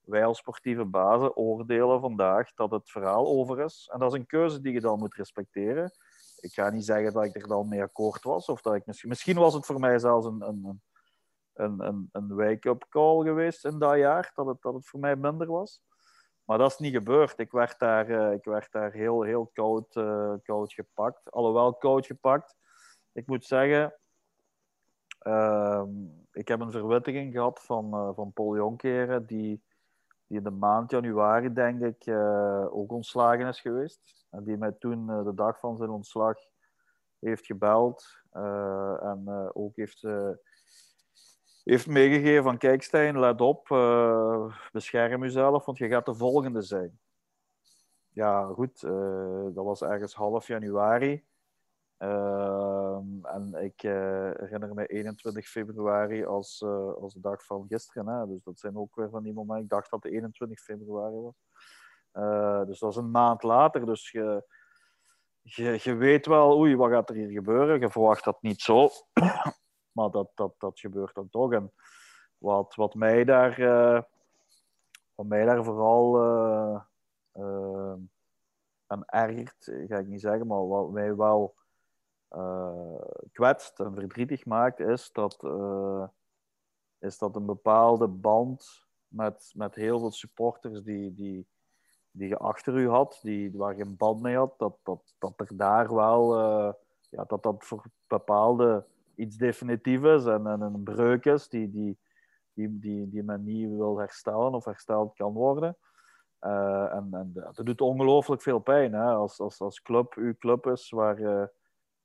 wij 0.00 0.24
als 0.24 0.38
sportieve 0.38 0.84
bazen 0.84 1.36
oordelen 1.36 2.00
vandaag 2.00 2.54
dat 2.54 2.70
het 2.70 2.90
verhaal 2.90 3.26
over 3.26 3.60
is. 3.60 3.90
En 3.92 3.98
dat 3.98 4.12
is 4.12 4.18
een 4.18 4.26
keuze 4.26 4.60
die 4.60 4.72
je 4.72 4.80
dan 4.80 4.98
moet 4.98 5.14
respecteren. 5.14 5.90
Ik 6.40 6.52
ga 6.52 6.70
niet 6.70 6.84
zeggen 6.84 7.12
dat 7.12 7.24
ik 7.24 7.34
er 7.34 7.48
dan 7.48 7.68
mee 7.68 7.82
akkoord 7.82 8.24
was. 8.24 8.46
Of 8.46 8.62
dat 8.62 8.74
ik 8.74 8.86
misschien, 8.86 9.08
misschien 9.08 9.36
was 9.36 9.54
het 9.54 9.66
voor 9.66 9.80
mij 9.80 9.98
zelfs 9.98 10.26
een, 10.26 10.42
een, 10.48 10.82
een, 11.54 11.86
een, 11.86 12.08
een 12.12 12.34
wake-up 12.34 12.86
call 12.88 13.24
geweest 13.24 13.64
in 13.64 13.78
dat 13.78 13.96
jaar, 13.96 14.30
dat 14.34 14.46
het, 14.46 14.62
dat 14.62 14.74
het 14.74 14.86
voor 14.86 15.00
mij 15.00 15.16
minder 15.16 15.46
was. 15.46 15.82
Maar 16.44 16.58
dat 16.58 16.70
is 16.70 16.78
niet 16.78 16.94
gebeurd. 16.94 17.38
Ik 17.38 17.50
werd 17.50 17.78
daar, 17.78 18.10
uh, 18.10 18.32
ik 18.32 18.44
werd 18.44 18.72
daar 18.72 18.92
heel, 18.92 19.22
heel 19.22 19.50
koud, 19.52 19.96
uh, 19.96 20.34
koud 20.42 20.72
gepakt. 20.72 21.30
Alhoewel 21.30 21.74
koud 21.74 22.06
gepakt. 22.06 22.56
Ik 23.18 23.26
moet 23.26 23.44
zeggen, 23.44 23.94
uh, 25.22 25.82
ik 26.32 26.48
heb 26.48 26.60
een 26.60 26.70
verwittiging 26.70 27.32
gehad 27.32 27.60
van, 27.62 27.94
uh, 27.94 28.14
van 28.14 28.32
Paul 28.32 28.56
Jonkeren, 28.56 29.26
die 29.26 29.62
die 30.26 30.36
in 30.36 30.42
de 30.42 30.50
maand 30.50 30.90
januari, 30.90 31.52
denk 31.52 31.80
ik, 31.80 32.06
uh, 32.06 32.66
ook 32.70 32.92
ontslagen 32.92 33.46
is 33.46 33.60
geweest. 33.60 34.26
En 34.30 34.44
die 34.44 34.56
mij 34.56 34.72
toen 34.72 35.10
uh, 35.10 35.24
de 35.24 35.34
dag 35.34 35.58
van 35.58 35.76
zijn 35.76 35.90
ontslag 35.90 36.36
heeft 37.18 37.46
gebeld 37.46 38.06
en 38.32 39.50
ook 39.52 39.76
heeft, 39.76 40.06
heeft 41.64 41.86
meegegeven 41.86 42.42
van 42.42 42.58
kijk 42.58 42.82
Stijn, 42.82 43.18
let 43.18 43.40
op, 43.40 43.66
bescherm 44.72 45.22
jezelf, 45.22 45.64
want 45.64 45.78
je 45.78 45.88
gaat 45.88 46.06
de 46.06 46.14
volgende 46.14 46.62
zijn. 46.62 46.98
Ja, 48.08 48.44
goed, 48.44 48.80
dat 49.54 49.64
was 49.64 49.82
ergens 49.82 50.14
half 50.14 50.46
januari. 50.46 51.24
Ehm, 51.98 53.24
en 53.24 53.54
ik 53.54 53.82
uh, 53.82 54.30
herinner 54.34 54.74
me 54.74 54.86
21 54.86 55.48
februari 55.48 56.24
als, 56.24 56.60
uh, 56.60 56.94
als 56.94 57.14
de 57.14 57.20
dag 57.20 57.44
van 57.44 57.66
gisteren. 57.68 58.06
Hè? 58.06 58.26
Dus 58.26 58.42
dat 58.42 58.58
zijn 58.58 58.76
ook 58.76 58.94
weer 58.94 59.10
van 59.10 59.22
die 59.22 59.32
momenten. 59.32 59.64
Ik 59.64 59.70
dacht 59.70 59.90
dat 59.90 60.02
het 60.02 60.12
21 60.12 60.60
februari 60.60 61.16
was. 61.16 61.34
Uh, 62.12 62.64
dus 62.64 62.78
dat 62.78 62.90
is 62.90 62.96
een 62.96 63.10
maand 63.10 63.42
later. 63.42 63.86
Dus 63.86 64.10
je, 64.10 64.44
je, 65.42 65.78
je 65.82 65.94
weet 65.94 66.26
wel, 66.26 66.58
oei, 66.58 66.76
wat 66.76 66.90
gaat 66.90 67.08
er 67.08 67.14
hier 67.14 67.30
gebeuren? 67.30 67.80
Je 67.80 67.90
verwacht 67.90 68.24
dat 68.24 68.42
niet 68.42 68.60
zo. 68.60 68.88
maar 69.96 70.10
dat, 70.10 70.30
dat, 70.34 70.54
dat 70.58 70.80
gebeurt 70.80 71.14
dan 71.14 71.28
toch. 71.28 71.52
En 71.52 71.72
wat, 72.38 72.74
wat, 72.74 72.94
mij, 72.94 73.24
daar, 73.24 73.56
wat 75.14 75.26
mij 75.26 75.44
daar 75.44 75.64
vooral 75.64 76.20
aan 78.86 79.04
ergert, 79.06 79.72
ga 79.88 79.98
ik 79.98 80.06
niet 80.06 80.20
zeggen, 80.20 80.46
maar 80.46 80.68
wat 80.68 80.90
mij 80.90 81.16
wel 81.16 81.56
kwetst 83.32 83.80
en 83.80 83.94
verdrietig 83.94 84.46
maakt, 84.46 84.80
is 84.80 85.12
dat, 85.12 85.42
uh, 85.42 86.06
is 86.98 87.18
dat 87.18 87.36
een 87.36 87.46
bepaalde 87.46 88.08
band 88.08 88.86
met, 89.08 89.52
met 89.56 89.74
heel 89.74 89.98
veel 89.98 90.10
supporters 90.10 90.82
die, 90.82 91.14
die, 91.14 91.46
die 92.10 92.28
je 92.28 92.38
achter 92.38 92.76
u 92.76 92.88
had, 92.88 93.18
die, 93.22 93.56
waar 93.56 93.76
je 93.76 93.84
een 93.84 93.96
band 93.96 94.20
mee 94.22 94.36
had, 94.36 94.58
dat, 94.58 94.76
dat, 94.82 95.14
dat 95.18 95.32
er 95.36 95.56
daar 95.56 95.94
wel, 95.94 96.38
uh, 96.38 96.72
ja, 97.10 97.24
dat 97.24 97.42
dat 97.42 97.64
voor 97.64 97.84
bepaalde 98.06 98.86
iets 99.14 99.36
definitief 99.36 100.02
is 100.02 100.24
en, 100.24 100.46
en 100.46 100.60
een 100.60 100.82
breuk 100.82 101.24
is 101.24 101.48
die, 101.48 101.70
die, 101.70 101.98
die, 102.52 102.78
die, 102.78 103.08
die 103.08 103.22
men 103.22 103.44
niet 103.44 103.68
wil 103.68 103.98
herstellen 103.98 104.54
of 104.54 104.64
hersteld 104.64 105.14
kan 105.14 105.32
worden. 105.32 105.76
en, 106.38 107.08
en 107.10 107.30
dat 107.32 107.66
doet 107.66 107.80
ongelooflijk 107.80 108.42
veel 108.42 108.58
pijn 108.58 108.92
hè? 108.92 109.04
Als, 109.04 109.40
als, 109.40 109.60
als 109.60 109.82
club 109.82 110.14
uw 110.14 110.36
club 110.38 110.66
is 110.66 110.90
waar 110.90 111.50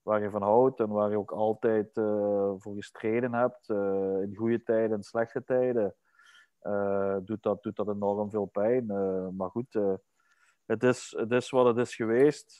waar 0.04 0.22
je 0.22 0.30
van 0.30 0.42
houdt 0.42 0.80
en 0.80 0.90
waar 0.90 1.10
je 1.10 1.18
ook 1.18 1.32
altijd 1.32 1.98
uh, 1.98 2.54
voor 2.58 2.76
gestreden 2.76 3.34
hebt, 3.34 3.70
uh, 3.70 4.22
in 4.22 4.36
goede 4.36 4.64
tijden 4.64 4.98
en 4.98 5.04
slechte 5.04 5.44
tijden, 5.44 5.96
uh, 6.62 7.18
doet, 7.24 7.44
dat, 7.44 7.64
doet 7.64 7.76
dat 7.76 7.88
enorm 7.88 8.30
veel 8.30 8.46
pijn. 8.46 8.86
maar 9.36 9.50
goed, 9.50 9.80
het, 10.66 10.84
is, 10.84 11.14
het 11.18 11.32
is 11.32 11.50
wat 11.50 11.66
het 11.66 11.78
is 11.78 11.96
geweest. 11.96 12.58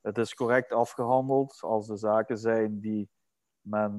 het 0.00 0.18
is 0.18 0.34
correct 0.34 0.72
afgehandeld 0.72 1.58
als 1.60 1.86
de 1.86 1.96
zaken 1.96 2.38
zijn 2.38 2.80
die 2.80 3.10
men, 3.60 3.98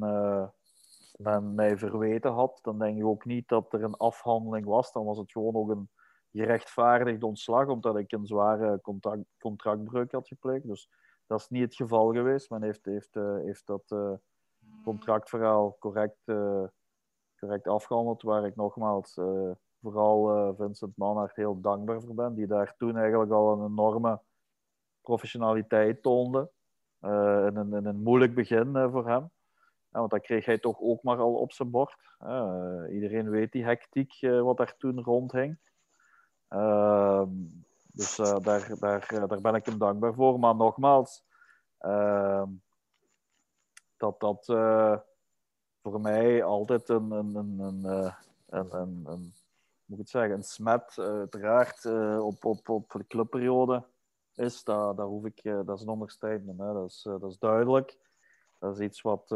men 1.18 1.56
mij 1.56 1.78
verweten 1.78 2.32
had. 2.32 2.60
Dan 2.62 2.80
denk 2.80 2.98
ik 2.98 3.06
ook 3.06 3.26
niet 3.26 3.48
dat 3.48 3.74
er 3.74 3.84
een 3.84 3.98
afhandeling 3.98 4.66
was. 4.66 4.92
Dan 4.92 5.06
was 5.06 5.18
het 5.18 5.32
gewoon 5.32 5.56
ook 5.56 5.70
een 5.70 5.90
gerechtvaardigd 6.32 7.24
ontslag, 7.24 7.68
omdat 7.68 7.98
ik 7.98 8.12
een 8.12 8.26
zware 8.26 8.82
contract, 8.82 9.24
contractbreuk 9.40 10.12
had 10.12 10.28
gepleegd. 10.28 10.68
Dus 10.68 10.90
dat 11.28 11.40
is 11.40 11.50
niet 11.50 11.62
het 11.62 11.76
geval 11.76 12.12
geweest. 12.12 12.50
Men 12.50 12.64
heeft, 12.64 12.86
heeft, 12.86 13.16
uh, 13.16 13.38
heeft 13.38 13.68
dat 13.68 13.84
uh, 13.94 14.14
contractverhaal 14.84 15.76
correct, 15.80 16.18
uh, 16.26 16.64
correct 17.40 17.68
afgehandeld, 17.68 18.22
waar 18.22 18.46
ik 18.46 18.56
nogmaals 18.56 19.20
vooral 19.82 20.54
Vincent 20.56 20.98
Manhart 20.98 21.36
heel 21.36 21.62
dankbaar 21.62 22.02
voor 22.02 22.16
ben, 22.16 22.36
die 22.36 22.48
daar 22.48 22.76
toen 22.78 22.98
eigenlijk 22.98 23.32
al 23.32 23.54
een 23.54 23.66
enorme 23.66 24.22
professionaliteit 25.02 26.02
toonde. 26.02 26.52
in, 27.00 27.56
een, 27.56 27.74
in 27.74 27.86
een 27.86 28.04
moeilijk 28.04 28.36
begin 28.36 28.90
voor 28.92 29.08
hem. 29.08 29.32
Want 29.90 30.10
dat 30.10 30.22
kreeg 30.22 30.46
hij 30.46 30.58
toch 30.58 30.80
ook 30.80 31.04
maar 31.04 31.18
al 31.18 31.34
op 31.34 31.52
zijn 31.52 31.70
bord. 31.70 31.96
iedereen 32.92 33.30
weet 33.30 33.52
die 33.52 33.64
hectiek 33.64 34.20
wat 34.20 34.58
daar 34.58 34.78
toen 34.78 35.04
rondhing. 35.04 35.58
Dus 37.96 38.20
uh, 38.20 38.40
daar, 38.40 38.76
daar, 38.80 39.08
eh, 39.08 39.28
daar 39.28 39.42
ben 39.42 39.56
ik 39.56 39.66
hem 39.66 39.78
dankbaar 39.78 40.14
voor. 40.14 40.40
Maar 40.40 40.56
nogmaals, 40.56 41.24
uh, 41.82 42.44
dat 43.98 44.20
dat 44.20 44.48
uh, 44.48 44.98
voor 45.82 46.02
mij 46.02 46.44
altijd 46.44 46.90
een, 46.90 47.12
een, 47.12 47.36
een, 47.36 47.60
een, 47.60 48.14
een, 48.50 49.04
een, 49.06 49.34
moet 49.86 50.00
ik 50.00 50.08
zeggen, 50.08 50.36
een 50.36 50.44
smet, 50.44 50.94
uiteraard, 50.98 51.86
op, 52.20 52.46
op, 52.46 52.70
op 52.70 52.92
de 52.92 53.08
clubperiode 53.08 53.84
is. 54.36 54.64
Dat, 54.64 54.98
dat, 54.98 55.08
hoef 55.08 55.26
ik, 55.26 55.44
dat 55.44 55.80
is 55.80 55.86
een. 55.86 56.58
Dat, 56.58 56.90
is, 56.90 57.02
dat 57.02 57.24
is 57.24 57.38
duidelijk. 57.38 57.98
Dat 58.60 58.74
is 58.74 58.86
iets 58.86 59.02
wat 59.02 59.36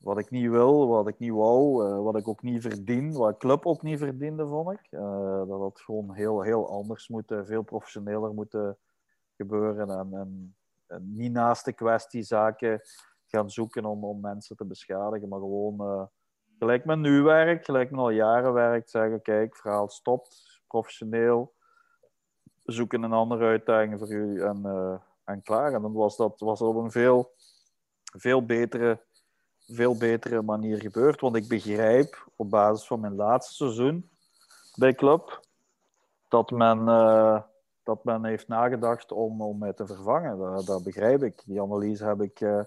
wat 0.00 0.18
ik 0.18 0.30
niet 0.30 0.50
wil, 0.50 0.88
wat 0.88 1.08
ik 1.08 1.18
niet 1.18 1.32
wou, 1.32 1.86
uh, 1.86 2.02
wat 2.02 2.16
ik 2.16 2.28
ook 2.28 2.42
niet 2.42 2.62
verdien, 2.62 3.12
wat 3.12 3.30
de 3.30 3.36
club 3.36 3.66
ook 3.66 3.82
niet 3.82 3.98
verdiende, 3.98 4.46
vond 4.46 4.72
ik. 4.72 4.86
Uh, 4.90 5.46
dat 5.46 5.60
het 5.60 5.80
gewoon 5.80 6.14
heel, 6.14 6.42
heel 6.42 6.70
anders 6.70 7.08
moet, 7.08 7.32
veel 7.44 7.62
professioneler 7.62 8.34
moet 8.34 8.56
gebeuren 9.36 9.90
en, 9.90 10.14
en, 10.14 10.56
niet 11.16 11.32
naast 11.32 11.64
de 11.64 11.72
kwestie 11.72 12.22
zaken 12.22 12.80
gaan 13.26 13.50
zoeken 13.50 13.84
om, 13.84 14.04
om 14.04 14.20
mensen 14.20 14.56
te 14.56 14.64
beschadigen, 14.64 15.28
maar 15.28 15.38
gewoon 15.38 15.76
uh, 15.80 16.02
gelijk 16.58 16.84
men 16.84 17.00
nu 17.00 17.22
werkt, 17.22 17.64
gelijk 17.64 17.90
men 17.90 18.00
al 18.00 18.10
jaren 18.10 18.52
werkt, 18.52 18.90
zeggen 18.90 19.22
kijk, 19.22 19.56
verhaal 19.56 19.88
stopt, 19.88 20.60
professioneel, 20.66 21.54
zoeken 22.62 23.02
een 23.02 23.12
andere 23.12 23.44
uitdaging 23.44 23.98
voor 23.98 24.12
u 24.12 24.42
en, 24.42 24.62
en 25.24 25.42
klaar. 25.42 25.72
En 25.72 25.82
dan 25.82 25.92
was 25.92 26.16
dat 26.16 26.40
was 26.40 26.60
op 26.60 26.76
een 26.76 26.90
veel, 26.90 27.34
veel 28.16 28.44
betere 28.44 29.00
veel 29.70 29.96
betere 29.96 30.42
manier 30.42 30.80
gebeurd. 30.80 31.20
Want 31.20 31.36
ik 31.36 31.48
begrijp 31.48 32.28
op 32.36 32.50
basis 32.50 32.86
van 32.86 33.00
mijn 33.00 33.14
laatste 33.14 33.54
seizoen 33.54 34.08
bij 34.74 34.94
club 34.94 35.40
dat 36.28 36.50
men, 36.50 36.78
uh, 36.78 37.42
dat 37.82 38.04
men 38.04 38.24
heeft 38.24 38.48
nagedacht 38.48 39.12
om, 39.12 39.42
om 39.42 39.58
mij 39.58 39.72
te 39.72 39.86
vervangen. 39.86 40.38
Dat, 40.38 40.66
dat 40.66 40.82
begrijp 40.82 41.22
ik. 41.22 41.42
Die 41.46 41.62
analyse 41.62 42.04
heb 42.04 42.22
ik 42.22 42.40
uh, 42.40 42.62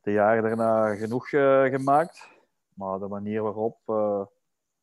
de 0.00 0.12
jaren 0.12 0.42
daarna 0.42 0.94
genoeg 0.94 1.32
uh, 1.32 1.64
gemaakt. 1.64 2.28
Maar 2.74 2.98
de 2.98 3.08
manier 3.08 3.42
waarop 3.42 3.78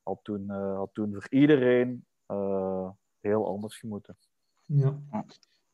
had, 0.04 0.20
toen, 0.24 0.50
had 0.50 0.90
toen 0.94 1.14
voor 1.14 1.28
iedereen 1.30 2.06
heel 3.20 3.48
anders 3.48 3.78
gemoeten. 3.78 4.18
Ja. 4.66 5.00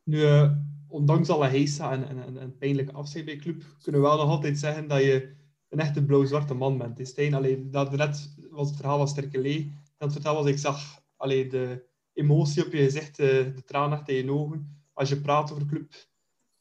Nu, 0.04 0.50
ondanks 0.88 1.30
alle 1.30 1.48
heisa 1.48 1.92
en, 1.92 2.08
en, 2.08 2.38
en 2.38 2.58
pijnlijke 2.58 2.94
afscheid 2.94 3.26
bij 3.26 3.36
club, 3.36 3.64
kunnen 3.84 4.02
we 4.02 4.08
wel 4.08 4.18
nog 4.18 4.30
altijd 4.30 4.58
zeggen 4.60 4.88
dat 4.88 5.02
je 5.02 5.36
een 5.70 5.80
echte 5.80 6.06
blauw-zwarte 6.06 6.54
man 6.54 6.78
bent. 6.78 7.08
Stijn, 7.08 7.34
alleen 7.34 7.72
dat 7.72 7.92
net 7.92 8.36
was 8.50 8.68
het 8.68 8.78
verhaal 8.78 8.98
van 8.98 9.08
Sterkelee. 9.08 9.84
En 9.98 10.08
het 10.08 10.14
verhaal 10.14 10.36
was, 10.36 10.46
ik 10.46 10.58
zag 10.58 11.02
alleen 11.16 11.50
de 11.50 11.86
emotie 12.14 12.66
op 12.66 12.72
je 12.72 12.84
gezicht, 12.84 13.18
de, 13.18 13.52
de 13.56 13.64
tranen 13.64 14.02
in 14.06 14.16
je 14.16 14.32
ogen. 14.32 14.84
Als 14.94 15.10
je 15.10 15.22
praat 15.22 15.52
over 15.52 15.66
club, 15.66 15.94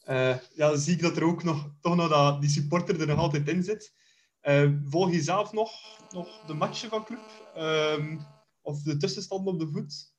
uh, 0.09 0.36
ja, 0.55 0.76
zie 0.76 0.94
ik 0.94 1.02
dat 1.02 1.16
er 1.16 1.24
ook 1.24 1.43
nog, 1.43 1.70
toch 1.81 1.97
nog 1.97 2.09
dat, 2.09 2.40
die 2.40 2.51
supporter 2.51 3.01
er 3.01 3.06
nog 3.06 3.18
altijd 3.18 3.48
in 3.48 3.62
zit. 3.62 3.94
Uh, 4.43 4.70
volg 4.85 5.10
je 5.10 5.22
zelf 5.22 5.52
nog, 5.52 5.70
nog 6.10 6.44
de 6.47 6.55
matchen 6.55 6.89
van 6.89 7.05
club? 7.05 7.52
Uh, 7.56 8.20
of 8.62 8.82
de 8.82 8.97
tussenstand 8.97 9.47
op 9.47 9.59
de 9.59 9.68
voet? 9.68 10.12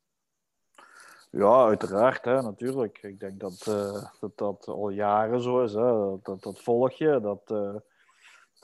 Ja, 1.32 1.66
uiteraard, 1.66 2.26
hè, 2.26 2.42
natuurlijk. 2.42 3.04
Ik 3.04 3.20
denk 3.20 3.40
dat, 3.40 3.64
dat 4.20 4.38
dat 4.38 4.68
al 4.68 4.90
jaren 4.90 5.42
zo 5.42 5.64
is. 5.64 5.74
Hè. 5.74 6.20
Dat, 6.22 6.44
dat 6.44 6.62
volg 6.62 6.92
je. 6.92 7.20
Dat, 7.22 7.50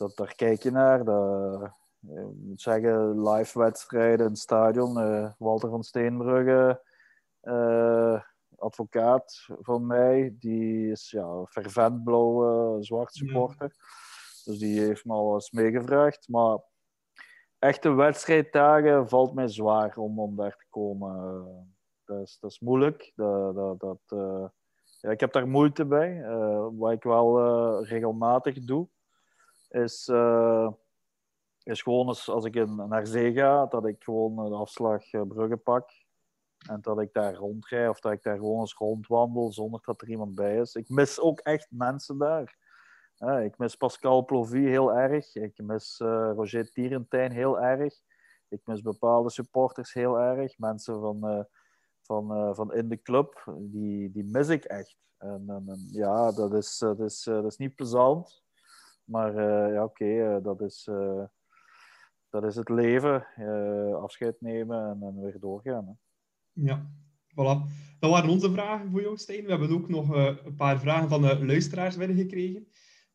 dat, 0.02 0.15
daar 0.15 0.36
kijk 0.36 0.64
je 0.64 0.72
naar. 0.72 1.07
Eh, 1.07 1.69
ik 2.02 2.36
moet 2.44 2.61
zeggen, 2.61 3.30
live 3.30 3.60
wedstrijden 3.60 4.26
in 4.26 4.32
het 4.32 4.40
stadion. 4.40 4.98
Uh, 4.98 5.32
Walter 5.38 5.69
van 5.69 5.84
Steenbrugge, 5.84 6.82
uh, 7.44 8.22
advocaat 8.57 9.48
van 9.60 9.86
mij, 9.86 10.36
die 10.40 10.91
is 10.91 11.11
ja, 11.11 11.45
fervent 11.45 12.03
blauw 12.03 12.82
zwart 12.82 13.14
supporter. 13.14 13.76
Dus 14.45 14.60
die 14.60 14.80
heeft 14.80 15.06
me 15.06 15.14
al 15.14 15.34
eens 15.34 15.52
meegevraagd. 15.52 16.28
Maar 16.30 16.60
echte 17.60 17.94
wedstrijddagen 17.94 19.10
valt 19.10 19.34
mij 19.34 19.48
zwaar 19.48 19.98
om, 19.98 20.19
om 20.19 20.36
daar 20.36 20.56
te 20.57 20.65
komen. 20.69 21.45
dat, 22.06 22.22
is, 22.22 22.38
dat 22.40 22.52
is 22.52 22.60
moeilijk. 22.60 23.11
Dat, 23.15 23.56
dat, 23.56 23.80
dat 23.80 24.52
ja, 25.02 25.10
ik 25.10 25.19
heb 25.19 25.32
daar 25.34 25.48
moeite 25.48 25.86
bij. 25.86 26.23
wat 26.72 26.91
ik 26.91 27.03
wel 27.03 27.84
regelmatig 27.84 28.64
doe 28.64 28.90
is, 29.72 30.07
uh, 30.07 30.72
is 31.64 31.81
gewoon 31.81 32.07
als, 32.07 32.30
als 32.30 32.45
ik 32.45 32.56
in, 32.56 32.76
naar 32.76 33.07
zee 33.07 33.34
ga, 33.34 33.65
dat 33.65 33.85
ik 33.85 34.03
gewoon 34.03 34.49
de 34.49 34.56
afslag 34.56 35.14
uh, 35.14 35.22
Brugge 35.22 35.57
pak. 35.57 35.89
En 36.69 36.81
dat 36.81 36.99
ik 36.99 37.14
daar 37.14 37.34
rondrij 37.34 37.88
of 37.88 37.99
dat 37.99 38.11
ik 38.11 38.23
daar 38.23 38.38
gewoon 38.38 38.60
eens 38.60 38.73
rondwandel 38.73 39.52
zonder 39.52 39.81
dat 39.84 40.02
er 40.02 40.10
iemand 40.10 40.35
bij 40.35 40.57
is. 40.57 40.76
Ik 40.76 40.89
mis 40.89 41.19
ook 41.19 41.39
echt 41.39 41.68
mensen 41.69 42.18
daar. 42.18 42.60
Ik 43.43 43.57
mis 43.57 43.76
Pascal 43.76 44.26
Plovy 44.26 44.60
heel 44.60 44.93
erg. 44.93 45.35
Ik 45.35 45.57
mis 45.57 45.99
uh, 45.99 46.31
Roger 46.35 46.72
Tierentijn 46.72 47.31
heel 47.31 47.60
erg. 47.60 47.93
Ik 48.48 48.61
mis 48.64 48.81
bepaalde 48.81 49.30
supporters 49.30 49.93
heel 49.93 50.19
erg. 50.19 50.57
Mensen 50.57 50.99
van, 50.99 51.48
van, 52.02 52.56
van 52.56 52.73
in 52.73 52.89
de 52.89 53.02
club, 53.02 53.43
die, 53.60 54.11
die 54.11 54.23
mis 54.23 54.48
ik 54.48 54.64
echt. 54.64 54.98
En, 55.18 55.43
en, 55.48 55.64
en 55.68 55.88
ja, 55.91 56.31
dat 56.31 56.53
is, 56.53 56.77
dat, 56.77 56.99
is, 56.99 57.23
dat 57.23 57.45
is 57.45 57.57
niet 57.57 57.76
plezant. 57.76 58.43
Maar 59.03 59.32
uh, 59.36 59.73
ja, 59.73 59.84
oké, 59.84 60.03
okay, 60.03 60.36
uh, 60.36 60.44
dat, 60.44 60.61
is, 60.61 60.88
uh, 60.91 61.23
dat 62.30 62.44
is 62.44 62.56
het 62.56 62.69
leven. 62.69 63.26
afscheid 64.02 64.41
nemen 64.41 64.90
en, 64.90 65.02
en 65.02 65.22
weer 65.22 65.40
doorgaan. 65.40 65.86
Hè. 65.86 65.94
Ja. 66.53 66.90
Voilà. 67.32 67.72
Dat 67.99 68.11
waren 68.11 68.30
onze 68.30 68.52
vragen 68.52 68.91
voor 68.91 69.02
jou, 69.02 69.18
Stijn. 69.18 69.44
We 69.44 69.49
hebben 69.49 69.72
ook 69.72 69.90
nog 69.90 70.15
uh, 70.15 70.36
een 70.44 70.56
paar 70.56 70.80
vragen 70.80 71.10
van 71.10 71.22
de 71.22 71.45
luisteraars 71.45 71.98
binnengekregen. 71.98 72.68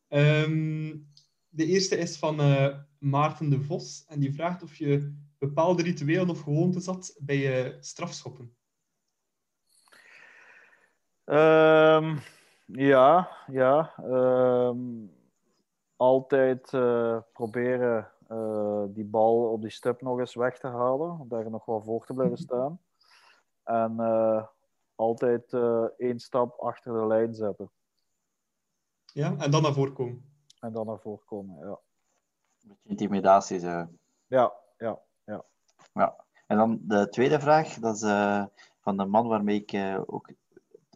Um, 0.08 1.10
de 1.48 1.64
eerste 1.64 1.96
is 1.96 2.18
van 2.18 2.40
uh, 2.40 2.78
Maarten 2.98 3.50
de 3.50 3.60
Vos. 3.60 4.04
En 4.08 4.20
die 4.20 4.34
vraagt 4.34 4.62
of 4.62 4.74
je 4.74 5.14
bepaalde 5.38 5.82
rituelen 5.82 6.30
of 6.30 6.40
gewoontes 6.40 6.86
had 6.86 7.18
bij 7.22 7.36
je 7.36 7.76
strafschoppen. 7.80 8.56
Um, 11.24 12.18
ja, 12.66 13.30
ja. 13.46 13.94
Um, 13.98 15.10
altijd 15.96 16.72
uh, 16.72 17.18
proberen 17.32 18.12
uh, 18.28 18.84
die 18.88 19.04
bal 19.04 19.52
op 19.52 19.60
die 19.60 19.70
stip 19.70 20.00
nog 20.00 20.18
eens 20.18 20.34
weg 20.34 20.58
te 20.58 20.66
halen. 20.66 21.20
Om 21.20 21.28
daar 21.28 21.50
nog 21.50 21.64
wel 21.64 21.82
voor 21.82 22.06
te 22.06 22.14
blijven 22.14 22.38
staan. 22.46 22.80
En 23.64 23.96
uh, 23.98 24.46
altijd 24.94 25.52
één 25.96 26.18
stap 26.18 26.60
achter 26.60 26.92
de 26.92 27.06
lijn 27.06 27.34
zetten. 27.34 27.70
Ja, 29.04 29.36
en 29.38 29.50
dan 29.50 29.62
naar 29.62 29.72
voren 29.72 29.92
komen. 29.92 30.30
En 30.60 30.72
dan 30.72 30.86
naar 30.86 31.00
voren 31.00 31.24
komen, 31.24 31.58
ja. 31.58 31.78
Een 32.62 32.68
beetje 32.68 32.88
intimidatie. 32.88 33.60
Ja, 33.60 33.88
ja, 34.26 34.52
ja. 35.24 35.44
ja. 35.92 36.24
En 36.46 36.56
dan 36.56 36.78
de 36.82 37.08
tweede 37.08 37.40
vraag, 37.40 37.74
dat 37.74 37.94
is 37.94 38.00
van 38.80 38.96
de 38.96 39.04
man 39.04 39.26
waarmee 39.28 39.64
ik 39.66 40.00
ook 40.06 40.30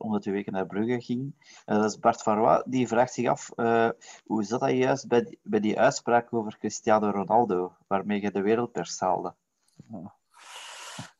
om 0.00 0.20
de 0.20 0.30
weken 0.30 0.52
naar 0.52 0.66
Brugge 0.66 1.00
ging. 1.00 1.34
Dat 1.64 1.84
is 1.84 1.98
Bart 1.98 2.22
van 2.22 2.38
Roy, 2.38 2.62
die 2.66 2.88
vraagt 2.88 3.12
zich 3.12 3.28
af 3.28 3.50
uh, 3.56 3.88
hoe 4.24 4.44
zat 4.44 4.60
dat 4.60 4.70
juist 4.70 5.08
bij 5.08 5.22
die, 5.22 5.38
bij 5.42 5.60
die 5.60 5.78
uitspraak 5.78 6.32
over 6.32 6.58
Cristiano 6.58 7.10
Ronaldo, 7.10 7.72
waarmee 7.86 8.20
je 8.20 8.30
de 8.30 8.40
wereldpers 8.40 8.96
zaalde? 8.96 9.34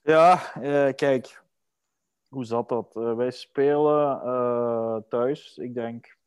Ja, 0.02 0.56
uh, 0.56 0.92
kijk, 0.94 1.42
hoe 2.28 2.44
zat 2.44 2.68
dat? 2.68 2.92
wij 2.92 3.30
spelen 3.30 5.04
thuis, 5.08 5.56
ik 5.56 5.74
denk, 5.74 6.18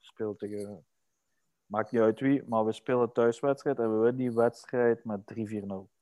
spelen 0.00 0.36
tegen, 0.36 0.84
maakt 1.66 1.92
niet 1.92 2.00
uit 2.02 2.20
wie, 2.20 2.42
maar 2.46 2.64
we 2.64 2.72
spelen 2.72 3.12
thuiswedstrijd 3.12 3.78
en 3.78 3.90
we 3.90 3.96
winnen 3.96 4.16
die 4.16 4.32
wedstrijd 4.32 5.04
met 5.04 5.20
3-4-0. 5.34 5.95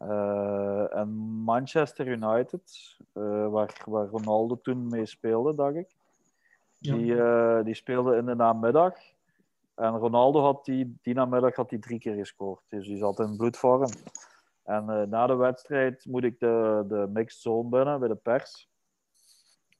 Uh, 0.00 0.96
en 0.96 1.08
Manchester 1.44 2.06
United, 2.06 2.96
uh, 3.14 3.48
waar, 3.48 3.82
waar 3.86 4.06
Ronaldo 4.06 4.60
toen 4.62 4.88
mee 4.88 5.06
speelde, 5.06 5.54
dacht 5.54 5.74
ik. 5.74 5.96
Die, 6.78 7.14
uh, 7.14 7.64
die 7.64 7.74
speelde 7.74 8.16
in 8.16 8.26
de 8.26 8.34
namiddag. 8.34 8.94
En 9.74 9.96
Ronaldo 9.96 10.40
had 10.40 10.64
die, 10.64 10.98
die 11.02 11.14
namiddag 11.14 11.56
had 11.56 11.68
die 11.68 11.78
drie 11.78 11.98
keer 11.98 12.14
gescoord. 12.14 12.62
Dus 12.68 12.86
die 12.86 12.98
zat 12.98 13.18
in 13.18 13.36
bloedvorm. 13.36 13.90
En 14.64 15.08
na 15.08 15.26
de 15.26 15.36
wedstrijd 15.36 16.04
moet 16.04 16.24
ik 16.24 16.38
de, 16.38 16.84
de 16.88 17.08
mixed 17.12 17.40
zone 17.40 17.68
binnen 17.68 17.98
bij 17.98 18.08
de 18.08 18.14
pers. 18.14 18.68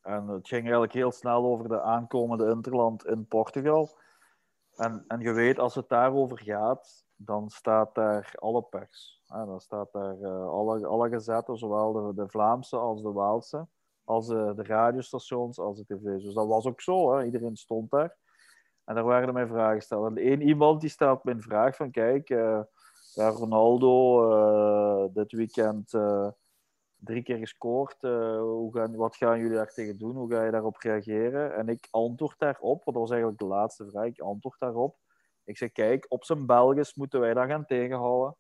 En 0.03 0.29
het 0.29 0.49
ging 0.49 0.63
eigenlijk 0.63 0.93
heel 0.93 1.13
snel 1.13 1.45
over 1.45 1.69
de 1.69 1.81
aankomende 1.81 2.51
Interland 2.51 3.07
in 3.07 3.27
Portugal. 3.27 3.97
En, 4.77 5.05
en 5.09 5.21
je 5.21 5.33
weet, 5.33 5.59
als 5.59 5.75
het 5.75 5.89
daarover 5.89 6.41
gaat, 6.43 7.07
dan 7.17 7.49
staat 7.49 7.95
daar 7.95 8.33
alle 8.35 8.63
pers. 8.63 9.16
Dan 9.27 9.61
staat 9.61 9.93
daar 9.93 10.19
uh, 10.19 10.49
alle, 10.49 10.87
alle 10.87 11.09
gazetten, 11.09 11.59
zowel 11.59 11.93
de, 11.93 12.15
de, 12.15 12.29
Vlaamse 12.29 12.77
als 12.77 13.03
de 13.03 13.13
Waalse, 13.13 13.67
als 14.05 14.27
de, 14.27 14.53
de 14.57 14.63
radiostations, 14.63 15.59
als 15.59 15.77
de 15.77 15.85
tv's. 15.85 16.25
Dus 16.25 16.35
dat 16.35 16.47
was 16.47 16.67
ook 16.67 16.81
zo, 16.81 17.17
hè. 17.17 17.25
iedereen 17.25 17.57
stond 17.57 17.91
daar. 17.91 18.17
En 18.85 18.95
daar 18.95 19.07
werden 19.07 19.35
mij 19.35 19.47
vragen 19.47 19.77
gesteld. 19.77 20.07
En 20.07 20.17
één 20.17 20.41
iemand 20.41 20.81
die 20.81 20.91
stelt 20.91 21.25
me 21.25 21.31
een 21.31 21.43
vraag 21.43 21.77
van, 21.77 21.91
kijk, 21.91 22.29
ja, 22.29 23.29
Ronaldo 23.29 25.09
dit 25.13 25.33
weekend 25.33 25.91
drie 26.97 27.23
keer 27.23 27.39
gescoord. 27.39 27.97
hoe 28.01 28.73
gaan, 28.73 28.97
wat 28.97 29.17
gaan 29.17 29.39
jullie 29.39 29.57
daar 29.57 29.73
tegen 29.73 29.99
doen? 29.99 30.17
Hoe 30.17 30.31
ga 30.31 30.45
je 30.45 30.51
daarop 30.51 30.77
reageren? 30.77 31.55
En 31.55 31.69
ik 31.69 31.89
antwoord 31.91 32.39
daarop, 32.39 32.85
want 32.85 32.85
dat 32.85 32.95
was 32.95 33.11
eigenlijk 33.11 33.41
de 33.41 33.47
laatste 33.47 33.87
vraag, 33.91 34.07
ik 34.07 34.21
antwoord 34.21 34.59
daarop 34.59 34.97
ik 35.47 35.57
zeg, 35.57 35.73
kijk, 35.73 36.07
op 36.09 36.25
zijn 36.25 36.47
Belgisch 36.47 36.95
moeten 36.95 37.21
wij 37.21 37.35
dat 37.35 37.49
gaan 37.49 37.67
tegenhouden. 37.67 38.37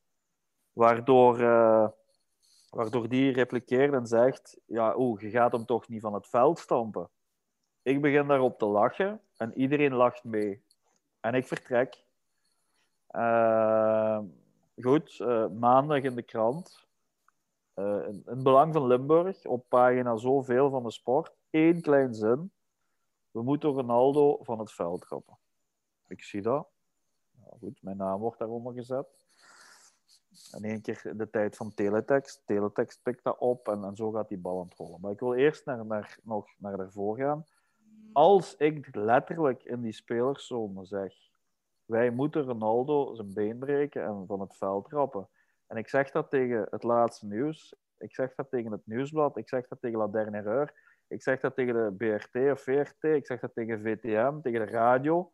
Waardoor, 0.77 1.41
uh, 1.41 1.89
waardoor 2.71 3.09
die 3.09 3.33
replikeert 3.33 3.93
en 3.93 4.07
zegt, 4.07 4.61
ja, 4.67 4.95
oeh, 4.97 5.21
je 5.21 5.31
gaat 5.31 5.53
hem 5.53 5.65
toch 5.65 5.89
niet 5.89 6.01
van 6.01 6.15
het 6.15 6.29
veld 6.29 6.59
stampen. 6.59 7.09
Ik 7.83 8.01
begin 8.01 8.27
daarop 8.27 8.59
te 8.59 8.67
lachen 8.67 9.21
en 9.37 9.59
iedereen 9.59 9.95
lacht 9.95 10.25
mee. 10.25 10.63
En 11.21 11.35
ik 11.35 11.47
vertrek. 11.47 12.05
Uh, 13.11 14.19
goed, 14.81 15.19
uh, 15.19 15.49
maandag 15.49 16.03
in 16.03 16.15
de 16.15 16.23
krant. 16.23 16.87
in, 17.75 18.23
in 18.27 18.43
belang 18.43 18.73
van 18.73 18.87
Limburg, 18.87 19.45
op 19.45 19.69
pagina 19.69 20.17
zoveel 20.17 20.71
van 20.71 20.83
de 20.83 20.91
sport. 20.91 21.35
Eén 21.51 21.81
klein 21.81 22.15
zin. 22.15 22.51
We 23.31 23.43
moeten 23.43 23.71
Ronaldo 23.71 24.39
van 24.43 24.59
het 24.59 24.73
veld 24.73 25.01
trappen. 25.01 25.39
Ik 26.09 26.23
zie 26.23 26.43
dat 26.43 26.69
goed, 27.61 27.83
mijn 27.83 27.97
naam 27.97 28.21
wordt 28.21 28.39
daaronder 28.39 28.73
gezet. 28.73 29.26
En 30.53 30.63
één 30.63 30.81
keer 30.81 31.13
de 31.17 31.31
tijd 31.31 31.57
van 31.57 31.75
teletext. 31.75 32.43
Teletext 32.45 33.03
pikt 33.03 33.25
dat 33.25 33.39
op 33.39 33.69
en, 33.69 33.97
zo 33.97 34.11
gaat 34.11 34.29
die 34.29 34.39
bal 34.39 34.69
rollen. 34.77 35.01
Maar 35.01 35.13
ik 35.13 35.21
wil 35.21 35.35
eerst 35.35 35.65
naar, 35.65 35.87
naar, 35.87 36.19
nog 36.23 36.47
naar 36.59 36.77
daarvoor 36.77 37.17
gaan. 37.17 37.45
Als 38.13 38.57
ik 38.57 38.95
letterlijk 38.95 39.63
in 39.63 39.81
die 39.81 39.93
spelerszone 39.93 40.85
zeg: 40.85 41.15
wij 41.85 42.11
moeten 42.11 42.43
Ronaldo 42.43 43.15
zijn 43.15 43.35
been 43.35 43.59
breken 43.59 44.05
en 44.05 44.25
van 44.27 44.41
het 44.41 44.57
veld 44.57 44.89
trappen. 44.89 45.29
En 45.67 45.77
ik 45.77 45.89
zeg 45.89 46.11
dat 46.11 46.31
tegen 46.31 46.67
het 46.71 46.83
laatste 46.83 47.27
nieuws. 47.27 47.75
Ik 47.99 48.15
zeg 48.15 48.35
dat 48.35 48.51
tegen 48.51 48.73
het 48.73 48.87
nieuwsblad. 48.87 49.37
Ik 49.37 49.49
zeg 49.49 49.69
dat 49.69 49.81
tegen 49.81 49.99
La 49.99 50.07
Dernière 50.07 50.73
Ik 51.09 51.23
zeg 51.23 51.41
dat 51.41 51.55
tegen 51.55 51.75
de 51.75 51.93
BRT 51.93 52.51
of 52.51 52.61
VRT. 52.61 53.03
Ik 53.03 53.27
zeg 53.27 53.41
dat 53.41 53.55
tegen 53.55 53.81
VTM, 53.81 54.41
tegen 54.41 54.67
de 54.67 54.73
radio 54.73 55.31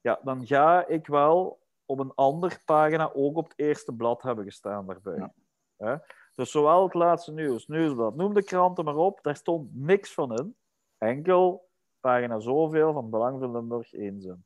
ja, 0.00 0.20
dan 0.22 0.46
ga 0.46 0.86
ik 0.86 1.06
wel 1.06 1.59
op 1.90 1.98
een 1.98 2.14
andere 2.14 2.58
pagina 2.64 3.12
ook 3.12 3.36
op 3.36 3.48
het 3.48 3.58
eerste 3.58 3.92
blad 3.92 4.22
hebben 4.22 4.44
gestaan 4.44 4.86
daarbij. 4.86 5.30
Ja. 5.76 6.04
Dus 6.34 6.50
zowel 6.50 6.84
het 6.84 6.94
laatste 6.94 7.32
nieuws, 7.32 7.66
nieuwsblad, 7.66 8.16
noem 8.16 8.34
de 8.34 8.44
kranten 8.44 8.84
maar 8.84 8.96
op, 8.96 9.18
daar 9.22 9.36
stond 9.36 9.74
niks 9.74 10.14
van 10.14 10.36
in. 10.36 10.56
Enkel 10.98 11.68
pagina 12.00 12.38
zoveel 12.38 12.92
van 12.92 13.10
Belang 13.10 13.40
van 13.40 13.52
Limburg 13.52 13.92
één 13.92 14.20
zin. 14.20 14.44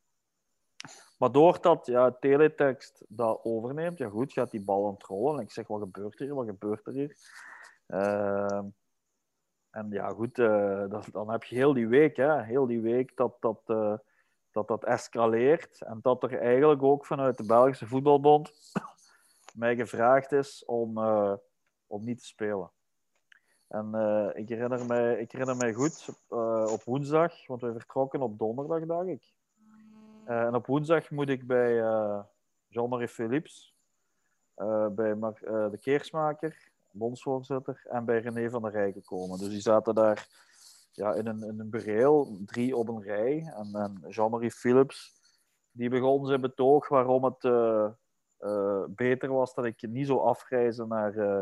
Maar 1.18 1.32
doordat 1.32 1.86
ja, 1.86 2.10
teletext 2.10 3.04
dat 3.08 3.40
overneemt, 3.42 3.98
ja 3.98 4.08
goed, 4.08 4.32
gaat 4.32 4.50
die 4.50 4.64
bal 4.64 4.86
aan 4.86 4.92
het 4.92 5.02
rollen. 5.02 5.38
En 5.38 5.44
ik 5.44 5.50
zeg, 5.50 5.66
wat 5.66 5.80
gebeurt 5.80 6.18
hier? 6.18 6.34
Wat 6.34 6.46
gebeurt 6.46 6.86
er 6.86 6.92
hier? 6.92 7.16
Uh, 7.86 8.62
en 9.70 9.90
ja, 9.90 10.08
goed, 10.08 10.38
uh, 10.38 10.88
dat, 10.88 11.08
dan 11.12 11.30
heb 11.30 11.44
je 11.44 11.54
heel 11.54 11.72
die 11.72 11.88
week, 11.88 12.16
hè, 12.16 12.42
heel 12.42 12.66
die 12.66 12.80
week 12.80 13.16
dat, 13.16 13.36
dat, 13.40 13.62
uh, 13.66 13.94
dat 14.54 14.68
dat 14.68 14.84
escaleert 14.84 15.82
en 15.82 15.98
dat 16.02 16.22
er 16.22 16.38
eigenlijk 16.38 16.82
ook 16.82 17.06
vanuit 17.06 17.36
de 17.36 17.46
Belgische 17.46 17.86
voetbalbond 17.86 18.52
mij 19.62 19.76
gevraagd 19.76 20.32
is 20.32 20.64
om, 20.64 20.98
uh, 20.98 21.32
om 21.86 22.04
niet 22.04 22.18
te 22.18 22.26
spelen. 22.26 22.70
En 23.68 23.90
uh, 23.94 24.30
ik, 24.34 24.48
herinner 24.48 24.86
mij, 24.86 25.20
ik 25.20 25.32
herinner 25.32 25.56
mij 25.56 25.72
goed 25.72 26.08
uh, 26.30 26.72
op 26.72 26.82
woensdag, 26.82 27.46
want 27.46 27.60
we 27.60 27.72
vertrokken 27.72 28.22
op 28.22 28.38
donderdag, 28.38 28.84
dacht 28.86 29.06
ik. 29.06 29.32
en 30.24 30.54
op 30.54 30.66
woensdag 30.66 31.10
moet 31.10 31.28
ik 31.28 31.46
bij 31.46 31.74
Jean-Marie 32.68 33.08
Philips, 33.08 33.74
bij 34.90 35.14
de 35.70 35.78
Keersmaker, 35.80 36.70
bondsvoorzitter, 36.90 37.86
en 37.88 38.04
bij 38.04 38.20
René 38.20 38.50
van 38.50 38.62
der 38.62 38.70
Rijken 38.70 39.02
komen. 39.02 39.38
Dus 39.38 39.48
die 39.48 39.60
zaten 39.60 39.94
daar 39.94 40.26
ja, 40.94 41.14
in, 41.14 41.26
een, 41.26 41.42
in 41.42 41.60
een 41.60 41.70
bureel, 41.70 42.38
drie 42.46 42.76
op 42.76 42.88
een 42.88 43.02
rij. 43.02 43.52
En, 43.54 43.74
en 43.74 44.04
Jean-Marie 44.08 44.50
Philips, 44.50 45.12
die 45.70 45.90
begon 45.90 46.26
zijn 46.26 46.40
betoog 46.40 46.88
waarom 46.88 47.24
het 47.24 47.44
uh, 47.44 47.88
uh, 48.40 48.84
beter 48.88 49.32
was 49.32 49.54
dat 49.54 49.64
ik 49.64 49.88
niet 49.88 50.06
zo 50.06 50.18
afreizen 50.18 50.88
naar, 50.88 51.14
uh, 51.14 51.40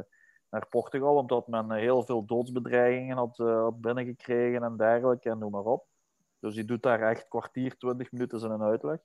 naar 0.51 0.67
Portugal, 0.67 1.17
omdat 1.17 1.49
men 1.49 1.71
heel 1.71 2.03
veel 2.03 2.25
doodsbedreigingen 2.25 3.17
had, 3.17 3.37
binnengekregen 3.81 4.63
en 4.63 4.77
dergelijke, 4.77 5.31
en 5.31 5.39
noem 5.39 5.51
maar 5.51 5.65
op. 5.65 5.87
Dus 6.39 6.55
die 6.55 6.65
doet 6.65 6.83
daar 6.83 7.01
echt 7.01 7.29
kwartier, 7.29 7.77
twintig 7.77 8.13
minuten 8.13 8.41
zijn 8.41 8.53
een 8.53 8.63
uitleg. 8.63 8.97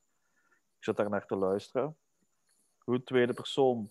Ik 0.77 0.83
zit 0.83 0.97
daar 0.97 1.09
naar 1.09 1.25
te 1.25 1.35
luisteren. 1.35 1.95
Goed, 2.77 3.05
tweede 3.05 3.33
persoon, 3.33 3.89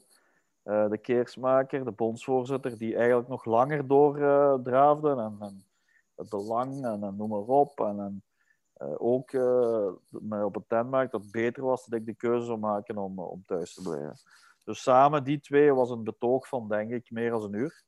de 0.62 0.98
keersmaker, 1.02 1.84
de 1.84 1.90
bondsvoorzitter, 1.90 2.78
die 2.78 2.96
eigenlijk 2.96 3.28
nog 3.28 3.44
langer 3.44 3.86
doordraafde 3.86 5.10
en, 5.10 5.36
en 5.40 5.64
het 6.16 6.28
belang 6.28 6.84
en, 6.84 7.02
en 7.02 7.16
noem 7.16 7.28
maar 7.28 7.38
op. 7.38 7.80
En, 7.80 8.00
en 8.00 8.22
uh, 8.82 8.94
ook 8.98 9.32
uh, 9.32 9.92
op 10.44 10.54
het 10.54 10.68
tentmarkt 10.68 11.12
dat 11.12 11.22
het 11.22 11.30
beter 11.30 11.62
was 11.62 11.86
dat 11.86 11.98
ik 11.98 12.06
de 12.06 12.14
keuze 12.14 12.46
zou 12.46 12.58
maken 12.58 12.98
om, 12.98 13.18
om 13.18 13.42
thuis 13.46 13.74
te 13.74 13.82
blijven. 13.82 14.18
Dus 14.64 14.82
samen 14.82 15.24
die 15.24 15.40
twee 15.40 15.74
was 15.74 15.90
een 15.90 16.04
betoog 16.04 16.48
van, 16.48 16.68
denk 16.68 16.90
ik, 16.90 17.10
meer 17.10 17.30
dan 17.30 17.42
een 17.42 17.52
uur. 17.52 17.84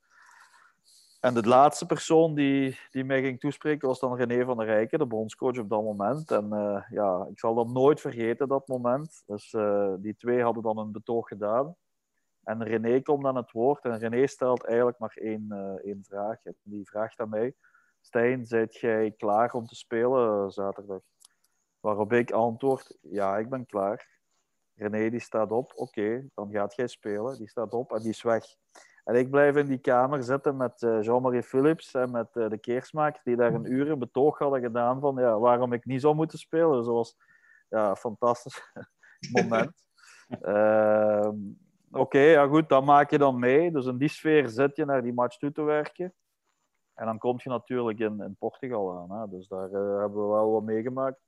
En 1.20 1.34
de 1.34 1.48
laatste 1.48 1.86
persoon 1.86 2.34
die, 2.34 2.78
die 2.90 3.04
mij 3.04 3.22
ging 3.22 3.40
toespreken 3.40 3.88
was 3.88 4.00
dan 4.00 4.16
René 4.16 4.44
van 4.44 4.56
der 4.56 4.66
Rijken, 4.66 4.98
de 4.98 5.06
bondscoach 5.06 5.58
op 5.58 5.68
dat 5.68 5.82
moment. 5.82 6.30
En 6.30 6.48
uh, 6.52 6.82
ja, 6.90 7.26
ik 7.30 7.38
zal 7.38 7.54
dat 7.54 7.68
nooit 7.68 8.00
vergeten, 8.00 8.48
dat 8.48 8.68
moment. 8.68 9.22
Dus 9.26 9.56
die 9.98 10.16
twee 10.16 10.42
hadden 10.42 10.62
dan 10.62 10.78
een 10.78 10.92
betoog 10.92 11.28
gedaan. 11.28 11.76
En 12.42 12.64
René 12.64 13.00
komt 13.00 13.26
aan 13.26 13.36
het 13.36 13.52
woord 13.52 13.84
en 13.84 13.98
René 13.98 14.26
stelt 14.26 14.64
eigenlijk 14.64 14.98
maar 14.98 15.12
één, 15.14 15.78
één 15.84 16.04
vraag. 16.04 16.44
En 16.44 16.56
die 16.62 16.88
vraagt 16.88 17.20
aan 17.20 17.28
mij, 17.28 17.54
Stijn, 18.00 18.46
zijt 18.46 18.76
jij 18.76 19.10
klaar 19.16 19.52
om 19.52 19.66
te 19.66 19.74
spelen 19.74 20.50
zaterdag? 20.50 21.00
Waarop 21.80 22.12
ik 22.12 22.30
antwoord, 22.30 22.98
ja, 23.00 23.38
ik 23.38 23.48
ben 23.48 23.66
klaar. 23.66 24.16
René 24.74 25.10
die 25.10 25.20
staat 25.20 25.50
op, 25.52 25.72
oké, 25.74 26.28
dan 26.34 26.50
gaat 26.50 26.74
jij 26.74 26.86
spelen. 26.86 27.38
Die 27.38 27.48
staat 27.48 27.72
op 27.72 27.92
en 27.92 28.00
die 28.00 28.10
is 28.10 28.22
weg. 28.22 28.44
En 29.04 29.14
ik 29.14 29.30
blijf 29.30 29.56
in 29.56 29.66
die 29.66 29.78
kamer 29.78 30.22
zitten 30.22 30.56
met 30.56 30.82
uh, 30.82 31.02
Jean-Marie 31.02 31.42
Philips 31.42 31.94
en 31.94 32.10
met 32.10 32.28
uh, 32.34 32.48
de 32.48 32.58
keersmaker, 32.58 33.20
die 33.24 33.36
daar 33.36 33.54
een 33.54 33.72
uur 33.72 33.98
betoog 33.98 34.38
hadden 34.38 34.60
gedaan 34.60 35.00
van 35.00 35.16
ja, 35.16 35.38
waarom 35.38 35.72
ik 35.72 35.84
niet 35.84 36.00
zou 36.00 36.14
moeten 36.14 36.38
spelen. 36.38 36.84
Zoals, 36.84 37.16
ja, 37.68 37.96
fantastisch 37.96 38.72
moment. 39.36 39.84
uh, 40.42 41.30
Oké, 41.90 42.18
ja 42.18 42.46
goed, 42.46 42.68
dat 42.68 42.84
maak 42.84 43.10
je 43.10 43.18
dan 43.18 43.38
mee. 43.38 43.70
Dus 43.70 43.86
in 43.86 43.96
die 43.96 44.08
sfeer 44.08 44.48
zit 44.48 44.76
je 44.76 44.84
naar 44.84 45.02
die 45.02 45.12
match 45.12 45.36
toe 45.38 45.52
te 45.52 45.62
werken. 45.62 46.14
En 46.98 47.06
dan 47.06 47.18
kom 47.18 47.36
je 47.42 47.48
natuurlijk 47.48 47.98
in, 47.98 48.20
in 48.20 48.36
Portugal 48.38 48.98
aan. 48.98 49.20
Hè. 49.20 49.28
Dus 49.28 49.48
daar 49.48 49.70
hebben 49.70 50.22
we 50.22 50.28
wel 50.28 50.52
wat 50.52 50.62
meegemaakt 50.62 51.20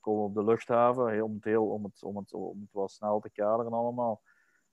komen 0.00 0.24
op 0.24 0.34
de 0.34 0.44
luchthaven, 0.44 1.12
heel, 1.12 1.26
om, 1.26 1.34
het 1.34 1.42
om, 1.70 1.84
het, 1.84 2.02
om, 2.02 2.16
het, 2.16 2.32
om 2.32 2.60
het 2.60 2.72
wel 2.72 2.88
snel 2.88 3.20
te 3.20 3.30
kaderen 3.30 3.72
allemaal. 3.72 4.22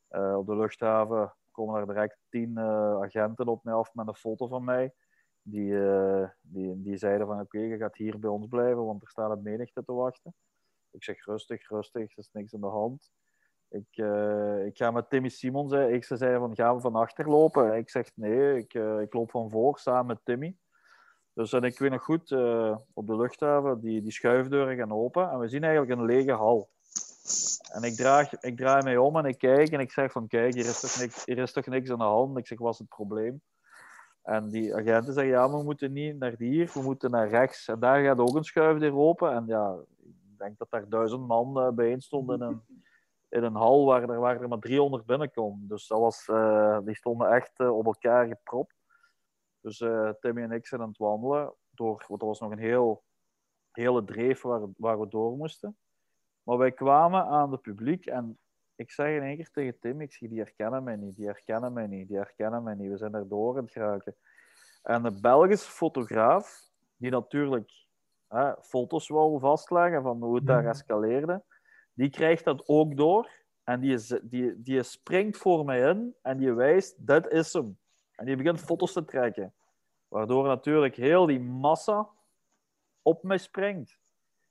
Uh, 0.10 0.38
op 0.38 0.46
de 0.46 0.56
luchthaven 0.56 1.36
komen 1.52 1.80
er 1.80 1.88
direct 1.88 2.18
tien 2.30 2.52
uh, 2.58 3.02
agenten 3.02 3.48
op 3.48 3.64
mij 3.64 3.74
af 3.74 3.94
met 3.94 4.08
een 4.08 4.16
foto 4.16 4.48
van 4.48 4.64
mij. 4.64 4.94
Die, 5.42 5.74
die, 6.42 6.82
die 6.82 6.98
zeiden 6.98 7.28
van 7.28 7.40
oké, 7.40 7.60
je 7.60 7.78
gaat 7.78 7.96
hier 7.96 8.20
bij 8.20 8.30
ons 8.30 8.48
blijven, 8.48 8.86
want 8.86 9.02
er 9.02 9.10
staat 9.10 9.32
een 9.32 9.42
menigte 9.42 9.84
te 9.84 9.94
wachten. 9.94 10.34
Ik 10.90 11.04
zeg 11.04 11.26
rustig, 11.26 11.70
rustig, 11.70 12.12
er 12.12 12.18
is 12.18 12.30
niks 12.32 12.54
aan 12.54 12.62
de 12.62 12.68
hand. 12.68 13.12
Ik, 13.72 13.98
ik 14.66 14.78
ga 14.78 14.92
met 14.92 15.10
Timmy 15.10 15.30
Simons, 15.30 15.72
ik 15.74 16.04
ze 16.04 16.16
zei 16.16 16.38
van 16.38 16.56
gaan 16.56 16.76
we 16.76 16.82
van 16.82 16.96
achter 16.96 17.30
lopen. 17.30 17.78
Ik 17.78 17.90
zeg 17.90 18.12
nee, 18.16 18.58
ik, 18.58 18.74
ik 18.74 19.14
loop 19.14 19.32
van 19.32 19.50
voor 19.50 19.78
samen 19.78 20.06
met 20.06 20.20
Timmy. 20.24 20.56
Dus 21.34 21.54
en 21.54 21.64
ik 21.64 21.80
weet 21.80 21.92
nog 21.92 22.04
goed, 22.04 22.32
uh, 22.32 22.78
op 22.94 23.08
de 23.08 23.16
luchthaven, 23.16 23.82
die, 23.82 24.02
die 24.02 24.12
schuifdeuren 24.12 24.78
gaan 24.78 24.92
open 24.92 25.30
en 25.30 25.40
we 25.40 25.48
zien 25.48 25.64
eigenlijk 25.64 26.00
een 26.00 26.06
lege 26.06 26.32
hal. 26.32 26.70
En 27.72 27.84
ik, 27.84 27.94
draag, 27.94 28.34
ik 28.34 28.58
draai 28.58 28.84
mij 28.84 28.98
om 28.98 29.18
en 29.18 29.26
ik 29.26 29.38
kijk 29.38 29.70
en 29.70 29.80
ik 29.80 29.92
zeg 29.92 30.12
van 30.12 30.28
kijk, 30.28 30.54
hier 30.54 30.66
is 30.66 30.80
toch 30.80 31.00
niks, 31.00 31.26
hier 31.26 31.38
is 31.38 31.52
toch 31.52 31.66
niks 31.66 31.90
aan 31.90 31.98
de 31.98 32.04
hand. 32.04 32.38
Ik 32.38 32.48
zeg, 32.48 32.60
wat 32.60 32.74
is 32.74 32.80
het 32.80 32.88
probleem? 32.88 33.42
En 34.22 34.50
die 34.50 34.76
agenten 34.76 35.14
zeggen, 35.14 35.34
ja, 35.34 35.50
we 35.50 35.64
moeten 35.64 35.92
niet 35.92 36.20
naar 36.20 36.36
hier, 36.38 36.72
we 36.74 36.82
moeten 36.82 37.12
naar 37.12 37.30
rechts. 37.30 37.68
En 37.68 37.80
daar 37.80 38.04
gaat 38.04 38.20
ook 38.20 38.36
een 38.36 38.44
schuifdeur 38.44 38.96
open. 38.96 39.34
En 39.34 39.44
ja, 39.48 39.76
ik 40.04 40.38
denk 40.38 40.58
dat 40.58 40.70
daar 40.70 40.90
duizend 40.90 41.28
man 41.28 41.76
bijeen 41.76 42.02
stonden 42.02 42.42
een, 42.42 42.62
in 43.32 43.44
een 43.44 43.56
hal 43.56 43.86
waar 43.86 44.10
er, 44.10 44.20
waar 44.20 44.42
er 44.42 44.48
maar 44.48 44.60
300 44.60 45.06
binnenkomen. 45.06 45.68
Dus 45.68 45.88
dat 45.88 46.00
was, 46.00 46.28
uh, 46.28 46.80
die 46.84 46.96
stonden 46.96 47.32
echt 47.32 47.60
op 47.60 47.86
elkaar 47.86 48.28
gepropt. 48.28 48.76
Dus 49.62 49.80
uh, 49.80 50.10
Timmy 50.20 50.42
en 50.42 50.52
ik 50.52 50.68
zijn 50.68 50.82
aan 50.82 50.88
het 50.88 50.98
wandelen. 50.98 51.54
Door, 51.70 52.06
want 52.08 52.22
er 52.22 52.28
was 52.28 52.40
nog 52.40 52.52
een 52.52 52.58
heel, 52.58 53.04
hele 53.72 54.04
dreef 54.04 54.42
waar, 54.42 54.62
waar 54.78 55.00
we 55.00 55.08
door 55.08 55.38
moesten. 55.38 55.78
Maar 56.44 56.58
wij 56.58 56.72
kwamen 56.72 57.26
aan 57.26 57.52
het 57.52 57.62
publiek 57.62 58.06
en 58.06 58.40
ik 58.76 58.92
zeg 58.92 59.16
in 59.16 59.24
één 59.24 59.36
keer 59.36 59.52
tegen 59.52 59.80
Tim, 59.80 60.02
ik 60.02 60.14
zie, 60.14 60.30
die 60.30 60.40
herkennen 60.40 60.84
mij 60.84 60.96
niet, 60.96 61.16
die 61.16 61.26
herkennen 61.26 61.74
mij 61.74 61.88
niet, 61.88 62.08
die 62.08 62.18
herkennen 62.18 62.64
mij 62.64 62.74
niet. 62.74 62.92
We 62.92 62.98
zijn 62.98 63.14
er 63.14 63.28
door 63.28 63.58
aan 63.58 63.64
het 63.64 63.72
geraken. 63.72 64.16
En 64.84 65.04
de 65.04 65.20
Belgische 65.22 65.72
fotograaf, 65.72 66.70
die 66.96 67.12
natuurlijk 67.12 67.72
hè, 68.28 68.54
foto's 68.62 69.08
wou 69.08 69.40
vastleggen 69.40 70.02
van 70.02 70.24
hoe 70.24 70.36
het 70.36 70.46
daar 70.46 70.66
escaleerde, 70.66 71.44
die 71.94 72.10
krijgt 72.10 72.44
dat 72.44 72.68
ook 72.68 72.98
door. 72.98 73.30
En 73.64 73.80
die, 73.80 73.94
is, 73.94 74.20
die, 74.22 74.62
die 74.62 74.84
springt 74.84 75.38
voor 75.38 75.66
mij 75.66 75.90
in 75.90 76.16
en 76.22 76.38
die 76.38 76.54
wijst, 76.54 77.08
dat 77.08 77.32
is 77.32 77.54
hem. 77.54 77.78
En 78.16 78.26
die 78.26 78.36
begint 78.36 78.60
foto's 78.60 78.94
te 78.94 79.06
trekken. 79.06 79.54
Waardoor 80.08 80.48
natuurlijk 80.48 80.96
heel 80.96 81.26
die 81.26 81.40
massa 81.40 82.10
op 83.02 83.24
mij 83.24 83.38
springt. 83.38 84.00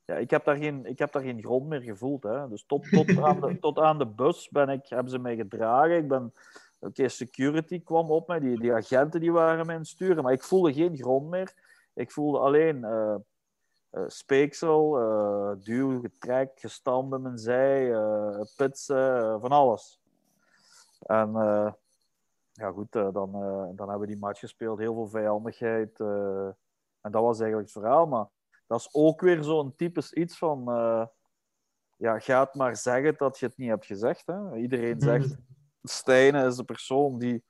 Ja, 0.04 0.16
ik, 0.16 0.30
heb 0.30 0.44
daar 0.44 0.56
geen, 0.56 0.86
ik 0.86 0.98
heb 0.98 1.12
daar 1.12 1.22
geen 1.22 1.42
grond 1.42 1.68
meer 1.68 1.80
gevoeld. 1.80 2.22
Hè. 2.22 2.48
Dus 2.48 2.64
tot, 2.66 2.90
tot, 2.90 3.18
aan 3.22 3.40
de, 3.40 3.58
tot 3.58 3.78
aan 3.78 3.98
de 3.98 4.06
bus 4.06 4.48
ben 4.48 4.68
ik, 4.68 4.86
hebben 4.86 5.10
ze 5.10 5.18
mij 5.18 5.36
gedragen. 5.36 5.96
Ik 5.96 6.08
ben, 6.08 6.32
Oké, 6.80 7.08
security 7.08 7.82
kwam 7.82 8.10
op 8.10 8.28
mij. 8.28 8.40
Die, 8.40 8.60
die 8.60 8.72
agenten 8.72 9.20
die 9.20 9.32
waren 9.32 9.66
mij 9.66 9.74
aan 9.74 9.80
het 9.80 9.90
sturen. 9.90 10.22
Maar 10.22 10.32
ik 10.32 10.42
voelde 10.42 10.72
geen 10.72 10.96
grond 10.96 11.30
meer. 11.30 11.54
Ik 11.94 12.10
voelde 12.10 12.38
alleen 12.38 12.76
uh, 12.76 13.14
speeksel, 14.06 15.00
uh, 15.00 15.64
duw, 15.64 16.00
getrek, 16.00 16.50
gestamp 16.54 17.10
bij 17.10 17.18
mijn 17.18 17.38
zij, 17.38 17.92
pitsen, 18.56 19.40
van 19.40 19.50
alles. 19.50 20.00
En 21.00 21.32
ja, 22.52 22.70
goed, 22.70 22.92
dan, 22.92 23.12
dan 23.12 23.88
hebben 23.88 24.00
we 24.00 24.06
die 24.06 24.18
match 24.18 24.40
gespeeld. 24.40 24.78
Heel 24.78 24.94
veel 24.94 25.08
vijandigheid. 25.08 26.00
En 27.00 27.10
dat 27.10 27.22
was 27.22 27.40
eigenlijk 27.40 27.72
het 27.72 27.82
verhaal. 27.82 28.06
Maar 28.06 28.26
dat 28.66 28.80
is 28.80 28.88
ook 28.92 29.20
weer 29.20 29.42
zo'n 29.42 29.76
typisch 29.76 30.12
iets 30.12 30.38
van... 30.38 30.64
ja, 31.96 32.18
ga 32.18 32.40
het 32.40 32.54
maar 32.54 32.76
zeggen 32.76 33.14
dat 33.16 33.38
je 33.38 33.46
het 33.46 33.56
niet 33.56 33.68
hebt 33.68 33.86
gezegd. 33.86 34.26
Hè? 34.26 34.56
Iedereen 34.56 34.96
Mhm. 34.96 35.04
zegt... 35.04 35.36
Stijn 35.82 36.34
is 36.34 36.56
de 36.56 36.64
persoon 36.64 37.18
die, 37.18 37.44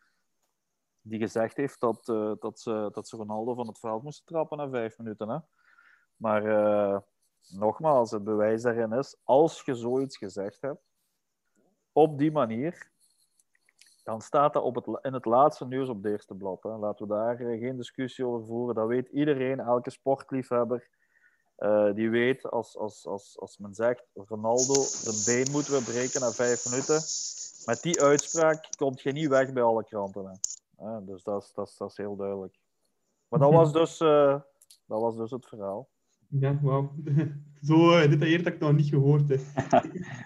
die 1.00 1.18
gezegd 1.18 1.56
heeft 1.56 1.80
dat, 1.80 2.04
dat, 2.40 2.60
ze, 2.60 2.88
dat 2.92 3.08
ze 3.08 3.16
Ronaldo 3.16 3.54
van 3.54 3.66
het 3.66 3.78
veld 3.78 4.02
moesten 4.02 4.24
trappen 4.24 4.58
na 4.58 4.68
vijf 4.68 4.98
minuten. 4.98 5.28
Hè? 5.28 5.38
Maar 6.20 6.42
nogmaals, 7.48 8.10
het 8.10 8.24
bewijs 8.24 8.62
daarin 8.62 8.92
is... 8.92 9.16
Als 9.24 9.62
je 9.64 9.74
zoiets 9.74 10.16
gezegd 10.16 10.60
hebt, 10.60 10.82
op 11.92 12.18
die 12.18 12.32
manier 12.32 12.90
dan 14.10 14.20
staat 14.20 14.52
dat 14.52 14.62
op 14.62 14.74
het, 14.74 15.04
in 15.04 15.12
het 15.12 15.24
laatste 15.24 15.66
nieuws 15.66 15.88
op 15.88 16.02
het 16.02 16.12
eerste 16.12 16.34
blad. 16.34 16.62
Hè. 16.62 16.76
Laten 16.76 17.06
we 17.06 17.14
daar 17.14 17.40
uh, 17.40 17.60
geen 17.60 17.76
discussie 17.76 18.26
over 18.26 18.46
voeren. 18.46 18.74
Dat 18.74 18.86
weet 18.88 19.08
iedereen, 19.08 19.60
elke 19.60 19.90
sportliefhebber. 19.90 20.88
Uh, 21.58 21.94
die 21.94 22.10
weet, 22.10 22.50
als, 22.50 22.76
als, 22.76 23.06
als, 23.06 23.38
als 23.38 23.58
men 23.58 23.74
zegt, 23.74 24.06
Ronaldo, 24.14 24.82
zijn 24.82 25.44
been 25.44 25.52
moeten 25.52 25.72
we 25.72 25.82
breken 25.82 26.20
na 26.20 26.30
vijf 26.30 26.70
minuten. 26.70 27.00
Met 27.66 27.82
die 27.82 28.02
uitspraak 28.02 28.68
komt 28.76 29.00
je 29.00 29.12
niet 29.12 29.28
weg 29.28 29.52
bij 29.52 29.62
alle 29.62 29.84
kranten. 29.84 30.24
Hè. 30.24 30.34
Uh, 30.86 30.96
dus 31.00 31.22
dat 31.22 31.42
is, 31.42 31.52
dat, 31.52 31.68
is, 31.68 31.76
dat 31.76 31.90
is 31.90 31.96
heel 31.96 32.16
duidelijk. 32.16 32.58
Maar 33.28 33.40
dat 33.40 33.52
was 33.52 33.72
dus, 33.80 34.00
eh, 34.00 34.40
dat 34.86 35.00
was 35.00 35.16
dus 35.16 35.30
het 35.30 35.46
verhaal. 35.46 35.88
Ja, 36.30 36.58
wauw. 36.62 36.92
Zo 37.62 37.88
gedetailleerd 37.88 38.44
heb 38.44 38.54
ik 38.54 38.60
nog 38.60 38.72
niet 38.72 38.88
gehoord. 38.88 39.28
Hè. 39.28 39.36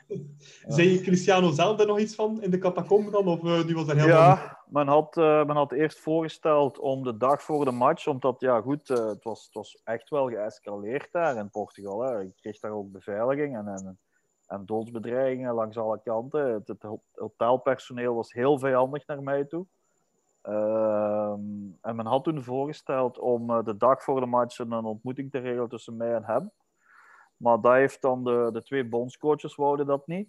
Zei 0.74 1.00
Cristiano 1.00 1.50
zelf 1.50 1.80
er 1.80 1.86
nog 1.86 1.98
iets 1.98 2.14
van 2.14 2.42
in 2.42 2.50
de 2.50 2.58
catacombe 2.58 3.10
dan? 3.10 3.28
Of 3.28 3.42
uh, 3.42 3.66
die 3.66 3.74
was 3.74 3.88
er 3.88 3.96
helemaal 3.96 4.18
Ja, 4.18 4.64
men 4.68 4.86
had, 4.86 5.16
uh, 5.16 5.44
men 5.44 5.56
had 5.56 5.72
eerst 5.72 5.98
voorgesteld 5.98 6.78
om 6.78 7.02
de 7.02 7.16
dag 7.16 7.42
voor 7.42 7.64
de 7.64 7.70
match, 7.70 8.06
omdat 8.06 8.40
ja 8.40 8.60
goed, 8.60 8.90
uh, 8.90 9.06
het, 9.06 9.24
was, 9.24 9.44
het 9.44 9.54
was 9.54 9.80
echt 9.84 10.10
wel 10.10 10.28
geëscaleerd 10.28 11.12
daar 11.12 11.36
in 11.36 11.50
Portugal. 11.50 12.00
Hè. 12.00 12.22
Ik 12.22 12.36
kreeg 12.36 12.58
daar 12.58 12.72
ook 12.72 12.92
beveiliging 12.92 13.56
en, 13.56 13.68
en, 13.68 13.98
en 14.46 14.66
doodsbedreigingen 14.66 15.54
langs 15.54 15.76
alle 15.76 16.00
kanten. 16.02 16.52
Het, 16.52 16.68
het 16.68 16.86
hotelpersoneel 17.14 18.14
was 18.14 18.32
heel 18.32 18.58
vijandig 18.58 19.06
naar 19.06 19.22
mij 19.22 19.44
toe. 19.44 19.66
Uh, 20.48 21.32
en 21.80 21.96
men 21.96 22.06
had 22.06 22.24
toen 22.24 22.42
voorgesteld 22.42 23.18
om 23.18 23.50
uh, 23.50 23.64
de 23.64 23.76
dag 23.76 24.02
voor 24.02 24.20
de 24.20 24.26
match 24.26 24.58
een 24.58 24.72
ontmoeting 24.72 25.30
te 25.30 25.38
regelen 25.38 25.68
tussen 25.68 25.96
mij 25.96 26.14
en 26.14 26.24
hem. 26.24 26.50
Maar 27.36 27.60
dat 27.60 27.72
heeft 27.72 28.02
dan 28.02 28.24
de, 28.24 28.48
de 28.52 28.62
twee 28.62 28.88
bondscoaches 28.88 29.54
wouden 29.54 29.86
dat 29.86 30.06
niet. 30.06 30.28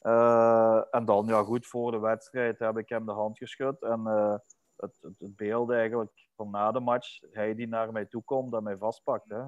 Uh, 0.00 0.82
en 0.90 1.04
dan, 1.04 1.26
ja 1.26 1.42
goed, 1.42 1.66
voor 1.66 1.90
de 1.90 1.98
wedstrijd 1.98 2.58
heb 2.58 2.78
ik 2.78 2.88
hem 2.88 3.06
de 3.06 3.12
hand 3.12 3.38
geschud. 3.38 3.82
En 3.82 4.04
het, 4.04 4.42
het, 4.76 5.18
het, 5.18 5.36
beeld 5.36 5.70
eigenlijk 5.70 6.28
van 6.36 6.50
na 6.50 6.72
de 6.72 6.80
match, 6.80 7.20
hij 7.30 7.54
die 7.54 7.68
naar 7.68 7.92
mij 7.92 8.06
toe 8.06 8.22
komt 8.24 8.54
en 8.54 8.62
mij 8.62 8.76
vastpakt. 8.76 9.30
Hè. 9.30 9.42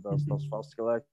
dat, 0.00 0.12
is, 0.12 0.24
dat 0.24 0.38
is 0.38 0.48
vastgelegd. 0.48 1.06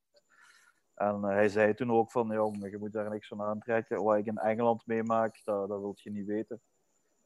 En 0.93 1.23
hij 1.23 1.49
zei 1.49 1.73
toen 1.73 1.91
ook 1.91 2.11
van, 2.11 2.27
joh, 2.27 2.55
je 2.55 2.77
moet 2.77 2.93
daar 2.93 3.09
niks 3.09 3.27
van 3.27 3.41
aantrekken. 3.41 4.03
Wat 4.03 4.17
ik 4.17 4.25
in 4.25 4.37
Engeland 4.37 4.85
meemaak, 4.85 5.41
dat, 5.43 5.69
dat 5.69 5.79
wil 5.79 5.93
je 5.95 6.11
niet 6.11 6.25
weten. 6.25 6.61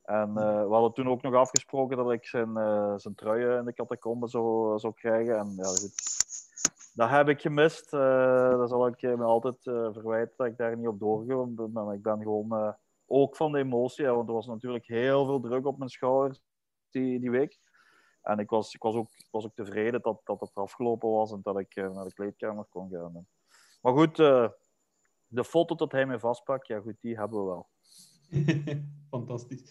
En 0.08 0.30
uh, 0.30 0.62
we 0.62 0.74
hadden 0.74 0.94
toen 0.94 1.10
ook 1.10 1.22
nog 1.22 1.34
afgesproken 1.34 1.98
dat 1.98 2.12
ik 2.12 2.26
zijn, 2.26 2.50
uh, 2.50 2.94
zijn 2.96 3.16
trui 3.16 3.58
in 3.58 3.66
de 3.66 3.74
catacombe 3.74 4.28
zou, 4.28 4.80
zou 4.80 4.94
krijgen. 4.94 5.38
En 5.38 5.54
ja, 5.56 5.64
goed. 5.64 6.16
Dat 6.94 7.10
heb 7.10 7.30
ik 7.30 7.42
gemist. 7.42 7.94
Uh, 7.94 8.50
dat 8.50 8.70
zal 8.70 8.88
ik 8.88 9.02
me 9.02 9.24
altijd 9.24 9.58
verwijten 9.64 10.34
dat 10.38 10.48
ik 10.48 10.58
daar 10.58 10.78
niet 10.78 10.88
op 10.88 11.00
doorgegaan 11.00 11.56
ben. 11.56 11.72
Maar 11.72 11.94
ik 11.94 12.02
ben 12.02 12.22
gewoon 12.22 12.76
ook 13.06 13.36
van 13.36 13.52
de 13.52 13.58
emotie, 13.58 14.06
hè, 14.06 14.14
want 14.14 14.28
er 14.28 14.34
was 14.34 14.48
natuurlijk 14.48 14.88
heel 14.88 15.26
veel 15.26 15.40
druk 15.40 15.66
op 15.66 15.78
mijn 15.78 15.90
schouders 15.90 16.42
die, 16.90 17.20
die 17.20 17.32
week. 17.32 17.60
En 18.22 18.40
ik 18.40 18.50
was, 18.50 18.74
ik, 18.74 18.82
was 18.82 18.96
ook, 18.96 19.10
ik 19.10 19.28
was 19.32 19.46
ook 19.46 19.56
tevreden 19.56 20.02
dat, 20.02 20.22
dat 20.24 20.40
het 20.40 20.54
afgelopen 20.54 21.10
was 21.10 21.32
en 21.32 21.40
dat 21.44 21.60
ik 21.60 21.76
naar 21.76 22.06
de 22.06 22.14
kleedkamer 22.14 22.66
kon 22.70 22.90
gaan. 22.92 23.28
Maar 23.82 23.94
goed, 23.94 24.16
de 25.28 25.44
foto 25.44 25.76
dat 25.76 25.92
hij 25.92 26.06
me 26.06 26.20
vastpakt, 26.20 26.68
ja 26.68 26.80
goed, 26.80 27.02
die 27.02 27.18
hebben 27.18 27.40
we 27.40 27.46
wel. 27.46 27.68
Fantastisch. 29.12 29.62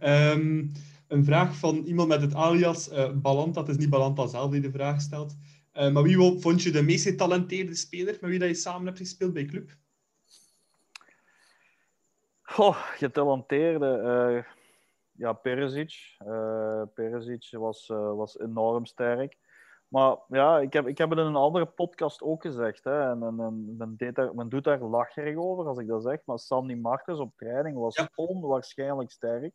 Um, 0.00 0.72
een 1.08 1.24
vraag 1.24 1.56
van 1.56 1.76
iemand 1.76 2.08
met 2.08 2.20
het 2.20 2.34
alias 2.34 2.90
uh. 3.20 3.60
Het 3.60 3.68
is 3.68 3.76
niet 3.76 3.90
Balanta 3.90 4.26
zelf 4.26 4.50
die 4.50 4.60
de 4.60 4.70
vraag 4.70 5.00
stelt. 5.00 5.36
Uh, 5.74 5.90
maar 5.90 6.02
wie 6.02 6.40
vond 6.40 6.62
je 6.62 6.70
de 6.70 6.82
meest 6.82 7.04
getalenteerde 7.04 7.74
speler 7.74 8.18
met 8.20 8.30
wie 8.30 8.38
dat 8.38 8.48
je 8.48 8.54
samen 8.54 8.86
hebt 8.86 8.98
gespeeld 8.98 9.32
bij 9.32 9.44
club? 9.44 9.70
Oh, 12.56 12.76
getalenteerde. 12.96 14.00
Uh, 14.04 14.52
ja, 15.12 15.32
Perisic. 15.32 16.16
Perisic 16.94 17.48
was, 17.50 17.86
was 17.88 18.38
enorm 18.38 18.86
sterk. 18.86 19.36
Maar 19.90 20.16
ja, 20.28 20.58
ik 20.58 20.72
heb, 20.72 20.86
ik 20.86 20.98
heb 20.98 21.10
het 21.10 21.18
in 21.18 21.24
een 21.24 21.36
andere 21.36 21.66
podcast 21.66 22.22
ook 22.22 22.42
gezegd. 22.42 22.84
Hè, 22.84 23.10
en, 23.10 23.22
en, 23.22 23.40
en 23.40 23.76
men, 23.76 23.96
deed 23.96 24.14
daar, 24.14 24.34
men 24.34 24.48
doet 24.48 24.64
daar 24.64 24.80
lacherig 24.80 25.36
over 25.36 25.66
als 25.66 25.78
ik 25.78 25.86
dat 25.86 26.02
zeg. 26.02 26.20
Maar 26.24 26.38
Sandy 26.38 26.74
Martens 26.74 27.18
op 27.18 27.36
training 27.36 27.78
was 27.78 27.96
ja. 27.96 28.08
onwaarschijnlijk 28.14 29.10
sterk. 29.10 29.54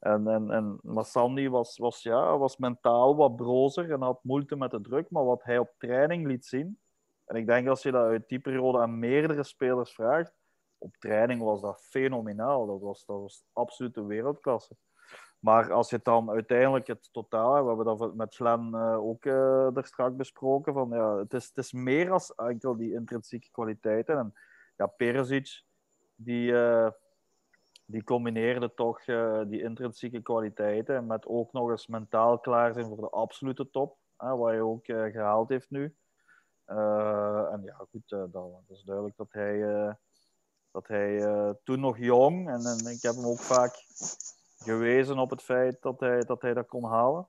En, 0.00 0.28
en, 0.28 0.50
en, 0.50 0.78
maar 0.82 1.04
Sandy 1.04 1.48
was, 1.48 1.78
was, 1.78 2.02
ja, 2.02 2.38
was 2.38 2.56
mentaal 2.56 3.16
wat 3.16 3.36
brozer 3.36 3.92
en 3.92 4.02
had 4.02 4.24
moeite 4.24 4.56
met 4.56 4.70
de 4.70 4.80
druk. 4.80 5.10
Maar 5.10 5.24
wat 5.24 5.44
hij 5.44 5.58
op 5.58 5.74
training 5.78 6.26
liet 6.26 6.46
zien. 6.46 6.78
En 7.24 7.36
ik 7.36 7.46
denk 7.46 7.68
als 7.68 7.82
je 7.82 7.90
dat 7.90 8.06
uit 8.06 8.28
die 8.28 8.40
periode 8.40 8.78
aan 8.78 8.98
meerdere 8.98 9.42
spelers 9.42 9.92
vraagt. 9.94 10.32
Op 10.78 10.96
training 10.96 11.42
was 11.42 11.60
dat 11.60 11.82
fenomenaal. 11.82 12.66
Dat 12.66 12.80
was, 12.80 13.04
dat 13.04 13.20
was 13.20 13.44
absolute 13.52 14.04
wereldklasse. 14.04 14.76
Maar 15.38 15.72
als 15.72 15.90
je 15.90 15.96
het 15.96 16.04
dan 16.04 16.30
uiteindelijk 16.30 16.86
het 16.86 17.08
totaal, 17.12 17.62
we 17.62 17.68
hebben 17.68 17.98
dat 17.98 18.14
met 18.14 18.34
Glenn 18.34 18.74
uh, 18.74 18.98
ook 18.98 19.24
uh, 19.24 19.68
straks 19.74 20.16
besproken, 20.16 20.72
van, 20.72 20.88
ja, 20.90 21.16
het, 21.16 21.34
is, 21.34 21.46
het 21.46 21.56
is 21.56 21.72
meer 21.72 22.10
als 22.10 22.34
enkel 22.34 22.76
die 22.76 22.92
intrinsieke 22.92 23.48
kwaliteiten. 23.50 24.18
En 24.18 24.34
ja, 24.76 24.86
Perisic, 24.86 25.62
die, 26.14 26.50
uh, 26.50 26.88
die 27.84 28.04
combineerde 28.04 28.74
toch 28.74 29.04
die 29.48 29.62
intrinsieke 29.62 30.22
kwaliteiten 30.22 31.06
met 31.06 31.26
ook 31.26 31.52
nog 31.52 31.70
eens 31.70 31.86
mentaal 31.86 32.38
klaar 32.38 32.72
zijn 32.72 32.86
voor 32.86 33.00
de 33.00 33.10
absolute 33.10 33.70
top, 33.70 33.96
wat 34.16 34.48
hij 34.48 34.60
ook 34.60 34.84
gehaald 34.84 35.48
heeft 35.48 35.70
nu. 35.70 35.94
en 36.66 37.60
ja, 37.64 37.86
goed, 37.90 38.08
dat, 38.08 38.62
is 38.68 38.82
duidelijk 38.82 39.16
dat 39.16 39.32
hij, 39.32 39.58
dat 40.70 40.88
hij 40.88 41.20
toen 41.64 41.80
nog 41.80 41.98
jong, 41.98 42.48
en, 42.48 42.60
en 42.64 42.92
ik 42.92 43.02
heb 43.02 43.14
hem 43.14 43.26
ook 43.26 43.40
vaak 43.40 43.74
gewezen 44.58 45.18
op 45.18 45.30
het 45.30 45.42
feit 45.42 45.82
dat 45.82 46.00
hij 46.00 46.20
dat, 46.20 46.42
hij 46.42 46.54
dat 46.54 46.66
kon 46.66 46.84
halen. 46.84 47.28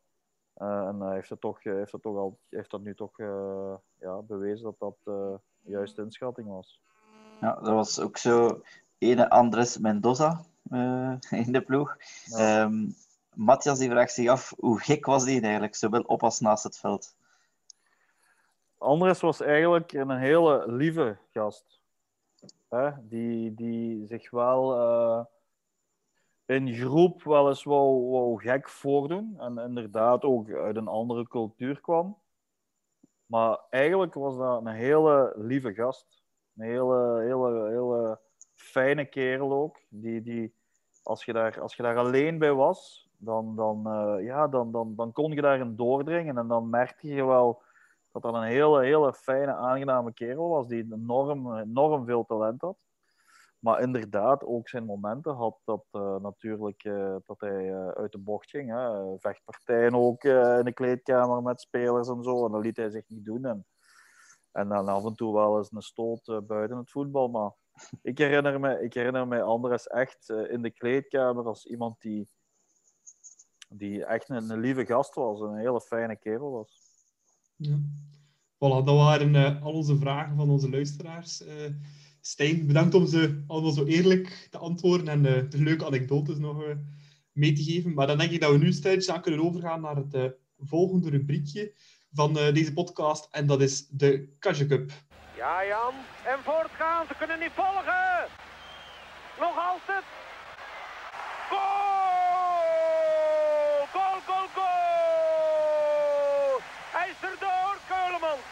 Uh, 0.57 0.88
en 0.88 0.99
hij 0.99 1.14
heeft, 1.14 1.30
het 1.30 1.41
toch, 1.41 1.64
heeft, 1.64 1.91
het 1.91 2.01
toch 2.01 2.18
al, 2.18 2.39
heeft 2.49 2.72
dat 2.72 2.81
nu 2.81 2.95
toch 2.95 3.19
uh, 3.19 3.73
ja, 3.99 4.22
bewezen 4.22 4.64
dat 4.64 4.80
dat 4.80 4.97
uh, 5.06 5.35
de 5.60 5.72
juiste 5.72 6.01
inschatting 6.01 6.47
was. 6.47 6.81
Ja, 7.41 7.53
dat 7.53 7.73
was 7.73 7.99
ook 7.99 8.18
zo 8.18 8.61
ene 8.97 9.30
Andres 9.30 9.77
Mendoza 9.77 10.43
in 11.43 11.51
de 11.51 11.61
ploeg. 11.65 11.97
Ja. 12.26 12.61
Um, 12.61 12.95
Matthias 13.34 13.77
die 13.77 13.89
vraagt 13.89 14.14
zich 14.14 14.30
af, 14.30 14.53
hoe 14.57 14.80
gek 14.80 15.06
was 15.06 15.23
die 15.26 15.41
eigenlijk, 15.41 15.76
zowel 15.76 16.01
op 16.01 16.23
als 16.23 16.39
naast 16.39 16.64
het 16.64 16.77
veld? 16.77 17.15
Andres 18.77 19.19
was 19.19 19.41
eigenlijk 19.41 19.93
een 19.93 20.18
hele 20.18 20.72
lieve 20.72 21.18
gast. 21.31 21.81
Hè? 22.69 22.89
Die, 23.01 23.53
die 23.53 24.06
zich 24.07 24.30
wel 24.30 25.27
in 26.49 26.73
groep 26.73 27.23
wel 27.23 27.47
eens 27.47 27.63
wou, 27.63 28.09
wou 28.09 28.41
gek 28.41 28.69
voordoen. 28.69 29.35
En 29.39 29.57
inderdaad 29.57 30.23
ook 30.23 30.51
uit 30.51 30.76
een 30.76 30.88
andere 30.88 31.27
cultuur 31.27 31.81
kwam. 31.81 32.17
Maar 33.26 33.59
eigenlijk 33.69 34.13
was 34.13 34.38
dat 34.38 34.65
een 34.65 34.73
hele 34.73 35.34
lieve 35.38 35.73
gast. 35.73 36.23
Een 36.55 36.65
hele, 36.65 37.21
hele, 37.21 37.69
hele 37.69 38.19
fijne 38.55 39.05
kerel 39.05 39.53
ook. 39.53 39.77
Die, 39.89 40.21
die, 40.21 40.53
als, 41.03 41.26
je 41.26 41.34
daar, 41.34 41.61
als 41.61 41.76
je 41.76 41.84
daar 41.84 41.97
alleen 41.97 42.38
bij 42.38 42.53
was, 42.53 43.09
dan, 43.17 43.55
dan, 43.55 43.84
uh, 43.88 44.26
ja, 44.26 44.47
dan, 44.47 44.71
dan, 44.71 44.95
dan 44.95 45.11
kon 45.11 45.31
je 45.31 45.41
daarin 45.41 45.76
doordringen. 45.76 46.38
En 46.38 46.47
dan 46.47 46.69
merkte 46.69 47.07
je 47.07 47.26
wel 47.26 47.61
dat 48.11 48.21
dat 48.21 48.34
een 48.34 48.43
hele, 48.43 48.84
hele 48.84 49.13
fijne, 49.13 49.53
aangename 49.53 50.13
kerel 50.13 50.49
was. 50.49 50.67
Die 50.67 50.93
enorm, 50.93 51.57
enorm 51.57 52.05
veel 52.05 52.26
talent 52.26 52.61
had. 52.61 52.77
Maar 53.60 53.81
inderdaad, 53.81 54.44
ook 54.44 54.69
zijn 54.69 54.86
momenten 54.86 55.34
had 55.34 55.60
dat 55.64 55.86
uh, 55.91 56.15
natuurlijk 56.15 56.84
uh, 56.84 57.15
dat 57.26 57.40
hij 57.40 57.65
uh, 57.65 57.88
uit 57.88 58.11
de 58.11 58.18
bocht 58.18 58.49
ging. 58.49 58.69
Hè. 58.69 59.18
Vechtpartijen 59.19 59.94
ook 59.94 60.23
in 60.23 60.65
de 60.65 60.73
kleedkamer 60.73 61.41
met 61.41 61.61
spelers 61.61 62.07
en 62.07 62.23
zo. 62.23 62.45
En 62.45 62.52
dat 62.52 62.64
liet 62.64 62.77
hij 62.77 62.90
zich 62.90 63.07
niet 63.07 63.26
doen. 63.26 63.45
En, 63.45 63.65
en 64.52 64.69
dan 64.69 64.88
af 64.88 65.06
en 65.06 65.15
toe 65.15 65.34
wel 65.34 65.57
eens 65.57 65.72
een 65.72 65.81
stoot 65.81 66.48
buiten 66.48 66.77
het 66.77 66.91
voetbal. 66.91 67.27
Maar 67.27 67.52
ik 68.02 68.18
herinner 68.18 68.60
me, 68.60 68.84
ik 68.84 68.94
herinner 68.94 69.27
me 69.27 69.41
Andres 69.41 69.88
echt 69.88 70.30
in 70.30 70.61
de 70.61 70.72
kleedkamer 70.72 71.45
als 71.45 71.65
iemand 71.65 72.02
die, 72.02 72.27
die 73.69 74.06
echt 74.06 74.30
een, 74.30 74.49
een, 74.49 74.60
lieve 74.60 74.86
gast 74.86 75.15
was. 75.15 75.41
Een 75.41 75.57
hele 75.57 75.81
fijne 75.81 76.15
kerel 76.15 76.52
was. 76.52 76.81
Ja. 77.56 77.77
Voilà, 78.56 78.84
dat 78.84 78.95
waren 78.95 79.61
al 79.61 79.73
onze 79.73 79.98
vragen 79.98 80.36
van 80.36 80.49
onze 80.49 80.69
luisteraars. 80.69 81.44
Stijn, 82.21 82.67
bedankt 82.67 82.93
om 82.93 83.07
ze 83.07 83.43
allemaal 83.47 83.71
zo 83.71 83.85
eerlijk 83.85 84.47
te 84.51 84.57
antwoorden 84.57 85.07
en 85.07 85.25
uh, 85.25 85.49
de 85.49 85.63
leuke 85.63 85.85
anekdotes 85.85 86.37
nog 86.37 86.63
uh, 86.63 86.69
mee 87.31 87.53
te 87.53 87.63
geven. 87.63 87.93
Maar 87.93 88.07
dan 88.07 88.17
denk 88.17 88.31
ik 88.31 88.41
dat 88.41 88.51
we 88.51 88.57
nu 88.57 88.71
steeds 88.71 89.11
kunnen 89.21 89.43
overgaan 89.43 89.81
naar 89.81 89.95
het 89.95 90.13
uh, 90.13 90.25
volgende 90.59 91.09
rubriekje 91.09 91.73
van 92.11 92.33
deze 92.33 92.73
podcast. 92.73 93.27
En 93.31 93.47
dat 93.47 93.61
is 93.61 93.87
de 93.87 94.35
Kasje 94.39 94.65
Cup. 94.65 94.91
Ja, 95.35 95.65
Jan. 95.65 95.93
En 96.25 96.39
voortgaan. 96.43 97.07
Ze 97.07 97.13
kunnen 97.17 97.39
niet 97.39 97.51
volgen. 97.55 98.27
Nog 99.39 99.57
altijd. 99.69 100.03
Goal! 101.49 101.87
Goal, 103.93 104.19
goal, 104.27 104.47
goal! 104.57 106.59
Hij 106.95 107.09
is 107.09 107.19
erdoor, 107.31 107.77
Keulemans. 107.87 108.45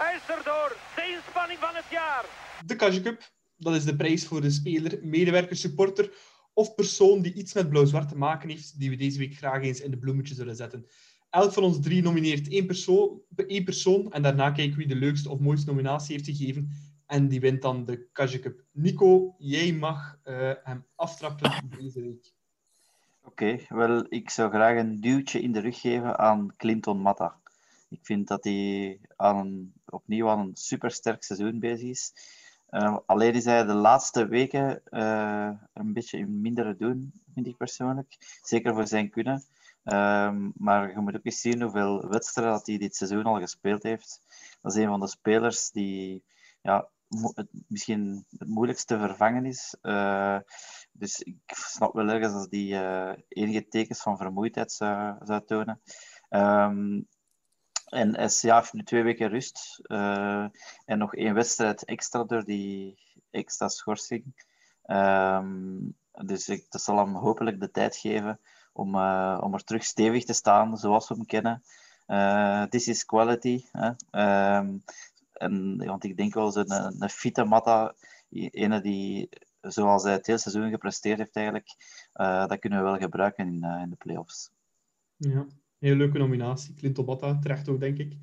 Hij 0.00 0.14
is 0.14 0.26
erdoor. 0.36 0.76
De 0.96 1.04
inspanning 1.14 1.60
van 1.60 1.74
het 1.74 1.88
jaar 1.90 2.24
de 2.66 2.76
Kasje 2.76 3.00
Cup. 3.00 3.32
Dat 3.56 3.74
is 3.74 3.84
de 3.84 3.96
prijs 3.96 4.26
voor 4.26 4.40
de 4.40 4.50
speler, 4.50 4.98
medewerker, 5.02 5.56
supporter 5.56 6.12
of 6.52 6.74
persoon 6.74 7.22
die 7.22 7.34
iets 7.34 7.54
met 7.54 7.68
blauw-zwart 7.68 8.08
te 8.08 8.16
maken 8.16 8.48
heeft, 8.48 8.78
die 8.78 8.90
we 8.90 8.96
deze 8.96 9.18
week 9.18 9.34
graag 9.34 9.62
eens 9.62 9.80
in 9.80 9.90
de 9.90 9.98
bloemetjes 9.98 10.36
zullen 10.36 10.56
zetten. 10.56 10.86
Elk 11.30 11.52
van 11.52 11.62
ons 11.62 11.80
drie 11.80 12.02
nomineert 12.02 12.48
één 12.48 12.66
persoon, 12.66 13.20
één 13.46 13.64
persoon 13.64 14.12
en 14.12 14.22
daarna 14.22 14.50
kijken 14.50 14.76
wie 14.76 14.86
de 14.86 14.94
leukste 14.94 15.30
of 15.30 15.38
mooiste 15.38 15.66
nominatie 15.66 16.14
heeft 16.14 16.28
gegeven. 16.28 16.70
En 17.06 17.28
die 17.28 17.40
wint 17.40 17.62
dan 17.62 17.84
de 17.84 18.08
Kasje 18.12 18.38
Cup. 18.38 18.64
Nico, 18.72 19.34
jij 19.38 19.72
mag 19.72 20.18
uh, 20.24 20.52
hem 20.62 20.86
aftrappen 20.94 21.70
deze 21.78 22.00
week. 22.00 22.32
Oké, 23.22 23.58
wel, 23.68 24.06
ik 24.08 24.30
zou 24.30 24.50
graag 24.50 24.78
een 24.78 25.00
duwtje 25.00 25.40
in 25.40 25.52
de 25.52 25.60
rug 25.60 25.80
geven 25.80 26.18
aan 26.18 26.56
Clinton 26.56 26.98
Matta. 26.98 27.40
Ik 27.88 27.98
vind 28.02 28.28
dat 28.28 28.44
hij 28.44 29.00
aan 29.16 29.72
opnieuw 29.84 30.28
aan 30.28 30.38
een 30.38 30.56
supersterk 30.56 31.22
seizoen 31.22 31.58
bezig 31.58 31.88
is. 31.88 32.12
Uh, 32.74 32.98
alleen 33.06 33.34
is 33.34 33.44
hij 33.44 33.64
de 33.64 33.74
laatste 33.74 34.26
weken 34.26 34.82
uh, 34.90 35.50
een 35.72 35.92
beetje 35.92 36.18
in 36.18 36.40
mindere 36.40 36.76
doen, 36.76 37.12
vind 37.34 37.46
ik 37.46 37.56
persoonlijk. 37.56 38.16
Zeker 38.42 38.74
voor 38.74 38.86
zijn 38.86 39.10
kunnen. 39.10 39.44
Um, 39.84 40.52
maar 40.56 40.90
je 40.90 40.98
moet 40.98 41.16
ook 41.16 41.24
eens 41.24 41.40
zien 41.40 41.62
hoeveel 41.62 42.08
wedstrijden 42.08 42.60
hij 42.64 42.78
dit 42.78 42.96
seizoen 42.96 43.24
al 43.24 43.40
gespeeld 43.40 43.82
heeft. 43.82 44.20
Dat 44.62 44.74
is 44.74 44.82
een 44.82 44.88
van 44.88 45.00
de 45.00 45.08
spelers 45.08 45.70
die 45.70 46.24
ja, 46.62 46.88
het, 47.34 47.48
misschien 47.66 48.24
het 48.38 48.48
moeilijkste 48.48 48.98
vervangen 48.98 49.44
is. 49.44 49.76
Uh, 49.82 50.38
dus 50.92 51.20
ik 51.20 51.36
snap 51.46 51.94
wel 51.94 52.08
ergens 52.08 52.32
als 52.34 52.48
die 52.48 52.74
enige 53.28 53.68
tekens 53.68 54.02
van 54.02 54.16
vermoeidheid 54.16 54.72
zou, 54.72 55.16
zou 55.24 55.44
tonen. 55.44 55.80
Um, 56.30 57.06
en 57.94 58.30
SCA 58.30 58.56
heeft 58.58 58.72
nu 58.72 58.82
twee 58.82 59.02
weken 59.02 59.28
rust. 59.28 59.80
Uh, 59.82 60.46
en 60.84 60.98
nog 60.98 61.14
één 61.14 61.34
wedstrijd 61.34 61.84
extra 61.84 62.24
door 62.24 62.44
die 62.44 62.98
extra 63.30 63.68
schorsing. 63.68 64.46
Um, 64.86 65.96
dus 66.12 66.48
ik, 66.48 66.66
dat 66.70 66.82
zal 66.82 66.96
hem 66.96 67.14
hopelijk 67.14 67.60
de 67.60 67.70
tijd 67.70 67.96
geven 67.96 68.40
om, 68.72 68.94
uh, 68.94 69.40
om 69.42 69.54
er 69.54 69.64
terug 69.64 69.84
stevig 69.84 70.24
te 70.24 70.32
staan, 70.32 70.76
zoals 70.76 71.08
we 71.08 71.14
hem 71.14 71.26
kennen. 71.26 71.62
Uh, 72.06 72.62
this 72.62 72.88
is 72.88 73.04
quality. 73.04 73.64
Hè? 73.72 73.88
Um, 74.56 74.84
en, 75.32 75.76
want 75.76 76.04
ik 76.04 76.16
denk 76.16 76.34
wel, 76.34 76.50
zo'n 76.50 76.72
een, 76.72 77.02
een 77.02 77.10
fitte 77.10 77.44
Matta, 77.44 77.94
die, 78.28 79.28
zoals 79.60 80.02
hij 80.02 80.12
het 80.12 80.26
hele 80.26 80.38
seizoen 80.38 80.70
gepresteerd 80.70 81.18
heeft 81.18 81.36
eigenlijk, 81.36 81.68
dat 82.48 82.58
kunnen 82.58 82.78
we 82.78 82.84
wel 82.84 82.98
gebruiken 82.98 83.46
in, 83.46 83.64
in 83.64 83.90
de 83.90 83.96
playoffs. 83.96 84.50
Ja. 85.16 85.46
Heel 85.84 85.96
leuke 85.96 86.18
nominatie. 86.18 86.74
Clinton 86.74 87.04
Batta, 87.04 87.38
terecht 87.38 87.68
ook, 87.68 87.80
denk 87.80 87.98
ik. 87.98 88.16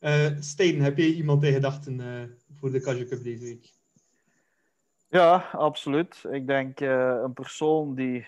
Uh, 0.00 0.30
Stijn, 0.38 0.80
heb 0.80 0.96
je 0.96 1.14
iemand 1.14 1.44
in 1.44 1.52
gedachten 1.52 2.00
uh, 2.00 2.22
voor 2.54 2.70
de 2.70 2.80
Casio 2.80 3.06
Cup 3.06 3.22
deze 3.22 3.44
week? 3.44 3.72
Ja, 5.08 5.48
absoluut. 5.52 6.24
Ik 6.30 6.46
denk 6.46 6.80
uh, 6.80 7.20
een 7.22 7.32
persoon 7.32 7.94
die 7.94 8.26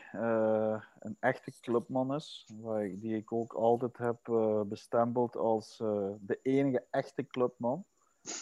een 0.98 1.16
echte 1.18 1.52
clubman 1.60 2.14
is, 2.14 2.46
die 2.92 3.16
ik 3.16 3.32
ook 3.32 3.52
altijd 3.52 3.98
heb 3.98 4.18
bestempeld 4.68 5.36
als 5.36 5.76
de 6.20 6.38
enige 6.42 6.84
echte 6.90 7.26
clubman, 7.26 7.84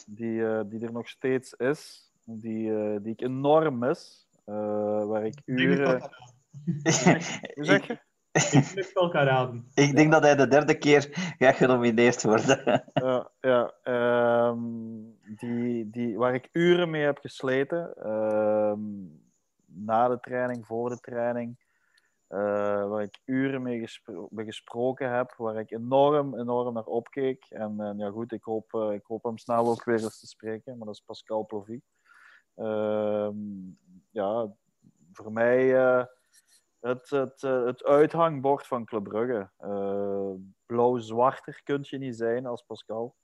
die, 0.07 0.67
die 0.69 0.81
er 0.81 0.93
nog 0.93 1.09
steeds 1.09 1.53
is, 1.53 2.13
die, 2.25 3.01
die 3.01 3.13
ik 3.13 3.21
enorm 3.21 3.79
mis, 3.79 4.29
waar 4.45 5.27
ik 5.27 5.41
uren... 5.45 6.11
Zeg 7.55 7.87
je? 7.87 8.07
Ik 8.75 8.91
elkaar 8.95 9.27
raden. 9.27 9.71
Ik 9.75 9.97
denk 9.97 10.13
dat 10.13 10.23
hij 10.23 10.37
de 10.37 10.49
derde 10.49 10.79
keer 10.79 11.35
gaat 11.39 11.57
genomineerd 11.57 12.23
worden. 12.23 12.85
Ja, 12.93 13.31
ja 13.41 13.75
um, 14.49 15.19
die, 15.37 15.91
die, 15.91 16.19
waar 16.19 16.35
ik 16.35 16.49
uren 16.53 16.91
mee 16.91 17.05
heb 17.05 17.19
gesleten. 17.19 18.11
Um, 18.11 19.27
na 19.67 20.09
de 20.09 20.21
training, 20.21 20.67
voor 20.67 20.89
de 20.89 21.01
training. 21.01 21.67
Uh, 22.29 22.89
waar 22.89 23.03
ik 23.03 23.21
uren 23.25 23.63
mee, 23.63 23.81
gespro 23.81 24.29
mee, 24.31 24.45
gesproken 24.45 25.11
heb, 25.17 25.35
waar 25.37 25.57
ik 25.57 25.71
enorm, 25.71 26.39
enorm 26.39 26.75
naar 26.75 26.85
opkeek. 26.85 27.45
En, 27.49 27.81
en 27.81 27.99
ja, 27.99 28.11
goed, 28.11 28.33
ik 28.33 28.43
hoop, 28.43 28.73
uh, 28.73 28.93
ik 28.93 29.07
hoop 29.07 29.23
hem 29.23 29.39
snel 29.39 29.67
ook 29.67 29.85
weer 29.85 30.03
eens 30.03 30.21
te 30.21 30.27
spreken, 30.27 30.77
maar 30.79 30.87
dat 30.87 30.95
is 30.95 31.03
Pascal 31.07 31.47
Plovy. 31.47 31.81
Uh, 32.57 33.29
ja, 34.11 34.53
voor 35.13 35.33
mij 35.33 35.65
uh, 35.65 36.05
het, 36.81 37.11
het, 37.11 37.41
het 37.41 37.85
uithangbord 37.85 38.67
van 38.67 38.85
Club 38.85 39.03
Brugge. 39.05 39.51
Blauw-zwarter 40.67 41.61
kun 41.65 41.79
je 41.83 41.99
niet 41.99 42.17
zijn 42.17 42.47
als 42.47 42.63
Pascal. 42.63 43.17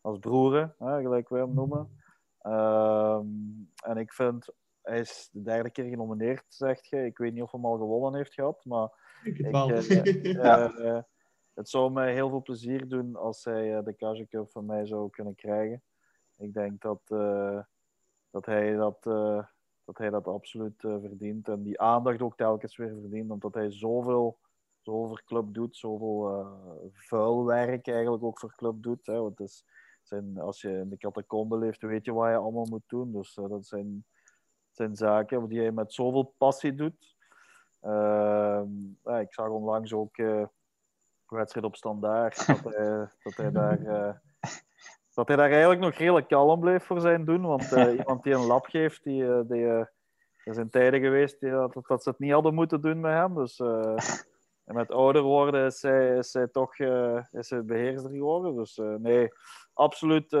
Als 0.00 0.18
broeren, 0.18 0.74
hè, 0.78 1.00
gelijk 1.00 1.28
wij 1.28 1.40
hem 1.40 1.54
noemen. 1.54 2.02
Ehm, 2.38 3.26
en 3.84 3.96
ik 3.96 4.12
vind 4.12 4.52
hij 4.84 5.00
is 5.00 5.28
de 5.32 5.42
derde 5.42 5.70
keer 5.70 5.84
genomineerd, 5.84 6.44
zegt 6.48 6.86
je. 6.86 7.04
Ik 7.04 7.18
weet 7.18 7.32
niet 7.32 7.42
of 7.42 7.50
hij 7.50 7.60
hem 7.60 7.70
al 7.70 7.78
gewonnen 7.78 8.14
heeft 8.14 8.34
gehad, 8.34 8.64
maar... 8.64 8.88
Ik 9.22 9.36
het 9.36 9.50
wel. 9.50 9.70
Ik, 9.70 10.24
uh, 10.24 10.32
ja. 10.42 10.72
uh, 10.72 11.02
het 11.54 11.68
zou 11.68 11.92
mij 11.92 12.12
heel 12.12 12.28
veel 12.28 12.42
plezier 12.42 12.88
doen 12.88 13.16
als 13.16 13.44
hij 13.44 13.76
uh, 13.76 13.84
de 13.84 13.94
Kaja 13.94 14.26
Cup 14.26 14.50
van 14.50 14.66
mij 14.66 14.86
zou 14.86 15.10
kunnen 15.10 15.34
krijgen. 15.34 15.82
Ik 16.36 16.52
denk 16.52 16.80
dat, 16.80 17.00
dat, 18.30 18.46
hij, 18.46 18.74
dat, 18.76 19.02
dat 19.84 19.98
hij 19.98 20.10
dat 20.10 20.26
absoluut 20.26 20.74
verdient. 20.78 21.48
En 21.48 21.62
die 21.62 21.80
aandacht 21.80 22.22
ook 22.22 22.36
telkens 22.36 22.76
weer 22.76 22.96
verdient, 23.00 23.30
omdat 23.30 23.54
hij 23.54 23.70
zoveel, 23.70 24.38
zoveel 24.80 25.08
voor 25.08 25.22
club 25.24 25.54
doet. 25.54 25.76
Zoveel 25.76 26.46
vuil 26.92 27.44
werk 27.44 27.88
eigenlijk 27.88 28.24
ook 28.24 28.38
voor 28.38 28.54
club 28.56 28.82
doet. 28.82 29.06
Hè. 29.06 29.20
Want 29.20 29.40
is, 29.40 29.64
zijn, 30.02 30.38
als 30.38 30.60
je 30.60 30.70
in 30.70 30.88
de 30.88 30.96
catacombe 30.96 31.58
leeft, 31.58 31.82
weet 31.82 32.04
je 32.04 32.12
wat 32.12 32.28
je 32.30 32.36
allemaal 32.36 32.66
moet 32.70 32.88
doen. 32.88 33.12
Dus 33.12 33.34
dat 33.34 33.66
zijn 33.66 34.04
zijn 34.74 34.96
zaken 34.96 35.48
die 35.48 35.60
hij 35.60 35.72
met 35.72 35.92
zoveel 35.92 36.34
passie 36.38 36.74
doet. 36.74 37.16
Uh, 37.82 38.62
ja, 39.02 39.18
ik 39.18 39.34
zag 39.34 39.48
onlangs 39.48 39.92
ook 39.92 40.18
uh, 40.18 40.46
wedstrijd 41.26 41.66
op 41.66 41.76
standaard 41.76 42.46
dat 42.46 42.64
hij, 42.74 43.08
dat 43.22 43.36
hij 43.36 43.50
daar. 43.50 44.22
Dat 45.14 45.28
hij 45.28 45.36
daar 45.36 45.50
eigenlijk 45.50 45.80
nog 45.80 45.94
redelijk 45.94 46.28
kalm 46.28 46.60
bleef 46.60 46.84
voor 46.84 47.00
zijn 47.00 47.24
doen. 47.24 47.42
Want 47.42 47.72
uh, 47.72 47.92
iemand 47.98 48.22
die 48.22 48.34
een 48.34 48.46
lap 48.46 48.66
geeft, 48.66 49.04
die, 49.04 49.46
die, 49.46 49.66
er 50.44 50.54
zijn 50.54 50.70
tijden 50.70 51.00
geweest 51.00 51.40
die, 51.40 51.50
dat, 51.50 51.78
dat 51.86 52.02
ze 52.02 52.08
het 52.08 52.18
niet 52.18 52.32
hadden 52.32 52.54
moeten 52.54 52.80
doen 52.80 53.00
met 53.00 53.12
hem. 53.12 53.34
Dus 53.34 53.58
en 54.64 54.74
met 54.74 54.90
ouder 54.90 55.22
worden 55.22 55.66
is 55.66 55.82
hij, 55.82 56.16
is 56.16 56.32
hij 56.32 56.48
toch 56.48 56.78
is 57.30 57.50
hij 57.50 57.64
beheerster 57.64 58.10
geworden. 58.10 58.56
Dus 58.56 58.80
nee, 58.98 59.28
absoluut 59.72 60.36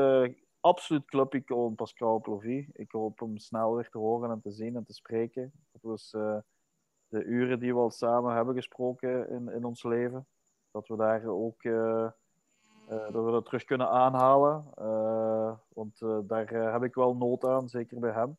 absoluut 0.60 1.04
clubicoon 1.04 1.74
Pascal 1.74 2.20
Plovy. 2.20 2.68
Ik 2.72 2.90
hoop 2.90 3.18
hem 3.18 3.38
snel 3.38 3.74
weer 3.74 3.88
te 3.88 3.98
horen 3.98 4.30
en 4.30 4.40
te 4.40 4.50
zien 4.50 4.76
en 4.76 4.84
te 4.84 4.92
spreken. 4.92 5.52
Dat 5.72 5.82
was 5.82 6.10
de 7.08 7.24
uren 7.24 7.58
die 7.58 7.74
we 7.74 7.80
al 7.80 7.90
samen 7.90 8.34
hebben 8.34 8.54
gesproken 8.54 9.28
in, 9.28 9.48
in 9.48 9.64
ons 9.64 9.82
leven. 9.82 10.26
Dat 10.70 10.88
we 10.88 10.96
daar 10.96 11.26
ook 11.26 11.62
dat 12.88 13.24
we 13.24 13.30
dat 13.30 13.44
terug 13.44 13.64
kunnen 13.64 13.90
aanhalen. 13.90 14.64
want 15.68 15.98
daar 16.28 16.72
heb 16.72 16.82
ik 16.82 16.94
wel 16.94 17.16
nood 17.16 17.44
aan, 17.44 17.68
zeker 17.68 17.98
bij 18.00 18.12
hem. 18.12 18.36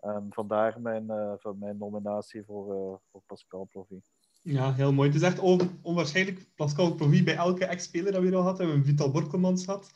En 0.00 0.26
vandaar 0.30 0.80
mijn, 0.80 1.06
van 1.38 1.58
mijn 1.58 1.76
nominatie 1.78 2.44
voor, 2.44 3.00
voor 3.10 3.22
Pascal 3.26 3.68
Plovy. 3.70 4.00
Ja, 4.42 4.72
heel 4.72 4.92
mooi. 4.92 5.08
Het 5.08 5.20
is 5.20 5.26
echt 5.26 5.38
on 5.38 5.60
onwaarschijnlijk. 5.82 6.46
Pascal 6.54 6.94
Plovy 6.94 7.24
bij 7.24 7.36
elke 7.36 7.64
ex-speler 7.64 8.12
dat 8.12 8.22
we 8.22 8.36
al 8.36 8.42
hadden. 8.42 8.66
We 8.66 8.72
hebben 8.72 8.90
Vital 8.90 9.10
Borkelmans 9.10 9.64
gehad. 9.64 9.90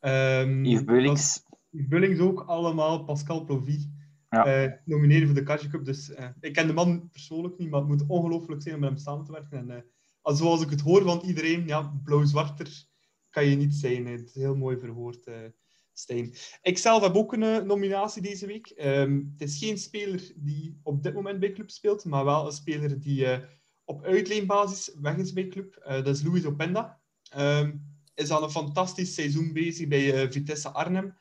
Um, 0.00 0.64
Yves 0.64 0.84
Bullings. 0.84 1.44
Yves 1.70 1.88
Bullings 1.88 2.20
ook, 2.20 2.44
allemaal. 2.46 3.04
Pascal 3.04 3.44
Plovy. 3.44 3.88
Ja. 4.28 4.64
Uh, 4.64 4.72
nomineren 4.84 5.26
voor 5.26 5.36
de 5.36 5.42
Kaja 5.42 5.68
Cup. 5.68 5.84
Dus 5.84 6.10
uh, 6.10 6.28
ik 6.40 6.52
ken 6.52 6.66
de 6.66 6.72
man 6.72 7.08
persoonlijk 7.08 7.58
niet, 7.58 7.70
maar 7.70 7.80
het 7.80 7.88
moet 7.88 8.06
ongelooflijk 8.06 8.62
zijn 8.62 8.74
om 8.74 8.80
met 8.80 8.90
hem 8.90 8.98
samen 8.98 9.24
te 9.24 9.32
werken. 9.32 9.58
En 9.58 9.70
uh, 9.70 9.76
als, 10.20 10.38
zoals 10.38 10.62
ik 10.62 10.70
het 10.70 10.80
hoor 10.80 11.02
van 11.02 11.20
iedereen, 11.20 11.66
ja, 11.66 11.92
blauw-zwarter 12.04 12.86
kan 13.34 13.46
je 13.46 13.56
niet 13.56 13.74
zijn. 13.74 14.06
Het 14.06 14.28
is 14.28 14.34
heel 14.34 14.56
mooi 14.56 14.78
verwoord, 14.78 15.28
Stijn. 15.92 16.34
Ik 16.62 16.78
zelf 16.78 17.02
heb 17.02 17.14
ook 17.14 17.32
een 17.32 17.66
nominatie 17.66 18.22
deze 18.22 18.46
week. 18.46 18.74
Um, 18.84 19.34
het 19.38 19.48
is 19.48 19.58
geen 19.58 19.78
speler 19.78 20.32
die 20.36 20.80
op 20.82 21.02
dit 21.02 21.14
moment 21.14 21.40
bij 21.40 21.52
club 21.52 21.70
speelt, 21.70 22.04
maar 22.04 22.24
wel 22.24 22.46
een 22.46 22.52
speler 22.52 23.00
die 23.00 23.26
op 23.84 24.04
uitleenbasis 24.04 24.94
weg 25.00 25.16
is 25.16 25.32
bij 25.32 25.48
club. 25.48 25.82
dat 25.84 26.06
is 26.06 26.22
Luis 26.22 26.44
Openda. 26.44 27.00
Um, 27.36 27.94
is 28.14 28.30
al 28.30 28.42
een 28.42 28.50
fantastisch 28.50 29.14
seizoen 29.14 29.52
bezig 29.52 29.88
bij 29.88 30.24
uh, 30.24 30.30
Vitesse 30.30 30.68
Arnhem. 30.68 31.16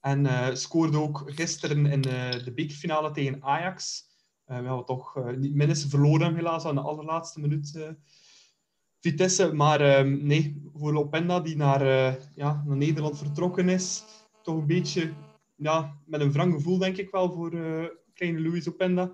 En 0.00 0.24
uh, 0.24 0.54
scoorde 0.54 0.98
ook 0.98 1.22
gisteren 1.26 1.86
in 1.86 2.06
uh, 2.06 2.44
de 2.44 2.52
bekerfinale 2.54 3.10
tegen 3.10 3.42
Ajax. 3.42 4.04
we 4.44 4.54
hebben 4.54 4.84
toch 4.84 5.36
niet 5.36 5.54
minstens 5.54 5.90
verloren 5.90 6.34
helaas 6.34 6.64
aan 6.64 6.74
de 6.74 6.80
allerlaatste 6.80 7.40
minuut. 7.40 7.96
Vitesse, 9.00 9.52
maar 9.52 9.80
ehm, 9.80 10.26
nee, 10.26 10.70
voor 10.74 10.92
Lopenda 10.92 11.40
die 11.40 11.56
naar, 11.56 11.82
ja, 12.34 12.62
naar 12.66 12.76
Nederland 12.76 13.18
vertrokken 13.18 13.68
is, 13.68 14.04
toch 14.42 14.56
een 14.56 14.66
beetje 14.66 15.12
ja, 15.56 16.00
met 16.06 16.20
een 16.20 16.32
wrang 16.32 16.54
gevoel 16.54 16.78
denk 16.78 16.96
ik 16.96 17.10
wel 17.10 17.32
voor 17.32 17.50
kleine 18.14 18.40
Louis 18.40 18.68
Openda. 18.68 19.12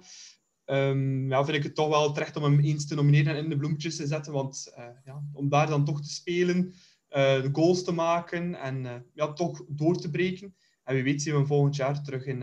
Um, 0.66 1.28
ja, 1.28 1.44
vind 1.44 1.56
ik 1.56 1.62
het 1.62 1.74
toch 1.74 1.88
wel 1.88 2.12
terecht 2.12 2.36
om 2.36 2.42
hem 2.42 2.60
eens 2.60 2.86
te 2.86 2.94
nomineren 2.94 3.36
en 3.36 3.44
in 3.44 3.50
de 3.50 3.56
bloemetjes 3.56 3.96
te 3.96 4.06
zetten. 4.06 4.32
Want 4.32 4.72
ja, 5.04 5.22
om 5.32 5.48
daar 5.48 5.66
dan 5.66 5.84
toch 5.84 6.00
te 6.02 6.10
spelen, 6.10 6.74
de 7.08 7.48
goals 7.52 7.84
te 7.84 7.92
maken 7.92 8.54
en 8.54 9.06
ja, 9.14 9.32
toch 9.32 9.64
door 9.68 9.96
te 9.96 10.10
breken. 10.10 10.54
En 10.84 10.94
wie 10.94 11.02
weet 11.02 11.22
zien 11.22 11.32
we 11.32 11.38
hem 11.38 11.48
volgend 11.48 11.76
jaar 11.76 12.02
terug 12.02 12.26
in 12.26 12.42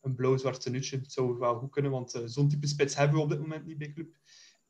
een 0.00 0.14
blauw-zwart 0.14 0.60
tenuutje. 0.60 0.96
Het 0.96 1.12
zou 1.12 1.38
wel 1.38 1.54
goed 1.54 1.70
kunnen, 1.70 1.90
want 1.90 2.22
zo'n 2.24 2.48
type 2.48 2.66
spits 2.66 2.96
hebben 2.96 3.16
we 3.16 3.22
op 3.22 3.30
dit 3.30 3.40
moment 3.40 3.66
niet 3.66 3.78
bij 3.78 3.92
club. 3.92 4.16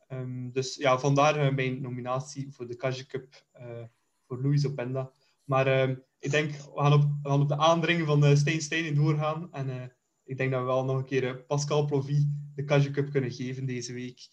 Um, 0.08 0.52
dus 0.52 0.74
ja, 0.74 0.98
vandaar 0.98 1.54
mijn 1.54 1.80
nominatie 1.80 2.52
voor 2.52 2.66
de 2.66 2.76
Kaja 2.76 3.04
Cup 3.08 3.44
voor 4.26 4.42
Louis 4.42 4.66
Openda. 4.66 5.10
Maar 5.44 5.66
ehm, 5.66 5.94
ik 6.18 6.30
denk, 6.30 6.50
we 6.50 6.80
gaan, 6.80 6.92
op, 6.92 7.02
we 7.22 7.28
gaan 7.28 7.40
op 7.40 7.48
de 7.48 7.58
aandringen 7.58 8.06
van 8.06 8.24
uh, 8.24 8.34
Stijn 8.34 8.60
Stijn 8.60 8.94
doorgaan. 8.94 9.52
En 9.52 9.96
ik 10.24 10.36
denk 10.36 10.50
dat 10.50 10.60
we 10.60 10.66
wel 10.66 10.84
nog 10.84 10.96
een 10.96 11.04
keer 11.04 11.36
Pascal 11.36 11.84
Plovy 11.84 12.26
de 12.54 12.64
Kaja 12.64 12.90
Cup 12.90 13.10
kunnen 13.10 13.30
geven 13.30 13.66
deze 13.66 13.92
week. 13.92 14.28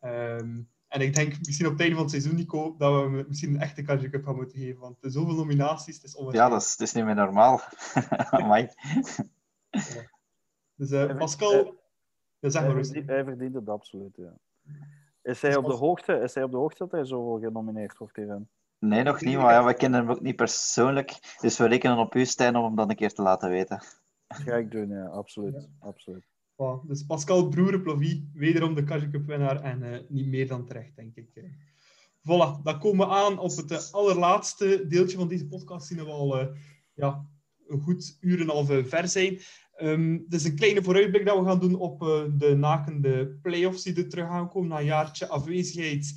Um, 0.00 0.68
en 0.88 1.00
ik 1.00 1.14
denk 1.14 1.38
misschien 1.46 1.66
op 1.66 1.72
het 1.72 1.80
einde 1.80 1.94
van 1.94 2.04
het 2.04 2.12
seizoen, 2.12 2.34
Nico, 2.34 2.76
dat 2.76 3.02
we 3.02 3.24
misschien 3.28 3.54
een 3.54 3.60
echte 3.60 3.82
Kaja 3.82 4.08
Cup 4.08 4.24
gaan 4.24 4.36
moeten 4.36 4.58
geven. 4.58 4.80
Want 4.80 5.04
er 5.04 5.10
zoveel 5.10 5.34
nominaties, 5.34 5.94
het 5.94 6.04
is 6.04 6.24
Ja, 6.30 6.48
dat 6.48 6.62
is, 6.62 6.76
dat 6.76 6.86
is 6.86 6.92
niet 6.92 7.04
meer 7.04 7.14
normaal. 7.14 7.60
ja. 8.30 8.68
Dus 10.74 10.90
uh, 10.90 11.16
Pascal, 11.16 11.80
ja, 12.38 12.50
zeg 12.50 12.62
maar 12.62 12.74
hij, 12.74 12.84
verdient, 12.84 13.06
hij 13.06 13.24
verdient 13.24 13.54
het 13.54 13.68
absoluut, 13.68 14.16
ja. 14.16 14.38
Is 15.28 15.42
hij, 15.42 15.56
op 15.56 15.66
de 15.66 15.72
hoogte, 15.72 16.12
is 16.12 16.34
hij 16.34 16.42
op 16.42 16.50
de 16.50 16.56
hoogte 16.56 16.78
dat 16.78 16.90
hij 16.90 17.04
zo 17.04 17.34
genomineerd 17.34 17.98
wordt 17.98 18.16
hierin? 18.16 18.48
Nee, 18.78 19.02
nog 19.02 19.20
niet, 19.20 19.36
maar 19.36 19.52
ja, 19.52 19.64
we 19.64 19.74
kennen 19.74 20.00
hem 20.00 20.10
ook 20.10 20.20
niet 20.20 20.36
persoonlijk. 20.36 21.36
Dus 21.40 21.58
we 21.58 21.66
rekenen 21.66 21.98
op 21.98 22.14
u, 22.14 22.24
Stijn, 22.24 22.56
om 22.56 22.64
hem 22.64 22.76
dan 22.76 22.90
een 22.90 22.96
keer 22.96 23.12
te 23.12 23.22
laten 23.22 23.50
weten. 23.50 23.82
Dat 24.26 24.38
ga 24.38 24.54
ik 24.54 24.70
doen, 24.70 24.88
ja, 24.88 25.06
absoluut. 25.06 25.54
Ja. 25.54 25.86
absoluut. 25.88 26.26
Wow, 26.54 26.88
dus 26.88 27.02
Pascal 27.02 27.48
Broere 27.48 28.26
wederom 28.32 28.74
de 28.74 28.84
Kaja 28.84 29.08
Cup 29.10 29.26
winnaar 29.26 29.62
en 29.62 29.82
uh, 29.82 29.98
niet 30.08 30.26
meer 30.26 30.48
dan 30.48 30.66
terecht, 30.66 30.96
denk 30.96 31.16
ik. 31.16 31.30
Uh. 31.34 31.44
Voilà, 32.20 32.62
dan 32.62 32.78
komen 32.78 33.06
we 33.06 33.14
aan 33.14 33.38
op 33.38 33.56
het 33.56 33.70
uh, 33.70 33.78
allerlaatste 33.90 34.86
deeltje 34.86 35.16
van 35.16 35.28
deze 35.28 35.46
podcast. 35.46 35.86
Zien 35.86 36.04
we 36.04 36.10
al 36.10 36.48
ja, 36.94 37.26
een 37.68 37.80
goed 37.80 38.16
uur 38.20 38.40
en 38.40 38.56
een 38.56 38.88
ver 38.88 39.08
zijn. 39.08 39.40
Um, 39.82 40.26
is 40.28 40.44
een 40.44 40.56
kleine 40.56 40.82
vooruitblik 40.82 41.26
dat 41.26 41.38
we 41.38 41.44
gaan 41.44 41.60
doen 41.60 41.74
op 41.74 42.00
de 42.38 42.54
nakende 42.56 43.38
play-offs 43.42 43.82
die 43.82 43.96
er 43.96 44.08
terug 44.08 44.26
gaan 44.26 44.48
komen. 44.48 44.68
Na 44.68 44.78
een 44.78 44.84
jaartje 44.84 45.28
afwezigheid 45.28 46.14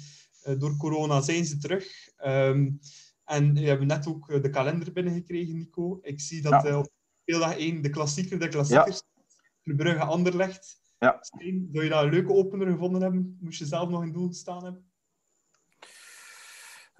door 0.57 0.78
corona 0.78 1.22
zijn 1.22 1.45
ze 1.45 1.57
terug. 1.57 1.86
Um, 2.26 2.80
en 3.26 3.53
we 3.53 3.60
hebben 3.60 3.88
net 3.88 4.07
ook 4.07 4.44
de 4.44 4.49
kalender 4.49 4.94
binnengekregen, 4.94 5.57
Nico. 5.57 5.99
Ik 6.02 6.19
zie 6.19 6.41
dat 6.41 6.64
ja. 6.64 6.78
op 6.78 6.90
speeldag 7.22 7.57
1 7.57 7.82
de 7.82 7.90
klassieker 7.90 8.40
de 8.40 8.48
klassiekers 8.48 9.02
Club 9.64 9.78
Brugge 9.78 10.03
Anderlecht. 10.03 10.80
Ja. 10.99 11.18
Zou 11.22 11.84
je 11.84 11.90
dat 11.90 12.03
een 12.03 12.10
leuke 12.10 12.34
opener 12.34 12.68
gevonden 12.68 13.02
hebben? 13.02 13.38
Moest 13.41 13.60
je 13.60 13.65
zelf 13.65 13.90
nog 13.90 14.03
in 14.03 14.11
doel 14.11 14.34
staan 14.34 14.64
hebben? 14.64 14.90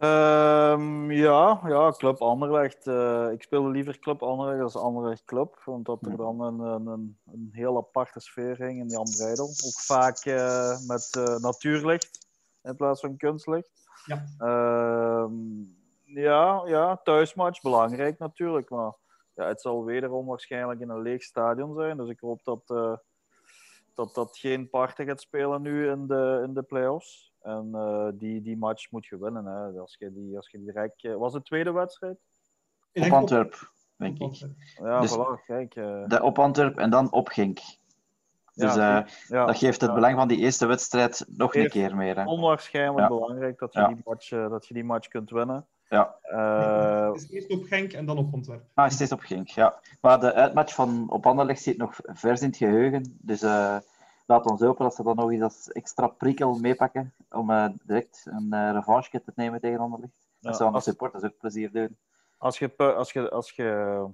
Um, 0.04 1.12
ja, 1.12 1.62
ja, 1.66 1.92
Club 1.92 2.22
Anderlecht. 2.22 2.88
Uh, 2.88 3.32
ik 3.32 3.44
speelde 3.44 3.70
liever 3.70 4.00
Club 4.00 4.24
Anderlecht 4.24 4.62
als 4.62 4.76
Anderlecht 4.76 5.26
Club, 5.26 5.62
omdat 5.66 6.06
er 6.06 6.18
dan 6.18 6.42
een, 6.42 6.60
een, 6.60 7.18
een 7.26 7.50
heel 7.52 7.78
aparte 7.78 8.20
sfeer 8.20 8.56
ging 8.56 8.80
in 8.80 8.88
Jan 8.88 9.08
Breidel. 9.18 9.46
Ook 9.46 9.80
vaak 9.80 10.26
uh, 10.26 10.80
met 10.88 11.16
uh, 11.18 11.38
natuurlicht 11.38 12.28
in 12.64 12.76
plaats 12.76 13.02
van 13.02 13.18
kunstlicht. 13.18 13.72
Ja. 14.06 14.26
Uh, 14.40 15.32
ja, 16.04 16.62
ja, 16.66 16.98
thuismatch 17.04 17.62
belangrijk 17.62 18.20
natuurlijk, 18.20 18.70
maar 18.70 18.94
ja, 19.34 19.48
het 19.48 19.62
zal 19.62 19.84
wederom 19.84 20.26
waarschijnlijk 20.26 20.80
in 20.80 20.90
een 20.90 21.02
leeg 21.02 21.24
stadion 21.24 21.76
zijn. 21.76 21.98
Dus 21.98 22.10
ik 22.10 22.20
hoop 22.20 22.44
dat 22.44 23.00
dat, 23.94 24.16
dat 24.16 24.38
geen 24.38 24.70
parten 24.70 25.06
gaat 25.06 25.22
spelen 25.22 25.62
nu 25.62 25.90
in 25.90 26.08
de, 26.08 26.44
in 26.48 26.54
de 26.54 26.64
play-offs. 26.64 27.34
En 27.42 27.70
uh, 27.74 28.08
die, 28.14 28.42
die 28.42 28.58
match 28.58 28.92
moet 28.92 29.06
je 29.06 29.20
winnen. 29.20 29.46
Hè. 29.46 29.80
Als, 29.80 29.96
je 30.00 30.14
die, 30.14 30.36
als 30.36 30.50
je 30.50 30.58
die 30.58 30.68
direct... 30.68 31.04
Uh, 31.04 31.16
was 31.16 31.34
het 31.34 31.46
tweede 31.46 31.72
wedstrijd? 31.72 32.18
Op 32.94 33.12
Antwerp, 33.12 33.72
denk 33.96 34.20
ik. 34.20 34.36
Ja, 34.76 35.00
dus 35.00 35.18
voilà, 35.18 35.46
kijk. 35.46 35.74
De 35.74 36.20
op 36.22 36.40
Antwerp 36.40 36.78
en 36.78 36.90
dan 36.90 37.12
op 37.12 37.28
Genk. 37.28 37.60
Dus 38.54 38.76
Ja, 38.76 39.06
eh, 39.06 39.12
Ja, 39.28 39.46
dat 39.46 39.58
geeft 39.58 39.82
het 39.82 39.90
ja. 39.90 39.96
belang 39.96 40.16
van 40.16 40.28
die 40.28 40.38
eerste 40.38 40.66
wedstrijd 40.66 41.26
nog 41.28 41.56
een 41.56 41.70
keer 41.70 41.96
meer. 41.96 42.16
Hè. 42.16 42.26
Onwaarschijnlijk 42.26 43.00
Ja. 43.00 43.08
belangrijk 43.08 43.60
dat 43.60 43.74
je, 43.74 43.80
Ja. 43.80 43.88
die 43.88 44.02
match, 44.06 44.32
eh, 44.32 44.50
dat 44.50 44.68
je 44.68 44.74
die 44.74 44.84
match 44.84 45.08
kunt 45.08 45.30
winnen. 45.30 45.68
Ja. 45.92 46.16
Eh, 46.22 47.12
Het 47.12 47.22
is 47.22 47.30
eerst 47.30 47.50
op 47.50 47.64
Genk 47.64 47.94
en 47.94 48.06
dan 48.06 48.18
op 48.18 48.34
Antwerpen. 48.34 48.68
Ah, 48.74 48.90
steeds 48.90 49.12
op 49.12 49.20
Genk, 49.20 49.48
ja. 49.48 49.80
Maar 50.02 50.20
de 50.20 50.34
uitmatch 50.34 50.74
van 50.74 51.10
op 51.10 51.26
Anderlecht 51.26 51.62
zit 51.62 51.78
nog 51.78 52.00
vers 52.04 52.42
in 52.42 52.48
het 52.48 52.58
geheugen. 52.58 53.18
Dus 53.22 53.42
eh 53.42 53.78
laat 54.26 54.46
ons 54.46 54.62
hopen 54.62 54.84
dat 54.84 54.96
ze 54.96 55.04
dan 55.04 55.16
nog 55.16 55.32
eens 55.32 55.42
als 55.42 55.72
extra 55.72 56.08
prikkel 56.08 56.60
meepakken 56.60 57.14
om 57.30 57.50
eh, 57.52 57.70
direct 57.84 58.26
een 58.26 58.54
eh 58.54 58.72
revanche 58.74 59.22
te 59.22 59.32
nemen 59.36 59.62
tegen 59.62 59.80
Anderlecht. 59.80 60.14
Dat 60.40 60.56
zou 60.56 60.70
aan 60.70 60.76
de 60.76 60.82
supporters 60.82 61.24
ook 61.24 61.38
plezier 61.38 61.72
doen. 61.72 61.98
Als 62.38 62.60
je, 62.60 62.76
als, 62.78 63.12
je, 63.12 63.30
als 63.30 63.52
je 63.52 64.06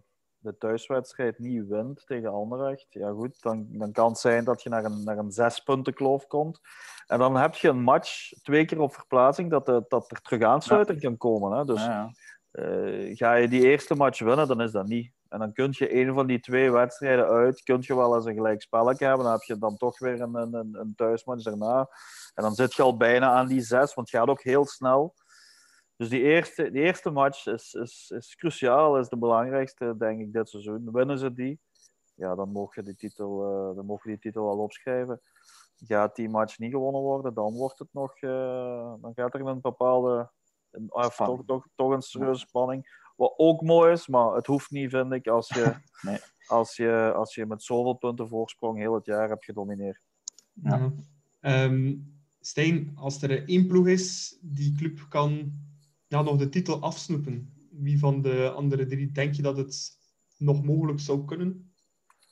de 0.47 0.57
thuiswedstrijd 0.57 1.39
niet 1.39 1.67
wint 1.67 2.03
tegen 2.05 2.31
Anderlecht, 2.31 2.85
ja 2.89 3.09
goed, 3.11 3.41
dan, 3.41 3.67
dan 3.69 3.91
kan 3.91 4.07
het 4.09 4.17
zijn 4.19 4.43
dat 4.43 4.63
je 4.63 4.69
naar 4.69 4.85
een, 4.85 5.03
naar 5.03 5.17
een 5.17 5.31
zes 5.31 5.59
punten 5.59 5.93
kloof 5.93 6.27
komt. 6.27 6.59
En 7.07 7.19
dan 7.19 7.35
heb 7.35 7.55
je 7.55 7.67
een 7.69 7.81
match 7.81 8.31
twee 8.41 8.65
keer 8.65 8.79
op 8.79 8.93
verplaatsing 8.93 9.49
dat, 9.51 9.65
de, 9.65 9.85
dat 9.87 10.11
er 10.11 10.21
terug 10.21 10.41
aansluiting 10.41 10.99
kan 11.01 11.17
komen. 11.17 11.57
Hè? 11.57 11.65
Dus 11.65 11.85
Ja, 11.85 12.11
ja. 12.51 12.63
eh, 12.63 13.15
ga 13.15 13.33
je 13.33 13.47
die 13.47 13.61
eerste 13.61 13.95
match 13.95 14.19
winnen, 14.19 14.47
dan 14.47 14.61
is 14.61 14.71
dat 14.71 14.87
niet. 14.87 15.11
En 15.29 15.39
dan 15.39 15.53
kun 15.53 15.67
je 15.71 15.95
een 16.01 16.13
van 16.13 16.27
die 16.27 16.39
twee 16.39 16.71
wedstrijden 16.71 17.25
uit, 17.27 17.63
kun 17.63 17.77
je 17.81 17.95
wel 17.95 18.15
eens 18.15 18.25
een 18.25 18.33
gelijk 18.33 18.61
spelletje 18.61 19.05
hebben. 19.05 19.23
Dan 19.23 19.33
heb 19.33 19.41
je 19.43 19.57
dan 19.57 19.77
toch 19.77 19.99
weer 19.99 20.21
een, 20.21 20.35
een, 20.35 20.53
een- 20.53 20.77
een 20.79 20.93
thuismatch 20.95 21.43
daarna. 21.43 21.79
En 22.33 22.43
dan 22.43 22.53
zit 22.53 22.73
je 22.75 22.81
al 22.83 22.97
bijna 22.97 23.31
aan 23.31 23.47
die 23.47 23.61
zes, 23.61 23.93
want 23.93 24.11
het 24.11 24.19
gaat 24.19 24.27
ook 24.29 24.41
heel 24.43 24.65
snel. 24.65 25.13
Dus 25.97 26.09
die 26.09 26.21
eerste, 26.21 26.71
die 26.71 26.81
eerste 26.81 27.09
match 27.09 27.45
is, 27.45 27.73
is, 27.73 28.11
is 28.15 28.35
cruciaal, 28.35 28.97
is 28.97 29.09
de 29.09 29.17
belangrijkste, 29.17 29.95
denk 29.97 30.19
ik, 30.19 30.33
dit 30.33 30.49
seizoen. 30.49 30.91
Winnen 30.91 31.17
ze 31.19 31.33
die, 31.33 31.59
ja, 32.15 32.35
dan 32.35 32.51
mogen 32.51 32.83
die 32.83 32.95
titel, 32.95 33.43
eh, 33.43 33.75
dan 33.75 33.85
mogen 33.85 34.09
die 34.09 34.19
titel 34.19 34.49
al 34.49 34.57
opschrijven. 34.57 35.21
Gaat 35.75 36.15
die 36.15 36.29
match 36.29 36.57
niet 36.57 36.71
gewonnen 36.71 37.01
worden, 37.01 37.33
dan 37.33 37.53
wordt 37.53 37.79
het 37.79 37.87
nog, 37.91 38.15
eh, 38.15 38.93
dan 39.01 39.11
gaat 39.15 39.33
er 39.33 39.47
een 39.47 39.61
bepaalde, 39.61 40.31
een, 40.71 40.93
of 40.93 41.13
Spanning. 41.13 41.37
toch, 41.37 41.45
toch, 41.45 41.67
toch 41.75 41.91
een 41.91 42.01
serieuze 42.01 42.39
spanning. 42.39 43.05
Wat 43.15 43.33
ook 43.37 43.61
mooi 43.61 43.91
is, 43.91 44.07
maar 44.07 44.35
het 44.35 44.47
hoeft 44.47 44.71
niet, 44.71 44.89
vind 44.89 45.13
ik, 45.13 45.27
als 45.27 45.47
je, 45.47 45.75
Nee. 46.01 46.19
als 46.47 46.75
je, 46.75 47.11
als 47.15 47.35
je 47.35 47.45
met 47.45 47.63
zoveel 47.63 47.93
punten 47.93 48.27
voorsprong 48.27 48.77
heel 48.77 48.93
het 48.93 49.05
jaar 49.05 49.29
hebt 49.29 49.45
gedomineerd. 49.45 50.01
Ja. 50.53 50.91
Ehm, 51.39 51.95
Stijn, 52.39 52.91
als 52.95 53.21
er 53.21 53.47
één 53.47 53.67
ploeg 53.67 53.87
is, 53.87 54.37
die 54.41 54.75
club 54.75 55.05
kan 55.09 55.53
ja, 56.07 56.21
nog 56.21 56.37
de 56.37 56.49
titel 56.49 56.81
afsnoepen. 56.81 57.53
Wie 57.71 57.99
van 57.99 58.21
de 58.21 58.51
andere 58.55 58.85
drie 58.85 59.11
denk 59.11 59.33
je 59.33 59.41
dat 59.41 59.57
het 59.57 59.97
nog 60.37 60.63
mogelijk 60.63 60.99
zou 60.99 61.25
kunnen? 61.25 61.71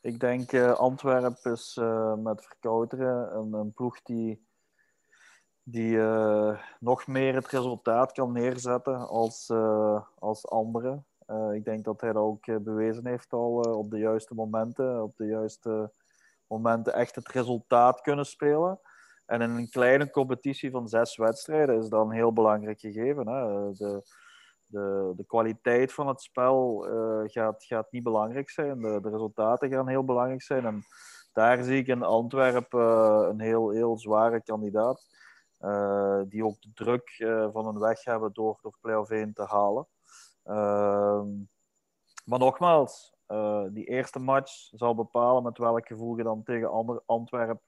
Ik 0.02 0.19
denk 0.19 0.52
eh 0.52 0.73
Antwerpen 0.73 1.52
is 1.52 1.77
eh, 1.80 2.15
met 2.15 2.45
Verkouteren 2.45 3.35
een, 3.35 3.53
een 3.53 3.73
ploeg 3.73 4.02
die, 4.02 4.47
die 5.64 5.99
eh, 5.99 6.60
nog 6.80 7.07
meer 7.07 7.35
het 7.35 7.47
resultaat 7.47 8.11
kan 8.11 8.31
neerzetten 8.31 9.07
als, 9.07 9.49
als 10.19 10.47
anderen. 10.47 11.06
Ik 11.53 11.65
denk 11.65 11.85
dat 11.85 12.02
hij 12.02 12.14
dat 12.14 12.23
ook 12.23 12.64
bewezen 12.64 13.07
heeft 13.07 13.34
al 13.34 13.52
op 13.60 13.89
de 13.91 13.97
juiste 13.97 14.34
momenten. 14.34 15.03
Op 15.03 15.18
de 15.18 15.26
juiste 15.26 15.91
momenten 16.47 16.93
echt 16.93 17.15
het 17.15 17.27
resultaat 17.27 18.02
kunnen 18.02 18.26
spelen. 18.26 18.80
En 19.26 19.41
in 19.41 19.49
een 19.49 19.69
kleine 19.69 20.10
competitie 20.10 20.72
van 20.72 20.88
zes 20.88 21.18
wedstrijden 21.18 21.77
is 21.77 21.89
dat 21.89 22.06
een 22.06 22.11
heel 22.11 22.34
belangrijk 22.34 22.80
gegeven. 22.80 23.27
Hè? 23.27 23.72
De, 23.72 24.02
de, 24.65 25.14
de 25.15 25.26
kwaliteit 25.26 25.93
van 25.93 26.07
het 26.07 26.22
spel 26.22 26.88
eh, 26.88 27.22
gaat, 27.23 27.64
gaat 27.64 27.91
niet 27.91 28.03
belangrijk 28.03 28.49
zijn. 28.49 28.80
De, 28.80 28.99
de 29.02 29.10
resultaten 29.10 29.69
gaan 29.69 29.88
heel 29.88 30.06
belangrijk 30.06 30.41
zijn. 30.41 30.65
En 30.65 30.84
daar 31.34 31.64
zie 31.64 31.77
ik 31.77 31.88
in 31.88 32.03
Antwerpen 32.03 32.80
eh, 32.80 33.27
een 33.30 33.39
heel, 33.39 33.69
heel 33.69 33.97
zware 33.97 34.41
kandidaat. 34.43 35.14
eh, 35.57 36.22
die 36.27 36.45
ook 36.45 36.61
de 36.61 36.72
druk 36.73 37.23
van 37.53 37.68
een 37.68 37.80
weg 37.80 38.03
hebben 38.03 38.34
door, 38.34 38.60
door 38.61 38.77
play-off 38.81 39.10
1 39.10 39.34
te 39.34 39.43
halen. 39.43 39.88
Ehm, 40.43 41.27
maar 42.26 42.39
nogmaals, 42.39 43.14
die 43.72 43.85
eerste 43.85 44.19
match 44.19 44.52
zal 44.72 44.95
bepalen 44.95 45.43
met 45.43 45.57
welk 45.57 45.88
gevoel 45.88 46.18
je 46.18 46.23
dan 46.23 46.43
tegen 46.43 47.03
Antwerpen 47.06 47.61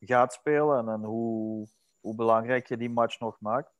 gaat 0.00 0.32
spelen 0.32 0.88
en, 0.88 1.04
hoe, 1.04 1.68
hoe 2.00 2.14
belangrijk 2.14 2.68
je 2.68 2.76
die 2.76 2.90
match 2.90 3.20
nog 3.20 3.40
maakt. 3.40 3.76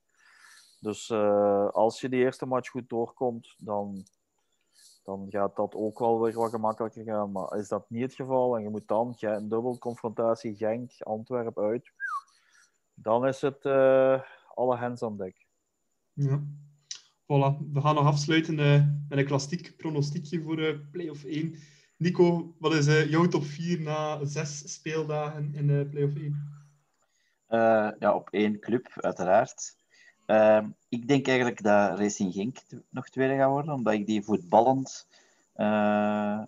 Dus 0.80 1.10
eh, 1.10 1.68
als 1.68 2.00
je 2.00 2.08
die 2.08 2.20
eerste 2.20 2.46
match 2.46 2.70
goed 2.70 2.88
doorkomt, 2.88 3.54
dan, 3.58 4.04
dan 5.02 5.26
gaat 5.28 5.56
dat 5.56 5.74
ook 5.74 5.98
wel 5.98 6.20
weer 6.20 6.34
wat 6.34 6.50
gemakkelijker 6.50 7.04
gaan. 7.04 7.32
Maar 7.32 7.58
is 7.58 7.68
dat 7.68 7.90
niet 7.90 8.02
het 8.02 8.14
geval 8.14 8.56
en 8.56 8.62
je 8.62 8.68
moet 8.68 8.88
dan 8.88 9.14
een 9.18 9.48
dubbel 9.48 9.78
confrontatie 9.78 10.56
Genk, 10.56 10.92
Antwerpen 10.98 11.64
uit, 11.64 11.92
dan 12.94 13.26
is 13.26 13.40
het 13.40 13.64
eh, 13.64 14.22
alle 14.54 14.76
hens 14.76 15.02
aan 15.02 15.16
dek. 15.16 15.46
Ja. 16.12 16.42
Voilà, 17.28 17.58
we 17.72 17.80
gaan 17.80 17.94
nog 17.94 18.06
afsluiten 18.06 18.58
eh, 18.58 18.86
met 19.08 19.18
een 19.18 19.26
klassiek 19.26 19.76
pronostiekje 19.76 20.42
voor 20.42 20.58
eh 20.58 20.78
play-off 20.90 21.24
1. 21.24 21.54
Nico, 21.98 22.54
wat 22.58 22.74
is 22.74 22.86
eh, 22.86 23.10
jouw 23.10 23.26
top 23.26 23.44
4 23.44 23.80
na 23.80 24.24
zes 24.24 24.72
speeldagen 24.72 25.54
in 25.54 25.70
eh 25.70 25.90
play-off 25.90 26.16
1? 26.16 26.56
Eh, 27.46 27.90
ja, 27.98 28.14
op 28.14 28.28
één 28.30 28.58
club, 28.60 28.88
uiteraard. 28.94 29.76
Ehm, 30.26 30.68
ik 30.88 31.08
denk 31.08 31.26
eigenlijk 31.26 31.62
dat 31.62 31.98
Racing 31.98 32.32
Genk 32.32 32.58
nog 32.90 33.08
tweede 33.08 33.36
gaat 33.36 33.50
worden, 33.50 33.74
omdat 33.74 33.92
ik 33.92 34.06
die 34.06 34.22
voetballend 34.22 35.08
eh, 35.52 36.42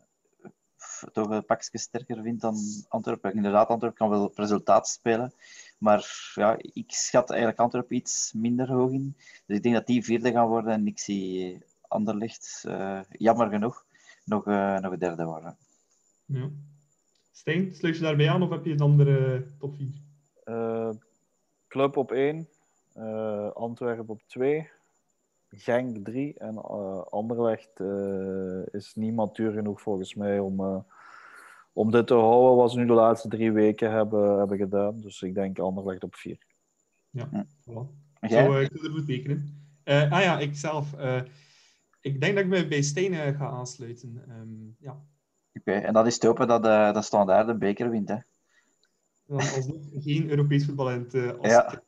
toch 1.13 1.31
een 1.31 1.45
pakje 1.45 1.79
sterker 1.79 2.23
vind 2.23 2.41
dan 2.41 2.57
Antwerpen. 2.89 3.35
Inderdaad, 3.35 3.69
Antwerpen 3.69 3.99
kan 3.99 4.09
wel 4.09 4.33
resultaat 4.35 4.89
spelen, 4.89 5.33
maar 5.79 6.33
ja, 6.35 6.57
ik 6.59 6.91
schat 6.93 7.31
eigenlijk 7.31 7.61
Antwerpen 7.61 7.97
iets 7.97 8.33
minder 8.33 8.69
hoog 8.69 8.91
in. 8.91 9.17
Dus 9.47 9.57
ik 9.57 9.63
denk 9.63 9.75
dat 9.75 9.87
die 9.87 10.05
vierde 10.05 10.33
gaan 10.33 10.49
worden 10.49 10.73
en 10.73 10.87
ik 10.87 10.99
zie 10.99 11.59
Anderlecht, 11.89 12.65
jammer 13.09 13.49
genoeg, 13.49 13.85
nog, 14.31 14.47
eh, 14.47 14.79
nog 14.79 14.97
derde 14.97 15.25
worden. 15.25 15.57
Ja. 16.25 16.49
Stijn, 17.33 17.75
sluit 17.75 17.97
je 17.97 18.03
daarbij 18.03 18.31
aan 18.31 18.43
of 18.43 18.51
heb 18.51 18.65
je 18.65 18.73
een 18.73 18.81
andere 18.81 19.47
top 19.59 19.75
4? 19.77 19.89
Eh, 20.45 20.91
Club 21.69 21.97
op 21.97 22.11
1, 22.13 22.49
Antwerpen 23.55 24.09
op 24.09 24.23
2, 24.27 24.69
Genk 25.51 26.05
3 26.05 26.39
en 26.39 26.57
eh, 26.57 27.03
Anderlecht 27.03 27.81
eh, 27.81 28.67
is 28.75 28.95
niet 28.95 29.15
matuur 29.15 29.53
genoeg 29.53 29.81
volgens 29.81 30.15
mij 30.15 30.39
om, 30.39 30.61
eh, 30.61 30.77
om 31.73 31.91
dit 31.91 32.07
te 32.07 32.15
houden 32.15 32.57
wat 32.57 32.71
ze 32.71 32.79
nu 32.79 32.87
de 32.87 32.93
laatste 32.93 33.29
drie 33.29 33.53
weken 33.53 33.91
hebben, 33.93 34.39
hebben 34.39 34.59
gedaan. 34.59 35.01
Dus 35.01 35.23
ik 35.23 35.35
denk 35.35 35.59
Anderlecht 35.59 36.03
op 36.05 36.15
4. 36.15 36.39
Ja, 37.11 37.29
Hm. 37.31 37.43
voilà. 37.71 37.99
Zo, 38.29 38.37
eh, 38.55 38.61
ik 38.63 38.73
wil 38.73 38.85
ervoor 38.85 39.05
tekenen. 39.05 39.65
Eh, 39.83 40.13
ah 40.13 40.23
ja, 40.23 40.39
ik 40.39 40.57
zelf. 40.57 40.95
Ik 42.01 42.21
denk 42.21 42.35
dat 42.35 42.45
ik 42.45 42.51
me 42.51 42.69
bij 42.69 42.83
Stijn 42.83 43.35
ga 43.35 43.49
aansluiten. 43.49 44.23
Ehm, 44.29 44.49
ja, 44.79 45.03
Oké, 45.55 45.73
en 45.73 45.93
dat 45.93 46.07
is 46.07 46.19
te 46.19 46.27
hopen 46.27 46.49
dat, 46.49 46.65
eh 46.65 46.93
dat 46.93 47.05
Standaard 47.05 47.47
de 47.47 47.57
beker 47.57 47.91
wint, 47.91 48.09
hè? 48.09 48.17
dan 49.27 49.39
alsnog 49.39 49.83
geen 49.93 50.31
Europees 50.31 50.65
voetbal 50.65 50.91
in 50.91 51.09
het 51.11 51.39
als 51.39 51.49
Ja. 51.49 51.83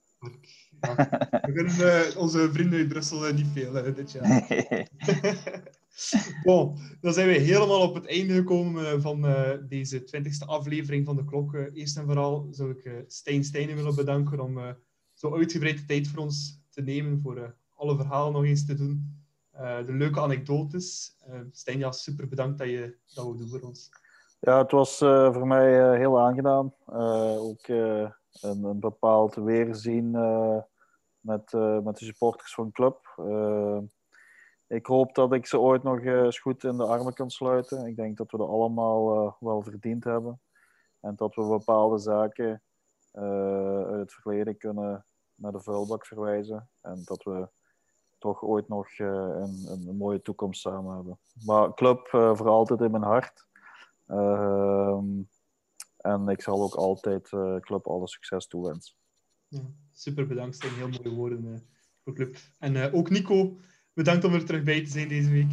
We 1.42 1.52
kunnen 1.52 2.06
eh, 2.06 2.16
onze 2.16 2.52
vrienden 2.52 2.78
uit 2.78 2.88
Brussel 2.88 3.32
niet 3.34 3.46
veel 3.52 3.72
dit 3.94 4.12
jaar. 4.12 4.46
Bon, 6.44 6.78
dan 7.00 7.12
zijn 7.12 7.28
we 7.28 7.32
helemaal 7.32 7.80
op 7.80 7.94
het 7.94 8.06
einde 8.06 8.34
gekomen 8.34 9.02
van 9.02 9.26
deze 9.68 10.04
twintigste 10.04 10.44
aflevering 10.44 11.04
van 11.04 11.16
de 11.16 11.24
klok. 11.24 11.54
Eerst 11.72 11.96
en 11.96 12.04
vooral 12.04 12.48
zou 12.50 12.70
ik 12.70 13.04
Stijn 13.06 13.44
Stijnen 13.44 13.76
willen 13.76 13.94
bedanken 13.94 14.40
om 14.40 14.76
zo 15.14 15.36
uitgebreid 15.36 15.78
de 15.78 15.84
tijd 15.84 16.08
voor 16.08 16.22
ons 16.22 16.60
te 16.68 16.82
nemen, 16.82 17.20
voor 17.20 17.54
alle 17.74 17.96
verhalen 17.96 18.32
nog 18.32 18.44
eens 18.44 18.66
te 18.66 18.74
doen. 18.74 19.21
Eh, 19.52 19.86
de 19.86 19.92
leuke 19.92 20.20
anekdotes. 20.20 21.16
Stijn, 21.50 21.78
ja, 21.78 21.92
super 21.92 22.28
bedankt 22.28 22.58
dat 22.58 22.68
je 22.68 22.96
dat 23.14 23.24
wil 23.24 23.36
doen 23.36 23.48
voor 23.48 23.60
ons. 23.60 23.90
Ja, 24.40 24.58
het 24.58 24.70
was 24.70 25.00
eh, 25.00 25.32
voor 25.32 25.46
mij 25.46 25.96
heel 25.98 26.20
aangenaam. 26.20 26.74
Ook 27.38 27.68
een, 27.68 28.12
een 28.64 28.80
bepaald 28.80 29.34
weerzien 29.34 30.10
met, 31.20 31.52
met 31.82 31.98
de 31.98 32.04
supporters 32.04 32.54
van 32.54 32.66
de 32.66 32.72
club. 32.72 33.00
Ik 34.66 34.86
hoop 34.86 35.14
dat 35.14 35.32
ik 35.32 35.46
ze 35.46 35.58
ooit 35.58 35.82
nog 35.82 36.00
eens 36.00 36.38
goed 36.38 36.64
in 36.64 36.76
de 36.76 36.84
armen 36.86 37.14
kan 37.14 37.30
sluiten. 37.30 37.86
Ik 37.86 37.96
denk 37.96 38.16
dat 38.16 38.30
we 38.30 38.36
dat 38.36 38.48
allemaal 38.48 39.36
wel 39.40 39.62
verdiend 39.62 40.04
hebben. 40.04 40.40
En 41.00 41.16
dat 41.16 41.34
we 41.34 41.46
bepaalde 41.46 41.98
zaken 41.98 42.62
uit 43.12 43.98
het 43.98 44.12
verleden 44.12 44.56
kunnen 44.56 45.06
naar 45.34 45.52
de 45.52 45.60
vuilbak 45.60 46.06
verwijzen. 46.06 46.68
En 46.80 47.02
dat 47.04 47.22
we 47.22 47.48
toch 48.22 48.42
ooit 48.42 48.68
nog 48.68 48.88
eh, 48.88 49.06
een, 49.06 49.66
een, 49.68 49.96
mooie 49.96 50.22
toekomst 50.22 50.60
samen 50.60 50.94
hebben. 50.94 51.18
Maar 51.44 51.74
club 51.74 52.08
eh, 52.12 52.34
voor 52.34 52.48
altijd 52.48 52.80
in 52.80 52.90
mijn 52.90 53.02
hart. 53.02 53.46
Ehm, 54.06 55.06
en 55.96 56.28
ik 56.28 56.42
zal 56.42 56.62
ook 56.62 56.74
altijd 56.74 57.32
uh, 57.32 57.56
club 57.56 57.86
alle 57.86 58.08
succes 58.08 58.46
toewensen. 58.46 58.94
Ja, 59.48 59.60
super 59.92 60.26
bedankt, 60.26 60.54
Stijn. 60.54 60.74
Heel 60.74 60.88
mooie 60.88 61.16
woorden 61.16 61.44
uh, 61.44 61.58
voor 62.04 62.14
club. 62.14 62.36
En 62.58 62.74
uh, 62.74 62.94
ook 62.94 63.10
Nico, 63.10 63.56
bedankt 63.92 64.24
om 64.24 64.34
er 64.34 64.44
terug 64.44 64.62
bij 64.62 64.84
te 64.84 64.90
zijn 64.90 65.08
deze 65.08 65.30
week. 65.30 65.52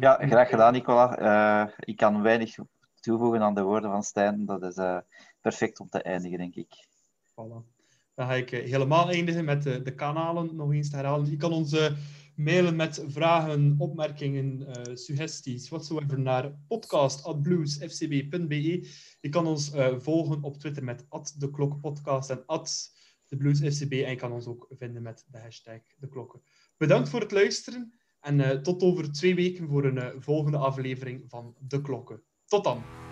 Ja, 0.00 0.14
graag 0.14 0.48
gedaan, 0.48 0.72
Nicola. 0.72 1.18
Uh, 1.20 1.72
ik 1.78 1.96
kan 1.96 2.22
weinig 2.22 2.54
toevoegen 3.00 3.42
aan 3.42 3.54
de 3.54 3.62
woorden 3.62 3.90
van 3.90 4.02
Stijn. 4.02 4.46
Dat 4.46 4.62
is 4.62 4.76
uh, 4.76 4.98
perfect 5.40 5.80
om 5.80 5.88
te 5.88 6.02
eindigen, 6.02 6.38
denk 6.38 6.54
ik. 6.54 6.88
Voilà. 7.30 7.79
Dan 8.20 8.28
ga 8.28 8.34
ik 8.34 8.50
helemaal 8.50 9.10
eindigen 9.10 9.44
met 9.44 9.62
de, 9.62 9.82
de 9.82 9.94
kanalen 9.94 10.56
nog 10.56 10.72
eens 10.72 10.90
te 10.90 10.96
herhalen. 10.96 11.30
Je 11.30 11.36
kan 11.36 11.52
ons 11.52 11.76
mailen 12.34 12.76
met 12.76 13.04
vragen, 13.06 13.74
opmerkingen, 13.78 14.60
uh, 14.60 14.66
suggesties, 14.94 15.68
whatsoever 15.68 16.18
naar 16.18 16.52
podcast.bluesfcb.be. 16.68 18.88
Je 19.20 19.28
kan 19.28 19.46
ons 19.46 19.72
volgen 19.98 20.42
op 20.42 20.56
Twitter 20.56 20.84
met 20.84 21.06
@deklokpodcast 21.38 22.30
en 22.30 22.44
@thebluesfcb 23.26 23.92
en 23.92 24.10
je 24.10 24.16
kan 24.16 24.32
ons 24.32 24.46
ook 24.46 24.66
vinden 24.78 25.02
met 25.02 25.26
de 25.30 25.38
hashtag 25.38 25.80
de 25.98 26.08
klokken. 26.08 26.42
Bedankt 26.76 27.08
voor 27.08 27.20
het 27.20 27.32
luisteren 27.32 27.92
en 28.20 28.62
tot 28.62 28.82
over 28.82 29.12
twee 29.12 29.34
weken 29.34 29.68
voor 29.68 29.84
een 29.84 30.22
volgende 30.22 30.58
aflevering 30.58 31.24
van 31.28 31.54
De 31.58 31.82
Klokken. 31.82 32.22
Tot 32.46 32.64
dan! 32.64 33.09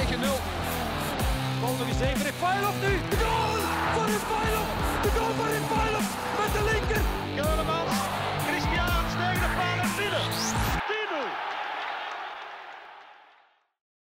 9-0. 0.00 0.12
Bal 1.60 1.74
nog 1.78 1.88
eens 1.88 2.00
even. 2.00 2.24
Refailov 2.24 2.74
nu. 2.82 2.92
De 3.10 3.16
goal 3.16 3.56
voor 3.94 4.06
Refailov. 4.06 4.68
De 5.02 5.10
goal 5.16 5.32
voor 5.36 5.48
Refailov. 5.56 6.06
Met 6.38 6.52
de 6.56 6.62
linker. 6.72 7.02
Helemaal. 7.34 7.86
Christian, 8.46 9.04
de 9.42 9.48
paal 9.56 9.78
en 9.82 9.90
binnen. 9.96 10.79